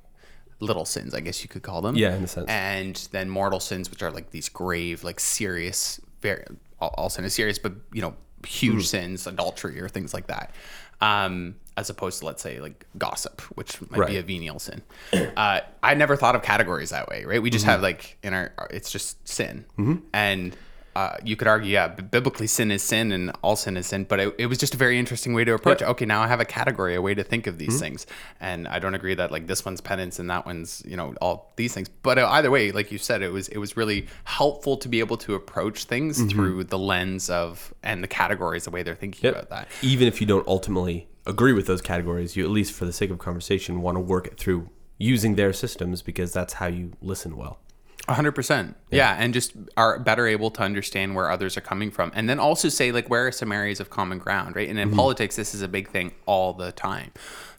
little 0.60 0.84
sins, 0.84 1.14
I 1.14 1.20
guess 1.20 1.42
you 1.42 1.48
could 1.48 1.62
call 1.62 1.80
them. 1.80 1.94
Yeah, 1.96 2.14
in 2.14 2.24
a 2.24 2.26
sense. 2.26 2.46
And 2.50 2.94
then 3.12 3.30
mortal 3.30 3.60
sins, 3.60 3.90
which 3.90 4.02
are 4.02 4.10
like 4.10 4.32
these 4.32 4.50
grave, 4.50 5.02
like 5.02 5.18
serious, 5.18 5.98
very, 6.20 6.44
all, 6.78 6.92
all 6.98 7.08
sin 7.08 7.24
is 7.24 7.32
serious, 7.32 7.58
but, 7.58 7.72
you 7.94 8.02
know, 8.02 8.14
huge 8.46 8.84
Mm. 8.84 8.86
sins, 8.86 9.26
adultery 9.26 9.80
or 9.80 9.88
things 9.88 10.14
like 10.14 10.28
that. 10.28 10.52
Um, 11.00 11.56
as 11.76 11.90
opposed 11.90 12.20
to, 12.20 12.24
let's 12.26 12.42
say, 12.42 12.58
like 12.58 12.86
gossip, 12.96 13.42
which 13.54 13.78
might 13.90 14.06
be 14.06 14.16
a 14.16 14.22
venial 14.22 14.58
sin. 14.58 14.82
Uh, 15.36 15.60
I 15.82 15.92
never 15.94 16.16
thought 16.16 16.34
of 16.34 16.42
categories 16.42 16.88
that 16.90 17.08
way, 17.08 17.24
right? 17.26 17.42
We 17.42 17.50
just 17.50 17.64
Mm-hmm. 17.66 17.70
have 17.72 17.82
like 17.82 18.16
in 18.22 18.32
our, 18.32 18.50
it's 18.70 18.90
just 18.90 19.28
sin. 19.28 19.66
And 20.14 20.56
uh, 20.96 21.16
you 21.28 21.36
could 21.36 21.48
argue, 21.54 21.72
yeah, 21.78 21.88
biblically 22.16 22.46
sin 22.46 22.70
is 22.70 22.82
sin 22.82 23.12
and 23.16 23.24
all 23.42 23.56
sin 23.56 23.76
is 23.76 23.86
sin, 23.86 24.04
but 24.10 24.18
it, 24.18 24.34
it 24.38 24.46
was 24.46 24.58
just 24.64 24.74
a 24.74 24.78
very 24.84 24.98
interesting 24.98 25.32
way 25.36 25.44
to 25.44 25.52
approach 25.58 25.82
it. 25.82 25.88
Okay, 25.92 26.06
now 26.06 26.22
I 26.22 26.28
have 26.34 26.40
a 26.40 26.44
category, 26.58 26.94
a 26.94 27.02
way 27.02 27.14
to 27.14 27.22
think 27.32 27.46
of 27.46 27.58
these 27.58 27.74
Mm-hmm. 27.74 27.80
things. 27.80 28.06
And 28.40 28.60
I 28.74 28.78
don't 28.78 28.94
agree 28.94 29.14
that 29.20 29.30
like 29.30 29.46
this 29.46 29.64
one's 29.66 29.82
penance 29.82 30.18
and 30.20 30.28
that 30.30 30.46
one's, 30.46 30.82
you 30.90 30.96
know, 30.96 31.14
all 31.20 31.52
these 31.56 31.72
things. 31.74 31.88
But 32.08 32.16
uh, 32.18 32.28
either 32.36 32.50
way, 32.50 32.72
like 32.72 32.90
you 32.92 32.98
said, 32.98 33.20
it 33.22 33.30
was, 33.30 33.48
it 33.48 33.58
was 33.58 33.76
really 33.76 34.06
helpful 34.24 34.76
to 34.78 34.88
be 34.88 35.00
able 35.00 35.18
to 35.18 35.34
approach 35.34 35.84
things 35.84 36.18
Mm-hmm. 36.18 36.28
through 36.30 36.64
the 36.64 36.78
lens 36.78 37.28
of, 37.28 37.74
and 37.82 38.02
the 38.02 38.08
categories, 38.08 38.64
the 38.64 38.70
way 38.70 38.82
they're 38.82 38.94
thinking 39.04 39.28
about 39.30 39.50
that. 39.50 39.68
Even 39.82 40.08
if 40.08 40.20
you 40.20 40.26
don't 40.26 40.46
ultimately 40.48 41.08
agree 41.26 41.52
with 41.52 41.66
those 41.66 41.82
categories, 41.82 42.36
you 42.36 42.44
at 42.44 42.50
least 42.50 42.72
for 42.72 42.84
the 42.86 42.92
sake 43.00 43.10
of 43.10 43.18
conversation 43.18 43.82
want 43.82 43.96
to 43.96 44.00
work 44.00 44.26
it 44.26 44.38
through 44.38 44.70
using 44.98 45.34
their 45.34 45.52
systems 45.52 46.00
because 46.00 46.32
that's 46.32 46.54
how 46.54 46.66
you 46.66 46.92
listen 47.02 47.36
well. 47.36 47.58
A 48.08 48.14
hundred 48.14 48.32
percent. 48.32 48.76
Yeah. 48.90 49.16
And 49.18 49.34
just 49.34 49.52
are 49.76 49.98
better 49.98 50.26
able 50.26 50.50
to 50.52 50.62
understand 50.62 51.14
where 51.14 51.30
others 51.30 51.56
are 51.56 51.60
coming 51.60 51.90
from. 51.90 52.12
And 52.14 52.28
then 52.28 52.38
also 52.38 52.68
say, 52.68 52.92
like, 52.92 53.10
where 53.10 53.26
are 53.26 53.32
some 53.32 53.50
areas 53.50 53.80
of 53.80 53.90
common 53.90 54.18
ground, 54.18 54.54
right? 54.54 54.68
And 54.68 54.78
in 54.78 54.92
politics, 54.92 55.36
this 55.36 55.54
is 55.54 55.62
a 55.62 55.68
big 55.68 55.88
thing 55.88 56.12
all 56.24 56.52
the 56.52 56.72
time. 56.72 57.10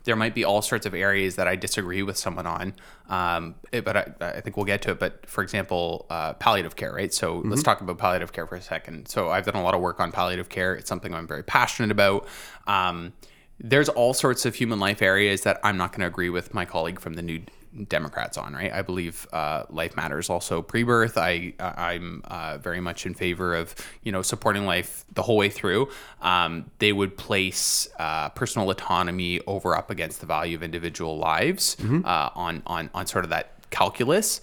There 0.05 0.15
might 0.15 0.33
be 0.33 0.45
all 0.45 0.61
sorts 0.61 0.85
of 0.85 0.93
areas 0.93 1.35
that 1.35 1.49
I 1.49 1.57
disagree 1.57 2.01
with 2.01 2.17
someone 2.17 2.47
on, 2.47 2.73
um, 3.09 3.55
but 3.71 3.97
I, 3.97 4.13
I 4.21 4.39
think 4.39 4.55
we'll 4.55 4.65
get 4.65 4.81
to 4.83 4.91
it. 4.91 4.99
But 4.99 5.25
for 5.25 5.43
example, 5.43 6.05
uh, 6.09 6.31
palliative 6.35 6.77
care, 6.77 6.93
right? 6.93 7.13
So 7.13 7.41
let's 7.43 7.61
talk 7.61 7.81
about 7.81 7.97
palliative 7.97 8.31
care 8.31 8.47
for 8.47 8.55
a 8.55 8.61
second. 8.61 9.09
So 9.09 9.29
I've 9.29 9.45
done 9.45 9.55
a 9.55 9.63
lot 9.63 9.75
of 9.75 9.81
work 9.81 9.99
on 9.99 10.13
palliative 10.13 10.47
care. 10.47 10.75
It's 10.75 10.87
something 10.87 11.13
I'm 11.13 11.27
very 11.27 11.43
passionate 11.43 11.91
about. 11.91 12.25
Um, 12.67 13.11
there's 13.59 13.89
all 13.89 14.13
sorts 14.13 14.45
of 14.45 14.55
human 14.55 14.79
life 14.79 15.01
areas 15.01 15.41
that 15.41 15.59
I'm 15.61 15.75
not 15.75 15.91
going 15.91 16.01
to 16.01 16.07
agree 16.07 16.29
with 16.29 16.53
my 16.53 16.63
colleague 16.63 17.01
from 17.01 17.15
the 17.15 17.21
New 17.21 17.41
Democrats 17.85 18.37
on. 18.37 18.53
Right? 18.53 18.71
I 18.73 18.81
believe 18.81 19.27
uh, 19.33 19.63
life 19.69 19.95
matters 19.95 20.29
also 20.29 20.61
pre-birth. 20.61 21.17
I 21.17 21.53
I'm 21.59 22.21
uh, 22.25 22.57
very 22.57 22.81
much 22.81 23.05
in 23.05 23.13
favor 23.13 23.55
of 23.55 23.75
you 24.03 24.11
know 24.11 24.21
supporting 24.21 24.65
life 24.65 25.05
the 25.13 25.21
whole 25.21 25.37
way 25.37 25.49
through. 25.49 25.89
Um, 26.21 26.71
they 26.79 26.93
would 26.93 27.17
place 27.17 27.87
uh, 27.99 28.29
personal 28.29 28.69
autonomy 28.69 29.41
over 29.47 29.75
up 29.75 29.89
against 29.91 30.19
the 30.19 30.25
value 30.25 30.55
of 30.55 30.63
individual 30.63 31.17
lives 31.17 31.77
uh, 32.05 32.29
on 32.35 32.63
on 32.65 32.89
on 32.93 33.07
sort 33.07 33.23
of 33.23 33.29
that 33.31 33.51
calculus, 33.69 34.41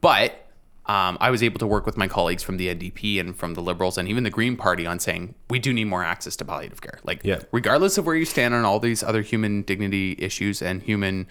but 0.00 0.42
um, 0.88 1.18
I 1.20 1.30
was 1.30 1.42
able 1.42 1.58
to 1.58 1.66
work 1.66 1.84
with 1.84 1.96
my 1.96 2.06
colleagues 2.06 2.44
from 2.44 2.58
the 2.58 2.68
NDP 2.72 3.18
and 3.18 3.34
from 3.36 3.54
the 3.54 3.60
Liberals 3.60 3.98
and 3.98 4.08
even 4.08 4.22
the 4.22 4.30
Green 4.30 4.56
Party 4.56 4.86
on 4.86 5.00
saying 5.00 5.34
we 5.50 5.58
do 5.58 5.72
need 5.72 5.84
more 5.86 6.04
access 6.04 6.36
to 6.36 6.44
palliative 6.44 6.80
care. 6.80 7.00
Like, 7.02 7.22
Yeah. 7.24 7.40
regardless 7.50 7.98
of 7.98 8.06
where 8.06 8.14
you 8.14 8.24
stand 8.24 8.54
on 8.54 8.64
all 8.64 8.78
these 8.78 9.02
other 9.02 9.22
human 9.22 9.62
dignity 9.62 10.14
issues 10.20 10.62
and 10.62 10.80
human 10.82 11.26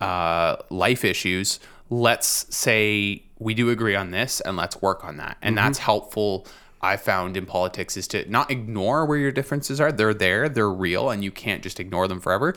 uh, 0.00 0.56
life 0.70 1.04
issues, 1.04 1.60
let's 1.90 2.54
say 2.54 3.22
we 3.38 3.54
do 3.54 3.70
agree 3.70 3.94
on 3.94 4.10
this 4.10 4.40
and 4.40 4.56
let's 4.56 4.80
work 4.80 5.04
on 5.04 5.16
that. 5.18 5.36
And 5.42 5.56
that's 5.56 5.78
helpful. 5.78 6.46
I 6.80 6.96
found 6.96 7.36
in 7.36 7.46
politics 7.46 7.96
is 7.96 8.06
to 8.08 8.30
not 8.30 8.50
ignore 8.50 9.06
where 9.06 9.18
your 9.18 9.32
differences 9.32 9.80
are. 9.80 9.90
They're 9.90 10.14
there, 10.14 10.48
they're 10.48 10.70
real, 10.70 11.10
and 11.10 11.24
you 11.24 11.30
can't 11.30 11.62
just 11.62 11.80
ignore 11.80 12.06
them 12.06 12.20
forever. 12.20 12.54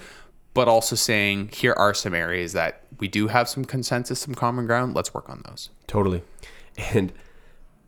But 0.53 0.67
also 0.67 0.95
saying, 0.95 1.49
here 1.53 1.73
are 1.73 1.93
some 1.93 2.13
areas 2.13 2.53
that 2.53 2.83
we 2.99 3.07
do 3.07 3.27
have 3.27 3.47
some 3.47 3.65
consensus, 3.65 4.19
some 4.19 4.35
common 4.35 4.65
ground. 4.65 4.93
Let's 4.93 5.13
work 5.13 5.29
on 5.29 5.41
those. 5.47 5.69
Totally. 5.87 6.23
And 6.93 7.13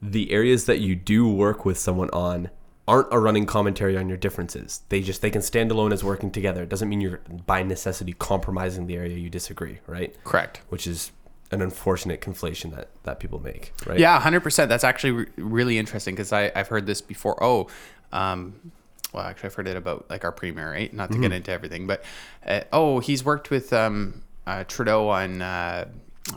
the 0.02 0.32
areas 0.32 0.66
that 0.66 0.80
you 0.80 0.96
do 0.96 1.28
work 1.28 1.66
with 1.66 1.78
someone 1.78 2.10
on 2.12 2.50
aren't 2.88 3.08
a 3.12 3.20
running 3.20 3.46
commentary 3.46 3.96
on 3.98 4.10
your 4.10 4.18
differences. 4.18 4.82
They 4.90 5.02
just 5.02 5.22
they 5.22 5.30
can 5.30 5.42
stand 5.42 5.72
alone 5.72 5.94
as 5.94 6.04
working 6.04 6.32
together. 6.32 6.64
It 6.64 6.70
doesn't 6.70 6.90
mean 6.90 7.02
you're 7.02 7.22
by 7.46 7.64
necessity 7.64 8.14
compromising 8.14 8.88
the 8.88 8.96
area 8.96 9.18
you 9.18 9.30
disagree, 9.30 9.80
right? 9.88 10.16
Correct. 10.24 10.62
Which 10.70 10.88
is 10.88 11.12
an 11.52 11.62
unfortunate 11.62 12.22
conflation 12.22 12.76
that 12.76 12.90
that 13.04 13.20
people 13.20 13.40
make, 13.40 13.74
right? 13.86 14.00
Yeah, 14.00 14.20
hundred 14.20 14.42
percent. 14.42 14.70
That's 14.70 14.84
actually 14.84 15.12
re- 15.12 15.28
really 15.38 15.78
interesting 15.78 16.16
because 16.16 16.34
I've 16.34 16.68
heard 16.68 16.86
this 16.86 17.02
before. 17.02 17.42
Oh, 17.44 17.68
um, 18.12 18.72
well, 19.14 19.24
actually, 19.24 19.48
I've 19.48 19.56
heard 19.56 19.68
it 19.68 19.78
about 19.78 20.10
like 20.10 20.24
our 20.24 20.32
premier, 20.32 20.72
right? 20.72 20.94
Not 20.94 21.12
to 21.12 21.18
get 21.20 21.32
into 21.32 21.52
everything, 21.52 21.88
but 21.88 22.04
uh, 22.46 22.62
oh, 22.72 23.00
he's 23.00 23.24
worked 23.24 23.50
with 23.50 23.74
um, 23.74 24.24
uh, 24.48 24.64
Trudeau 24.66 25.10
on. 25.10 25.42
Uh, 25.42 25.86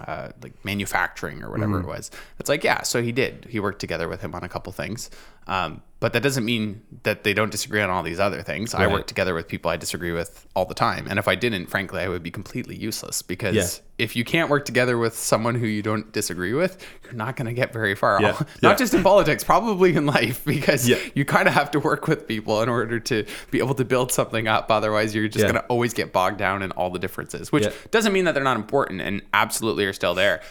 uh, 0.07 0.31
like 0.43 0.53
manufacturing 0.65 1.43
or 1.43 1.51
whatever 1.51 1.79
it 1.79 1.87
was. 1.87 2.11
It's 2.39 2.49
like, 2.49 2.65
yeah, 2.65 2.83
so 2.83 3.03
he 3.03 3.13
did. 3.13 3.47
He 3.51 3.61
worked 3.61 3.81
together 3.81 4.09
with 4.09 4.23
him 4.23 4.35
on 4.35 4.43
a 4.43 4.49
couple 4.49 4.73
things. 4.73 5.11
Um, 5.47 5.83
but 6.01 6.13
that 6.13 6.23
doesn't 6.23 6.45
mean 6.45 6.83
that 7.05 7.25
they 7.25 7.33
don't 7.33 7.51
disagree 7.51 7.81
on 7.81 7.89
all 7.89 8.03
these 8.03 8.21
other 8.21 8.43
things. 8.43 8.75
I 8.75 8.87
work 8.89 9.07
together 9.07 9.33
with 9.33 9.49
people 9.49 9.71
I 9.71 9.79
disagree 9.79 10.13
with 10.13 10.47
all 10.55 10.67
the 10.67 10.75
time. 10.75 11.07
And 11.09 11.19
if 11.19 11.27
I 11.29 11.35
didn't, 11.35 11.67
frankly, 11.69 12.03
I 12.03 12.09
would 12.09 12.23
be 12.23 12.31
completely 12.31 12.77
useless 12.77 13.23
because 13.23 13.55
Yeah. 13.55 13.67
if 14.05 14.15
you 14.15 14.23
can't 14.23 14.51
work 14.51 14.67
together 14.67 14.99
with 14.99 15.17
someone 15.17 15.55
who 15.55 15.67
you 15.67 15.81
don't 15.81 16.13
disagree 16.13 16.53
with, 16.53 16.77
you're 17.05 17.15
not 17.15 17.37
going 17.37 17.47
to 17.47 17.55
get 17.55 17.73
very 17.73 17.95
far. 17.95 18.21
Yeah. 18.21 18.33
Not 18.63 18.73
Yeah. 18.73 18.75
just 18.75 18.93
in 18.93 19.03
politics, 19.03 19.43
probably 19.45 19.95
in 19.97 20.05
life, 20.05 20.45
because 20.47 20.87
you 21.15 21.25
kind 21.25 21.49
of 21.49 21.55
have 21.55 21.71
to 21.71 21.81
work 21.81 22.07
with 22.07 22.29
people 22.29 22.61
in 22.61 22.69
order 22.69 23.01
to 23.01 23.25
be 23.51 23.59
able 23.61 23.75
to 23.77 23.85
build 23.87 24.13
something 24.13 24.47
up. 24.47 24.71
Otherwise, 24.71 25.15
you're 25.15 25.29
just 25.29 25.45
going 25.45 25.55
to 25.55 25.65
always 25.69 25.95
get 25.95 26.13
bogged 26.13 26.37
down 26.37 26.61
in 26.63 26.71
all 26.73 26.91
the 26.91 26.99
differences, 26.99 27.51
which 27.51 27.67
doesn't 27.93 28.13
mean 28.13 28.25
that 28.27 28.35
they're 28.35 28.45
not 28.45 28.57
important 28.59 29.01
and 29.01 29.23
absolutely 29.33 29.87
are 29.87 29.95
still 29.95 30.15
there. 30.15 30.43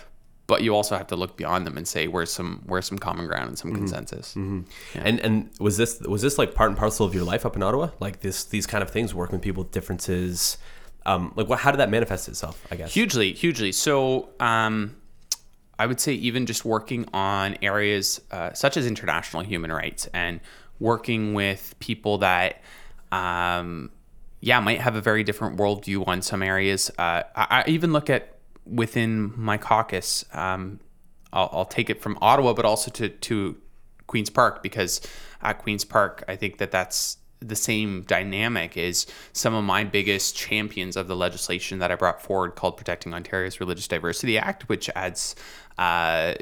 But 0.46 0.62
you 0.62 0.76
also 0.76 0.98
have 0.98 1.08
to 1.08 1.16
look 1.16 1.38
beyond 1.38 1.66
them 1.66 1.78
and 1.78 1.88
say 1.88 2.08
where's 2.08 2.32
some 2.32 2.64
where's 2.66 2.86
some 2.86 2.98
common 3.00 3.28
ground 3.28 3.48
and 3.48 3.58
some 3.58 3.72
Mm-hmm. 3.72 3.80
consensus. 3.80 4.36
And 4.36 4.66
and 4.96 5.50
was 5.60 5.78
this 5.78 6.02
was 6.02 6.22
this 6.22 6.38
like 6.38 6.54
part 6.54 6.70
and 6.70 6.78
parcel 6.78 7.06
of 7.06 7.16
your 7.16 7.24
life 7.24 7.46
up 7.46 7.56
in 7.56 7.64
Ottawa? 7.64 7.90
Like 8.00 8.20
this 8.20 8.44
these 8.44 8.68
kind 8.68 8.84
of 8.84 8.90
things, 8.90 9.14
working 9.16 9.38
with 9.38 9.42
people 9.44 9.64
with 9.64 9.72
differences. 9.72 10.58
Um, 11.06 11.32
like 11.36 11.48
what? 11.48 11.60
How 11.60 11.72
did 11.72 11.80
that 11.80 11.90
manifest 11.90 12.28
itself? 12.28 12.66
I 12.72 12.76
guess. 12.76 12.94
Hugely, 12.94 13.34
hugely. 13.34 13.72
So, 13.72 14.30
um, 14.40 14.96
I 15.80 15.86
would 15.86 16.00
say 16.00 16.14
even 16.14 16.46
just 16.46 16.64
working 16.66 17.08
on 17.14 17.58
areas 17.62 18.22
uh, 18.32 18.54
such 18.54 18.78
as 18.78 18.86
international 18.86 19.44
human 19.44 19.72
rights 19.72 20.08
and 20.14 20.40
working 20.80 21.34
with 21.34 21.74
people 21.80 22.20
that, 22.20 22.62
um, 23.12 23.92
yeah, 24.40 24.60
might 24.60 24.80
have 24.82 24.96
a 24.96 25.02
very 25.02 25.24
different 25.24 25.58
worldview 25.58 26.08
on 26.08 26.22
some 26.22 26.44
areas. 26.44 26.90
Uh, 26.98 27.24
I, 27.36 27.48
I 27.50 27.64
even 27.68 27.92
look 27.94 28.10
at 28.10 28.33
within 28.66 29.34
my 29.36 29.58
caucus. 29.58 30.26
Um, 30.34 30.80
I'll, 31.32 31.50
I'll 31.52 31.66
take 31.66 31.90
it 31.90 32.02
from 32.02 32.18
Ottawa, 32.22 32.54
but 32.54 32.66
also 32.66 32.92
to 32.92 33.10
to 33.10 33.58
Queens 34.08 34.30
Park 34.30 34.62
because 34.64 35.02
at 35.42 35.60
Queens 35.60 35.86
Park, 35.86 36.24
I 36.28 36.36
think 36.36 36.58
that 36.58 36.72
that's 36.72 37.18
the 37.40 37.56
same 37.56 38.04
dynamic 38.04 38.78
is 38.78 39.06
some 39.34 39.54
of 39.54 39.64
my 39.64 39.84
biggest 39.84 40.36
champions 40.36 40.96
of 40.96 41.08
the 41.08 41.16
legislation 41.16 41.80
that 41.80 41.92
I 41.92 41.96
brought 41.96 42.22
forward 42.22 42.56
called 42.56 42.78
Protecting 42.78 43.14
Ontario's 43.14 43.60
Religious 43.60 43.88
Diversity 43.88 44.38
Act, 44.38 44.70
which 44.70 44.90
adds 44.96 45.36
uh, 45.78 46.36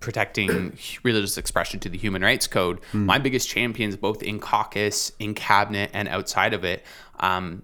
protecting 0.00 0.76
religious 1.02 1.38
expression 1.38 1.80
to 1.80 1.88
the 1.88 1.98
Human 1.98 2.22
Rights 2.22 2.46
Code. 2.46 2.80
My 2.92 3.18
biggest 3.18 3.48
champions, 3.48 3.96
both 3.96 4.22
in 4.22 4.40
caucus, 4.40 5.12
in 5.18 5.34
cabinet, 5.34 5.90
and 5.92 6.08
outside 6.08 6.52
of 6.54 6.64
it, 6.64 6.84
um, 7.20 7.62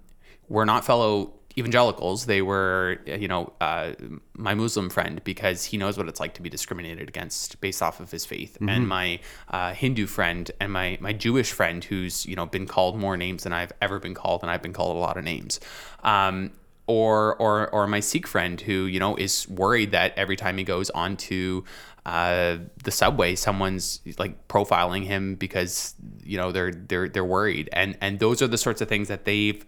were 0.49 0.66
not 0.66 0.84
fellow 0.84 1.39
evangelicals. 1.59 2.26
They 2.26 2.42
were, 2.42 2.98
you 3.07 3.28
know, 3.28 3.53
uh, 3.61 3.92
my 4.34 4.55
Muslim 4.55 4.90
friend 4.90 5.22
because 5.24 5.64
he 5.64 5.76
knows 5.76 5.98
what 5.98 6.09
it's 6.09 6.20
like 6.20 6.34
to 6.34 6.42
be 6.42 6.48
discriminated 6.48 7.09
against 7.09 7.61
based 7.61 7.82
off 7.82 8.01
of 8.01 8.11
his 8.11 8.24
faith, 8.24 8.57
and 8.61 8.88
my 8.88 9.20
uh, 9.48 9.72
Hindu 9.72 10.07
friend 10.07 10.51
and 10.61 10.72
my 10.72 10.98
my 11.01 11.12
Jewish 11.12 11.53
friend 11.53 11.82
who's 11.82 12.26
you 12.26 12.36
know 12.36 12.46
been 12.46 12.66
called 12.66 12.98
more 12.98 13.16
names 13.16 13.44
than 13.44 13.53
I've 13.53 13.72
ever 13.80 13.98
been 13.98 14.14
called, 14.14 14.42
and 14.42 14.51
I've 14.51 14.62
been 14.62 14.72
called 14.72 14.96
a 14.96 15.01
lot 15.01 15.16
of 15.16 15.24
names. 15.24 15.61
Um, 16.03 16.53
or, 16.86 17.36
or, 17.36 17.70
or 17.70 17.86
my 17.86 18.01
Sikh 18.01 18.26
friend 18.26 18.61
who 18.61 18.86
you 18.86 18.98
know 18.98 19.14
is 19.14 19.48
worried 19.48 19.92
that 19.92 20.12
every 20.16 20.34
time 20.34 20.59
he 20.59 20.64
goes 20.64 20.90
onto 20.90 21.62
uh, 22.05 22.59
the 22.82 22.90
subway, 22.90 23.36
someone's 23.36 24.01
like 24.18 24.48
profiling 24.48 25.05
him 25.05 25.36
because 25.36 25.94
you 26.24 26.36
know 26.36 26.51
they're 26.51 26.72
they're 26.72 27.09
they're 27.09 27.24
worried, 27.24 27.68
and 27.72 27.96
and 28.01 28.18
those 28.18 28.42
are 28.42 28.48
the 28.48 28.59
sorts 28.59 28.80
of 28.80 28.88
things 28.88 29.09
that 29.09 29.24
they've 29.24 29.64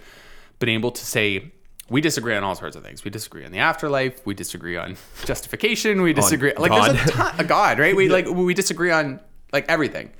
been 0.58 0.68
able 0.68 0.90
to 0.90 1.04
say 1.04 1.52
we 1.92 2.00
disagree 2.00 2.34
on 2.34 2.42
all 2.42 2.54
sorts 2.56 2.74
of 2.74 2.82
things. 2.82 3.04
We 3.04 3.10
disagree 3.10 3.44
on 3.44 3.52
the 3.52 3.58
afterlife. 3.58 4.24
We 4.26 4.34
disagree 4.34 4.76
on 4.76 4.96
justification. 5.24 6.02
We 6.02 6.12
disagree 6.12 6.52
like 6.56 6.70
God. 6.70 6.96
there's 6.96 7.08
a 7.08 7.12
ton 7.12 7.46
God, 7.46 7.78
right? 7.78 7.94
We 7.94 8.08
like 8.08 8.26
we 8.26 8.54
disagree 8.54 8.90
on 8.90 9.20
like 9.52 9.66
everything. 9.68 10.10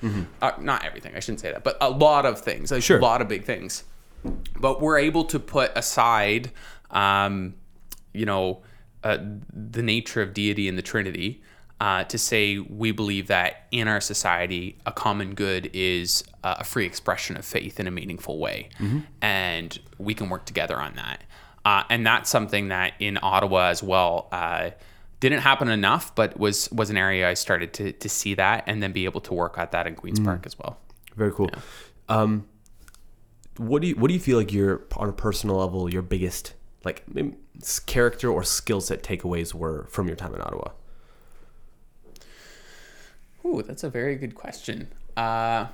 Uh, 0.42 0.52
not 0.60 0.84
everything. 0.84 1.16
I 1.16 1.20
shouldn't 1.20 1.40
say 1.40 1.50
that, 1.52 1.64
but 1.64 1.76
a 1.80 1.90
lot 1.90 2.26
of 2.26 2.40
things. 2.40 2.70
Like 2.70 2.82
Sure. 2.82 2.98
a 2.98 3.02
lot 3.02 3.20
of 3.22 3.28
big 3.28 3.44
things. 3.44 3.84
But 4.60 4.80
we're 4.80 4.98
able 4.98 5.24
to 5.24 5.40
put 5.40 5.72
aside, 5.74 6.52
um, 6.90 7.54
you 8.12 8.26
know, 8.26 8.62
uh, 9.02 9.18
the 9.52 9.82
nature 9.82 10.22
of 10.22 10.32
deity 10.34 10.68
and 10.68 10.76
the 10.78 10.82
Trinity. 10.82 11.42
Uh, 11.80 12.04
to 12.04 12.16
say 12.16 12.58
we 12.58 12.92
believe 12.92 13.26
that 13.26 13.66
in 13.72 13.88
our 13.88 14.00
society, 14.00 14.78
a 14.86 14.92
common 14.92 15.34
good 15.34 15.68
is 15.72 16.22
uh, 16.44 16.54
a 16.60 16.62
free 16.64 16.86
expression 16.86 17.36
of 17.36 17.44
faith 17.44 17.80
in 17.80 17.88
a 17.88 17.90
meaningful 17.90 18.38
way, 18.38 18.68
and 19.20 19.80
we 19.98 20.14
can 20.14 20.28
work 20.28 20.44
together 20.44 20.78
on 20.80 20.94
that. 20.94 21.24
Uh, 21.64 21.84
and 21.88 22.04
that's 22.06 22.28
something 22.28 22.68
that 22.68 22.94
in 22.98 23.18
Ottawa 23.22 23.68
as 23.68 23.82
well 23.82 24.28
uh, 24.32 24.70
didn't 25.20 25.40
happen 25.40 25.68
enough, 25.68 26.14
but 26.14 26.38
was 26.38 26.70
was 26.72 26.90
an 26.90 26.96
area 26.96 27.28
I 27.28 27.34
started 27.34 27.72
to 27.74 27.92
to 27.92 28.08
see 28.08 28.34
that 28.34 28.64
and 28.66 28.82
then 28.82 28.92
be 28.92 29.04
able 29.04 29.20
to 29.22 29.34
work 29.34 29.56
at 29.58 29.72
that 29.72 29.86
in 29.86 29.94
Queens 29.94 30.18
Park 30.18 30.44
as 30.44 30.58
well. 30.58 30.78
Very 31.14 31.32
cool. 31.32 31.50
Um, 32.08 32.46
what 33.56 33.82
do 33.82 33.88
you 33.88 33.94
what 33.94 34.08
do 34.08 34.14
you 34.14 34.20
feel 34.20 34.38
like 34.38 34.52
your 34.52 34.82
on 34.96 35.08
a 35.08 35.12
personal 35.12 35.56
level 35.56 35.92
your 35.92 36.02
biggest 36.02 36.54
like 36.84 37.04
character 37.86 38.30
or 38.30 38.42
skill 38.42 38.80
set 38.80 39.02
takeaways 39.02 39.54
were 39.54 39.86
from 39.88 40.08
your 40.08 40.16
time 40.16 40.34
in 40.34 40.40
Ottawa? 40.40 40.70
Ooh, 43.44 43.62
that's 43.62 43.84
a 43.84 43.90
very 43.90 44.16
good 44.16 44.34
question. 44.34 44.88
Uh, 45.16 45.66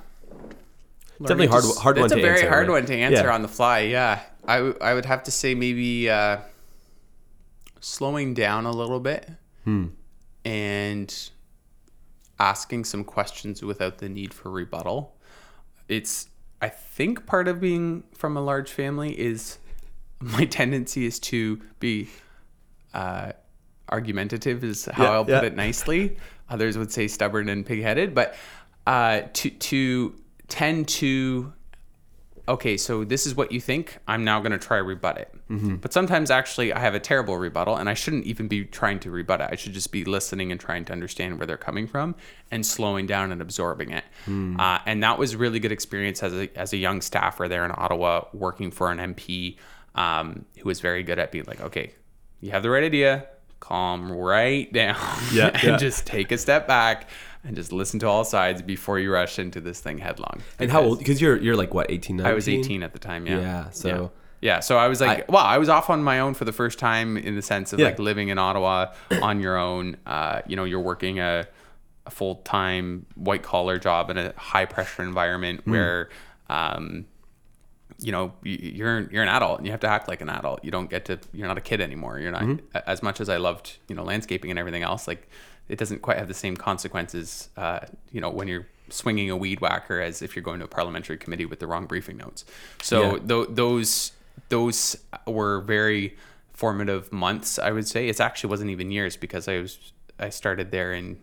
Definitely 1.21 1.47
hard 1.47 1.63
just- 1.63 1.79
hard 1.79 1.97
one 1.97 2.03
That's 2.09 2.13
to 2.13 2.19
a 2.19 2.21
very 2.21 2.37
answer, 2.39 2.49
hard 2.49 2.67
right? 2.67 2.73
one 2.73 2.85
to 2.85 2.95
answer 2.95 3.23
Yeah. 3.25 3.33
on 3.35 3.41
the 3.41 3.47
fly. 3.47 3.79
Yeah, 3.79 4.21
I, 4.47 4.55
w- 4.57 4.77
I 4.81 4.93
would 4.93 5.05
have 5.05 5.23
to 5.23 5.31
say 5.31 5.53
maybe 5.55 6.09
uh, 6.09 6.37
slowing 7.79 8.33
down 8.33 8.65
a 8.65 8.71
little 8.71 8.99
bit 8.99 9.29
Hmm. 9.65 9.87
and 10.45 11.13
asking 12.39 12.85
some 12.85 13.03
questions 13.03 13.61
without 13.61 13.97
the 13.97 14.07
need 14.09 14.33
for 14.33 14.49
rebuttal. 14.49 15.15
It's 15.87 16.27
I 16.61 16.69
think 16.69 17.25
part 17.25 17.47
of 17.47 17.59
being 17.61 18.03
from 18.13 18.35
a 18.35 18.41
large 18.41 18.71
family 18.71 19.17
is 19.19 19.57
my 20.19 20.45
tendency 20.59 21.05
is 21.05 21.19
to 21.19 21.61
be 21.79 22.09
uh, 22.93 23.31
argumentative 23.89 24.63
is 24.63 24.85
how 24.85 25.03
Yeah, 25.03 25.09
I'll 25.11 25.25
put 25.25 25.31
yeah. 25.31 25.43
it 25.43 25.55
nicely. 25.55 26.17
Others 26.49 26.77
would 26.77 26.91
say 26.91 27.07
stubborn 27.07 27.47
and 27.49 27.65
pigheaded, 27.65 28.13
but 28.13 28.35
uh, 28.87 29.21
to 29.33 29.49
to 29.49 30.15
tend 30.49 30.87
to 30.87 31.53
okay, 32.49 32.77
so 32.77 33.03
this 33.03 33.27
is 33.27 33.35
what 33.35 33.51
you 33.51 33.61
think. 33.61 33.99
I'm 34.07 34.23
now 34.23 34.39
going 34.39 34.51
to 34.51 34.57
try 34.57 34.77
rebut 34.77 35.19
it. 35.19 35.33
Mm-hmm. 35.51 35.75
But 35.75 35.93
sometimes 35.93 36.31
actually 36.31 36.73
I 36.73 36.79
have 36.79 36.95
a 36.95 36.99
terrible 36.99 37.37
rebuttal 37.37 37.75
and 37.77 37.87
I 37.87 37.93
shouldn't 37.93 38.25
even 38.25 38.47
be 38.47 38.65
trying 38.65 38.99
to 39.01 39.11
rebut 39.11 39.39
it. 39.39 39.49
I 39.51 39.55
should 39.55 39.73
just 39.73 39.91
be 39.91 40.03
listening 40.03 40.51
and 40.51 40.59
trying 40.59 40.83
to 40.85 40.91
understand 40.91 41.37
where 41.37 41.45
they're 41.45 41.57
coming 41.57 41.85
from 41.87 42.15
and 42.49 42.65
slowing 42.65 43.05
down 43.05 43.31
and 43.31 43.39
absorbing 43.41 43.91
it. 43.91 44.03
Hmm. 44.25 44.59
Uh, 44.59 44.79
and 44.87 45.03
that 45.03 45.19
was 45.19 45.35
really 45.35 45.59
good 45.59 45.71
experience 45.71 46.23
as 46.23 46.33
a, 46.33 46.49
as 46.57 46.73
a 46.73 46.77
young 46.77 47.01
staffer 47.01 47.47
there 47.47 47.65
in 47.65 47.71
Ottawa 47.71 48.25
working 48.33 48.71
for 48.71 48.91
an 48.91 49.13
MP 49.13 49.57
um, 49.93 50.45
who 50.57 50.67
was 50.67 50.79
very 50.79 51.03
good 51.03 51.19
at 51.19 51.31
being 51.31 51.45
like, 51.47 51.61
okay, 51.61 51.93
you 52.41 52.49
have 52.51 52.63
the 52.63 52.69
right 52.71 52.83
idea, 52.83 53.27
calm 53.59 54.11
right 54.11 54.71
down 54.73 54.97
Yeah, 55.33 55.47
and 55.53 55.63
yeah. 55.63 55.77
just 55.77 56.07
take 56.07 56.31
a 56.31 56.37
step 56.37 56.67
back 56.67 57.09
and 57.43 57.55
just 57.55 57.71
listen 57.71 57.99
to 58.01 58.07
all 58.07 58.23
sides 58.25 58.61
before 58.61 58.99
you 58.99 59.11
rush 59.13 59.39
into 59.39 59.61
this 59.61 59.79
thing 59.79 59.97
headlong. 59.99 60.41
And 60.59 60.71
how 60.71 60.81
old? 60.81 60.99
Because 60.99 61.21
you're 61.21 61.37
you're 61.37 61.55
like 61.55 61.73
what 61.73 61.89
18, 61.89 62.17
19? 62.17 62.31
I 62.31 62.35
was 62.35 62.47
18 62.49 62.83
at 62.83 62.93
the 62.93 62.99
time. 62.99 63.25
Yeah. 63.27 63.39
Yeah, 63.39 63.69
so- 63.71 63.87
yeah. 63.87 64.07
Yeah, 64.41 64.59
So 64.61 64.77
I 64.77 64.87
was 64.87 65.01
like, 65.01 65.29
I- 65.29 65.31
wow, 65.33 65.43
I 65.43 65.57
was 65.57 65.67
off 65.67 65.89
on 65.89 66.01
my 66.01 66.21
own 66.21 66.33
for 66.33 66.45
the 66.45 66.53
first 66.53 66.79
time 66.79 67.17
in 67.17 67.35
the 67.35 67.41
sense 67.41 67.73
of 67.73 67.79
Yeah. 67.79 67.87
like 67.87 67.99
living 67.99 68.29
in 68.29 68.37
Ottawa 68.39 68.93
on 69.21 69.41
your 69.41 69.57
own. 69.57 69.97
Uh, 70.05 70.41
you 70.47 70.55
know, 70.55 70.63
you're 70.63 70.79
working 70.79 71.19
a, 71.19 71.45
a 72.05 72.09
full 72.09 72.35
time 72.35 73.05
white 73.15 73.43
collar 73.43 73.77
job 73.77 74.09
in 74.09 74.17
a 74.17 74.33
high 74.37 74.63
pressure 74.63 75.03
environment 75.03 75.59
Hmm. 75.65 75.71
where, 75.71 76.09
um, 76.49 77.05
you 77.99 78.13
know, 78.13 78.31
you're 78.43 79.09
you're 79.11 79.23
an 79.23 79.27
adult 79.27 79.57
and 79.57 79.65
you 79.67 79.71
have 79.73 79.81
to 79.81 79.89
act 79.89 80.07
like 80.07 80.21
an 80.21 80.29
adult. 80.29 80.63
You 80.63 80.71
don't 80.71 80.89
get 80.89 81.03
to. 81.05 81.19
You're 81.33 81.47
not 81.49 81.57
a 81.57 81.61
kid 81.61 81.81
anymore. 81.81 82.17
You're 82.17 82.31
not 82.31 82.43
Mm-hmm. 82.43 82.77
as 82.87 83.03
much 83.03 83.19
as 83.19 83.27
I 83.27 83.35
loved 83.37 83.77
you 83.89 83.95
know 83.95 84.03
landscaping 84.03 84.49
and 84.51 84.57
everything 84.57 84.83
else. 84.83 85.05
Like 85.05 85.27
it 85.69 85.77
doesn't 85.77 86.01
quite 86.01 86.17
have 86.17 86.27
the 86.27 86.33
same 86.33 86.57
consequences. 86.57 87.49
Uh, 87.55 87.79
you 88.11 88.19
know 88.21 88.29
when 88.29 88.47
you're 88.47 88.67
swinging 88.89 89.29
a 89.29 89.37
weed 89.37 89.61
whacker 89.61 90.01
as 90.01 90.21
if 90.21 90.35
you're 90.35 90.43
going 90.43 90.59
to 90.59 90.65
a 90.65 90.67
parliamentary 90.67 91.15
committee 91.17 91.45
with 91.45 91.59
the 91.59 91.67
wrong 91.67 91.85
briefing 91.85 92.17
notes. 92.17 92.43
So 92.81 93.13
Yeah. 93.15 93.19
tho- 93.21 93.45
those 93.45 94.11
those 94.49 94.97
were 95.27 95.61
very 95.61 96.17
formative 96.53 97.11
months. 97.13 97.59
I 97.59 97.71
would 97.71 97.87
say 97.87 98.09
it 98.09 98.19
actually 98.19 98.49
wasn't 98.49 98.71
even 98.71 98.89
years 98.91 99.15
because 99.15 99.47
I 99.47 99.59
was 99.59 99.93
I 100.19 100.29
started 100.29 100.71
there 100.71 100.91
in 100.91 101.19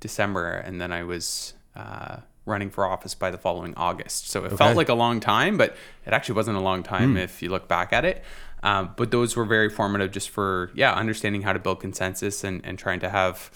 December 0.00 0.50
and 0.52 0.80
then 0.80 0.92
I 0.92 1.02
was. 1.02 1.54
Uh, 1.74 2.18
running 2.48 2.70
for 2.70 2.86
office 2.86 3.12
by 3.12 3.28
the 3.28 3.36
following 3.36 3.74
August. 3.74 4.28
So 4.30 4.44
it 4.44 4.52
Okay. 4.52 4.56
felt 4.56 4.76
like 4.76 4.88
a 4.88 4.94
long 4.94 5.18
time, 5.18 5.58
but 5.58 5.76
it 6.06 6.12
actually 6.12 6.36
wasn't 6.36 6.56
a 6.56 6.60
long 6.60 6.84
time 6.84 7.16
if 7.16 7.42
you 7.42 7.48
look 7.50 7.66
back 7.66 7.92
at 7.92 8.04
it. 8.04 8.22
Um, 8.62 8.90
but 8.96 9.10
those 9.10 9.34
were 9.34 9.44
very 9.44 9.68
formative 9.68 10.12
just 10.12 10.30
for, 10.30 10.70
yeah, 10.72 10.92
understanding 10.94 11.42
how 11.42 11.52
to 11.52 11.58
build 11.58 11.80
consensus 11.80 12.44
and, 12.44 12.64
and 12.64 12.78
trying 12.78 13.00
to 13.00 13.10
have, 13.10 13.50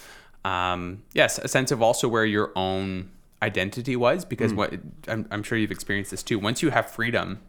um, 0.45 1.03
yes, 1.13 1.39
a 1.39 1.49
sense 1.49 1.71
of 1.71 1.83
also 1.83 2.09
where 2.09 2.25
your 2.25 2.53
own 2.57 3.11
identity 3.43 3.97
was. 3.97 4.25
Because 4.25 4.53
what 4.55 4.75
I'm, 5.09 5.27
I'm 5.31 5.43
sure 5.43 5.57
you've 5.59 5.71
experienced 5.71 6.11
this 6.11 6.23
too. 6.23 6.39
Once 6.39 6.63
you 6.63 6.71
have 6.71 6.91
freedom 6.91 7.41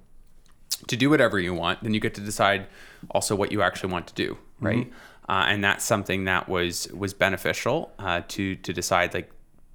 to 0.88 0.96
do 0.98 1.10
whatever 1.10 1.40
you 1.40 1.54
want, 1.54 1.84
then 1.84 1.94
you 1.94 2.00
get 2.00 2.14
to 2.16 2.22
decide 2.22 2.68
also 3.12 3.36
what 3.36 3.52
you 3.52 3.62
actually 3.62 3.92
want 3.92 4.08
to 4.08 4.14
do, 4.14 4.38
right? 4.60 4.88
Uh, 5.30 5.46
and 5.48 5.64
that's 5.64 5.86
something 5.86 6.26
that 6.26 6.50
was 6.50 6.88
was 6.92 7.14
beneficial 7.14 7.92
uh, 8.00 8.22
to 8.28 8.56
to 8.56 8.74
decide 8.74 9.14
like 9.14 9.32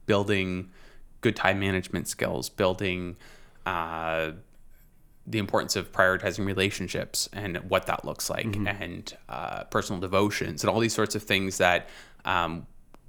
building 0.07 0.71
good 1.21 1.37
time 1.37 1.59
management 1.61 2.09
skills, 2.09 2.49
building 2.49 3.17
uh, 3.65 4.33
the 5.27 5.39
importance 5.39 5.75
of 5.77 5.91
prioritizing 5.93 6.45
relationships 6.47 7.29
and 7.33 7.57
what 7.69 7.87
that 7.87 8.05
looks 8.05 8.29
like, 8.31 8.47
and 8.81 9.17
uh, 9.29 9.65
personal 9.65 10.01
devotions, 10.01 10.63
and 10.63 10.71
all 10.71 10.81
these 10.81 10.95
sorts 10.95 11.15
of 11.15 11.23
things 11.23 11.59
that 11.59 11.89
um, 12.25 12.67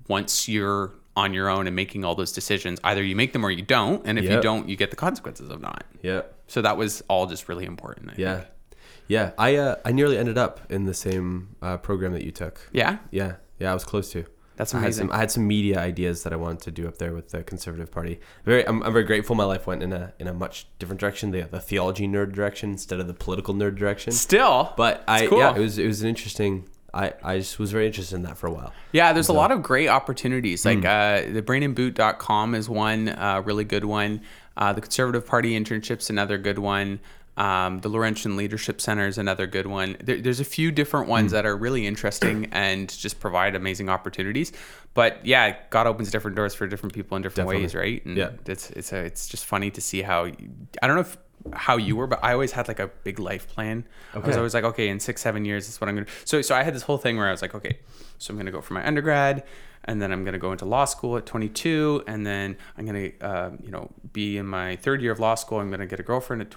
once 0.08 0.48
you're 0.48 0.94
on 1.16 1.34
your 1.34 1.50
own 1.50 1.66
and 1.68 1.76
making 1.76 2.06
all 2.06 2.14
those 2.16 2.32
decisions, 2.32 2.80
either 2.84 3.04
you 3.04 3.16
make 3.16 3.34
them 3.34 3.44
or 3.46 3.50
you 3.52 3.64
don't, 3.64 4.06
and 4.06 4.20
if 4.20 4.26
you 4.26 4.40
don't, 4.42 4.70
you 4.70 4.76
get 4.76 4.90
the 4.92 4.96
consequences 4.96 5.50
of 5.50 5.60
not. 5.62 5.84
Yeah. 6.04 6.22
So 6.48 6.62
that 6.62 6.78
was 6.78 7.04
all 7.10 7.26
just 7.26 7.50
really 7.50 7.66
important. 7.66 8.12
I 8.12 8.14
Yeah. 8.18 8.36
Think. 8.36 8.48
Yeah. 9.08 9.32
I 9.38 9.56
uh, 9.56 9.76
I 9.86 9.92
nearly 9.94 10.18
ended 10.18 10.38
up 10.38 10.60
in 10.70 10.86
the 10.86 10.94
same 10.94 11.56
uh, 11.62 11.78
program 11.78 12.14
that 12.14 12.24
you 12.24 12.32
took. 12.32 12.70
Yeah. 12.72 12.98
Yeah. 13.12 13.36
Yeah. 13.60 13.72
I 13.72 13.74
was 13.74 13.84
close 13.84 14.12
to. 14.12 14.26
That's 14.58 14.74
I 14.74 14.78
had 14.80 14.86
amazing. 14.86 15.08
some 15.08 15.12
I 15.16 15.18
had 15.20 15.32
some 15.32 15.48
media 15.48 15.80
ideas 15.80 16.24
that 16.24 16.34
I 16.34 16.36
wanted 16.36 16.62
to 16.62 16.72
do 16.72 16.88
up 16.88 16.98
there 16.98 17.14
with 17.14 17.30
the 17.30 17.44
Conservative 17.44 17.92
Party. 17.92 18.20
Very 18.44 18.68
I'm, 18.68 18.82
I'm 18.84 18.92
very 18.92 19.06
grateful 19.06 19.36
my 19.36 19.44
life 19.44 19.66
went 19.68 19.82
in 19.84 19.94
a 19.94 20.14
in 20.20 20.28
a 20.28 20.34
much 20.34 20.68
different 20.80 21.00
direction, 21.00 21.32
the 21.32 21.42
the 21.44 21.60
theology 21.60 22.08
nerd 22.08 22.32
direction 22.34 22.72
instead 22.72 23.00
of 23.00 23.08
the 23.08 23.14
political 23.14 23.54
nerd 23.54 23.76
direction. 23.76 24.12
Still, 24.14 24.74
But 24.76 25.04
I 25.08 25.28
cool. 25.28 25.38
yeah, 25.40 25.56
it 25.56 25.60
was 25.60 25.78
it 25.78 25.86
was 25.88 26.02
an 26.02 26.10
interesting 26.10 26.68
I, 26.98 27.14
I 27.24 27.38
just 27.38 27.60
was 27.60 27.72
very 27.72 27.86
interested 27.86 28.16
in 28.16 28.24
that 28.24 28.38
for 28.38 28.48
a 28.48 28.52
while. 28.52 28.74
Yeah, 28.92 29.14
there's 29.14 29.30
a 29.30 29.34
lot 29.34 29.52
of 29.52 29.62
great 29.62 29.88
opportunities. 29.88 30.66
Like 30.66 30.80
Hmm. 30.80 30.86
uh, 30.86 31.34
the 31.34 31.44
brainandboot.com 31.44 32.56
is 32.56 32.68
one 32.70 33.10
uh, 33.10 33.42
really 33.46 33.64
good 33.64 33.86
one. 33.86 34.22
Uh, 34.56 34.74
the 34.74 34.82
Conservative 34.82 35.26
Party 35.26 35.58
internship's 35.60 36.10
another 36.10 36.38
good 36.40 36.58
one. 36.60 37.00
Um, 37.38 37.80
the 37.80 37.88
Laurentian 37.90 38.36
Leadership 38.36 38.82
Center 38.82 39.08
is 39.08 39.18
another 39.18 39.46
good 39.48 39.68
one. 39.68 39.96
There, 40.04 40.20
there's 40.20 40.40
a 40.40 40.46
few 40.46 40.72
different 40.72 41.08
ones 41.08 41.32
that 41.32 41.46
are 41.46 41.56
really 41.56 41.86
interesting 41.86 42.48
and 42.52 42.90
just 42.90 43.20
provide 43.20 43.56
amazing 43.56 43.90
opportunities. 43.90 44.52
But 44.96 45.24
yeah, 45.26 45.56
God 45.70 45.86
opens 45.88 46.10
different 46.12 46.36
doors 46.36 46.56
for 46.56 46.66
different 46.68 46.94
people 46.94 47.16
in 47.16 47.22
different 47.24 47.48
ways, 47.62 47.76
right? 47.76 48.04
And 48.06 48.18
Yeah. 48.18 48.32
it's 48.48 48.72
it's 48.72 48.92
a, 48.92 48.98
it's 48.98 49.28
just 49.30 49.46
funny 49.46 49.70
to 49.72 49.82
see 49.82 50.02
how 50.02 50.26
I 50.26 50.88
don't 50.88 50.96
know 50.96 51.02
if 51.02 51.18
how 51.54 51.78
you 51.78 51.96
were, 51.96 52.08
but 52.08 52.20
I 52.24 52.34
always 52.34 52.52
had 52.52 52.68
like 52.68 52.80
a 52.80 52.88
big 53.04 53.20
life 53.20 53.48
plan. 53.48 53.86
I 54.14 54.18
was 54.20 54.36
always 54.38 54.54
like, 54.56 54.64
okay, 54.64 54.90
in 54.90 55.00
six, 55.00 55.22
seven 55.22 55.46
years, 55.46 55.66
this 55.68 55.76
is 55.76 55.80
what 55.82 55.88
I'm 55.90 55.96
gonna. 55.96 56.08
So, 56.26 56.42
so 56.42 56.56
I 56.56 56.64
had 56.64 56.74
this 56.74 56.82
whole 56.82 56.98
thing 56.98 57.16
where 57.18 57.28
I 57.28 57.32
was 57.32 57.42
like, 57.44 57.54
okay, 57.56 57.78
so 58.18 58.32
I'm 58.34 58.38
gonna 58.38 58.52
go 58.52 58.60
for 58.60 58.74
my 58.74 58.86
undergrad, 58.86 59.44
and 59.86 60.02
then 60.02 60.12
I'm 60.12 60.26
gonna 60.26 60.40
go 60.40 60.52
into 60.52 60.66
law 60.66 60.84
school 60.86 61.16
at 61.16 61.26
22, 61.26 62.04
and 62.08 62.26
then 62.26 62.58
I'm 62.78 62.86
gonna, 62.86 63.12
uh, 63.22 63.52
you 63.62 63.70
know, 63.72 63.90
be 64.12 64.38
in 64.38 64.46
my 64.48 64.76
third 64.78 65.02
year 65.02 65.12
of 65.12 65.20
law 65.20 65.36
school. 65.36 65.60
I'm 65.60 65.70
gonna 65.72 65.86
get 65.86 66.00
a 66.00 66.04
girlfriend 66.04 66.42
at 66.42 66.50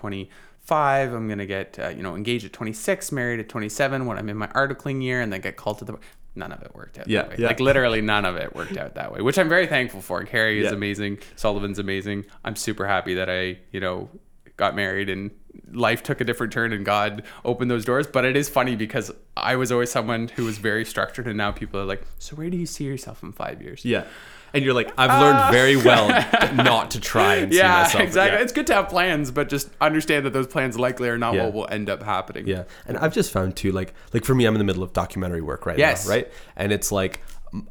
25. 0.71 1.13
I'm 1.13 1.29
gonna 1.29 1.47
get, 1.47 1.79
uh, 1.79 1.89
you 1.89 2.03
know, 2.03 2.15
engaged 2.17 2.45
at 2.45 2.53
26, 2.53 3.13
married 3.13 3.41
at 3.41 3.49
27 3.49 4.07
when 4.07 4.19
I'm 4.19 4.29
in 4.29 4.37
my 4.37 4.47
articling 4.49 5.03
year, 5.03 5.21
and 5.21 5.33
then 5.33 5.41
get 5.41 5.57
called 5.57 5.79
to 5.79 5.85
the. 5.85 5.99
None 6.37 6.53
of 6.53 6.63
it 6.63 6.73
worked 6.77 6.97
out 6.97 7.09
Yeah, 7.09 7.23
that 7.23 7.31
way. 7.31 7.37
yeah. 7.41 7.47
Like 7.49 7.59
literally 7.59 8.01
none 8.01 8.25
of 8.25 8.37
it 8.37 8.55
worked 8.55 8.77
out 8.77 8.95
that 8.95 9.13
way, 9.13 9.21
which 9.21 9.37
I'm 9.37 9.49
very 9.49 9.67
thankful 9.67 10.01
for. 10.01 10.23
Carrie 10.25 10.61
is 10.61 10.67
Yeah. 10.67 10.75
amazing. 10.77 11.19
Sullivan's 11.35 11.81
amazing. 11.81 12.25
I'm 12.45 12.55
super 12.55 12.87
happy 12.87 13.15
that 13.15 13.29
I, 13.29 13.59
you 13.73 13.81
know, 13.81 14.09
got 14.57 14.77
married 14.77 15.09
and 15.11 15.33
life 15.73 16.05
took 16.05 16.21
a 16.21 16.25
different 16.25 16.53
turn 16.53 16.73
and 16.73 16.85
God 16.85 17.25
opened 17.45 17.69
those 17.69 17.85
doors. 17.85 18.07
But 18.07 18.25
it 18.25 18.37
is 18.37 18.49
funny 18.49 18.77
because 18.77 19.11
I 19.37 19.57
was 19.57 19.73
always 19.73 19.91
someone 19.91 20.29
who 20.29 20.45
was 20.45 20.59
very 20.59 20.85
structured 20.85 21.27
and 21.27 21.37
now 21.37 21.51
people 21.51 21.81
are 21.81 21.85
like, 21.85 22.03
so 22.21 22.37
where 22.37 22.49
do 22.49 22.57
you 22.57 22.67
see 22.67 22.85
yourself 22.85 23.25
in 23.25 23.33
five 23.33 23.61
years? 23.61 23.85
Yeah. 23.85 24.05
And 24.53 24.65
you're 24.65 24.75
like, 24.75 24.93
I've 24.99 25.21
learned 25.21 25.53
very 25.53 25.77
well 25.77 26.09
not 26.55 26.91
to 26.93 27.01
try 27.01 27.37
and 27.37 27.53
see 27.53 27.59
Yeah, 27.59 27.83
myself. 27.83 28.03
exactly. 28.03 28.41
It's 28.43 28.53
good 28.53 28.67
to 28.69 28.75
have 28.75 28.89
plans, 28.89 29.31
but 29.31 29.49
just 29.49 29.69
understand 29.81 30.27
that 30.27 30.33
those 30.33 30.47
plans 30.47 30.79
likely 30.79 31.09
are 31.09 31.19
not 31.19 31.35
Yeah. 31.35 31.45
what 31.45 31.55
will 31.55 31.69
end 31.71 31.89
up 31.89 32.03
happening. 32.03 32.47
Yeah, 32.49 32.65
and 32.87 32.99
I've 32.99 33.15
just 33.15 33.31
found 33.33 33.57
too, 33.57 33.73
like, 33.73 33.95
like 34.13 34.25
for 34.25 34.35
me, 34.35 34.45
I'm 34.47 34.55
in 34.55 34.59
the 34.59 34.65
middle 34.65 34.83
of 34.83 34.93
documentary 34.93 35.41
work 35.43 35.67
right 35.67 35.79
Yes. 35.79 36.07
now, 36.07 36.15
right? 36.15 36.33
And 36.57 36.73
it's 36.73 36.91
like, 36.91 37.21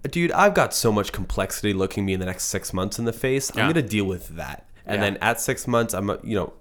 dude, 0.10 0.32
I've 0.32 0.54
got 0.54 0.74
so 0.74 0.92
much 0.92 1.12
complexity 1.12 1.74
looking 1.74 2.06
me 2.06 2.14
in 2.14 2.20
the 2.20 2.26
next 2.26 2.44
six 2.46 2.74
months 2.74 2.98
in 3.00 3.06
the 3.06 3.14
face. 3.14 3.52
Yeah. 3.56 3.64
I'm 3.64 3.70
gonna 3.70 3.82
deal 3.82 4.06
with 4.06 4.30
that, 4.38 4.66
and 4.86 4.96
Yeah. 5.02 5.10
then 5.10 5.18
at 5.22 5.40
six 5.42 5.68
months, 5.68 5.94
I'm, 5.94 6.10
uh, 6.10 6.18
you 6.24 6.36
know, 6.36 6.54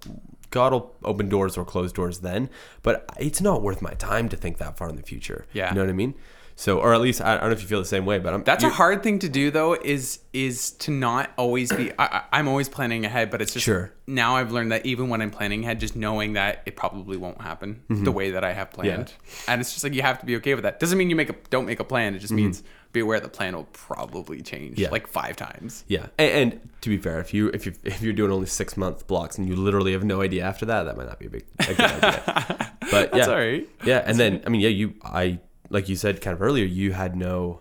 God 0.50 0.72
will 0.72 0.94
open 1.04 1.28
doors 1.28 1.56
or 1.58 1.64
close 1.64 1.92
doors 1.92 2.20
then, 2.20 2.48
but 2.82 3.04
it's 3.20 3.40
not 3.40 3.60
worth 3.62 3.82
my 3.82 3.92
time 3.92 4.28
to 4.30 4.36
think 4.36 4.56
that 4.58 4.78
far 4.78 4.88
in 4.88 4.96
the 4.96 5.02
future. 5.02 5.44
Yeah. 5.52 5.68
you 5.68 5.74
know 5.74 5.82
what 5.82 5.90
I 5.90 5.92
mean? 5.92 6.14
So, 6.58 6.80
or 6.80 6.92
at 6.92 7.00
least 7.00 7.20
I, 7.20 7.36
I 7.36 7.38
don't 7.38 7.50
know 7.50 7.52
if 7.52 7.62
you 7.62 7.68
feel 7.68 7.78
the 7.78 7.84
same 7.84 8.04
way, 8.04 8.18
but 8.18 8.34
I'm. 8.34 8.42
That's 8.42 8.64
a 8.64 8.68
hard 8.68 9.04
thing 9.04 9.20
to 9.20 9.28
do 9.28 9.52
though. 9.52 9.74
Is 9.74 10.18
is 10.32 10.72
to 10.72 10.90
not 10.90 11.30
always 11.36 11.72
be. 11.72 11.92
I, 11.96 12.24
I'm 12.32 12.48
always 12.48 12.68
planning 12.68 13.04
ahead, 13.04 13.30
but 13.30 13.40
it's 13.40 13.52
just 13.52 13.64
Sure. 13.64 13.92
now 14.08 14.34
I've 14.34 14.50
learned 14.50 14.72
that 14.72 14.84
even 14.84 15.08
when 15.08 15.22
I'm 15.22 15.30
planning 15.30 15.62
ahead, 15.62 15.78
just 15.78 15.94
knowing 15.94 16.32
that 16.32 16.62
it 16.66 16.74
probably 16.74 17.16
won't 17.16 17.40
happen 17.40 17.84
mm-hmm. 17.88 18.02
the 18.02 18.10
way 18.10 18.32
that 18.32 18.42
I 18.42 18.54
have 18.54 18.72
planned, 18.72 19.12
and 19.46 19.60
it's 19.60 19.72
just 19.72 19.84
like 19.84 19.94
you 19.94 20.02
have 20.02 20.18
to 20.18 20.26
be 20.26 20.34
okay 20.38 20.54
with 20.56 20.64
that. 20.64 20.80
Doesn't 20.80 20.98
mean 20.98 21.10
you 21.10 21.14
make 21.14 21.30
a 21.30 21.36
don't 21.48 21.64
make 21.64 21.78
a 21.78 21.84
plan. 21.84 22.16
It 22.16 22.18
just 22.18 22.32
mm-hmm. 22.32 22.46
means 22.46 22.64
be 22.90 22.98
aware 22.98 23.20
the 23.20 23.28
plan 23.28 23.54
will 23.54 23.68
probably 23.72 24.42
change 24.42 24.80
Yeah. 24.80 24.90
like 24.90 25.06
five 25.06 25.36
times. 25.36 25.84
Yeah, 25.86 26.06
and, 26.18 26.52
and 26.54 26.70
to 26.80 26.88
be 26.88 26.98
fair, 26.98 27.20
if 27.20 27.32
you 27.32 27.50
if 27.50 27.66
you 27.66 27.74
if 27.84 28.02
you're 28.02 28.12
doing 28.12 28.32
only 28.32 28.46
six 28.46 28.76
month 28.76 29.06
blocks 29.06 29.38
and 29.38 29.46
you 29.48 29.54
literally 29.54 29.92
have 29.92 30.02
no 30.02 30.22
idea 30.22 30.42
after 30.42 30.66
that, 30.66 30.82
that 30.84 30.96
might 30.96 31.06
not 31.06 31.20
be 31.20 31.26
a 31.26 31.30
big 31.30 31.44
a 31.60 31.74
good 31.74 31.80
idea. 31.80 32.72
But 32.90 33.14
yeah, 33.14 33.26
right. 33.26 33.68
Yeah, 33.84 34.02
and 34.06 34.18
then 34.18 34.42
I 34.46 34.48
mean, 34.48 34.62
yeah, 34.62 34.70
you 34.70 34.94
I 35.04 35.40
like 35.70 35.88
you 35.88 35.96
said 35.96 36.20
kind 36.20 36.34
of 36.34 36.42
earlier, 36.42 36.64
you 36.64 36.92
had 36.92 37.16
no, 37.16 37.60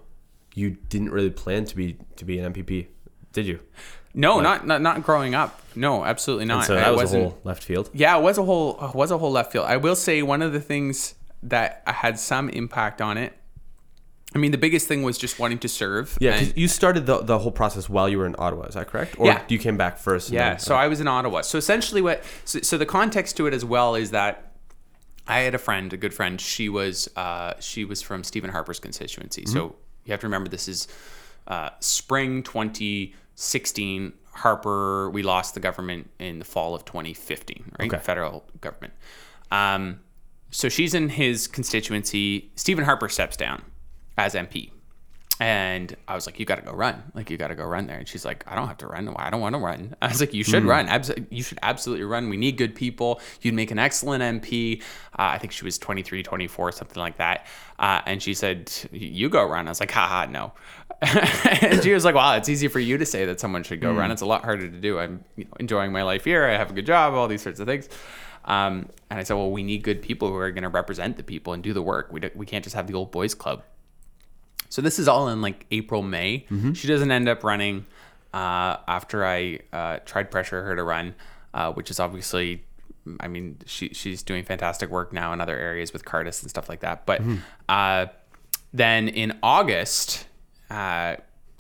you 0.55 0.72
didn't 0.89 1.12
really 1.12 1.30
plan 1.30 1.66
to 1.66 1.76
be 1.76 1.97
to 2.16 2.26
be 2.26 2.39
an 2.39 2.53
MPP, 2.53 2.88
did 3.34 3.45
you? 3.45 3.60
No, 4.14 4.39
not, 4.39 4.66
not 4.66 4.82
not 4.82 5.03
growing 5.03 5.36
up. 5.36 5.62
No, 5.76 6.03
absolutely 6.03 6.45
not. 6.45 6.66
So 6.66 6.76
I 6.76 6.80
that 6.80 6.95
was 6.95 7.14
a 7.14 7.20
whole 7.20 7.38
left 7.43 7.64
field. 7.64 7.89
Yeah, 7.93 8.18
it 8.18 8.22
was 8.24 8.38
a 8.39 8.43
whole 8.43 8.78
uh, 8.80 8.91
was 8.93 9.12
a 9.12 9.18
whole 9.18 9.32
left 9.32 9.51
field. 9.51 9.66
I 9.68 9.78
will 9.78 9.95
say 9.95 10.24
one 10.24 10.41
of 10.41 10.53
the 10.53 10.60
things 10.62 11.14
that 11.43 11.84
had 11.86 12.20
some 12.20 12.49
impact 12.49 13.01
on 13.01 13.18
it. 13.18 13.34
I 14.36 14.39
mean, 14.39 14.51
the 14.51 14.58
biggest 14.58 14.88
thing 14.88 15.03
was 15.03 15.18
just 15.18 15.39
wanting 15.39 15.60
to 15.60 15.70
serve. 15.70 16.18
Yeah, 16.20 16.36
and- 16.36 16.58
you 16.58 16.68
started 16.68 17.05
the, 17.05 17.20
the 17.22 17.39
whole 17.39 17.51
process 17.51 17.88
while 17.88 18.10
you 18.10 18.18
were 18.18 18.26
in 18.26 18.36
Ottawa. 18.38 18.64
Is 18.66 18.74
that 18.76 18.88
correct? 18.88 19.16
Or 19.20 19.28
Yeah. 19.28 19.41
you 19.47 19.58
came 19.58 19.78
back 19.78 19.97
first? 19.99 20.30
Yeah, 20.32 20.49
then- 20.49 20.60
so 20.60 20.76
I 20.76 20.88
was 20.88 20.99
in 20.99 21.08
Ottawa. 21.08 21.41
So 21.41 21.58
essentially, 21.58 22.01
what 22.01 22.24
so, 22.43 22.60
so 22.62 22.78
the 22.78 22.86
context 22.86 23.38
to 23.38 23.47
it 23.47 23.53
as 23.53 23.64
well 23.64 23.95
is 23.95 24.12
that 24.12 24.47
I 25.28 25.39
had 25.39 25.55
a 25.55 25.57
friend, 25.57 25.91
a 25.93 25.97
good 25.97 26.13
friend. 26.13 26.39
She 26.39 26.69
was 26.69 27.09
uh, 27.15 27.53
she 27.59 27.86
was 27.86 28.01
from 28.01 28.23
Stephen 28.23 28.49
Harper's 28.49 28.80
constituency. 28.80 29.45
So 29.45 29.75
you 30.05 30.11
have 30.11 30.21
to 30.21 30.28
remember 30.28 30.49
this 30.49 30.67
is 30.67 30.88
uh, 31.47 31.69
spring 31.80 32.43
2016. 32.43 34.13
Harper, 34.32 35.09
we 35.09 35.23
lost 35.23 35.55
the 35.55 35.59
government 35.59 36.11
in 36.19 36.38
the 36.38 36.45
fall 36.45 36.75
of 36.75 36.86
2015, 36.86 37.71
right? 37.80 37.91
Okay. 37.91 38.01
Federal 38.03 38.45
government. 38.61 38.93
Um, 39.49 40.01
so 40.51 40.69
she's 40.69 40.93
in 40.93 41.09
his 41.09 41.47
constituency. 41.47 42.51
Stephen 42.55 42.86
Harper 42.86 43.09
steps 43.09 43.36
down 43.36 43.63
as 44.15 44.36
MP. 44.36 44.71
And 45.40 45.96
I 46.08 46.16
was 46.16 46.26
like, 46.26 46.40
you 46.40 46.46
got 46.46 46.56
to 46.56 46.64
go 46.64 46.72
run. 46.72 47.04
Like, 47.14 47.30
you 47.30 47.38
got 47.38 47.50
to 47.50 47.56
go 47.56 47.64
run 47.64 47.86
there. 47.86 48.00
And 48.00 48.08
she's 48.08 48.26
like, 48.26 48.44
I 48.48 48.56
don't 48.56 48.68
have 48.68 48.80
to 48.80 48.88
run. 48.88 49.08
I 49.18 49.30
don't 49.30 49.40
want 49.40 49.54
to 49.54 49.60
run. 49.60 49.96
I 50.02 50.08
was 50.08 50.20
like, 50.20 50.34
you 50.34 50.44
should 50.44 50.66
run. 50.66 50.88
Abs- 50.88 51.12
you 51.30 51.44
should 51.44 51.60
absolutely 51.62 52.06
run. 52.06 52.30
We 52.30 52.38
need 52.38 52.58
good 52.58 52.74
people. 52.74 53.22
You'd 53.42 53.54
make 53.54 53.70
an 53.70 53.78
excellent 53.78 54.24
MP. 54.24 54.82
Uh, 54.82 54.84
I 55.18 55.38
think 55.38 55.52
she 55.52 55.64
was 55.64 55.78
23, 55.78 56.24
24, 56.24 56.72
something 56.72 57.00
like 57.00 57.18
that. 57.18 57.46
Uh, 57.78 58.02
and 58.08 58.22
she 58.22 58.34
said, 58.34 58.72
you 58.92 59.30
go 59.30 59.46
run. 59.46 59.68
I 59.68 59.72
was 59.72 59.80
like, 59.80 59.92
haha, 59.92 60.26
no. 60.26 60.54
and 61.02 61.84
she 61.84 61.94
was 61.94 62.04
like, 62.04 62.16
wow, 62.16 62.36
it's 62.36 62.50
easy 62.50 62.68
for 62.68 62.80
you 62.80 62.98
to 62.98 63.06
say 63.06 63.26
that 63.26 63.40
someone 63.40 63.62
should 63.62 63.80
go 63.80 63.94
run. 63.94 64.10
It's 64.10 64.24
a 64.24 64.26
lot 64.26 64.44
harder 64.44 64.68
to 64.68 64.80
do. 64.80 64.98
I'm 64.98 65.24
you 65.36 65.44
know, 65.46 65.52
enjoying 65.60 65.92
my 65.92 66.02
life 66.02 66.24
here. 66.24 66.46
I 66.46 66.58
have 66.58 66.72
a 66.72 66.74
good 66.74 66.88
job, 66.88 67.14
all 67.14 67.28
these 67.28 67.44
sorts 67.44 67.60
of 67.60 67.68
things. 67.68 67.90
Um, 68.46 68.90
and 69.12 69.20
I 69.20 69.24
said, 69.24 69.36
well, 69.36 69.52
we 69.52 69.62
need 69.62 69.84
good 69.84 70.02
people 70.02 70.30
who 70.30 70.36
are 70.38 70.52
going 70.52 70.64
to 70.64 70.70
represent 70.70 71.18
the 71.18 71.24
people 71.24 71.54
and 71.54 71.62
do 71.62 71.74
the 71.74 71.82
work. 71.82 72.12
We, 72.12 72.22
do, 72.22 72.32
we 72.34 72.46
can't 72.48 72.64
just 72.64 72.76
have 72.76 72.88
the 72.88 72.96
old 72.96 73.12
boys 73.12 73.36
club. 73.36 73.62
So 74.70 74.82
this 74.82 74.99
is 74.99 75.07
all 75.07 75.30
in 75.30 75.41
like 75.41 75.65
April, 75.72 76.01
May. 76.01 76.45
She 76.74 76.88
doesn't 76.88 77.11
end 77.11 77.28
up 77.30 77.43
running 77.43 77.86
uh, 78.34 78.78
after 78.88 79.26
I 79.26 79.59
uh, 79.74 79.99
tried 80.05 80.30
pressure 80.32 80.63
her 80.63 80.76
to 80.76 80.84
run, 80.84 81.15
uh, 81.53 81.72
which 81.74 81.89
is 81.89 81.99
obviously, 81.99 82.63
I 83.20 83.28
mean, 83.28 83.57
she 83.65 83.89
she's 83.93 84.22
doing 84.24 84.43
fantastic 84.43 84.89
work 84.89 85.13
now 85.13 85.32
in 85.34 85.41
other 85.41 85.57
areas 85.57 85.93
with 85.93 86.03
Cardus 86.05 86.41
and 86.41 86.49
stuff 86.49 86.68
like 86.70 86.82
that. 86.82 87.05
But 87.05 87.22
uh, 87.70 88.07
then 88.74 89.07
in 89.07 89.39
August, 89.41 90.28
uh, 90.70 91.15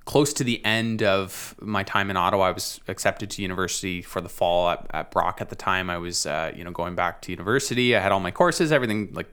close 0.07 0.31
to 0.33 0.43
the 0.43 0.63
end 0.65 1.03
of 1.03 1.53
my 1.59 1.83
time 1.83 2.09
in 2.09 2.15
Ottawa, 2.15 2.45
I 2.45 2.51
was 2.51 2.79
accepted 2.87 3.29
to 3.31 3.41
university 3.41 4.01
for 4.01 4.21
the 4.21 4.29
fall 4.29 4.69
at, 4.69 4.87
at 4.91 5.11
Brock. 5.11 5.41
At 5.41 5.49
the 5.49 5.55
time, 5.55 5.89
I 5.89 5.97
was 5.97 6.25
uh, 6.25 6.51
you 6.55 6.63
know 6.63 6.71
going 6.71 6.95
back 6.95 7.21
to 7.23 7.31
university. 7.31 7.95
I 7.95 7.99
had 7.99 8.11
all 8.13 8.21
my 8.21 8.31
courses, 8.31 8.71
everything 8.71 9.09
like 9.11 9.27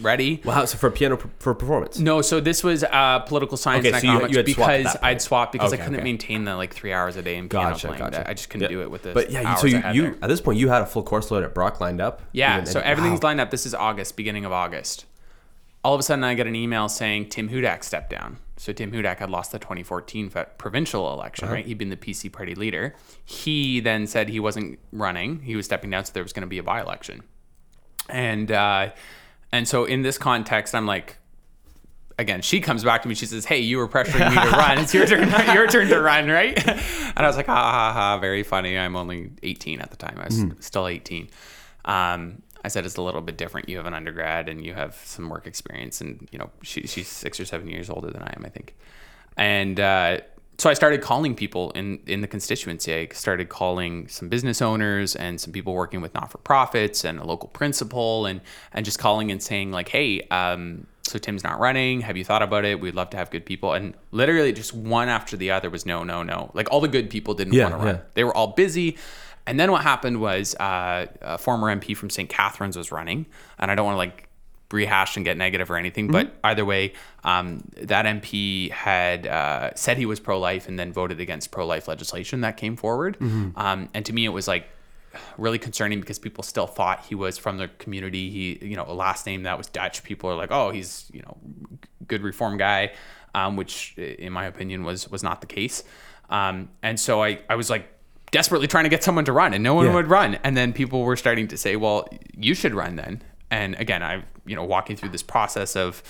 ready. 0.00 0.42
Wow, 0.44 0.64
so 0.66 0.76
for 0.76 0.90
piano 0.90 1.16
for 1.38 1.54
performance. 1.54 1.98
No, 1.98 2.20
so 2.20 2.40
this 2.40 2.62
was 2.64 2.82
uh, 2.84 3.20
political 3.20 3.56
science 3.56 3.86
Okay, 3.86 3.94
and 3.94 4.00
so 4.02 4.06
you- 4.06 4.12
economics 4.12 4.36
you 4.36 4.42
because 4.42 4.84
that 4.84 5.04
I'd 5.04 5.22
swapped 5.22 5.52
because 5.52 5.72
Okay, 5.72 5.80
I 5.80 5.84
couldn't 5.84 6.00
okay. 6.00 6.04
maintain 6.04 6.44
the 6.44 6.56
like 6.56 6.74
three 6.74 6.92
hours 6.92 7.16
a 7.16 7.22
day 7.22 7.36
in 7.36 7.48
piano 7.48 7.70
Gotcha, 7.70 7.86
playing. 7.86 8.02
gotcha. 8.02 8.28
I 8.28 8.34
just 8.34 8.50
couldn't 8.50 8.64
Yeah. 8.64 8.76
do 8.76 8.82
it 8.82 8.90
with 8.90 9.02
the 9.04 9.12
But 9.14 9.30
yeah, 9.30 9.54
so 9.54 9.68
you, 9.68 9.80
you 9.92 10.18
at 10.20 10.28
this 10.28 10.40
point 10.40 10.58
you 10.58 10.68
had 10.68 10.82
a 10.82 10.86
full 10.86 11.04
course 11.04 11.30
load 11.30 11.44
at 11.44 11.54
Brock 11.54 11.80
lined 11.80 12.00
up. 12.00 12.22
Yeah, 12.32 12.64
so 12.64 12.80
everything's 12.80 13.22
wow. 13.22 13.28
lined 13.28 13.40
up. 13.40 13.50
This 13.52 13.64
is 13.66 13.72
August, 13.72 14.16
beginning 14.16 14.44
of 14.44 14.50
August. 14.52 15.06
All 15.84 15.94
of 15.94 16.00
a 16.00 16.02
sudden, 16.02 16.24
I 16.24 16.34
get 16.34 16.48
an 16.48 16.56
email 16.56 16.88
saying 16.88 17.28
Tim 17.28 17.48
Hudak 17.48 17.84
stepped 17.84 18.10
down. 18.10 18.38
So 18.58 18.72
Tim 18.72 18.90
Hudak 18.92 19.18
had 19.18 19.30
lost 19.30 19.52
the 19.52 19.58
2014 19.58 20.30
fe- 20.30 20.44
provincial 20.58 21.12
election, 21.12 21.44
Uh-huh. 21.46 21.54
right? 21.54 21.64
He'd 21.66 21.78
been 21.78 21.90
the 21.90 21.96
PC 21.96 22.30
party 22.32 22.54
leader. 22.54 22.94
He 23.24 23.80
then 23.80 24.06
said 24.06 24.28
he 24.28 24.40
wasn't 24.40 24.78
running. 24.92 25.40
He 25.42 25.54
was 25.56 25.64
stepping 25.64 25.90
down, 25.90 26.04
so 26.04 26.12
there 26.12 26.22
was 26.24 26.32
going 26.32 26.42
to 26.42 26.48
be 26.48 26.58
a 26.58 26.62
by-election. 26.62 27.22
And 28.08 28.50
uh, 28.50 28.90
and 29.52 29.66
so 29.68 29.84
in 29.84 30.02
this 30.02 30.18
context, 30.18 30.74
I'm 30.74 30.86
like, 30.86 31.18
again, 32.18 32.42
she 32.42 32.60
comes 32.60 32.82
back 32.82 33.02
to 33.02 33.08
me. 33.08 33.14
She 33.14 33.26
says, 33.26 33.44
"Hey, 33.44 33.60
you 33.60 33.78
were 33.78 33.86
pressuring 33.88 34.28
me 34.30 34.34
to 34.50 34.50
run. 34.56 34.78
It's 34.78 34.92
your 34.94 35.06
turn. 35.06 35.28
your 35.54 35.66
turn 35.68 35.88
to 35.88 36.00
run, 36.00 36.28
right?" 36.28 36.56
And 36.66 37.18
I 37.18 37.26
was 37.26 37.36
like, 37.36 37.46
"Ha 37.46 37.54
ha 37.54 37.92
ha! 37.92 38.18
Very 38.18 38.42
funny. 38.42 38.76
I'm 38.78 38.96
only 38.96 39.30
18 39.42 39.80
at 39.80 39.90
the 39.90 39.96
time. 39.96 40.18
I 40.18 40.24
was 40.24 40.44
still 40.60 40.86
18." 40.88 41.28
Um, 41.84 42.42
I 42.68 42.70
said, 42.70 42.84
"It's 42.86 42.96
a 42.96 43.02
little 43.02 43.20
bit 43.22 43.36
different. 43.42 43.68
You 43.68 43.76
have 43.78 43.86
an 43.86 43.94
undergrad 43.94 44.48
and 44.48 44.64
you 44.66 44.74
have 44.74 44.92
some 45.04 45.28
work 45.28 45.46
experience, 45.46 46.00
and 46.02 46.28
you 46.32 46.38
know, 46.38 46.50
she, 46.62 46.86
she's 46.86 47.08
six 47.08 47.40
or 47.40 47.44
seven 47.44 47.68
years 47.68 47.88
older 47.90 48.10
than 48.14 48.22
I 48.22 48.32
am, 48.36 48.42
I 48.44 48.50
think." 48.56 48.74
And 49.36 49.78
uh, 49.78 50.18
so 50.58 50.68
I 50.68 50.74
started 50.74 51.00
calling 51.00 51.34
people 51.34 51.70
in 51.72 52.00
in 52.06 52.20
the 52.20 52.26
constituency. 52.28 52.92
I 52.94 53.08
started 53.12 53.48
calling 53.48 54.08
some 54.08 54.28
business 54.28 54.60
owners 54.60 55.14
and 55.16 55.40
some 55.40 55.52
people 55.52 55.72
working 55.74 56.00
with 56.00 56.12
not 56.14 56.30
for 56.32 56.38
profits 56.38 57.04
and 57.04 57.18
a 57.20 57.24
local 57.24 57.48
principal, 57.48 58.26
and 58.26 58.40
and 58.72 58.84
just 58.84 58.98
calling 58.98 59.30
and 59.30 59.42
saying 59.42 59.70
like, 59.72 59.88
"Hey." 59.88 60.22
Um, 60.30 60.86
so 61.02 61.18
Tim's 61.18 61.42
not 61.42 61.58
running. 61.58 62.02
Have 62.02 62.18
you 62.18 62.24
thought 62.24 62.42
about 62.42 62.66
it? 62.66 62.80
We'd 62.80 62.94
love 62.94 63.08
to 63.10 63.16
have 63.16 63.30
good 63.30 63.46
people. 63.46 63.72
And 63.72 63.94
literally 64.10 64.52
just 64.52 64.74
one 64.74 65.08
after 65.08 65.38
the 65.38 65.50
other 65.52 65.70
was 65.70 65.86
no, 65.86 66.04
no, 66.04 66.22
no. 66.22 66.50
Like 66.52 66.68
all 66.70 66.82
the 66.82 66.88
good 66.96 67.08
people 67.08 67.32
didn't 67.32 67.54
Yeah, 67.54 67.70
want 67.70 67.74
to 67.76 67.78
run. 67.86 67.94
yeah. 67.94 68.00
They 68.12 68.24
were 68.24 68.36
all 68.36 68.48
busy. 68.48 68.98
And 69.48 69.58
then 69.58 69.72
what 69.72 69.82
happened 69.82 70.20
was 70.20 70.54
uh, 70.56 71.06
a 71.22 71.38
former 71.38 71.74
MP 71.74 71.96
from 71.96 72.10
St. 72.10 72.28
Catharines 72.28 72.76
was 72.76 72.92
running. 72.92 73.26
And 73.58 73.70
I 73.70 73.74
don't 73.74 73.86
want 73.86 73.94
to 73.94 73.98
like 73.98 74.28
rehash 74.70 75.16
and 75.16 75.24
get 75.24 75.38
negative 75.38 75.70
or 75.70 75.76
anything, 75.76 76.08
but 76.08 76.36
either 76.44 76.64
way, 76.64 76.92
um, 77.24 77.62
that 77.82 78.04
MP 78.04 78.70
had 78.70 79.26
uh, 79.26 79.70
said 79.74 79.96
he 79.96 80.04
was 80.04 80.20
pro 80.20 80.38
life 80.38 80.68
and 80.68 80.78
then 80.78 80.92
voted 80.92 81.18
against 81.18 81.50
pro 81.50 81.66
life 81.66 81.88
legislation 81.88 82.42
that 82.42 82.58
came 82.58 82.76
forward. 82.76 83.16
Um, 83.56 83.88
and 83.94 84.04
to 84.04 84.12
me, 84.12 84.26
it 84.26 84.30
was 84.30 84.46
like, 84.46 84.68
really 85.38 85.58
concerning 85.58 86.00
because 86.00 86.18
people 86.18 86.44
still 86.44 86.66
thought 86.66 87.06
he 87.06 87.14
was 87.14 87.38
from 87.38 87.56
the 87.56 87.68
community. 87.78 88.30
He, 88.30 88.58
you 88.64 88.76
know, 88.76 88.84
a 88.86 88.92
last 88.92 89.24
name 89.26 89.44
that 89.44 89.56
was 89.56 89.66
Dutch. 89.66 90.04
People 90.04 90.28
are 90.30 90.36
like, 90.36 90.50
oh, 90.50 90.70
he's, 90.70 91.10
you 91.12 91.22
know, 91.22 91.38
good 92.06 92.22
reform 92.22 92.58
guy, 92.58 92.92
um, 93.34 93.56
which 93.56 93.96
in 93.96 94.32
my 94.32 94.44
opinion 94.44 94.84
was 94.84 95.08
was 95.08 95.22
not 95.22 95.40
the 95.40 95.46
case. 95.46 95.82
Um, 96.28 96.68
and 96.82 97.00
so 97.00 97.22
I, 97.22 97.40
I 97.48 97.54
was 97.54 97.70
like 97.70 97.88
desperately 98.30 98.66
trying 98.66 98.84
to 98.84 98.90
get 98.90 99.02
someone 99.04 99.24
to 99.24 99.32
run 99.32 99.54
and 99.54 99.62
no 99.62 99.74
one 99.74 99.86
Yeah. 99.86 99.94
would 99.94 100.08
run. 100.08 100.38
And 100.44 100.56
then 100.56 100.72
people 100.72 101.02
were 101.02 101.16
starting 101.16 101.48
to 101.48 101.56
say 101.56 101.76
well 101.76 102.08
you 102.36 102.54
should 102.54 102.74
run 102.74 102.96
then. 102.96 103.22
And 103.50 103.74
again 103.78 104.02
I'm 104.02 104.24
you 104.46 104.56
know 104.56 104.64
walking 104.64 104.96
through 104.96 105.10
this 105.10 105.22
process 105.22 105.76
of 105.76 106.02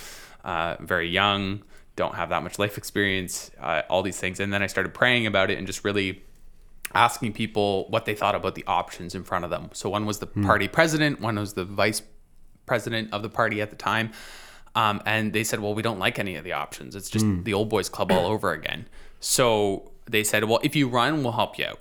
uh, 0.44 0.76
very 0.80 1.08
young 1.08 1.62
don't 1.96 2.14
have 2.14 2.28
that 2.28 2.42
much 2.44 2.58
life 2.58 2.78
experience 2.78 3.50
uh, 3.60 3.82
all 3.90 4.02
these 4.02 4.18
things. 4.18 4.38
And 4.40 4.52
then 4.52 4.62
i 4.62 4.66
started 4.68 4.94
praying 4.94 5.26
about 5.26 5.50
it 5.50 5.58
and 5.58 5.66
just 5.66 5.84
really 5.84 6.22
asking 6.94 7.32
people 7.32 7.86
what 7.90 8.04
they 8.06 8.14
thought 8.14 8.34
about 8.34 8.54
the 8.54 8.64
options 8.66 9.14
in 9.14 9.22
front 9.24 9.44
of 9.44 9.50
them. 9.50 9.68
So 9.74 9.90
one 9.90 10.06
was 10.06 10.18
the 10.20 10.26
party 10.26 10.68
president 10.68 11.20
one 11.20 11.36
was 11.38 11.54
the 11.54 11.64
vice 11.64 12.02
president 12.66 13.12
of 13.12 13.22
the 13.22 13.28
party 13.30 13.60
at 13.60 13.70
the 13.70 13.76
time. 13.76 14.10
Um, 14.74 15.02
and 15.06 15.32
they 15.32 15.44
said 15.44 15.60
well 15.60 15.74
we 15.74 15.82
don't 15.82 15.98
like 15.98 16.18
any 16.18 16.36
of 16.36 16.44
the 16.44 16.52
options. 16.52 16.94
It's 16.96 17.10
just 17.10 17.26
the 17.44 17.54
old 17.54 17.68
boys 17.68 17.88
club 17.88 18.10
all 18.12 18.26
over 18.26 18.52
again. 18.52 18.88
So 19.20 19.90
they 20.06 20.24
said 20.24 20.44
well 20.44 20.60
if 20.62 20.74
you 20.76 20.88
run 20.88 21.22
we'll 21.22 21.32
help 21.32 21.58
you 21.58 21.66
out 21.66 21.80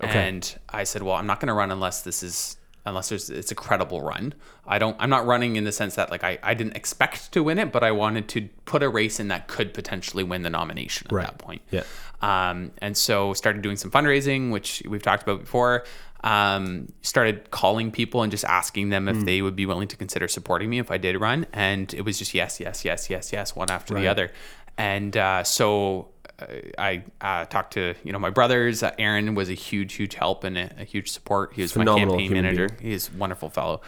and 0.00 0.58
I 0.68 0.84
said, 0.84 1.02
"Well, 1.02 1.14
I'm 1.16 1.26
not 1.26 1.40
going 1.40 1.48
to 1.48 1.54
run 1.54 1.70
unless 1.70 2.02
this 2.02 2.22
is 2.22 2.56
unless 2.86 3.08
there's 3.08 3.30
it's 3.30 3.50
a 3.50 3.54
credible 3.54 4.02
run. 4.02 4.34
I 4.66 4.78
don't. 4.78 4.96
I'm 4.98 5.10
not 5.10 5.24
running 5.26 5.56
in 5.56 5.64
the 5.64 5.72
sense 5.72 5.94
that 5.94 6.10
like 6.10 6.22
I, 6.24 6.38
I 6.42 6.54
didn't 6.54 6.76
expect 6.76 7.32
to 7.32 7.42
win 7.42 7.58
it, 7.58 7.72
but 7.72 7.82
I 7.82 7.92
wanted 7.92 8.28
to 8.30 8.48
put 8.66 8.82
a 8.82 8.88
race 8.88 9.18
in 9.20 9.28
that 9.28 9.48
could 9.48 9.72
potentially 9.72 10.22
win 10.24 10.42
the 10.42 10.50
nomination 10.50 11.06
at 11.08 11.12
Right. 11.12 11.26
that 11.26 11.38
point. 11.38 11.62
Yeah. 11.70 11.84
Um, 12.20 12.72
and 12.78 12.96
so 12.96 13.32
started 13.34 13.62
doing 13.62 13.76
some 13.76 13.90
fundraising, 13.90 14.50
which 14.50 14.82
we've 14.88 15.02
talked 15.02 15.22
about 15.22 15.40
before. 15.40 15.84
Um, 16.22 16.90
started 17.02 17.50
calling 17.50 17.90
people 17.90 18.22
and 18.22 18.30
just 18.30 18.46
asking 18.46 18.88
them 18.88 19.08
if 19.08 19.26
they 19.26 19.42
would 19.42 19.54
be 19.54 19.66
willing 19.66 19.88
to 19.88 19.96
consider 19.96 20.26
supporting 20.26 20.70
me 20.70 20.78
if 20.78 20.90
I 20.90 20.96
did 20.96 21.20
run, 21.20 21.46
and 21.52 21.92
it 21.92 22.00
was 22.02 22.18
just 22.18 22.32
yes, 22.32 22.60
yes, 22.60 22.82
yes, 22.82 23.10
yes, 23.10 23.30
yes, 23.30 23.54
one 23.54 23.70
after 23.70 23.92
Right. 23.94 24.00
the 24.02 24.08
other. 24.08 24.32
And 24.78 25.14
uh, 25.18 25.44
so 25.44 26.08
I 26.78 27.04
uh, 27.20 27.44
talked 27.46 27.74
to 27.74 27.94
you 28.04 28.12
know 28.12 28.18
my 28.18 28.30
brothers. 28.30 28.82
Uh, 28.82 28.92
Aaron 28.98 29.34
was 29.34 29.48
a 29.50 29.54
huge, 29.54 29.94
huge 29.94 30.14
help 30.14 30.44
and 30.44 30.58
a, 30.58 30.70
a 30.80 30.84
huge 30.84 31.10
support. 31.12 31.52
He 31.54 31.62
was 31.62 31.72
Phenomenal 31.72 32.16
my 32.16 32.22
campaign 32.22 32.42
manager. 32.42 32.68
being. 32.68 32.90
He's 32.92 33.08
a 33.08 33.16
wonderful 33.16 33.50
fellow 33.50 33.80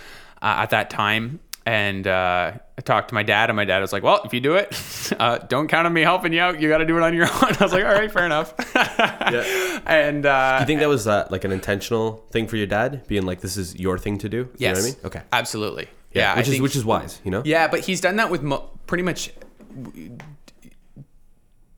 uh, 0.42 0.56
at 0.62 0.70
that 0.70 0.90
time. 0.90 1.40
And 1.68 2.06
uh, 2.06 2.52
I 2.78 2.80
talked 2.82 3.08
to 3.08 3.14
my 3.16 3.24
dad, 3.24 3.50
and 3.50 3.56
my 3.56 3.64
dad 3.64 3.80
was 3.80 3.92
like, 3.92 4.04
"Well, 4.04 4.20
if 4.24 4.32
you 4.32 4.38
do 4.38 4.54
it, 4.54 4.72
uh, 5.18 5.38
don't 5.38 5.66
count 5.66 5.84
on 5.84 5.92
me 5.92 6.02
helping 6.02 6.32
you 6.32 6.40
out. 6.40 6.60
You 6.60 6.68
got 6.68 6.78
to 6.78 6.84
do 6.86 6.96
it 6.96 7.02
on 7.02 7.12
your 7.12 7.24
own." 7.32 7.32
I 7.42 7.56
was 7.60 7.72
like, 7.72 7.84
"All 7.84 7.90
right, 7.92 8.10
fair 8.12 8.24
enough." 8.26 8.54
And 9.86 10.26
uh, 10.26 10.58
Do 10.58 10.62
you 10.62 10.66
think 10.66 10.80
that 10.80 10.88
was 10.88 11.06
uh, 11.06 11.26
like 11.30 11.44
an 11.44 11.52
intentional 11.52 12.24
thing 12.30 12.46
for 12.46 12.56
your 12.56 12.66
dad, 12.66 13.06
being 13.08 13.26
like, 13.26 13.40
"This 13.40 13.56
is 13.56 13.74
your 13.78 13.98
thing 13.98 14.18
to 14.18 14.28
do"? 14.28 14.36
You 14.36 14.50
yes, 14.58 14.76
know 14.76 14.82
what 14.82 14.88
I 14.88 14.90
mean? 14.92 15.06
Okay. 15.06 15.22
absolutely. 15.32 15.88
Yeah, 16.12 16.32
I 16.32 16.36
which 16.36 16.46
is 16.46 16.52
think- 16.54 16.62
which 16.62 16.76
is 16.76 16.84
wise, 16.84 17.20
you 17.24 17.30
know. 17.32 17.42
Yeah, 17.44 17.66
but 17.68 17.80
he's 17.80 18.00
done 18.00 18.16
that 18.16 18.30
with 18.30 18.42
mo- 18.42 18.70
pretty 18.86 19.02
much. 19.02 19.30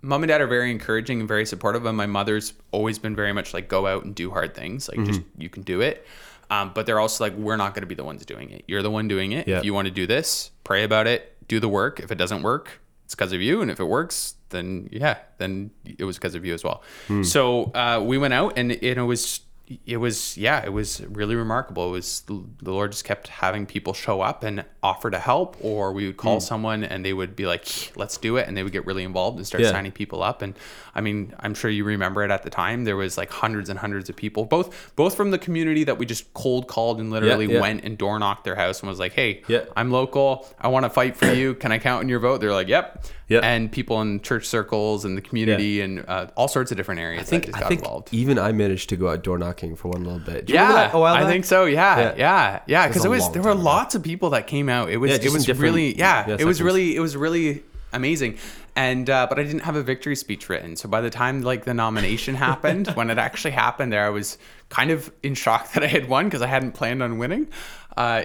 Mom 0.09 0.22
and 0.22 0.28
dad 0.28 0.40
are 0.40 0.46
very 0.46 0.70
encouraging 0.70 1.20
and 1.20 1.28
very 1.28 1.44
supportive, 1.44 1.84
and 1.84 1.96
my 1.96 2.06
mother's 2.06 2.54
always 2.72 2.98
been 2.98 3.14
very 3.14 3.32
much 3.32 3.52
like, 3.52 3.68
"Go 3.68 3.86
out 3.86 4.04
and 4.04 4.14
do 4.14 4.30
hard 4.30 4.54
things. 4.54 4.88
Like, 4.88 5.04
just 5.06 5.20
Mm-hmm. 5.20 5.42
you 5.42 5.48
can 5.50 5.62
do 5.62 5.80
it." 5.82 6.06
Um, 6.50 6.72
but 6.74 6.86
they're 6.86 6.98
also 6.98 7.22
like, 7.24 7.34
"We're 7.34 7.56
not 7.59 7.74
going 7.74 7.82
to 7.82 7.86
be 7.86 7.94
the 7.94 8.04
ones 8.04 8.24
doing 8.24 8.50
it. 8.50 8.64
You're 8.66 8.82
the 8.82 8.90
one 8.90 9.06
doing 9.06 9.32
it. 9.32 9.46
Yeah. 9.46 9.59
If 9.59 9.64
you 9.66 9.74
want 9.74 9.86
to 9.86 9.92
do 9.92 10.06
this, 10.06 10.50
pray 10.64 10.82
about 10.82 11.06
it, 11.06 11.36
do 11.46 11.61
the 11.61 11.68
work. 11.68 12.00
If 12.00 12.11
it 12.11 12.16
doesn't 12.16 12.42
work, 12.42 12.80
it's 13.04 13.14
because 13.14 13.32
of 13.34 13.42
you, 13.42 13.61
and 13.61 13.70
if 13.70 13.80
it 13.80 13.84
works, 13.84 14.34
then 14.48 14.88
yeah, 14.90 15.18
then 15.36 15.70
it 15.84 16.04
was 16.04 16.16
because 16.16 16.34
of 16.34 16.44
you 16.46 16.54
as 16.54 16.64
well." 16.64 16.82
Hmm. 17.06 17.22
So 17.22 17.64
uh, 17.74 18.00
we 18.02 18.16
went 18.16 18.32
out, 18.32 18.54
and 18.56 18.72
it 18.72 18.98
was 19.02 19.40
it 19.86 19.98
was 19.98 20.36
yeah 20.38 20.64
it 20.64 20.72
was 20.72 21.00
really 21.08 21.34
remarkable 21.34 21.88
it 21.88 21.92
was 21.92 22.20
the 22.26 22.42
lord 22.70 22.92
just 22.92 23.04
kept 23.04 23.28
having 23.28 23.66
people 23.66 23.92
show 23.92 24.20
up 24.20 24.42
and 24.42 24.64
offer 24.82 25.10
to 25.10 25.18
help 25.18 25.56
or 25.60 25.92
we 25.92 26.06
would 26.06 26.16
call 26.16 26.36
Hmm. 26.36 26.40
someone 26.40 26.84
and 26.84 27.04
they 27.04 27.12
would 27.12 27.36
be 27.36 27.46
like 27.46 27.66
let's 27.96 28.16
do 28.16 28.36
it 28.38 28.48
and 28.48 28.56
they 28.56 28.62
would 28.62 28.72
get 28.72 28.86
really 28.86 29.04
involved 29.04 29.36
and 29.36 29.46
start 29.46 29.62
Yeah. 29.62 29.70
signing 29.72 29.92
people 29.92 30.22
up 30.22 30.40
and 30.42 30.54
i 30.99 31.01
mean 31.01 31.32
i'm 31.40 31.55
sure 31.55 31.70
you 31.70 31.84
remember 31.84 32.24
it 32.24 32.30
at 32.30 32.42
the 32.42 32.51
time 32.51 32.84
there 32.84 32.96
was 32.96 33.16
like 33.16 33.30
hundreds 33.30 33.70
and 33.70 33.78
hundreds 33.78 34.11
of 34.11 34.16
people 34.16 34.44
both 34.44 34.92
both 34.96 35.14
from 35.16 35.30
the 35.30 35.38
community 35.38 35.84
that 35.84 35.96
we 35.96 36.05
just 36.05 36.32
cold 36.34 36.66
called 36.66 36.99
and 37.01 37.11
literally 37.11 37.46
yeah. 37.46 37.61
went 37.61 37.84
and 37.84 37.96
door 37.96 38.18
knocked 38.18 38.44
their 38.44 38.57
house 38.57 38.80
and 38.80 38.88
was 38.88 38.99
like 38.99 39.12
hey 39.12 39.42
Yeah. 39.46 39.64
i'm 39.76 39.90
local 39.90 40.46
i 40.59 40.68
want 40.68 40.84
to 40.84 40.90
fight 40.90 41.16
for 41.16 41.32
you 41.32 41.55
can 41.55 41.70
i 41.72 41.78
count 41.78 42.01
on 42.03 42.09
your 42.09 42.18
vote 42.18 42.40
they're 42.40 42.53
like 42.53 42.68
yep 42.68 43.05
Yeah. 43.28 43.40
and 43.42 43.70
people 43.70 44.01
in 44.03 44.20
church 44.20 44.46
circles 44.46 45.05
and 45.05 45.16
the 45.16 45.22
community 45.22 45.80
and 45.80 46.05
uh, 46.09 46.26
all 46.36 46.49
sorts 46.49 46.70
of 46.72 46.76
different 46.76 47.01
areas 47.01 47.22
I 47.22 47.24
think 47.24 47.49
I 47.55 47.61
got 47.61 47.68
think 47.68 47.80
involved 47.82 48.09
even 48.12 48.38
I 48.38 48.53
managed 48.53 48.88
to 48.88 48.96
go 48.96 49.09
out 49.09 49.22
door 49.22 49.38
knocking 49.38 49.76
for 49.76 49.88
one 49.88 50.03
little 50.03 50.18
bit. 50.18 50.46
Do 50.46 50.53
you 50.53 50.59
remember 50.59 50.80
yeah, 50.80 50.86
that 50.88 50.94
a 50.96 50.99
while 50.99 51.14
I 51.14 51.26
think 51.30 51.44
so. 51.44 51.66
Yeah, 51.66 51.99
Yeah. 51.99 52.14
yeah, 52.16 52.61
yeah. 52.66 52.88
Because 52.88 53.05
it 53.05 53.11
was 53.11 53.30
there 53.32 53.42
were 53.42 53.55
lots 53.55 53.94
of 53.94 54.03
people 54.03 54.30
that 54.30 54.46
came 54.46 54.68
out. 54.68 54.90
It 54.90 54.96
was 54.96 55.11
Yeah, 55.11 55.18
it 55.22 55.32
was 55.32 55.49
really 55.49 55.96
yeah, 55.96 56.28
yeah, 56.28 56.36
it 56.38 56.44
was 56.44 56.62
really 56.62 56.96
it 56.96 57.01
was 57.01 57.16
really 57.16 57.62
amazing. 57.92 58.38
And 58.87 59.11
uh, 59.11 59.26
but 59.29 59.39
I 59.41 59.43
didn't 59.43 59.62
have 59.62 59.74
a 59.76 59.83
victory 59.83 60.14
speech 60.14 60.49
written. 60.49 60.76
So 60.76 60.89
by 60.89 61.01
the 61.01 61.11
time 61.11 61.43
like 61.43 61.64
the 61.64 61.74
nomination 61.74 62.37
happened, 62.37 62.87
when 62.99 63.11
it 63.11 63.18
actually 63.18 63.51
happened, 63.51 63.93
there 63.93 64.07
I 64.07 64.11
was 64.11 64.39
kind 64.68 64.91
of 64.93 65.11
in 65.22 65.35
shock 65.35 65.72
that 65.72 65.83
I 65.83 65.89
had 65.89 66.09
won 66.09 66.26
because 66.26 66.43
I 66.43 66.47
hadn't 66.47 66.72
planned 66.72 67.03
on 67.03 67.18
winning. 67.18 67.49
Uh, 67.97 68.22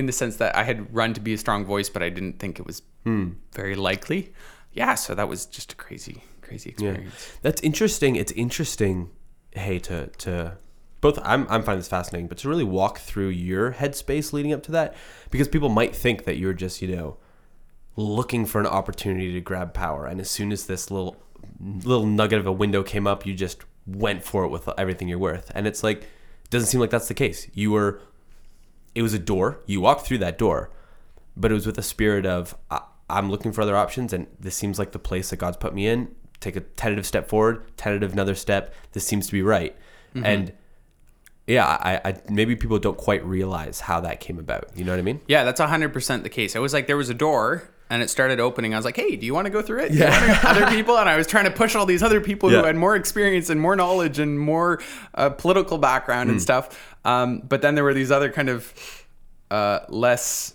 in 0.00 0.06
the 0.06 0.12
sense 0.12 0.36
that 0.36 0.56
I 0.56 0.62
had 0.62 0.78
run 0.94 1.12
to 1.12 1.20
be 1.20 1.34
a 1.34 1.38
strong 1.38 1.66
voice, 1.66 1.90
but 1.90 2.02
I 2.02 2.08
didn't 2.08 2.38
think 2.38 2.58
it 2.58 2.64
was 2.66 2.80
Hmm. 3.04 3.32
very 3.54 3.74
likely. 3.74 4.32
Yeah, 4.72 4.94
so 4.94 5.14
that 5.14 5.28
was 5.28 5.44
just 5.46 5.72
a 5.72 5.76
crazy, 5.76 6.22
crazy 6.40 6.70
experience. 6.70 6.98
Yeah, 7.02 7.08
experience. 7.08 7.38
that's 7.42 7.60
interesting. 7.62 8.16
It's 8.16 8.32
interesting. 8.32 9.10
Hey, 9.52 9.78
to 9.80 10.06
to 10.24 10.56
both. 11.02 11.18
I'm 11.22 11.42
I'm 11.50 11.62
finding 11.62 11.80
this 11.80 11.88
fascinating, 11.88 12.28
but 12.28 12.38
to 12.38 12.48
really 12.48 12.64
walk 12.64 13.00
through 13.00 13.28
your 13.28 13.72
headspace 13.72 14.32
leading 14.32 14.52
up 14.54 14.62
to 14.64 14.72
that, 14.72 14.94
because 15.30 15.48
people 15.48 15.68
might 15.68 15.94
think 15.94 16.24
that 16.24 16.36
you're 16.38 16.54
just 16.54 16.80
you 16.80 16.88
know 16.96 17.18
looking 17.96 18.46
for 18.46 18.60
an 18.60 18.66
opportunity 18.66 19.32
to 19.32 19.40
grab 19.40 19.74
power, 19.74 20.06
and 20.06 20.20
as 20.20 20.30
soon 20.30 20.52
as 20.52 20.66
this 20.66 20.90
little 20.90 21.16
little 21.60 22.06
nugget 22.06 22.38
of 22.38 22.46
a 22.46 22.52
window 22.52 22.82
came 22.82 23.06
up, 23.06 23.26
you 23.26 23.34
just 23.34 23.64
went 23.86 24.22
for 24.22 24.44
it 24.44 24.48
with 24.48 24.68
everything 24.78 25.08
you're 25.08 25.18
worth, 25.18 25.50
and 25.54 25.66
it's 25.66 25.82
like 25.82 26.02
it 26.02 26.50
doesn't 26.50 26.68
seem 26.68 26.80
like 26.80 26.90
that's 26.90 27.08
the 27.08 27.14
case. 27.14 27.48
You 27.54 27.72
were. 27.72 28.00
It 28.92 29.02
was 29.02 29.14
a 29.14 29.20
door. 29.20 29.60
You 29.66 29.80
walked 29.80 30.04
through 30.04 30.18
that 30.18 30.36
door, 30.36 30.70
but 31.36 31.52
it 31.52 31.54
was 31.54 31.64
with 31.64 31.78
a 31.78 31.82
spirit 31.82 32.26
of 32.26 32.56
I, 32.70 32.80
I'm 33.08 33.30
looking 33.30 33.52
for 33.52 33.62
other 33.62 33.76
options, 33.76 34.12
and 34.12 34.26
this 34.38 34.56
seems 34.56 34.78
like 34.78 34.92
the 34.92 34.98
place 34.98 35.30
that 35.30 35.36
God's 35.36 35.56
put 35.56 35.74
me 35.74 35.86
in. 35.86 36.14
Take 36.40 36.56
a 36.56 36.60
tentative 36.60 37.06
step 37.06 37.28
forward, 37.28 37.76
tentative 37.76 38.12
another 38.12 38.34
step. 38.34 38.74
This 38.92 39.06
seems 39.06 39.26
to 39.26 39.32
be 39.32 39.42
right, 39.42 39.76
mm-hmm. 40.14 40.24
and 40.24 40.52
yeah, 41.46 41.66
I, 41.66 42.00
I 42.04 42.20
maybe 42.28 42.56
people 42.56 42.78
don't 42.78 42.96
quite 42.96 43.24
realize 43.24 43.80
how 43.80 44.00
that 44.00 44.20
came 44.20 44.38
about. 44.38 44.70
You 44.74 44.84
know 44.84 44.92
what 44.92 44.98
I 44.98 45.02
mean? 45.02 45.20
Yeah, 45.26 45.44
that's 45.44 45.60
100% 45.60 46.22
the 46.22 46.28
case. 46.28 46.54
It 46.54 46.60
was 46.60 46.72
like 46.72 46.86
there 46.86 46.96
was 46.96 47.10
a 47.10 47.14
door 47.14 47.70
and 47.90 48.02
it 48.02 48.08
started 48.08 48.40
opening. 48.40 48.72
I 48.72 48.76
was 48.78 48.84
like, 48.84 48.96
hey, 48.96 49.16
do 49.16 49.26
you 49.26 49.34
want 49.34 49.46
to 49.46 49.50
go 49.50 49.60
through 49.62 49.80
it? 49.80 49.92
Yeah. 49.92 50.40
other 50.44 50.66
people? 50.68 50.96
And 50.96 51.08
I 51.08 51.16
was 51.16 51.26
trying 51.26 51.44
to 51.44 51.50
push 51.50 51.74
all 51.74 51.84
these 51.86 52.02
other 52.02 52.20
people 52.20 52.50
Yeah. 52.50 52.60
who 52.60 52.64
had 52.66 52.76
more 52.76 52.96
experience 52.96 53.50
and 53.50 53.60
more 53.60 53.74
knowledge 53.76 54.18
and 54.18 54.38
more 54.38 54.80
uh, 55.14 55.30
political 55.30 55.76
background 55.76 56.28
Hmm. 56.28 56.34
and 56.34 56.42
stuff. 56.42 56.96
Um, 57.04 57.40
but 57.40 57.60
then 57.62 57.74
there 57.74 57.84
were 57.84 57.94
these 57.94 58.10
other 58.10 58.30
kind 58.30 58.48
of 58.48 58.72
uh, 59.50 59.80
less 59.88 60.54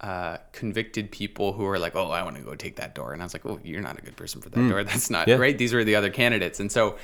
uh, 0.00 0.38
convicted 0.52 1.10
people 1.12 1.52
who 1.52 1.62
were 1.64 1.78
like, 1.78 1.94
oh, 1.94 2.10
I 2.10 2.22
want 2.24 2.36
to 2.36 2.42
go 2.42 2.54
take 2.54 2.76
that 2.76 2.94
door. 2.94 3.12
And 3.12 3.22
I 3.22 3.24
was 3.24 3.34
like, 3.34 3.46
oh, 3.46 3.60
you're 3.62 3.82
not 3.82 3.98
a 3.98 4.02
good 4.02 4.16
person 4.16 4.40
for 4.40 4.48
that 4.48 4.68
door. 4.68 4.82
That's 4.90 5.10
not 5.10 5.24
Hmm. 5.24 5.30
Yeah. 5.30 5.36
right. 5.36 5.56
These 5.56 5.72
were 5.74 5.84
the 5.84 5.94
other 5.96 6.10
candidates. 6.10 6.58
And 6.60 6.72
so, 6.72 6.96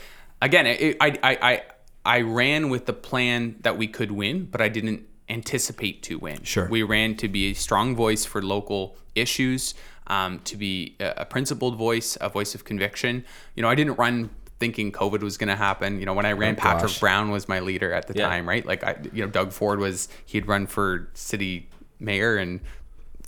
again, 0.42 0.66
it, 0.66 0.96
I, 1.00 1.18
I, 1.22 1.38
I, 1.42 1.62
I 2.04 2.20
ran 2.22 2.70
with 2.70 2.86
the 2.86 2.92
plan 2.92 3.56
that 3.60 3.76
we 3.78 3.86
could 3.86 4.10
win, 4.10 4.46
but 4.50 4.60
I 4.60 4.68
didn't 4.68 5.06
anticipate 5.28 6.02
to 6.04 6.18
win. 6.18 6.42
Sure. 6.42 6.68
We 6.68 6.82
ran 6.82 7.16
to 7.16 7.28
be 7.28 7.50
a 7.50 7.54
strong 7.54 7.94
voice 7.96 8.24
for 8.24 8.42
local 8.42 8.96
issues, 9.14 9.74
um, 10.06 10.40
to 10.40 10.56
be 10.56 10.96
a, 11.00 11.14
a 11.18 11.24
principled 11.24 11.76
voice, 11.76 12.16
a 12.20 12.28
voice 12.28 12.54
of 12.54 12.64
conviction. 12.64 13.24
You 13.54 13.62
know, 13.62 13.68
I 13.68 13.74
didn't 13.74 13.96
run 13.98 14.30
thinking 14.58 14.90
COVID 14.90 15.20
was 15.20 15.36
going 15.36 15.48
to 15.48 15.56
happen. 15.56 16.00
You 16.00 16.06
know, 16.06 16.14
when 16.14 16.26
I 16.26 16.32
ran, 16.32 16.56
Patrick 16.56 16.84
Oh, 16.84 16.86
gosh. 16.88 16.98
Brown 17.00 17.30
was 17.30 17.48
my 17.48 17.60
leader 17.60 17.92
at 17.92 18.08
the 18.08 18.14
Yeah. 18.14 18.26
time, 18.28 18.48
right? 18.48 18.64
Like, 18.66 18.82
I, 18.82 18.96
you 19.12 19.22
know, 19.24 19.30
Doug 19.30 19.52
Ford 19.52 19.78
was, 19.78 20.08
he'd 20.26 20.46
run 20.48 20.66
for 20.66 21.08
city 21.14 21.68
mayor 22.00 22.36
and 22.36 22.60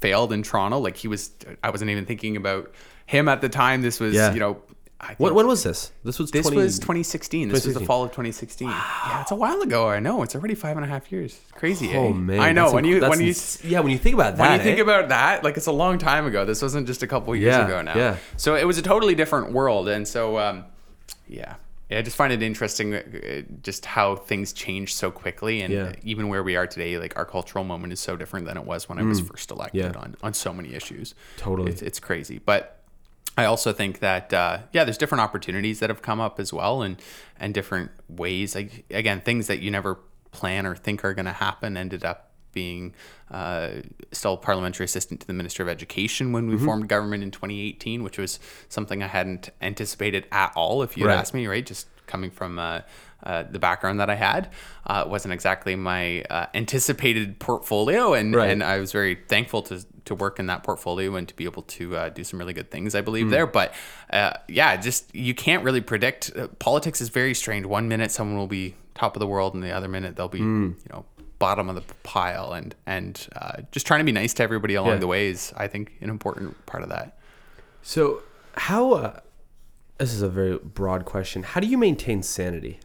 failed 0.01 0.32
in 0.32 0.42
Toronto. 0.42 0.78
Like, 0.78 0.96
he 0.96 1.07
was, 1.07 1.30
I 1.62 1.70
wasn't 1.70 1.90
even 1.90 2.05
thinking 2.07 2.36
about 2.36 2.72
him 3.07 3.28
at 3.28 3.42
the 3.42 3.48
time. 3.48 3.82
This 3.82 4.01
was, 4.01 4.14
Yeah. 4.14 4.32
you 4.32 4.40
know, 4.40 4.53
I 4.55 4.57
think 4.57 4.68
What 5.16 5.34
when 5.34 5.46
was 5.46 5.62
this? 5.62 5.92
This 6.05 6.18
was 6.18 6.30
this 6.30 6.46
20 6.46 6.57
was 6.57 6.78
2016. 6.78 7.48
This 7.48 7.64
was 7.64 7.74
the 7.74 7.80
fall 7.80 8.03
of 8.05 8.11
2016. 8.11 8.68
Yeah, 8.68 9.22
it's 9.22 9.30
a 9.30 9.34
while 9.34 9.61
ago. 9.62 9.88
I 9.88 9.98
know. 9.98 10.22
It's 10.22 10.34
already 10.34 10.55
five 10.55 10.76
and 10.76 10.84
a 10.84 10.88
half 10.88 11.11
years. 11.11 11.38
It's 11.42 11.53
crazy. 11.53 11.90
Oh 11.96 12.11
eh? 12.11 12.12
man, 12.12 12.40
I 12.40 12.53
know. 12.53 12.64
that's 12.64 12.74
When 12.74 12.84
you 12.84 13.01
when 13.01 13.20
you 13.20 13.28
ins- 13.28 13.64
yeah 13.64 13.80
when 13.80 13.92
you 13.92 13.98
think 13.98 14.14
about 14.14 14.36
that, 14.36 14.48
when 14.51 14.59
you 14.59 14.64
think 14.64 14.78
eh? 14.78 14.82
about 14.82 15.09
that, 15.09 15.42
like 15.42 15.57
it's 15.57 15.66
a 15.66 15.72
long 15.72 15.98
time 15.98 16.26
ago. 16.26 16.44
This 16.44 16.61
wasn't 16.62 16.86
just 16.86 17.03
a 17.03 17.07
couple 17.07 17.34
years 17.34 17.55
Yeah, 17.57 17.66
ago 17.66 17.82
now. 17.82 17.96
yeah. 17.96 18.16
So 18.36 18.55
it 18.57 18.64
was 18.66 18.78
a 18.78 18.82
totally 18.82 19.14
different 19.14 19.53
world, 19.53 19.88
and 19.88 20.07
so 20.07 20.38
um, 20.38 20.64
yeah. 21.28 21.57
Yeah, 21.88 21.98
I 21.98 22.03
just 22.03 22.16
find 22.16 22.32
it 22.32 22.40
interesting, 22.40 22.94
uh, 22.94 23.01
just 23.64 23.84
how 23.84 24.14
things 24.14 24.53
change 24.53 24.94
so 24.94 25.11
quickly, 25.11 25.61
and 25.62 25.74
Yeah. 25.74 25.92
even 26.05 26.28
where 26.28 26.44
we 26.44 26.55
are 26.55 26.64
today, 26.68 26.96
like 26.98 27.16
our 27.16 27.24
cultural 27.24 27.64
moment 27.64 27.92
is 27.92 27.98
so 27.98 28.14
different 28.14 28.46
than 28.46 28.57
it 28.57 28.64
was 28.64 28.88
when 28.88 28.98
I 28.98 29.03
was 29.03 29.18
first 29.18 29.51
elected 29.51 29.86
Mm. 29.86 29.94
Yeah. 29.94 30.01
on 30.01 30.16
on 30.22 30.32
so 30.34 30.53
many 30.53 30.74
issues. 30.74 31.16
Totally. 31.36 31.72
it's, 31.72 31.82
it's 31.82 31.98
crazy. 31.98 32.38
But 32.38 32.80
I 33.39 33.45
also 33.47 33.72
think 33.72 34.01
that 34.01 34.33
uh, 34.35 34.59
yeah, 34.72 34.85
there's 34.85 34.99
different 34.99 35.22
opportunities 35.22 35.81
that 35.81 35.89
have 35.91 36.03
come 36.03 36.20
up 36.20 36.39
as 36.41 36.53
well, 36.53 36.83
and 36.83 37.01
and 37.39 37.55
different 37.55 37.91
ways. 38.09 38.55
Like 38.55 38.85
again, 38.91 39.20
things 39.20 39.47
that 39.47 39.61
you 39.61 39.70
never 39.70 39.99
plan 40.33 40.66
or 40.66 40.76
think 40.76 41.05
are 41.05 41.14
going 41.14 41.26
to 41.26 41.33
happen 41.33 41.76
ended 41.76 42.05
up 42.05 42.26
being 42.53 42.93
uh, 43.31 43.70
still 44.12 44.37
parliamentary 44.37 44.85
assistant 44.85 45.20
to 45.20 45.26
the 45.26 45.33
Minister 45.33 45.62
of 45.62 45.68
Education 45.68 46.33
when 46.33 46.49
we 46.49 46.57
Mm-hmm. 46.57 46.64
formed 46.64 46.89
government 46.89 47.22
in 47.22 47.31
2018, 47.31 48.03
which 48.03 48.18
was 48.18 48.41
something 48.68 49.03
I 49.03 49.07
hadn't 49.07 49.51
anticipated 49.62 50.26
at 50.33 50.53
all. 50.57 50.83
If 50.83 50.97
you 50.97 51.07
Right. 51.07 51.16
asked 51.16 51.33
me, 51.33 51.47
right, 51.47 51.64
just 51.64 51.87
coming 52.11 52.30
from 52.30 52.58
uh, 52.58 52.80
uh, 53.22 53.44
the 53.50 53.58
background 53.58 54.00
that 54.00 54.11
I 54.11 54.16
had. 54.16 54.48
Uh, 54.86 55.04
wasn't 55.06 55.32
exactly 55.34 55.76
my 55.76 56.22
uh, 56.30 56.46
anticipated 56.54 57.38
portfolio, 57.38 58.12
and 58.14 58.34
Right. 58.34 58.50
and 58.50 58.62
I 58.62 58.78
was 58.78 58.92
very 58.92 59.14
thankful 59.28 59.62
to 59.62 59.84
to 60.06 60.14
work 60.14 60.38
in 60.40 60.46
that 60.46 60.62
portfolio 60.62 61.14
and 61.16 61.28
to 61.28 61.36
be 61.36 61.44
able 61.44 61.62
to 61.62 61.96
uh, 61.96 62.08
do 62.08 62.24
some 62.24 62.38
really 62.40 62.52
good 62.54 62.70
things. 62.70 62.94
I 62.94 63.00
believe 63.02 63.30
there, 63.30 63.46
but 63.46 63.72
uh, 64.12 64.32
yeah, 64.48 64.76
just 64.76 65.14
you 65.14 65.34
can't 65.34 65.62
really 65.64 65.80
predict. 65.82 66.32
Politics 66.58 67.00
is 67.00 67.08
very 67.11 67.34
strange. 67.34 67.64
One 67.66 67.86
minute 67.88 68.11
someone 68.11 68.36
will 68.38 68.46
be 68.48 68.74
top 68.94 69.14
of 69.16 69.20
the 69.20 69.26
world, 69.26 69.54
and 69.54 69.62
the 69.62 69.70
other 69.70 69.88
minute 69.88 70.16
they'll 70.16 70.28
be 70.28 70.38
Hmm. 70.38 70.64
you 70.84 70.90
know 70.92 71.04
bottom 71.38 71.68
of 71.70 71.74
the 71.74 71.84
pile, 72.02 72.52
and 72.52 72.74
and 72.86 73.28
uh, 73.36 73.62
just 73.72 73.86
trying 73.86 74.00
to 74.00 74.04
be 74.04 74.12
nice 74.12 74.34
to 74.34 74.42
everybody 74.42 74.74
along 74.74 74.94
Yeah. 74.94 74.96
the 74.98 75.06
way 75.06 75.28
is, 75.28 75.52
I 75.56 75.68
think, 75.68 75.92
an 76.00 76.11
important 76.11 76.66
part 76.66 76.82
of 76.82 76.88
that. 76.88 77.16
So, 77.82 78.22
how? 78.56 78.92
Uh, 78.92 79.20
this 80.01 80.12
is 80.12 80.22
a 80.22 80.28
very 80.28 80.59
broad 80.59 81.05
question. 81.05 81.42
How 81.42 81.61
do 81.61 81.66
you 81.66 81.78
maintain 81.78 82.22
sanity? 82.22 82.80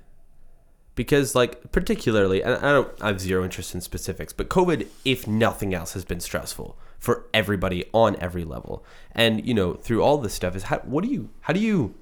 Because, 0.95 1.35
like, 1.35 1.71
particularly, 1.71 2.41
and 2.43 2.53
I 2.55 2.71
don't, 2.71 2.89
I 3.01 3.07
have 3.07 3.19
zero 3.19 3.43
interest 3.43 3.73
in 3.75 3.81
specifics, 3.81 4.31
but 4.31 4.47
COVID, 4.49 4.87
if 5.03 5.27
nothing 5.27 5.73
else, 5.73 5.93
has 5.93 6.05
been 6.05 6.19
stressful 6.21 6.77
for 6.99 7.25
everybody 7.33 7.85
on 7.93 8.15
every 8.21 8.45
level. 8.45 8.85
And 9.11 9.45
you 9.45 9.53
know, 9.53 9.73
through 9.73 10.01
all 10.03 10.17
this 10.19 10.33
stuff, 10.33 10.55
is 10.55 10.63
how? 10.63 10.77
What 10.79 11.03
do 11.03 11.09
you? 11.09 11.29
How 11.41 11.53
do 11.53 11.59
you 11.59 11.95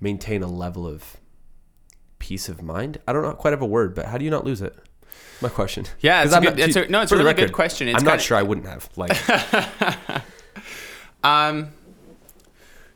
maintain 0.00 0.42
a 0.42 0.46
level 0.46 0.86
of 0.86 1.16
peace 2.20 2.48
of 2.48 2.62
mind? 2.62 2.98
I 3.08 3.12
don't 3.12 3.22
know, 3.22 3.32
quite 3.32 3.50
have 3.52 3.62
a 3.62 3.66
word, 3.66 3.94
but 3.96 4.06
how 4.06 4.18
do 4.18 4.24
you 4.24 4.30
not 4.30 4.44
lose 4.44 4.62
it? 4.62 4.76
My 5.40 5.48
question. 5.48 5.86
Yeah, 6.00 6.22
it's 6.22 6.32
a 6.32 6.40
good- 6.40 6.56
not- 6.56 6.68
it's 6.68 6.76
a- 6.76 6.88
no, 6.88 7.02
it's 7.02 7.10
a 7.12 7.16
really 7.16 7.34
good 7.34 7.52
question. 7.52 7.88
It's 7.88 7.98
I'm 7.98 8.04
not 8.04 8.12
kinda- 8.12 8.22
sure 8.24 8.36
I 8.36 8.42
wouldn't 8.42 8.66
have. 8.68 8.88
Like, 8.96 10.22
Um, 11.24 11.72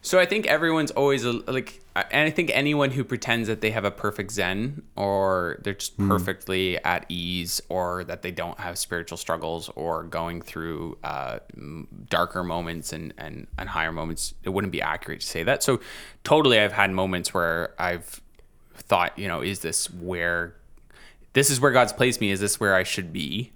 so 0.03 0.19
I 0.19 0.25
think 0.25 0.47
everyone's 0.47 0.91
always 0.91 1.25
like, 1.25 1.81
and 1.95 2.27
I 2.27 2.31
think 2.31 2.51
anyone 2.55 2.91
who 2.91 3.05
pretends 3.05 3.49
that 3.49 3.61
they 3.61 3.71
have 3.71 3.85
a 3.85 3.91
perfect 3.91 4.31
Zen 4.31 4.83
or 4.97 5.59
they're 5.63 5.75
just 5.75 5.99
perfectly 5.99 6.83
at 6.85 7.05
ease 7.11 7.61
or 7.69 8.05
that 8.05 8.23
they 8.23 8.31
don't 8.31 8.59
have 8.61 8.79
spiritual 8.79 9.19
struggles 9.19 9.69
or 9.77 10.05
going 10.05 10.41
through 10.41 10.97
uh, 11.05 11.41
darker 12.09 12.43
moments 12.43 12.95
and, 12.95 13.13
and, 13.19 13.47
and 13.59 13.69
higher 13.69 13.93
moments, 13.93 14.35
it 14.43 14.49
wouldn't 14.49 14.73
be 14.73 14.81
accurate 14.81 15.21
to 15.21 15.27
say 15.27 15.43
that. 15.43 15.63
So 15.63 15.81
totally, 16.25 16.59
I've 16.59 16.73
had 16.73 16.91
moments 16.91 17.35
where 17.35 17.75
I've 17.79 18.23
thought, 18.75 19.19
you 19.19 19.29
know, 19.29 19.43
is 19.43 19.61
this 19.61 19.91
where 19.91 20.55
this 21.35 21.51
is 21.51 21.61
where 21.61 21.73
God's 21.73 21.93
placed 21.93 22.21
me. 22.21 22.31
Is 22.31 22.41
this 22.41 22.59
where 22.59 22.75
I 22.75 22.83
should 22.83 23.13
be? 23.13 23.53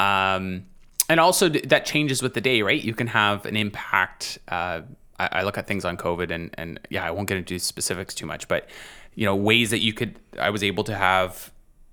Um, 0.00 0.64
and 1.08 1.20
also 1.20 1.50
that 1.50 1.84
changes 1.84 2.22
with 2.22 2.32
the 2.32 2.40
day, 2.40 2.62
right? 2.62 2.82
You 2.82 2.94
can 2.94 3.08
have 3.08 3.44
an 3.44 3.56
impact. 3.56 4.38
Uh, 4.48 4.80
I, 5.18 5.28
I 5.32 5.42
look 5.42 5.58
at 5.58 5.66
things 5.66 5.84
on 5.84 5.96
COVID, 5.96 6.30
and 6.30 6.50
and 6.54 6.80
yeah, 6.90 7.04
I 7.04 7.10
won't 7.10 7.28
get 7.28 7.38
into 7.38 7.58
specifics 7.58 8.14
too 8.14 8.26
much, 8.26 8.48
but 8.48 8.68
you 9.14 9.24
know, 9.24 9.34
ways 9.34 9.70
that 9.70 9.80
you 9.80 9.92
could. 9.92 10.18
I 10.38 10.50
was 10.50 10.62
able 10.62 10.84
to 10.84 10.94
have 10.94 11.52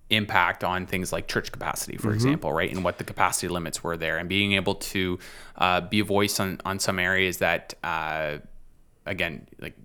impact 0.09 0.63
on 0.63 0.85
things 0.85 1.13
like 1.13 1.27
church 1.27 1.51
capacity, 1.51 1.95
for 1.95 2.13
example, 2.13 2.51
right, 2.51 2.69
and 2.71 2.83
what 2.83 2.97
the 2.97 3.03
capacity 3.03 3.47
limits 3.47 3.83
were 3.83 3.95
there, 3.95 4.17
and 4.17 4.27
being 4.27 4.53
able 4.53 4.75
to 4.75 5.19
uh, 5.55 5.81
be 5.81 5.99
a 5.99 6.03
voice 6.03 6.39
on 6.39 6.59
on 6.65 6.79
some 6.79 6.99
areas 6.99 7.37
that, 7.37 7.73
uh, 7.83 8.37
again, 9.05 9.47
like 9.59 9.75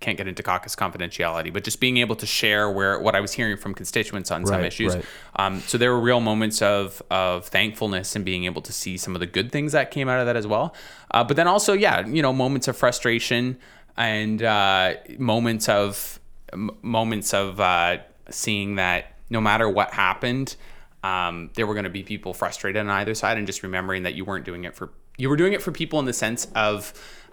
can't 0.00 0.16
get 0.16 0.28
into 0.28 0.42
caucus 0.42 0.76
confidentiality, 0.76 1.52
but 1.52 1.64
just 1.64 1.80
being 1.80 1.96
able 1.96 2.14
to 2.16 2.26
share 2.26 2.70
where 2.70 3.00
what 3.00 3.14
I 3.16 3.20
was 3.20 3.32
hearing 3.32 3.56
from 3.56 3.74
constituents 3.74 4.30
on 4.30 4.46
some 4.46 4.64
issues. 4.64 4.94
right. 4.94 5.04
Um, 5.36 5.60
so 5.60 5.76
there 5.76 5.92
were 5.92 6.00
real 6.00 6.20
moments 6.20 6.62
of 6.62 7.02
of 7.10 7.46
thankfulness 7.46 8.14
and 8.14 8.24
being 8.24 8.44
able 8.44 8.62
to 8.62 8.72
see 8.72 8.96
some 8.96 9.14
of 9.16 9.20
the 9.20 9.26
good 9.26 9.50
things 9.50 9.72
that 9.72 9.90
came 9.90 10.08
out 10.08 10.20
of 10.20 10.26
that 10.26 10.36
as 10.36 10.46
well. 10.46 10.74
Uh, 11.10 11.24
but 11.24 11.36
then 11.36 11.48
also, 11.48 11.72
yeah, 11.72 12.06
you 12.06 12.22
know, 12.22 12.32
moments 12.32 12.68
of 12.68 12.76
frustration 12.76 13.58
and 13.96 14.42
uh, 14.42 14.94
moments 15.18 15.68
of 15.68 16.20
m- 16.52 16.70
moments 16.82 17.34
of 17.34 17.58
uh, 17.60 17.98
seeing 18.30 18.76
that 18.76 19.16
no 19.30 19.40
matter 19.40 19.68
what 19.68 19.92
happened, 19.92 20.56
um, 21.02 21.50
there 21.54 21.66
were 21.66 21.74
going 21.74 21.84
to 21.84 21.90
be 21.90 22.02
people 22.02 22.32
frustrated 22.32 22.80
on 22.80 22.88
either 22.88 23.14
side, 23.14 23.36
and 23.36 23.46
just 23.46 23.62
remembering 23.62 24.04
that 24.04 24.14
you 24.14 24.24
weren't 24.24 24.44
doing 24.44 24.64
it 24.64 24.74
for 24.74 24.90
you 25.16 25.28
were 25.28 25.36
doing 25.36 25.52
it 25.52 25.60
for 25.60 25.72
people 25.72 25.98
in 25.98 26.06
the 26.06 26.12
sense 26.12 26.46
of 26.54 26.92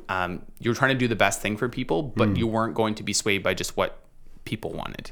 um, 0.10 0.42
you 0.60 0.70
were 0.70 0.76
trying 0.76 0.94
to 0.94 0.98
do 0.98 1.08
the 1.08 1.16
best 1.16 1.42
thing 1.42 1.58
for 1.58 1.70
people, 1.70 2.04
but 2.04 2.38
you 2.38 2.48
weren't 2.48 2.76
going 2.76 2.96
to 2.96 3.04
be 3.04 3.14
swayed 3.14 3.44
by 3.44 3.54
just 3.54 3.76
what 3.78 4.00
people 4.46 4.72
wanted. 4.72 5.12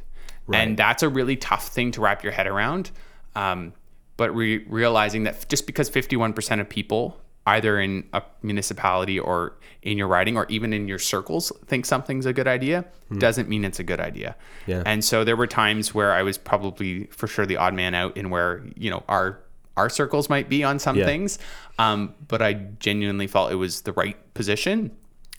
And 0.51 0.77
that's 0.77 1.03
a 1.03 1.09
really 1.09 1.35
tough 1.35 1.69
thing 1.69 1.91
to 1.91 2.01
wrap 2.01 2.23
your 2.23 2.33
head 2.33 2.47
around. 2.47 2.91
Um, 3.35 3.73
but 4.17 4.35
re- 4.35 4.63
realizing 4.67 5.23
that 5.23 5.47
just 5.49 5.65
because 5.65 5.89
51% 5.89 6.59
of 6.59 6.69
people, 6.69 7.17
either 7.45 7.79
in 7.79 8.07
a 8.13 8.21
municipality 8.41 9.19
or 9.19 9.57
in 9.81 9.97
your 9.97 10.07
riding 10.07 10.37
or 10.37 10.45
even 10.49 10.71
in 10.73 10.87
your 10.87 10.99
circles, 10.99 11.51
think 11.65 11.85
something's 11.85 12.25
a 12.25 12.33
good 12.33 12.47
idea, 12.47 12.85
doesn't 13.17 13.49
mean 13.49 13.65
it's 13.65 13.79
a 13.79 13.83
good 13.83 13.99
idea. 13.99 14.35
Yeah. 14.65 14.83
And 14.85 15.03
so 15.03 15.23
there 15.23 15.35
were 15.35 15.47
times 15.47 15.93
where 15.93 16.13
I 16.13 16.23
was 16.23 16.37
probably 16.37 17.05
for 17.05 17.27
sure 17.27 17.45
the 17.45 17.57
odd 17.57 17.73
man 17.73 17.95
out 17.95 18.15
in 18.17 18.29
where, 18.29 18.63
you 18.75 18.89
know, 18.89 19.03
our 19.07 19.39
our 19.77 19.89
circles 19.89 20.29
might 20.29 20.49
be 20.49 20.63
on 20.63 20.79
some 20.79 20.95
Yeah. 20.97 21.05
things. 21.05 21.39
Um, 21.79 22.13
but 22.27 22.41
I 22.41 22.53
genuinely 22.53 23.27
felt 23.27 23.51
it 23.51 23.55
was 23.55 23.81
the 23.81 23.93
right 23.93 24.17
position. 24.33 24.91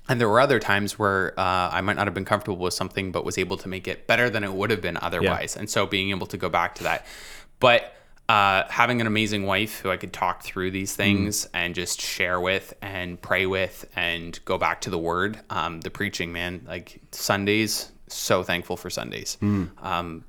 And 0.08 0.20
there 0.20 0.28
were 0.28 0.40
other 0.40 0.58
times 0.58 0.98
where 0.98 1.32
uh, 1.38 1.70
I 1.72 1.80
might 1.80 1.96
not 1.96 2.06
have 2.06 2.12
been 2.14 2.26
comfortable 2.26 2.58
with 2.58 2.74
something, 2.74 3.10
but 3.10 3.24
was 3.24 3.38
able 3.38 3.56
to 3.58 3.68
make 3.68 3.88
it 3.88 4.06
better 4.06 4.28
than 4.28 4.44
it 4.44 4.52
would 4.52 4.70
have 4.70 4.82
been 4.82 4.98
otherwise. 5.00 5.56
And 5.56 5.70
so 5.70 5.86
being 5.86 6.10
able 6.10 6.26
to 6.26 6.36
go 6.36 6.48
back 6.50 6.74
to 6.76 6.82
that. 6.82 7.06
But 7.58 7.94
uh, 8.28 8.64
having 8.68 9.00
an 9.00 9.06
amazing 9.06 9.44
wife 9.44 9.78
who 9.80 9.90
I 9.90 9.96
could 9.96 10.12
talk 10.12 10.42
through 10.42 10.72
these 10.72 10.94
things 10.96 11.46
and 11.54 11.74
just 11.74 12.00
share 12.00 12.40
with 12.40 12.74
and 12.82 13.20
pray 13.20 13.46
with 13.46 13.86
and 13.96 14.38
go 14.44 14.58
back 14.58 14.80
to 14.82 14.90
the 14.90 14.98
word, 14.98 15.38
um, 15.50 15.80
the 15.80 15.90
preaching, 15.90 16.32
man, 16.32 16.64
like 16.66 17.00
Sundays, 17.12 17.90
so 18.08 18.42
thankful 18.42 18.76
for 18.76 18.90
Sundays. 18.90 19.38
Um, 19.42 20.24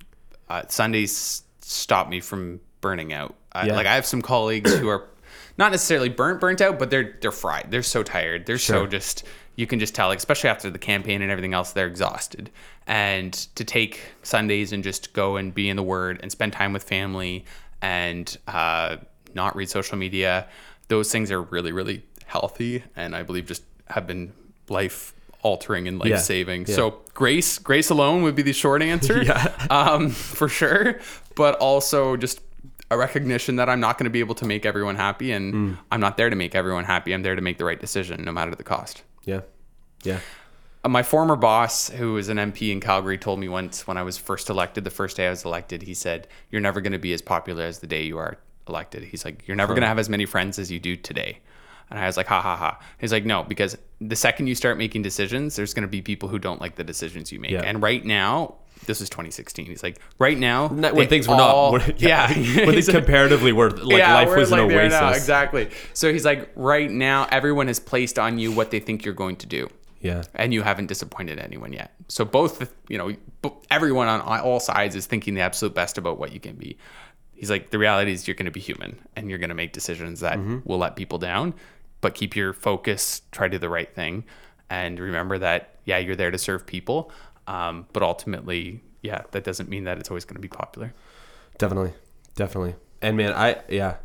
uh, 0.50 0.64
Sundays 0.70 1.44
stop 1.62 2.08
me 2.10 2.20
from 2.22 2.60
burning 2.82 3.12
out. 3.14 3.36
I, 3.56 3.66
Yeah. 3.68 3.76
Like 3.76 3.88
I 3.88 3.96
have 3.96 4.06
some 4.06 4.22
colleagues 4.22 4.74
who 4.76 4.88
are 4.90 5.06
not 5.58 5.72
necessarily 5.72 6.10
burnt 6.10 6.40
burnt 6.42 6.62
out, 6.62 6.78
but 6.80 6.90
they're 6.90 7.16
they're 7.22 7.32
fried. 7.32 7.68
They're 7.70 7.84
so 7.84 8.04
tired. 8.04 8.46
They're 8.46 8.58
so 8.58 8.86
just 8.88 9.24
you 9.58 9.66
can 9.66 9.80
just 9.80 9.96
tell, 9.96 10.10
like, 10.10 10.18
especially 10.18 10.50
after 10.50 10.70
the 10.70 10.78
campaign 10.78 11.22
and 11.22 11.32
everything 11.32 11.54
else, 11.54 11.72
they're 11.72 11.88
exhausted. 11.88 12.50
And 12.88 13.32
to 13.56 13.64
take 13.64 14.02
Sundays 14.22 14.74
and 14.74 14.84
just 14.84 15.14
go 15.14 15.38
and 15.38 15.54
be 15.56 15.70
in 15.70 15.78
the 15.78 15.84
Word 15.84 16.20
and 16.22 16.30
spend 16.30 16.52
time 16.52 16.74
with 16.74 16.84
family 16.84 17.46
and 17.82 18.38
uh, 18.50 18.98
not 19.34 19.56
read 19.56 19.70
social 19.70 19.98
media, 19.98 20.48
those 20.90 21.10
things 21.12 21.32
are 21.32 21.42
really 21.42 21.72
really 21.72 22.04
healthy, 22.26 22.84
and 22.96 23.16
I 23.16 23.24
believe 23.24 23.46
just 23.46 23.64
have 23.88 24.06
been 24.08 24.34
life 24.68 25.14
altering 25.42 25.88
and 25.88 26.00
life 26.00 26.10
saving. 26.20 26.66
yeah. 26.68 26.76
So 26.76 27.00
grace 27.14 27.60
grace 27.60 27.90
alone 27.92 28.24
would 28.24 28.36
be 28.36 28.42
the 28.42 28.52
short 28.52 28.82
answer 28.82 29.22
Yeah. 29.24 29.54
um, 29.70 30.10
for 30.10 30.50
sure. 30.50 31.00
But 31.36 31.56
also 31.60 32.18
just 32.18 32.42
a 32.92 32.98
recognition 32.98 33.56
that 33.56 33.68
I'm 33.70 33.80
not 33.80 33.98
going 33.98 34.04
to 34.06 34.10
be 34.12 34.20
able 34.20 34.36
to 34.36 34.46
make 34.46 34.66
everyone 34.66 34.96
happy, 34.96 35.32
and 35.32 35.54
Mm. 35.54 35.78
I'm 35.92 36.00
not 36.00 36.18
there 36.18 36.30
to 36.30 36.36
make 36.36 36.54
everyone 36.56 36.86
happy. 36.86 37.14
I'm 37.14 37.24
there 37.24 37.36
to 37.36 37.42
make 37.42 37.58
the 37.58 37.66
right 37.66 37.80
decision, 37.80 38.24
no 38.24 38.32
matter 38.32 38.54
the 38.56 38.64
cost. 38.64 39.04
yeah, 39.26 39.42
yeah, 40.04 40.20
Uh, 40.84 40.90
my 40.90 41.02
former 41.02 41.36
boss, 41.36 41.90
who 41.90 42.14
was 42.14 42.30
an 42.30 42.38
MP 42.38 42.72
in 42.72 42.80
Calgary, 42.80 43.18
told 43.18 43.40
me 43.40 43.48
once 43.50 43.88
when 43.88 43.98
I 43.98 44.04
was 44.04 44.18
first 44.20 44.50
elected, 44.52 44.84
the 44.84 44.92
first 44.92 45.18
day 45.18 45.26
I 45.26 45.32
was 45.32 45.44
elected, 45.44 45.82
he 45.84 45.96
said, 45.96 46.28
You're 46.52 46.62
never 46.62 46.80
going 46.80 46.94
to 46.94 47.00
be 47.00 47.12
as 47.14 47.24
popular 47.24 47.64
as 47.64 47.80
the 47.80 47.88
day 47.88 48.04
you 48.04 48.20
are 48.20 48.38
elected. 48.68 49.04
He's 49.06 49.26
like, 49.26 49.48
You're 49.48 49.58
never 49.58 49.74
going 49.74 49.82
to 49.82 49.88
have 49.88 49.98
as 49.98 50.10
many 50.10 50.26
friends 50.28 50.60
as 50.60 50.72
you 50.72 50.80
do 50.80 50.96
today. 50.96 51.40
And 51.90 52.00
I 52.00 52.08
was 52.08 52.18
like, 52.18 52.28
ha 52.28 52.42
ha 52.42 52.56
ha. 52.56 52.80
He's 53.00 53.12
like, 53.12 53.26
no, 53.26 53.44
because 53.44 53.78
the 54.02 54.16
second 54.16 54.48
you 54.48 54.56
start 54.56 54.78
making 54.78 55.02
decisions, 55.04 55.56
there's 55.56 55.74
going 55.74 55.84
to 55.84 55.88
be 55.88 56.02
people 56.02 56.30
who 56.30 56.40
don't 56.40 56.60
like 56.60 56.76
the 56.76 56.84
decisions 56.84 57.32
you 57.32 57.40
make. 57.40 57.52
Yeah. 57.52 57.62
And 57.62 57.82
right 57.82 58.04
now, 58.04 58.56
this 58.88 59.02
is 59.02 59.10
2016. 59.10 59.66
He's 59.68 59.84
like, 59.84 60.00
right 60.20 60.38
now, 60.38 60.68
Not- 60.68 60.94
when 60.96 61.08
things 61.08 61.28
were 61.28 61.36
all- 61.36 61.72
not, 61.78 61.88
when- 61.88 61.96
yeah, 61.98 62.32
when 62.34 62.76
they 62.76 62.82
comparatively 62.82 63.52
were 63.52 63.70
like 63.72 64.02
life 64.02 64.28
we're 64.28 64.38
was 64.40 64.52
an 64.52 64.60
like 64.60 64.70
there 64.70 64.82
oasis. 64.82 65.00
now, 65.00 65.10
exactly. 65.12 65.70
So 65.94 66.12
he's 66.12 66.26
like, 66.26 66.52
right 66.56 66.90
now, 66.90 67.28
everyone 67.32 67.68
has 67.68 67.80
placed 67.80 68.18
on 68.20 68.40
you 68.40 68.52
what 68.52 68.72
they 68.72 68.80
think 68.80 69.06
you're 69.06 69.14
going 69.14 69.38
to 69.38 69.46
do 69.48 69.70
Yeah, 70.02 70.24
and 70.34 70.54
you 70.54 70.62
haven't 70.64 70.88
disappointed 70.88 71.40
anyone 71.40 71.72
yet. 71.72 71.94
So 72.10 72.26
both, 72.26 72.72
you 72.90 72.98
know, 72.98 73.14
everyone 73.72 74.08
on 74.08 74.22
all 74.42 74.60
sides 74.60 74.96
is 74.96 75.06
thinking 75.06 75.36
the 75.36 75.42
absolute 75.42 75.74
best 75.74 75.98
about 75.98 76.18
what 76.20 76.32
you 76.34 76.40
can 76.40 76.56
be. 76.56 76.78
He's 77.36 77.50
like, 77.50 77.70
the 77.70 77.78
reality 77.78 78.12
is 78.12 78.28
you're 78.28 78.36
going 78.36 78.46
to 78.46 78.52
be 78.52 78.60
human 78.60 79.00
and 79.16 79.30
you're 79.30 79.40
going 79.40 79.50
to 79.50 79.56
make 79.56 79.74
decisions 79.74 80.22
that 80.22 80.40
will 80.66 80.78
let 80.78 80.96
people 80.96 81.18
down, 81.18 81.54
but 82.02 82.16
keep 82.16 82.36
your 82.36 82.54
focus, 82.54 83.22
try 83.32 83.48
to 83.48 83.52
do 83.52 83.58
the 83.58 83.70
right 83.70 83.94
thing, 83.94 84.24
and 84.70 85.00
remember 85.00 85.38
that 85.38 85.76
yeah, 85.86 85.98
you're 85.98 86.16
there 86.16 86.32
to 86.32 86.38
serve 86.38 86.66
people, 86.66 87.12
um, 87.48 87.86
but 87.94 88.02
ultimately, 88.04 88.82
yeah, 89.02 89.22
that 89.32 89.44
doesn't 89.44 89.70
mean 89.70 89.84
that 89.84 90.00
it's 90.00 90.10
always 90.10 90.26
going 90.26 90.36
to 90.36 90.42
be 90.42 90.48
popular. 90.48 90.94
definitely, 91.58 91.94
definitely. 92.36 92.76
And 93.02 93.18
man, 93.18 93.34
I 93.34 93.62
yeah, 93.70 93.98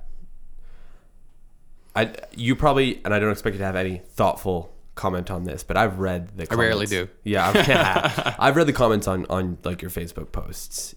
I 1.96 2.14
you 2.34 2.54
probably 2.54 3.00
and 3.04 3.14
I 3.14 3.18
don't 3.18 3.30
expect 3.30 3.54
you 3.54 3.58
to 3.58 3.64
have 3.64 3.76
any 3.76 3.98
thoughtful 3.98 4.72
comment 4.94 5.30
on 5.30 5.44
this, 5.44 5.62
but 5.62 5.76
I've 5.76 5.98
read 5.98 6.36
the. 6.36 6.46
Comments. 6.46 6.52
I 6.52 6.56
rarely 6.56 6.86
do. 6.86 7.08
Yeah, 7.24 7.48
I've, 7.48 8.34
I've 8.38 8.56
read 8.56 8.66
the 8.66 8.72
comments 8.72 9.08
on 9.08 9.26
on 9.30 9.58
like 9.64 9.82
your 9.82 9.90
Facebook 9.90 10.32
posts, 10.32 10.94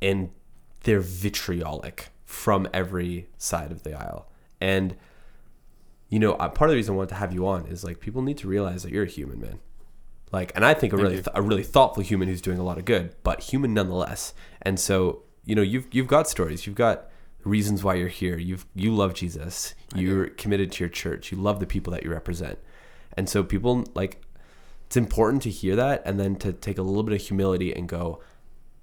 and 0.00 0.30
they're 0.84 1.00
vitriolic 1.00 2.08
from 2.24 2.68
every 2.72 3.28
side 3.38 3.70
of 3.70 3.82
the 3.82 3.94
aisle. 3.94 4.28
And 4.60 4.96
you 6.08 6.18
know, 6.18 6.34
uh, 6.34 6.48
part 6.50 6.68
of 6.68 6.72
the 6.72 6.76
reason 6.76 6.94
I 6.94 6.96
wanted 6.98 7.08
to 7.10 7.14
have 7.16 7.32
you 7.32 7.46
on 7.46 7.66
is 7.66 7.82
like 7.82 7.98
people 7.98 8.20
need 8.20 8.36
to 8.38 8.46
realize 8.46 8.82
that 8.82 8.92
you're 8.92 9.04
a 9.04 9.08
human, 9.08 9.40
man. 9.40 9.60
like, 10.30 10.52
and 10.54 10.62
I 10.62 10.74
think 10.74 10.92
a 10.92 10.96
really 10.98 11.14
th- 11.14 11.28
a 11.34 11.40
really 11.40 11.62
thoughtful 11.62 12.02
human 12.02 12.28
who's 12.28 12.42
doing 12.42 12.58
a 12.58 12.62
lot 12.62 12.76
of 12.76 12.84
good, 12.84 13.14
but 13.22 13.40
human 13.40 13.72
nonetheless. 13.72 14.34
And 14.60 14.78
so, 14.78 15.22
you 15.44 15.54
know, 15.54 15.62
you've 15.62 15.86
you've 15.90 16.08
got 16.08 16.28
stories, 16.28 16.66
you've 16.66 16.76
got 16.76 17.08
reasons 17.44 17.82
why 17.82 17.94
you're 17.94 18.08
here. 18.08 18.36
You've 18.36 18.66
you 18.74 18.94
love 18.94 19.14
Jesus. 19.14 19.74
You're 19.94 20.26
committed 20.28 20.72
to 20.72 20.84
your 20.84 20.90
church. 20.90 21.32
You 21.32 21.38
love 21.38 21.60
the 21.60 21.66
people 21.66 21.92
that 21.94 22.02
you 22.02 22.10
represent. 22.10 22.58
And 23.16 23.26
so, 23.28 23.42
people 23.42 23.86
like 23.94 24.22
it's 24.86 24.96
important 24.98 25.42
to 25.44 25.50
hear 25.50 25.76
that 25.76 26.02
and 26.04 26.20
then 26.20 26.36
to 26.36 26.52
take 26.52 26.76
a 26.76 26.82
little 26.82 27.02
bit 27.02 27.14
of 27.14 27.26
humility 27.26 27.74
and 27.74 27.88
go, 27.88 28.20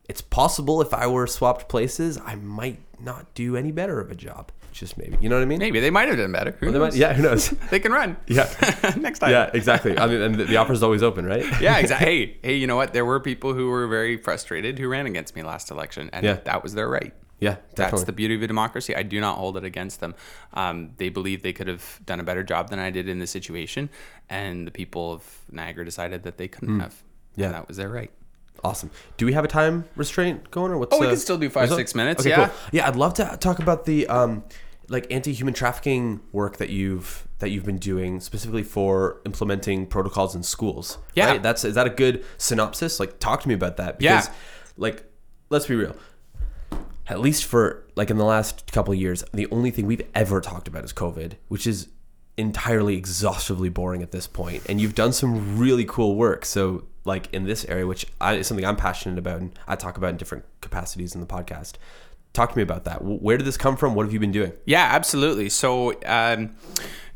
it's 0.09 0.21
possible 0.21 0.81
if 0.81 0.93
I 0.93 1.07
were 1.07 1.27
swapped 1.27 1.69
places, 1.69 2.17
I 2.25 2.35
might 2.35 2.79
not 2.99 3.33
do 3.35 3.55
any 3.55 3.71
better 3.71 3.99
of 4.01 4.11
a 4.11 4.15
job. 4.15 4.51
Just 4.71 4.97
maybe, 4.97 5.17
you 5.19 5.29
know 5.29 5.35
what 5.35 5.41
I 5.41 5.45
mean? 5.45 5.59
Maybe 5.59 5.79
they 5.79 5.89
might 5.89 6.07
have 6.09 6.17
done 6.17 6.31
better. 6.31 6.51
Who 6.59 6.71
They 6.71 6.79
might- 6.79 6.93
yeah, 6.95 7.13
who 7.13 7.23
knows? 7.23 7.49
They 7.71 7.79
can 7.79 7.91
run. 7.91 8.17
Yeah. 8.27 8.47
Next 8.97 9.19
time. 9.19 9.31
yeah, 9.31 9.49
exactly. 9.53 9.97
I 9.97 10.05
mean, 10.07 10.21
and 10.21 10.35
the, 10.35 10.43
the 10.45 10.57
offer's 10.57 10.83
always 10.83 11.01
open, 11.03 11.25
right? 11.25 11.43
yeah, 11.61 11.77
exactly. 11.77 12.05
Hey, 12.07 12.37
hey, 12.43 12.55
you 12.55 12.67
know 12.67 12.75
what? 12.75 12.93
There 12.93 13.05
were 13.05 13.19
people 13.19 13.53
who 13.53 13.69
were 13.69 13.87
very 13.87 14.17
frustrated 14.17 14.77
who 14.79 14.87
ran 14.87 15.05
against 15.07 15.35
me 15.35 15.41
last 15.43 15.71
election, 15.71 16.09
and 16.13 16.23
Yeah. 16.25 16.37
that 16.45 16.61
was 16.63 16.73
their 16.75 16.87
right. 16.89 17.13
Yeah, 17.39 17.55
That's 17.75 18.03
the 18.03 18.11
beauty 18.11 18.35
of 18.35 18.41
a 18.43 18.47
democracy. 18.47 18.93
I 18.95 19.03
do 19.03 19.19
not 19.21 19.37
hold 19.37 19.55
it 19.55 19.63
against 19.63 20.01
them. 20.01 20.13
Um, 20.53 20.91
they 20.97 21.07
believe 21.07 21.41
they 21.41 21.53
could 21.53 21.69
have 21.69 21.99
done 22.05 22.19
a 22.19 22.23
better 22.23 22.43
job 22.43 22.69
than 22.69 22.79
I 22.79 22.89
did 22.89 23.07
in 23.07 23.19
this 23.19 23.31
situation, 23.31 23.89
and 24.29 24.67
the 24.67 24.71
people 24.71 25.13
of 25.13 25.23
Niagara 25.49 25.85
decided 25.85 26.23
that 26.23 26.37
they 26.37 26.47
couldn't 26.49 26.79
have. 26.81 26.93
Hmm. 26.93 27.41
Yeah. 27.41 27.51
that 27.53 27.67
was 27.69 27.77
their 27.77 27.87
right. 27.89 28.11
Awesome. 28.63 28.91
Do 29.17 29.25
we 29.25 29.33
have 29.33 29.45
a 29.45 29.47
time 29.47 29.85
restraint 29.95 30.51
going, 30.51 30.71
or 30.71 30.77
what's? 30.77 30.95
Oh, 30.95 30.99
we 30.99 31.07
can 31.07 31.17
still 31.17 31.37
do 31.37 31.49
five, 31.49 31.69
six 31.69 31.95
minutes, 31.95 32.21
Okay, 32.21 32.29
yeah. 32.29 32.47
cool. 32.47 32.55
Yeah, 32.71 32.87
I'd 32.87 32.95
love 32.95 33.13
to 33.15 33.37
talk 33.39 33.59
about 33.59 33.85
the 33.85 34.07
um, 34.07 34.43
like 34.89 35.07
anti-human 35.11 35.53
trafficking 35.53 36.19
work 36.31 36.57
that 36.57 36.69
you've 36.69 37.27
that 37.39 37.51
you've 37.51 37.65
been 37.65 37.77
doing 37.77 38.19
specifically 38.19 38.63
for 38.63 39.21
implementing 39.25 39.85
protocols 39.85 40.35
in 40.35 40.43
schools. 40.43 40.97
Yeah. 41.15 41.27
right? 41.27 41.43
that's 41.43 41.63
is 41.63 41.75
that 41.75 41.87
a 41.87 41.91
good 41.91 42.25
synopsis? 42.37 42.99
Like, 42.99 43.19
talk 43.19 43.41
to 43.41 43.47
me 43.47 43.53
about 43.53 43.77
that. 43.77 44.01
Yeah. 44.01 44.17
Because, 44.21 44.35
like, 44.77 45.03
let's 45.49 45.67
be 45.67 45.75
real. 45.75 45.95
At 47.07 47.21
least 47.21 47.45
for 47.45 47.85
like 47.95 48.09
in 48.09 48.17
the 48.17 48.25
last 48.25 48.71
couple 48.71 48.93
of 48.93 48.99
years, 48.99 49.23
the 49.33 49.47
only 49.51 49.71
thing 49.71 49.87
we've 49.87 50.07
ever 50.13 50.41
talked 50.41 50.67
about 50.67 50.83
is 50.83 50.93
COVID, 50.93 51.33
which 51.47 51.65
is 51.65 51.87
entirely 52.37 52.95
exhaustively 52.95 53.69
boring 53.69 54.01
at 54.01 54.11
this 54.11 54.27
point. 54.27 54.63
And 54.69 54.79
you've 54.79 54.95
done 54.95 55.11
some 55.11 55.57
really 55.57 55.85
cool 55.85 56.15
work. 56.15 56.45
So, 56.45 56.85
like 57.09 57.33
in 57.33 57.43
this 57.43 57.65
area, 57.65 57.85
which 57.85 58.05
I, 58.21 58.35
is 58.35 58.47
something 58.47 58.65
I'm 58.65 58.77
passionate 58.77 59.19
about, 59.19 59.41
and 59.41 59.51
I 59.67 59.75
talk 59.75 59.97
about 59.97 60.11
in 60.11 60.17
different 60.17 60.45
capacities 60.61 61.13
in 61.13 61.19
the 61.19 61.27
podcast. 61.27 61.73
Talk 62.31 62.51
to 62.51 62.57
me 62.57 62.61
about 62.61 62.83
that. 62.85 63.03
Where 63.03 63.37
did 63.37 63.45
this 63.45 63.57
come 63.57 63.75
from? 63.75 63.95
What 63.95 64.05
have 64.05 64.13
you 64.13 64.19
been 64.19 64.31
doing? 64.31 64.53
Yeah, 64.65 64.87
absolutely. 64.91 65.49
So, 65.49 65.99
um, 66.05 66.55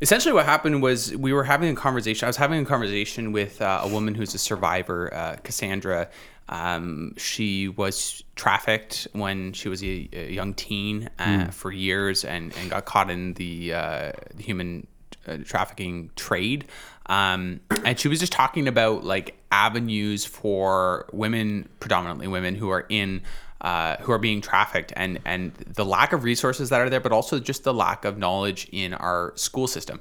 essentially, 0.00 0.34
what 0.34 0.44
happened 0.44 0.82
was 0.82 1.16
we 1.16 1.32
were 1.32 1.44
having 1.44 1.70
a 1.70 1.74
conversation. 1.76 2.26
I 2.26 2.28
was 2.28 2.36
having 2.36 2.60
a 2.60 2.64
conversation 2.64 3.30
with 3.32 3.62
uh, 3.62 3.80
a 3.82 3.88
woman 3.88 4.16
who's 4.16 4.34
a 4.34 4.38
survivor, 4.38 5.14
uh, 5.14 5.36
Cassandra. 5.44 6.10
Um, 6.48 7.14
she 7.16 7.68
was 7.68 8.22
trafficked 8.34 9.06
when 9.12 9.52
she 9.52 9.68
was 9.68 9.82
a, 9.82 10.08
a 10.12 10.32
young 10.32 10.52
teen 10.52 11.08
uh, 11.18 11.46
for 11.46 11.70
years 11.72 12.24
and, 12.24 12.52
and 12.58 12.70
got 12.70 12.84
caught 12.84 13.08
in 13.08 13.34
the, 13.34 13.72
uh, 13.72 14.12
human 14.38 14.86
uh, 15.26 15.38
trafficking 15.44 16.10
trade. 16.16 16.66
Um, 17.06 17.60
and 17.84 17.98
she 17.98 18.08
was 18.08 18.20
just 18.20 18.32
talking 18.32 18.68
about 18.68 19.04
like 19.04 19.36
avenues 19.52 20.24
for 20.24 21.06
women, 21.12 21.68
predominantly 21.80 22.28
women, 22.28 22.54
who 22.54 22.70
are 22.70 22.86
in 22.88 23.22
uh, 23.60 23.96
who 24.00 24.12
are 24.12 24.18
being 24.18 24.40
trafficked 24.40 24.92
and 24.96 25.18
and 25.24 25.54
the 25.54 25.84
lack 25.84 26.12
of 26.12 26.24
resources 26.24 26.68
that 26.68 26.80
are 26.80 26.90
there, 26.90 27.00
but 27.00 27.12
also 27.12 27.38
just 27.38 27.64
the 27.64 27.74
lack 27.74 28.04
of 28.04 28.18
knowledge 28.18 28.68
in 28.72 28.92
our 28.94 29.32
school 29.36 29.66
system 29.66 30.00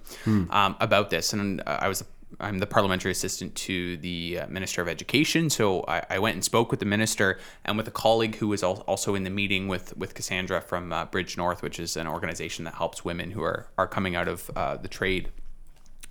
um, 0.52 0.76
about 0.80 1.10
this. 1.10 1.34
And 1.34 1.62
uh, 1.62 1.80
I 1.82 1.88
was 1.88 2.04
I'm 2.40 2.60
the 2.60 2.68
parliamentary 2.68 3.12
assistant 3.12 3.56
to 3.56 3.98
the 3.98 4.40
uh, 4.40 4.48
Minister 4.48 4.82
of 4.82 4.88
Education, 4.88 5.50
so 5.50 5.86
I, 5.88 6.04
I 6.10 6.20
went 6.20 6.36
and 6.36 6.44
spoke 6.44 6.72
with 6.72 6.80
the 6.80 6.86
minister 6.86 7.40
and 7.64 7.78
with 7.78 7.88
a 7.88 7.92
colleague 7.92 8.36
who 8.36 8.48
was 8.48 8.64
al- 8.64 8.82
also 8.88 9.16
in 9.16 9.24
the 9.24 9.30
meeting 9.30 9.68
with 9.68 9.96
with 9.98 10.14
Cassandra 10.14 10.60
from 10.60 10.92
uh, 10.92 11.06
Bridge 11.06 11.38
North, 11.38 11.62
which 11.62 11.80
is 11.80 11.96
an 11.96 12.08
organization 12.08 12.66
that 12.66 12.76
helps 12.76 13.06
women 13.06 13.32
who 13.32 13.44
are 13.44 13.68
are 13.78 13.88
coming 13.88 14.16
out 14.16 14.28
of 14.28 14.52
uh, 14.56 14.78
the 14.78 14.88
trade 14.88 15.30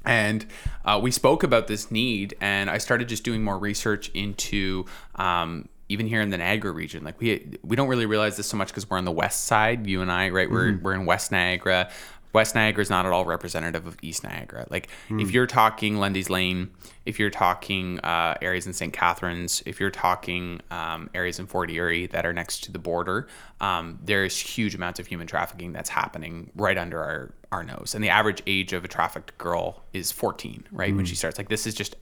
and 0.05 0.47
uh, 0.85 0.99
we 1.03 1.11
spoke 1.11 1.43
about 1.43 1.67
this 1.67 1.91
need 1.91 2.35
and 2.41 2.69
i 2.71 2.79
started 2.79 3.09
just 3.09 3.25
doing 3.25 3.43
more 3.43 3.59
research 3.59 4.11
into 4.15 4.85
um, 5.17 5.69
even 5.89 6.07
here 6.07 6.23
in 6.23 6.31
the 6.31 6.39
niagara 6.39 6.73
region. 6.73 7.05
Like 7.05 7.21
we 7.21 7.59
we 7.63 7.77
don't 7.77 7.89
really 7.89 8.07
realize 8.07 8.37
this 8.37 8.47
so 8.47 8.57
much 8.57 8.69
because 8.69 8.89
we're 8.89 8.99
on 8.99 9.05
the 9.05 9.13
west 9.13 9.45
side 9.45 9.87
you 9.87 10.01
and 10.01 10.11
i 10.11 10.31
right? 10.31 10.51
We're, 10.51 10.79
we're 10.79 10.95
in 10.95 11.05
west 11.05 11.31
niagara 11.31 11.91
west 12.33 12.55
niagara 12.55 12.83
is 12.83 12.91
not 12.91 13.07
at 13.07 13.13
all 13.13 13.25
representative 13.25 13.87
of 13.87 13.97
east 14.03 14.25
niagara. 14.25 14.67
Like 14.71 14.89
if 15.11 15.31
you're 15.31 15.47
talking 15.47 15.99
lundy's 15.99 16.31
lane 16.31 16.71
if 17.05 17.19
you're 17.19 17.31
talking 17.31 17.99
uh, 18.01 18.37
areas 18.41 18.67
in 18.67 18.73
st 18.73 18.93
catharines 18.93 19.63
if 19.67 19.81
you're 19.81 19.91
talking 19.91 20.61
um, 20.71 21.11
areas 21.15 21.39
in 21.39 21.47
fort 21.47 21.71
erie 21.71 22.07
that 22.07 22.25
are 22.25 22.33
next 22.33 22.65
to 22.65 22.73
the 22.73 22.79
border 22.79 23.29
um, 23.61 23.99
there's 24.03 24.39
huge 24.39 24.75
amounts 24.75 24.99
of 24.99 25.07
human 25.07 25.27
trafficking 25.27 25.73
that's 25.73 25.91
happening 25.91 26.51
right 26.55 26.79
under 26.79 27.03
our 27.03 27.35
our 27.53 27.63
nose. 27.63 27.95
And 27.95 28.03
the 28.03 28.09
average 28.09 28.43
age 28.47 28.73
of 28.73 28.85
a 28.85 28.89
trafficked 28.89 29.37
girl 29.39 29.85
is 29.93 30.11
14 30.11 30.67
right 30.73 30.97
when 30.97 31.05
she 31.05 31.15
starts. 31.15 31.39
Like 31.39 31.49
this 31.49 31.67
is 31.67 31.75
just 31.75 31.95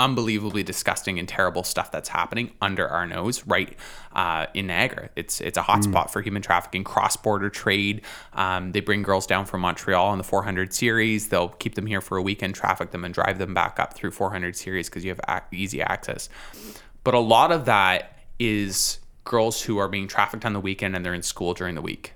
unbelievably 0.00 0.62
disgusting 0.64 1.18
and 1.18 1.28
terrible 1.28 1.62
stuff 1.62 1.92
that's 1.92 2.08
happening 2.08 2.50
under 2.60 2.88
our 2.88 3.06
nose 3.06 3.46
right 3.46 3.76
uh, 4.14 4.46
in 4.54 4.66
Niagara. 4.66 5.10
It's 5.14 5.40
it's 5.40 5.56
a 5.58 5.62
hotspot 5.62 6.10
for 6.10 6.22
human 6.22 6.42
trafficking, 6.42 6.82
cross 6.82 7.16
border 7.16 7.50
trade. 7.50 8.00
Um, 8.32 8.72
they 8.72 8.80
bring 8.80 9.02
girls 9.02 9.26
down 9.26 9.44
from 9.46 9.60
Montreal 9.60 10.10
in 10.12 10.18
the 10.18 10.24
400 10.24 10.72
series. 10.74 11.28
They'll 11.28 11.50
keep 11.50 11.74
them 11.76 11.86
here 11.86 12.00
for 12.00 12.16
a 12.16 12.22
weekend, 12.22 12.54
traffic 12.56 12.90
them, 12.90 13.04
and 13.04 13.14
drive 13.14 13.38
them 13.38 13.54
back 13.54 13.78
up 13.78 13.94
through 13.94 14.10
400 14.10 14.56
series 14.56 14.88
because 14.88 15.04
you 15.04 15.10
have 15.10 15.20
ac- 15.28 15.44
easy 15.52 15.82
access. 15.82 16.28
But 17.04 17.14
a 17.14 17.20
lot 17.20 17.52
of 17.52 17.66
that 17.66 18.18
is 18.38 18.98
girls 19.24 19.62
who 19.62 19.78
are 19.78 19.88
being 19.88 20.08
trafficked 20.08 20.44
on 20.46 20.54
the 20.54 20.60
weekend 20.60 20.96
and 20.96 21.04
they're 21.04 21.14
in 21.14 21.22
school 21.22 21.52
during 21.54 21.74
the 21.74 21.82
week 21.82 22.14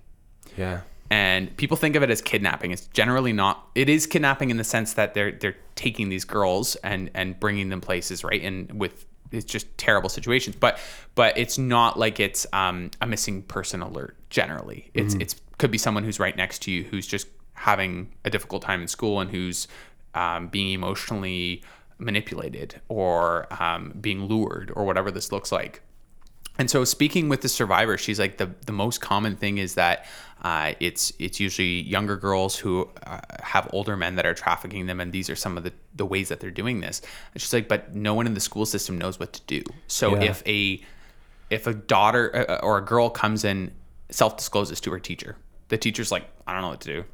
Yeah. 0.57 0.81
And 1.11 1.55
people 1.57 1.77
think 1.77 1.97
of 1.97 2.03
it 2.03 2.11
as 2.11 2.23
kidnapping. 2.23 2.71
It's 2.71 2.87
generally 2.89 3.33
not. 3.33 3.69
It 3.75 3.89
is 3.89 4.07
kidnapping 4.07 4.51
in 4.51 4.57
the 4.57 4.65
sense 4.65 4.95
that 4.95 5.15
they're 5.15 5.33
they're 5.33 5.57
taking 5.75 6.09
these 6.09 6.25
girls 6.25 6.77
and 6.77 7.11
and 7.15 7.39
bringing 7.39 7.69
them 7.69 7.81
places, 7.81 8.25
right? 8.25 8.43
And 8.43 8.73
with 8.73 9.07
it's 9.31 9.45
just 9.45 9.67
terrible 9.77 10.09
situations. 10.09 10.57
But 10.57 10.79
but 11.15 11.37
it's 11.37 11.59
not 11.59 11.99
like 11.99 12.21
it's 12.21 12.47
um, 12.53 12.91
a 13.01 13.07
missing 13.07 13.43
person 13.43 13.83
alert. 13.83 14.17
Generally, 14.31 14.91
it's 14.95 15.15
it's 15.15 15.37
could 15.59 15.71
be 15.71 15.79
someone 15.79 16.05
who's 16.05 16.19
right 16.19 16.37
next 16.37 16.63
to 16.63 16.73
you 16.73 16.85
who's 16.85 17.07
just 17.07 17.29
having 17.55 18.13
a 18.25 18.31
difficult 18.31 18.63
time 18.63 18.83
in 18.83 18.89
school 18.89 19.21
and 19.21 19.31
who's 19.31 19.69
um, 20.15 20.49
being 20.49 20.73
emotionally 20.73 21.63
manipulated 21.99 22.81
or 22.89 23.47
um, 23.63 23.93
being 24.01 24.25
lured 24.25 24.73
or 24.75 24.85
whatever 24.85 25.11
this 25.11 25.31
looks 25.33 25.53
like. 25.53 25.83
And 26.59 26.71
so, 26.71 26.85
speaking 26.85 27.29
with 27.29 27.41
the 27.41 27.49
survivor, 27.49 27.99
she's 27.99 28.19
like 28.21 28.37
the 28.39 28.51
the 28.67 28.73
most 28.73 29.01
common 29.01 29.35
thing 29.37 29.59
is 29.59 29.75
that 29.75 30.07
uh, 30.43 30.73
it's 30.79 31.13
it's 31.19 31.41
usually 31.41 31.81
younger 31.83 32.17
girls 32.17 32.55
who 32.57 32.89
uh, 33.07 33.19
have 33.43 33.69
older 33.73 33.97
men 33.97 34.15
that 34.17 34.25
are 34.27 34.35
trafficking 34.35 34.87
them, 34.87 35.01
and 35.01 35.13
these 35.13 35.29
are 35.29 35.35
some 35.37 35.57
of 35.57 35.65
the 35.65 35.73
the 35.97 36.07
ways 36.07 36.29
that 36.29 36.39
they're 36.41 36.53
doing 36.53 36.81
this. 36.81 37.03
And 37.33 37.41
she's 37.43 37.53
like, 37.53 37.67
but 37.67 37.95
no 37.95 38.15
one 38.15 38.27
in 38.27 38.35
the 38.35 38.41
school 38.41 38.67
system 38.67 38.99
knows 38.99 39.19
what 39.19 39.33
to 39.33 39.41
do. 39.47 39.63
So 39.89 40.15
Yeah. 40.15 40.23
if 40.23 40.47
a 40.47 40.81
if 41.51 41.67
a 41.67 41.75
daughter 41.75 42.47
uh, 42.49 42.61
or 42.63 42.79
a 42.79 42.85
girl 42.85 43.11
comes 43.11 43.45
in 43.45 43.73
self 44.11 44.37
discloses 44.37 44.81
to 44.83 44.91
her 44.93 45.01
teacher, 45.01 45.37
the 45.69 45.77
teacher's 45.79 46.13
like, 46.13 46.25
I 46.47 46.53
don't 46.53 46.63
know 46.63 46.69
what 46.69 46.81
to 46.83 46.89
do, 46.89 47.05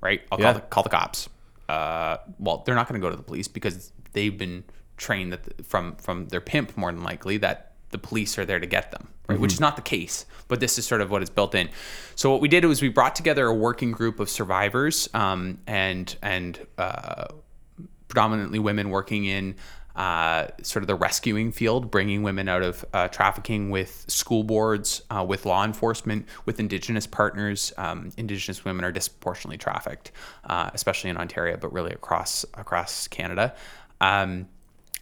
right? 0.00 0.22
I'll 0.32 0.40
Yeah. 0.40 0.52
call 0.52 0.54
the, 0.54 0.60
call 0.68 0.82
the 0.82 0.88
cops. 0.90 1.28
Uh, 1.68 2.16
well, 2.40 2.62
they're 2.66 2.74
not 2.74 2.88
going 2.88 3.00
to 3.00 3.04
go 3.04 3.10
to 3.10 3.16
the 3.16 3.22
police 3.22 3.46
because 3.46 3.92
they've 4.12 4.36
been 4.36 4.64
trained 4.96 5.32
that 5.32 5.44
the, 5.44 5.62
from 5.62 5.94
from 5.96 6.26
their 6.28 6.40
pimp 6.40 6.76
more 6.76 6.90
than 6.90 7.04
likely 7.04 7.36
that 7.38 7.67
the 7.90 7.98
police 7.98 8.38
are 8.38 8.44
there 8.44 8.60
to 8.60 8.66
get 8.66 8.90
them, 8.90 9.08
right? 9.28 9.38
Which 9.38 9.52
is 9.52 9.60
not 9.60 9.76
the 9.76 9.82
case, 9.82 10.26
but 10.46 10.60
this 10.60 10.78
is 10.78 10.86
sort 10.86 11.00
of 11.00 11.10
what 11.10 11.22
is 11.22 11.30
built 11.30 11.54
in. 11.54 11.68
So 12.14 12.30
what 12.30 12.40
we 12.40 12.48
did 12.48 12.64
was 12.64 12.82
we 12.82 12.88
brought 12.88 13.14
together 13.14 13.46
a 13.46 13.54
working 13.54 13.92
group 13.92 14.20
of 14.20 14.28
survivors 14.28 15.08
um, 15.14 15.58
and 15.66 16.14
and 16.22 16.66
uh, 16.76 17.26
predominantly 18.08 18.58
women 18.58 18.90
working 18.90 19.24
in 19.24 19.54
uh, 19.98 20.46
sort 20.62 20.84
of 20.84 20.86
the 20.86 20.94
rescuing 20.94 21.50
field, 21.50 21.90
bringing 21.90 22.22
women 22.22 22.48
out 22.48 22.62
of 22.62 22.84
uh, 22.94 23.08
trafficking 23.08 23.68
with 23.70 24.04
school 24.06 24.44
boards, 24.44 25.02
uh, 25.10 25.24
with 25.26 25.44
law 25.44 25.64
enforcement, 25.64 26.24
with 26.44 26.60
Indigenous 26.60 27.04
partners. 27.04 27.72
Um, 27.76 28.12
Indigenous 28.16 28.64
women 28.64 28.84
are 28.84 28.92
disproportionately 28.92 29.58
trafficked, 29.58 30.12
uh, 30.44 30.70
especially 30.72 31.10
in 31.10 31.16
Ontario, 31.16 31.56
but 31.56 31.72
really 31.72 31.92
across 31.92 32.44
across 32.54 33.08
Canada. 33.08 33.56
Um, 34.00 34.46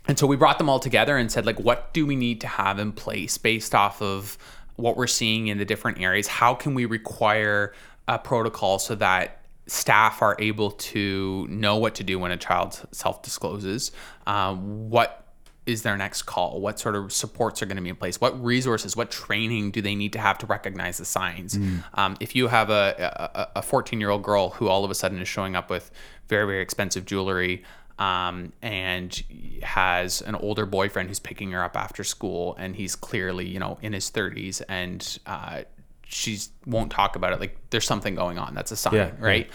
and 0.08 0.18
so 0.18 0.26
we 0.26 0.36
brought 0.36 0.58
them 0.58 0.68
all 0.68 0.78
together 0.78 1.16
and 1.16 1.30
said, 1.30 1.46
like, 1.46 1.58
what 1.58 1.92
do 1.92 2.06
we 2.06 2.16
need 2.16 2.40
to 2.42 2.46
have 2.46 2.78
in 2.78 2.92
place 2.92 3.38
based 3.38 3.74
off 3.74 4.00
of 4.00 4.38
what 4.76 4.96
we're 4.96 5.06
seeing 5.06 5.48
in 5.48 5.58
the 5.58 5.64
different 5.64 6.00
areas? 6.00 6.26
How 6.26 6.54
can 6.54 6.74
we 6.74 6.84
require 6.84 7.72
a 8.06 8.18
protocol 8.18 8.78
so 8.78 8.94
that 8.96 9.42
staff 9.66 10.22
are 10.22 10.36
able 10.38 10.70
to 10.70 11.46
know 11.48 11.76
what 11.76 11.96
to 11.96 12.04
do 12.04 12.18
when 12.18 12.30
a 12.30 12.36
child 12.36 12.80
self 12.92 13.22
discloses? 13.22 13.90
Um, 14.26 14.90
what 14.90 15.22
is 15.66 15.82
their 15.82 15.96
next 15.96 16.22
call? 16.22 16.60
What 16.60 16.78
sort 16.78 16.94
of 16.94 17.12
supports 17.12 17.60
are 17.60 17.66
going 17.66 17.76
to 17.76 17.82
be 17.82 17.88
in 17.88 17.96
place? 17.96 18.20
What 18.20 18.40
resources, 18.42 18.96
what 18.96 19.10
training 19.10 19.72
do 19.72 19.82
they 19.82 19.96
need 19.96 20.12
to 20.12 20.20
have 20.20 20.38
to 20.38 20.46
recognize 20.46 20.98
the 20.98 21.04
signs? 21.04 21.56
Um, 21.94 22.16
if 22.20 22.36
you 22.36 22.46
have 22.46 22.70
a 22.70 23.50
a 23.56 23.62
14 23.62 23.98
year 23.98 24.10
old 24.10 24.22
girl 24.22 24.50
who 24.50 24.68
all 24.68 24.84
of 24.84 24.90
a 24.92 24.94
sudden 24.94 25.20
is 25.20 25.26
showing 25.26 25.56
up 25.56 25.68
with 25.68 25.90
very 26.28 26.46
very 26.46 26.62
expensive 26.62 27.04
jewelry 27.04 27.64
um, 27.98 28.52
and 28.62 29.22
has 29.62 30.20
an 30.22 30.34
older 30.34 30.66
boyfriend 30.66 31.08
who's 31.08 31.18
picking 31.18 31.52
her 31.52 31.62
up 31.62 31.76
after 31.76 32.04
school, 32.04 32.54
and 32.58 32.76
he's 32.76 32.94
clearly, 32.94 33.48
you 33.48 33.58
know, 33.58 33.78
in 33.82 33.92
his 33.92 34.10
30s, 34.10 34.62
and 34.68 35.18
uh, 35.26 35.62
she 36.06 36.38
won't 36.66 36.90
talk 36.90 37.16
about 37.16 37.32
it. 37.32 37.40
Like 37.40 37.56
there's 37.70 37.86
something 37.86 38.14
going 38.14 38.38
on. 38.38 38.54
That's 38.54 38.70
a 38.70 38.76
sign, 38.76 38.94
Yeah, 38.94 39.10
right? 39.18 39.50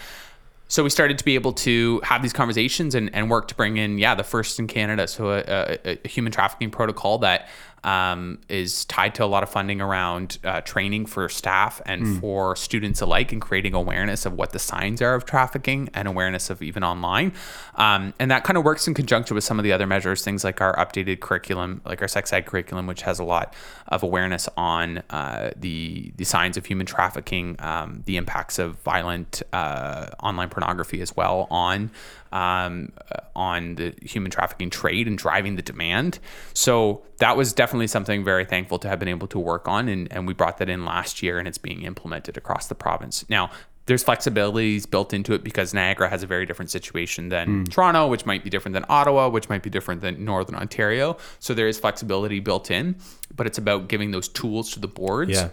So 0.68 0.82
we 0.82 0.88
started 0.88 1.18
to 1.18 1.24
be 1.24 1.34
able 1.34 1.52
to 1.52 2.00
have 2.02 2.22
these 2.22 2.32
conversations 2.32 2.94
and, 2.94 3.14
and 3.14 3.28
work 3.28 3.48
to 3.48 3.54
bring 3.54 3.76
in, 3.76 3.98
yeah, 3.98 4.14
the 4.14 4.24
first 4.24 4.58
in 4.58 4.66
Canada. 4.66 5.06
So 5.06 5.30
a, 5.30 5.42
a, 5.84 5.98
a 6.02 6.08
human 6.08 6.32
trafficking 6.32 6.70
protocol 6.70 7.18
that 7.18 7.48
um, 7.84 8.38
is 8.48 8.84
tied 8.84 9.14
to 9.16 9.24
a 9.24 9.26
lot 9.26 9.42
of 9.42 9.48
funding 9.48 9.80
around 9.80 10.38
uh, 10.44 10.60
training 10.60 11.06
for 11.06 11.28
staff 11.28 11.80
and 11.86 12.20
for 12.20 12.54
students 12.56 13.00
alike 13.00 13.32
and 13.32 13.40
creating 13.40 13.74
awareness 13.74 14.24
of 14.24 14.34
what 14.34 14.50
the 14.50 14.58
signs 14.58 15.02
are 15.02 15.14
of 15.14 15.24
trafficking 15.24 15.88
and 15.94 16.06
awareness 16.06 16.50
of 16.50 16.62
even 16.62 16.84
online. 16.84 17.32
Um, 17.74 18.14
and 18.18 18.30
that 18.30 18.44
kind 18.44 18.56
of 18.56 18.64
works 18.64 18.86
in 18.86 18.94
conjunction 18.94 19.34
with 19.34 19.44
some 19.44 19.58
of 19.58 19.64
the 19.64 19.72
other 19.72 19.86
measures, 19.86 20.22
things 20.22 20.44
like 20.44 20.60
our 20.60 20.76
updated 20.76 21.20
curriculum, 21.20 21.80
like 21.84 22.02
our 22.02 22.08
sex 22.08 22.32
ed 22.32 22.46
curriculum, 22.46 22.86
which 22.86 23.02
has 23.02 23.18
a 23.18 23.24
lot 23.24 23.54
of 23.92 24.02
awareness 24.02 24.48
on 24.56 25.02
uh, 25.10 25.50
the 25.54 26.12
the 26.16 26.24
signs 26.24 26.56
of 26.56 26.64
human 26.64 26.86
trafficking, 26.86 27.56
um, 27.58 28.02
the 28.06 28.16
impacts 28.16 28.58
of 28.58 28.76
violent 28.80 29.42
uh, 29.52 30.06
online 30.22 30.48
pornography 30.48 31.02
as 31.02 31.14
well 31.14 31.46
on 31.50 31.90
um, 32.32 32.90
uh, 33.10 33.20
on 33.36 33.74
the 33.74 33.94
human 34.00 34.30
trafficking 34.30 34.70
trade 34.70 35.06
and 35.06 35.18
driving 35.18 35.56
the 35.56 35.62
demand. 35.62 36.18
So 36.54 37.02
that 37.18 37.36
was 37.36 37.52
definitely 37.52 37.86
something 37.86 38.24
very 38.24 38.46
thankful 38.46 38.78
to 38.78 38.88
have 38.88 38.98
been 38.98 39.08
able 39.08 39.28
to 39.28 39.38
work 39.38 39.68
on, 39.68 39.88
and, 39.88 40.10
and 40.10 40.26
we 40.26 40.32
brought 40.32 40.56
that 40.58 40.70
in 40.70 40.86
last 40.86 41.22
year, 41.22 41.38
and 41.38 41.46
it's 41.46 41.58
being 41.58 41.82
implemented 41.82 42.38
across 42.38 42.68
the 42.68 42.74
province 42.74 43.26
now. 43.28 43.50
There's 43.86 44.04
flexibilities 44.04 44.88
built 44.88 45.12
into 45.12 45.34
it 45.34 45.42
because 45.42 45.74
Niagara 45.74 46.08
has 46.08 46.22
a 46.22 46.26
very 46.26 46.46
different 46.46 46.70
situation 46.70 47.28
than 47.30 47.48
hmm. 47.48 47.64
Toronto, 47.64 48.06
which 48.06 48.24
might 48.26 48.44
be 48.44 48.50
different 48.50 48.74
than 48.74 48.84
Ottawa, 48.88 49.28
which 49.28 49.48
might 49.48 49.62
be 49.62 49.70
different 49.70 50.00
than 50.00 50.24
Northern 50.24 50.54
Ontario. 50.54 51.16
So 51.40 51.52
there 51.54 51.68
is 51.68 51.78
flexibility 51.78 52.40
built 52.40 52.70
in, 52.70 52.96
but 53.34 53.46
it's 53.46 53.58
about 53.58 53.88
giving 53.88 54.12
those 54.12 54.28
tools 54.28 54.70
to 54.72 54.80
the 54.80 54.88
boards 54.88 55.32
Yeah. 55.32 55.48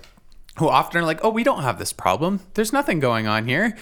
who 0.57 0.69
often 0.69 1.01
are 1.01 1.05
like, 1.05 1.19
"Oh, 1.23 1.29
we 1.29 1.43
don't 1.43 1.63
have 1.63 1.79
this 1.79 1.93
problem. 1.93 2.41
There's 2.53 2.73
nothing 2.73 2.99
going 2.99 3.27
on 3.27 3.47
here." 3.47 3.75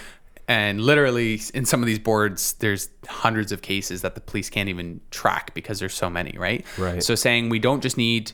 And 0.47 0.79
literally, 0.79 1.41
in 1.53 1.65
some 1.65 1.81
of 1.81 1.87
these 1.87 1.99
boards, 1.99 2.53
there's 2.53 2.87
hundreds 3.07 3.51
of 3.51 3.61
cases 3.61 4.01
that 4.01 4.15
the 4.15 4.21
police 4.21 4.49
can't 4.49 4.69
even 4.69 5.01
track 5.11 5.53
because 5.53 5.79
there's 5.79 5.93
so 5.93 6.09
many, 6.09 6.37
right? 6.37 6.65
Right. 6.77 7.03
So 7.03 7.15
saying 7.15 7.49
we 7.49 7.59
don't 7.59 7.81
just 7.81 7.97
need 7.97 8.31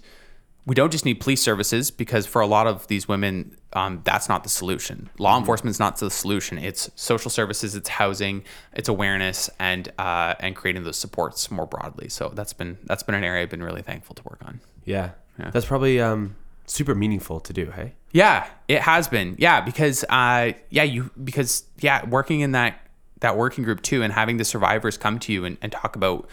we 0.66 0.76
don't 0.76 0.91
just 0.91 1.05
need 1.05 1.20
police 1.20 1.41
services 1.41 1.91
because 1.91 2.26
for 2.26 2.41
a 2.41 2.47
lot 2.47 2.68
of 2.68 2.88
these 2.88 3.07
women, 3.07 3.57
um, 3.74 4.01
that's 4.03 4.30
not 4.30 4.43
the 4.43 4.49
solution. 4.49 5.09
Law 5.17 5.38
enforcement's 5.38 5.80
not 5.80 5.97
the 5.97 6.09
solution. 6.09 6.57
It's 6.57 6.89
social 6.95 7.30
services, 7.30 7.76
it's 7.76 7.89
housing, 7.89 8.43
it's 8.74 8.89
awareness, 8.89 9.49
and 9.59 9.91
uh, 9.97 10.36
and 10.39 10.55
creating 10.55 10.84
those 10.84 10.97
supports 10.97 11.49
more 11.51 11.65
broadly. 11.65 12.09
So 12.09 12.30
that's 12.30 12.53
been 12.53 12.78
that's 12.84 13.03
been 13.03 13.15
an 13.15 13.24
area 13.24 13.43
I've 13.43 13.49
been 13.49 13.63
really 13.63 13.82
thankful 13.82 14.15
to 14.15 14.24
work 14.24 14.41
on. 14.45 14.61
Yeah. 14.86 15.11
That's 15.51 15.65
probably 15.65 15.99
um, 15.99 16.36
super 16.65 16.95
meaningful 16.95 17.39
to 17.39 17.53
do, 17.53 17.71
hey? 17.71 17.93
Yeah, 18.11 18.47
it 18.67 18.82
has 18.82 19.07
been. 19.07 19.36
Yeah, 19.39 19.61
because 19.61 20.05
uh 20.09 20.51
yeah, 20.69 20.84
you 20.84 21.09
because 21.24 21.63
yeah, 21.80 22.05
working 22.07 22.41
in 22.41 22.51
that 22.51 22.80
that 23.21 23.38
working 23.38 23.63
group 23.63 23.82
too 23.82 24.03
and 24.03 24.13
having 24.13 24.38
the 24.38 24.45
survivors 24.45 24.97
come 24.97 25.17
to 25.17 25.34
you 25.34 25.45
and, 25.45 25.57
and 25.61 25.71
talk 25.71 25.95
about 25.95 26.30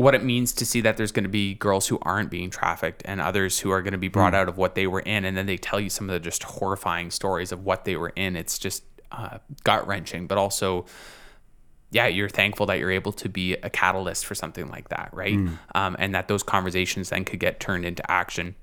what 0.00 0.14
it 0.14 0.24
means 0.24 0.52
to 0.54 0.64
see 0.64 0.80
that 0.80 0.96
there's 0.96 1.12
going 1.12 1.24
to 1.24 1.30
be 1.30 1.54
girls 1.54 1.86
who 1.88 1.98
aren't 2.02 2.30
being 2.30 2.48
trafficked 2.50 3.02
and 3.04 3.20
others 3.20 3.58
who 3.58 3.70
are 3.70 3.82
going 3.82 3.92
to 3.92 3.98
be 3.98 4.08
brought 4.08 4.34
out 4.34 4.48
of 4.48 4.56
what 4.56 4.74
they 4.74 4.86
were 4.86 5.00
in 5.00 5.24
and 5.24 5.36
then 5.36 5.46
they 5.46 5.56
tell 5.56 5.78
you 5.78 5.90
some 5.90 6.08
of 6.08 6.14
the 6.14 6.20
just 6.20 6.42
horrifying 6.42 7.10
stories 7.10 7.52
of 7.52 7.64
what 7.64 7.84
they 7.84 7.96
were 7.96 8.12
in 8.16 8.34
it's 8.36 8.58
just 8.58 8.82
uh, 9.12 9.38
gut 9.64 9.86
wrenching 9.86 10.26
but 10.26 10.38
also 10.38 10.86
yeah, 11.92 12.06
you're 12.06 12.28
thankful 12.28 12.66
that 12.66 12.78
you're 12.78 12.90
able 12.92 13.12
to 13.12 13.28
be 13.28 13.54
a 13.54 13.68
catalyst 13.70 14.24
for 14.24 14.34
something 14.34 14.68
like 14.68 14.90
that, 14.90 15.10
right? 15.12 15.34
Um, 15.74 15.96
and 15.98 16.14
that 16.14 16.28
those 16.28 16.42
conversations 16.42 17.10
then 17.10 17.24
could 17.24 17.40
get 17.40 17.58
turned 17.58 17.84
into 17.84 18.08
action. 18.08 18.54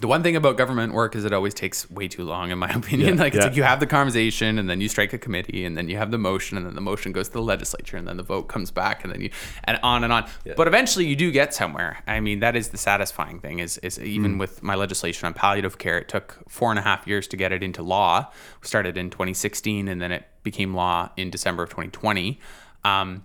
The 0.00 0.08
one 0.08 0.24
thing 0.24 0.34
about 0.34 0.56
government 0.56 0.92
work 0.92 1.14
is 1.14 1.24
it 1.24 1.32
always 1.32 1.54
takes 1.54 1.88
way 1.88 2.08
too 2.08 2.24
long, 2.24 2.50
in 2.50 2.58
my 2.58 2.68
opinion. 2.74 3.16
Yeah, 3.16 3.22
like 3.22 3.34
it's 3.34 3.42
yeah. 3.42 3.48
like 3.48 3.56
you 3.56 3.62
have 3.62 3.80
the 3.80 3.86
conversation, 3.86 4.58
and 4.58 4.68
then 4.68 4.80
you 4.80 4.88
strike 4.88 5.12
a 5.12 5.18
committee, 5.18 5.64
and 5.64 5.76
then 5.76 5.88
you 5.88 5.96
have 5.96 6.10
the 6.10 6.18
motion, 6.18 6.56
and 6.56 6.66
then 6.66 6.74
the 6.74 6.80
motion 6.80 7.12
goes 7.12 7.28
to 7.28 7.34
the 7.34 7.42
legislature, 7.42 7.96
and 7.96 8.08
then 8.08 8.16
the 8.16 8.22
vote 8.22 8.44
comes 8.44 8.70
back, 8.70 9.04
and 9.04 9.12
then 9.12 9.20
you 9.20 9.30
and 9.64 9.78
on 9.82 10.02
and 10.02 10.12
on. 10.12 10.28
But 10.56 10.66
eventually, 10.66 11.06
you 11.06 11.14
do 11.14 11.30
get 11.30 11.54
somewhere. 11.54 12.02
I 12.06 12.20
mean, 12.20 12.40
that 12.40 12.56
is 12.56 12.68
the 12.68 12.78
satisfying 12.78 13.38
thing. 13.40 13.60
Is 13.60 13.78
is 13.78 13.98
even 14.00 14.38
with 14.38 14.62
my 14.62 14.74
legislation 14.74 15.26
on 15.26 15.34
palliative 15.34 15.78
care, 15.78 15.98
it 15.98 16.08
took 16.08 16.38
four 16.48 16.70
and 16.70 16.78
a 16.78 16.82
half 16.82 17.06
years 17.06 17.28
to 17.28 17.36
get 17.36 17.52
it 17.52 17.62
into 17.62 17.82
law. 17.82 18.30
We 18.60 18.66
started 18.66 18.96
in 18.96 19.10
2016, 19.10 19.86
and 19.86 20.02
then 20.02 20.10
it 20.10 20.26
became 20.42 20.74
law 20.74 21.10
in 21.16 21.30
December 21.30 21.62
of 21.62 21.70
2020. 21.70 22.40
Um, 22.84 23.24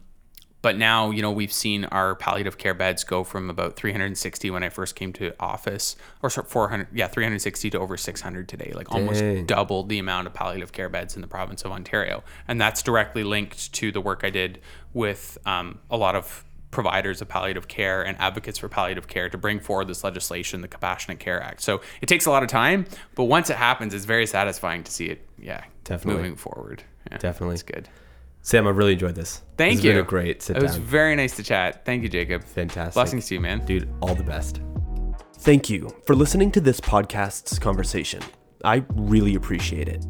but 0.62 0.78
now, 0.78 1.12
you 1.12 1.22
know, 1.22 1.32
we've 1.32 1.54
seen 1.54 1.86
our 1.86 2.16
palliative 2.16 2.58
care 2.58 2.74
beds 2.74 3.04
go 3.04 3.24
from 3.24 3.50
about 3.50 3.76
360 3.76 4.52
when 4.52 4.64
I 4.64 4.70
first 4.70 4.96
came 4.96 5.14
to 5.14 5.34
office, 5.40 5.96
or 6.22 6.30
400, 6.30 6.88
yeah, 6.94 7.08
360 7.08 7.70
to 7.70 7.80
over 7.80 7.96
600 7.96 8.48
today, 8.50 8.74
like 8.76 8.92
almost 8.92 9.22
Dang. 9.22 9.46
doubled 9.46 9.90
the 9.90 10.00
amount 10.00 10.28
of 10.28 10.34
palliative 10.34 10.72
care 10.72 10.90
beds 10.90 11.16
in 11.16 11.22
the 11.22 11.28
province 11.28 11.64
of 11.64 11.72
Ontario. 11.72 12.24
And 12.48 12.60
that's 12.60 12.84
directly 12.84 13.24
linked 13.24 13.72
to 13.74 13.92
the 13.92 14.02
work 14.02 14.22
I 14.24 14.30
did 14.30 14.60
with 14.94 15.38
um, 15.46 15.80
a 15.90 15.98
lot 15.98 16.16
of 16.16 16.44
providers 16.72 17.22
of 17.22 17.28
palliative 17.28 17.68
care 17.68 18.06
and 18.06 18.18
advocates 18.20 18.60
for 18.60 18.70
palliative 18.70 19.08
care 19.08 19.30
to 19.30 19.38
bring 19.38 19.60
forward 19.60 19.88
this 19.88 20.04
legislation, 20.04 20.62
the 20.62 20.68
Compassionate 20.68 21.20
Care 21.20 21.42
Act. 21.42 21.62
So 21.62 21.82
it 22.02 22.08
takes 22.08 22.26
a 22.26 22.32
lot 22.32 22.44
of 22.44 22.50
time, 22.50 22.86
but 23.16 23.24
once 23.24 23.50
it 23.50 23.56
happens, 23.56 23.94
it's 23.94 24.06
very 24.06 24.28
satisfying 24.28 24.84
to 24.84 24.92
see 24.92 25.06
it, 25.08 25.28
yeah, 25.40 25.64
Definitely. 25.84 26.22
moving 26.22 26.36
forward. 26.36 26.84
Yeah, 27.10 27.18
Definitely. 27.18 27.56
It's 27.56 27.64
good. 27.64 27.90
Sam, 28.42 28.68
I 28.68 28.72
really 28.72 28.94
enjoyed 28.94 29.16
this. 29.16 29.42
Thank 29.58 29.72
This 29.72 29.78
has 29.80 29.86
you. 29.86 29.92
Been 29.92 30.00
a 30.02 30.08
great 30.08 30.42
sit 30.42 30.58
It 30.58 30.64
was 30.64 30.78
very 30.78 31.16
nice 31.16 31.36
to 31.36 31.44
chat. 31.44 31.86
Thank 31.86 32.04
you, 32.04 32.10
Jacob. 32.10 32.44
Fantastic. 32.44 32.94
Blessings 32.94 33.28
to 33.28 33.36
you, 33.36 33.42
man. 33.42 33.66
Dude, 33.66 33.90
all 34.02 34.16
the 34.16 34.24
best. 34.24 34.62
Thank 35.40 35.70
you 35.70 35.90
for 36.06 36.16
listening 36.16 36.52
to 36.52 36.62
this 36.62 36.80
podcast's 36.80 37.60
conversation. 37.60 38.22
I 38.64 38.84
really 38.96 39.36
appreciate 39.36 39.88
it. 39.88 40.06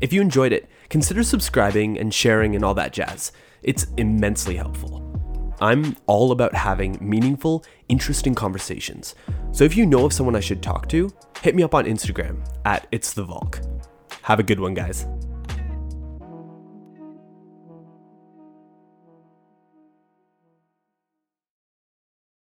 If 0.00 0.12
you 0.12 0.20
enjoyed 0.20 0.52
it, 0.52 0.68
consider 0.88 1.22
subscribing 1.22 1.98
and 1.98 2.12
sharing 2.12 2.54
and 2.54 2.64
all 2.64 2.74
that 2.74 2.92
jazz. 2.92 3.32
It's 3.62 3.86
immensely 3.96 4.56
helpful. 4.56 5.00
I'm 5.60 5.96
all 6.06 6.32
about 6.32 6.54
having 6.54 6.98
meaningful, 7.00 7.64
interesting 7.88 8.34
conversations. 8.34 9.14
So 9.52 9.64
if 9.64 9.76
you 9.76 9.86
know 9.86 10.04
of 10.04 10.12
someone 10.12 10.34
I 10.36 10.40
should 10.40 10.62
talk 10.62 10.88
to, 10.88 11.10
hit 11.40 11.54
me 11.54 11.62
up 11.62 11.74
on 11.74 11.84
Instagram 11.84 12.44
at 12.64 12.86
It's 12.90 13.12
the 13.12 13.22
Volk. 13.24 13.60
Have 14.22 14.40
a 14.40 14.42
good 14.42 14.58
one, 14.58 14.74
guys. 14.74 15.06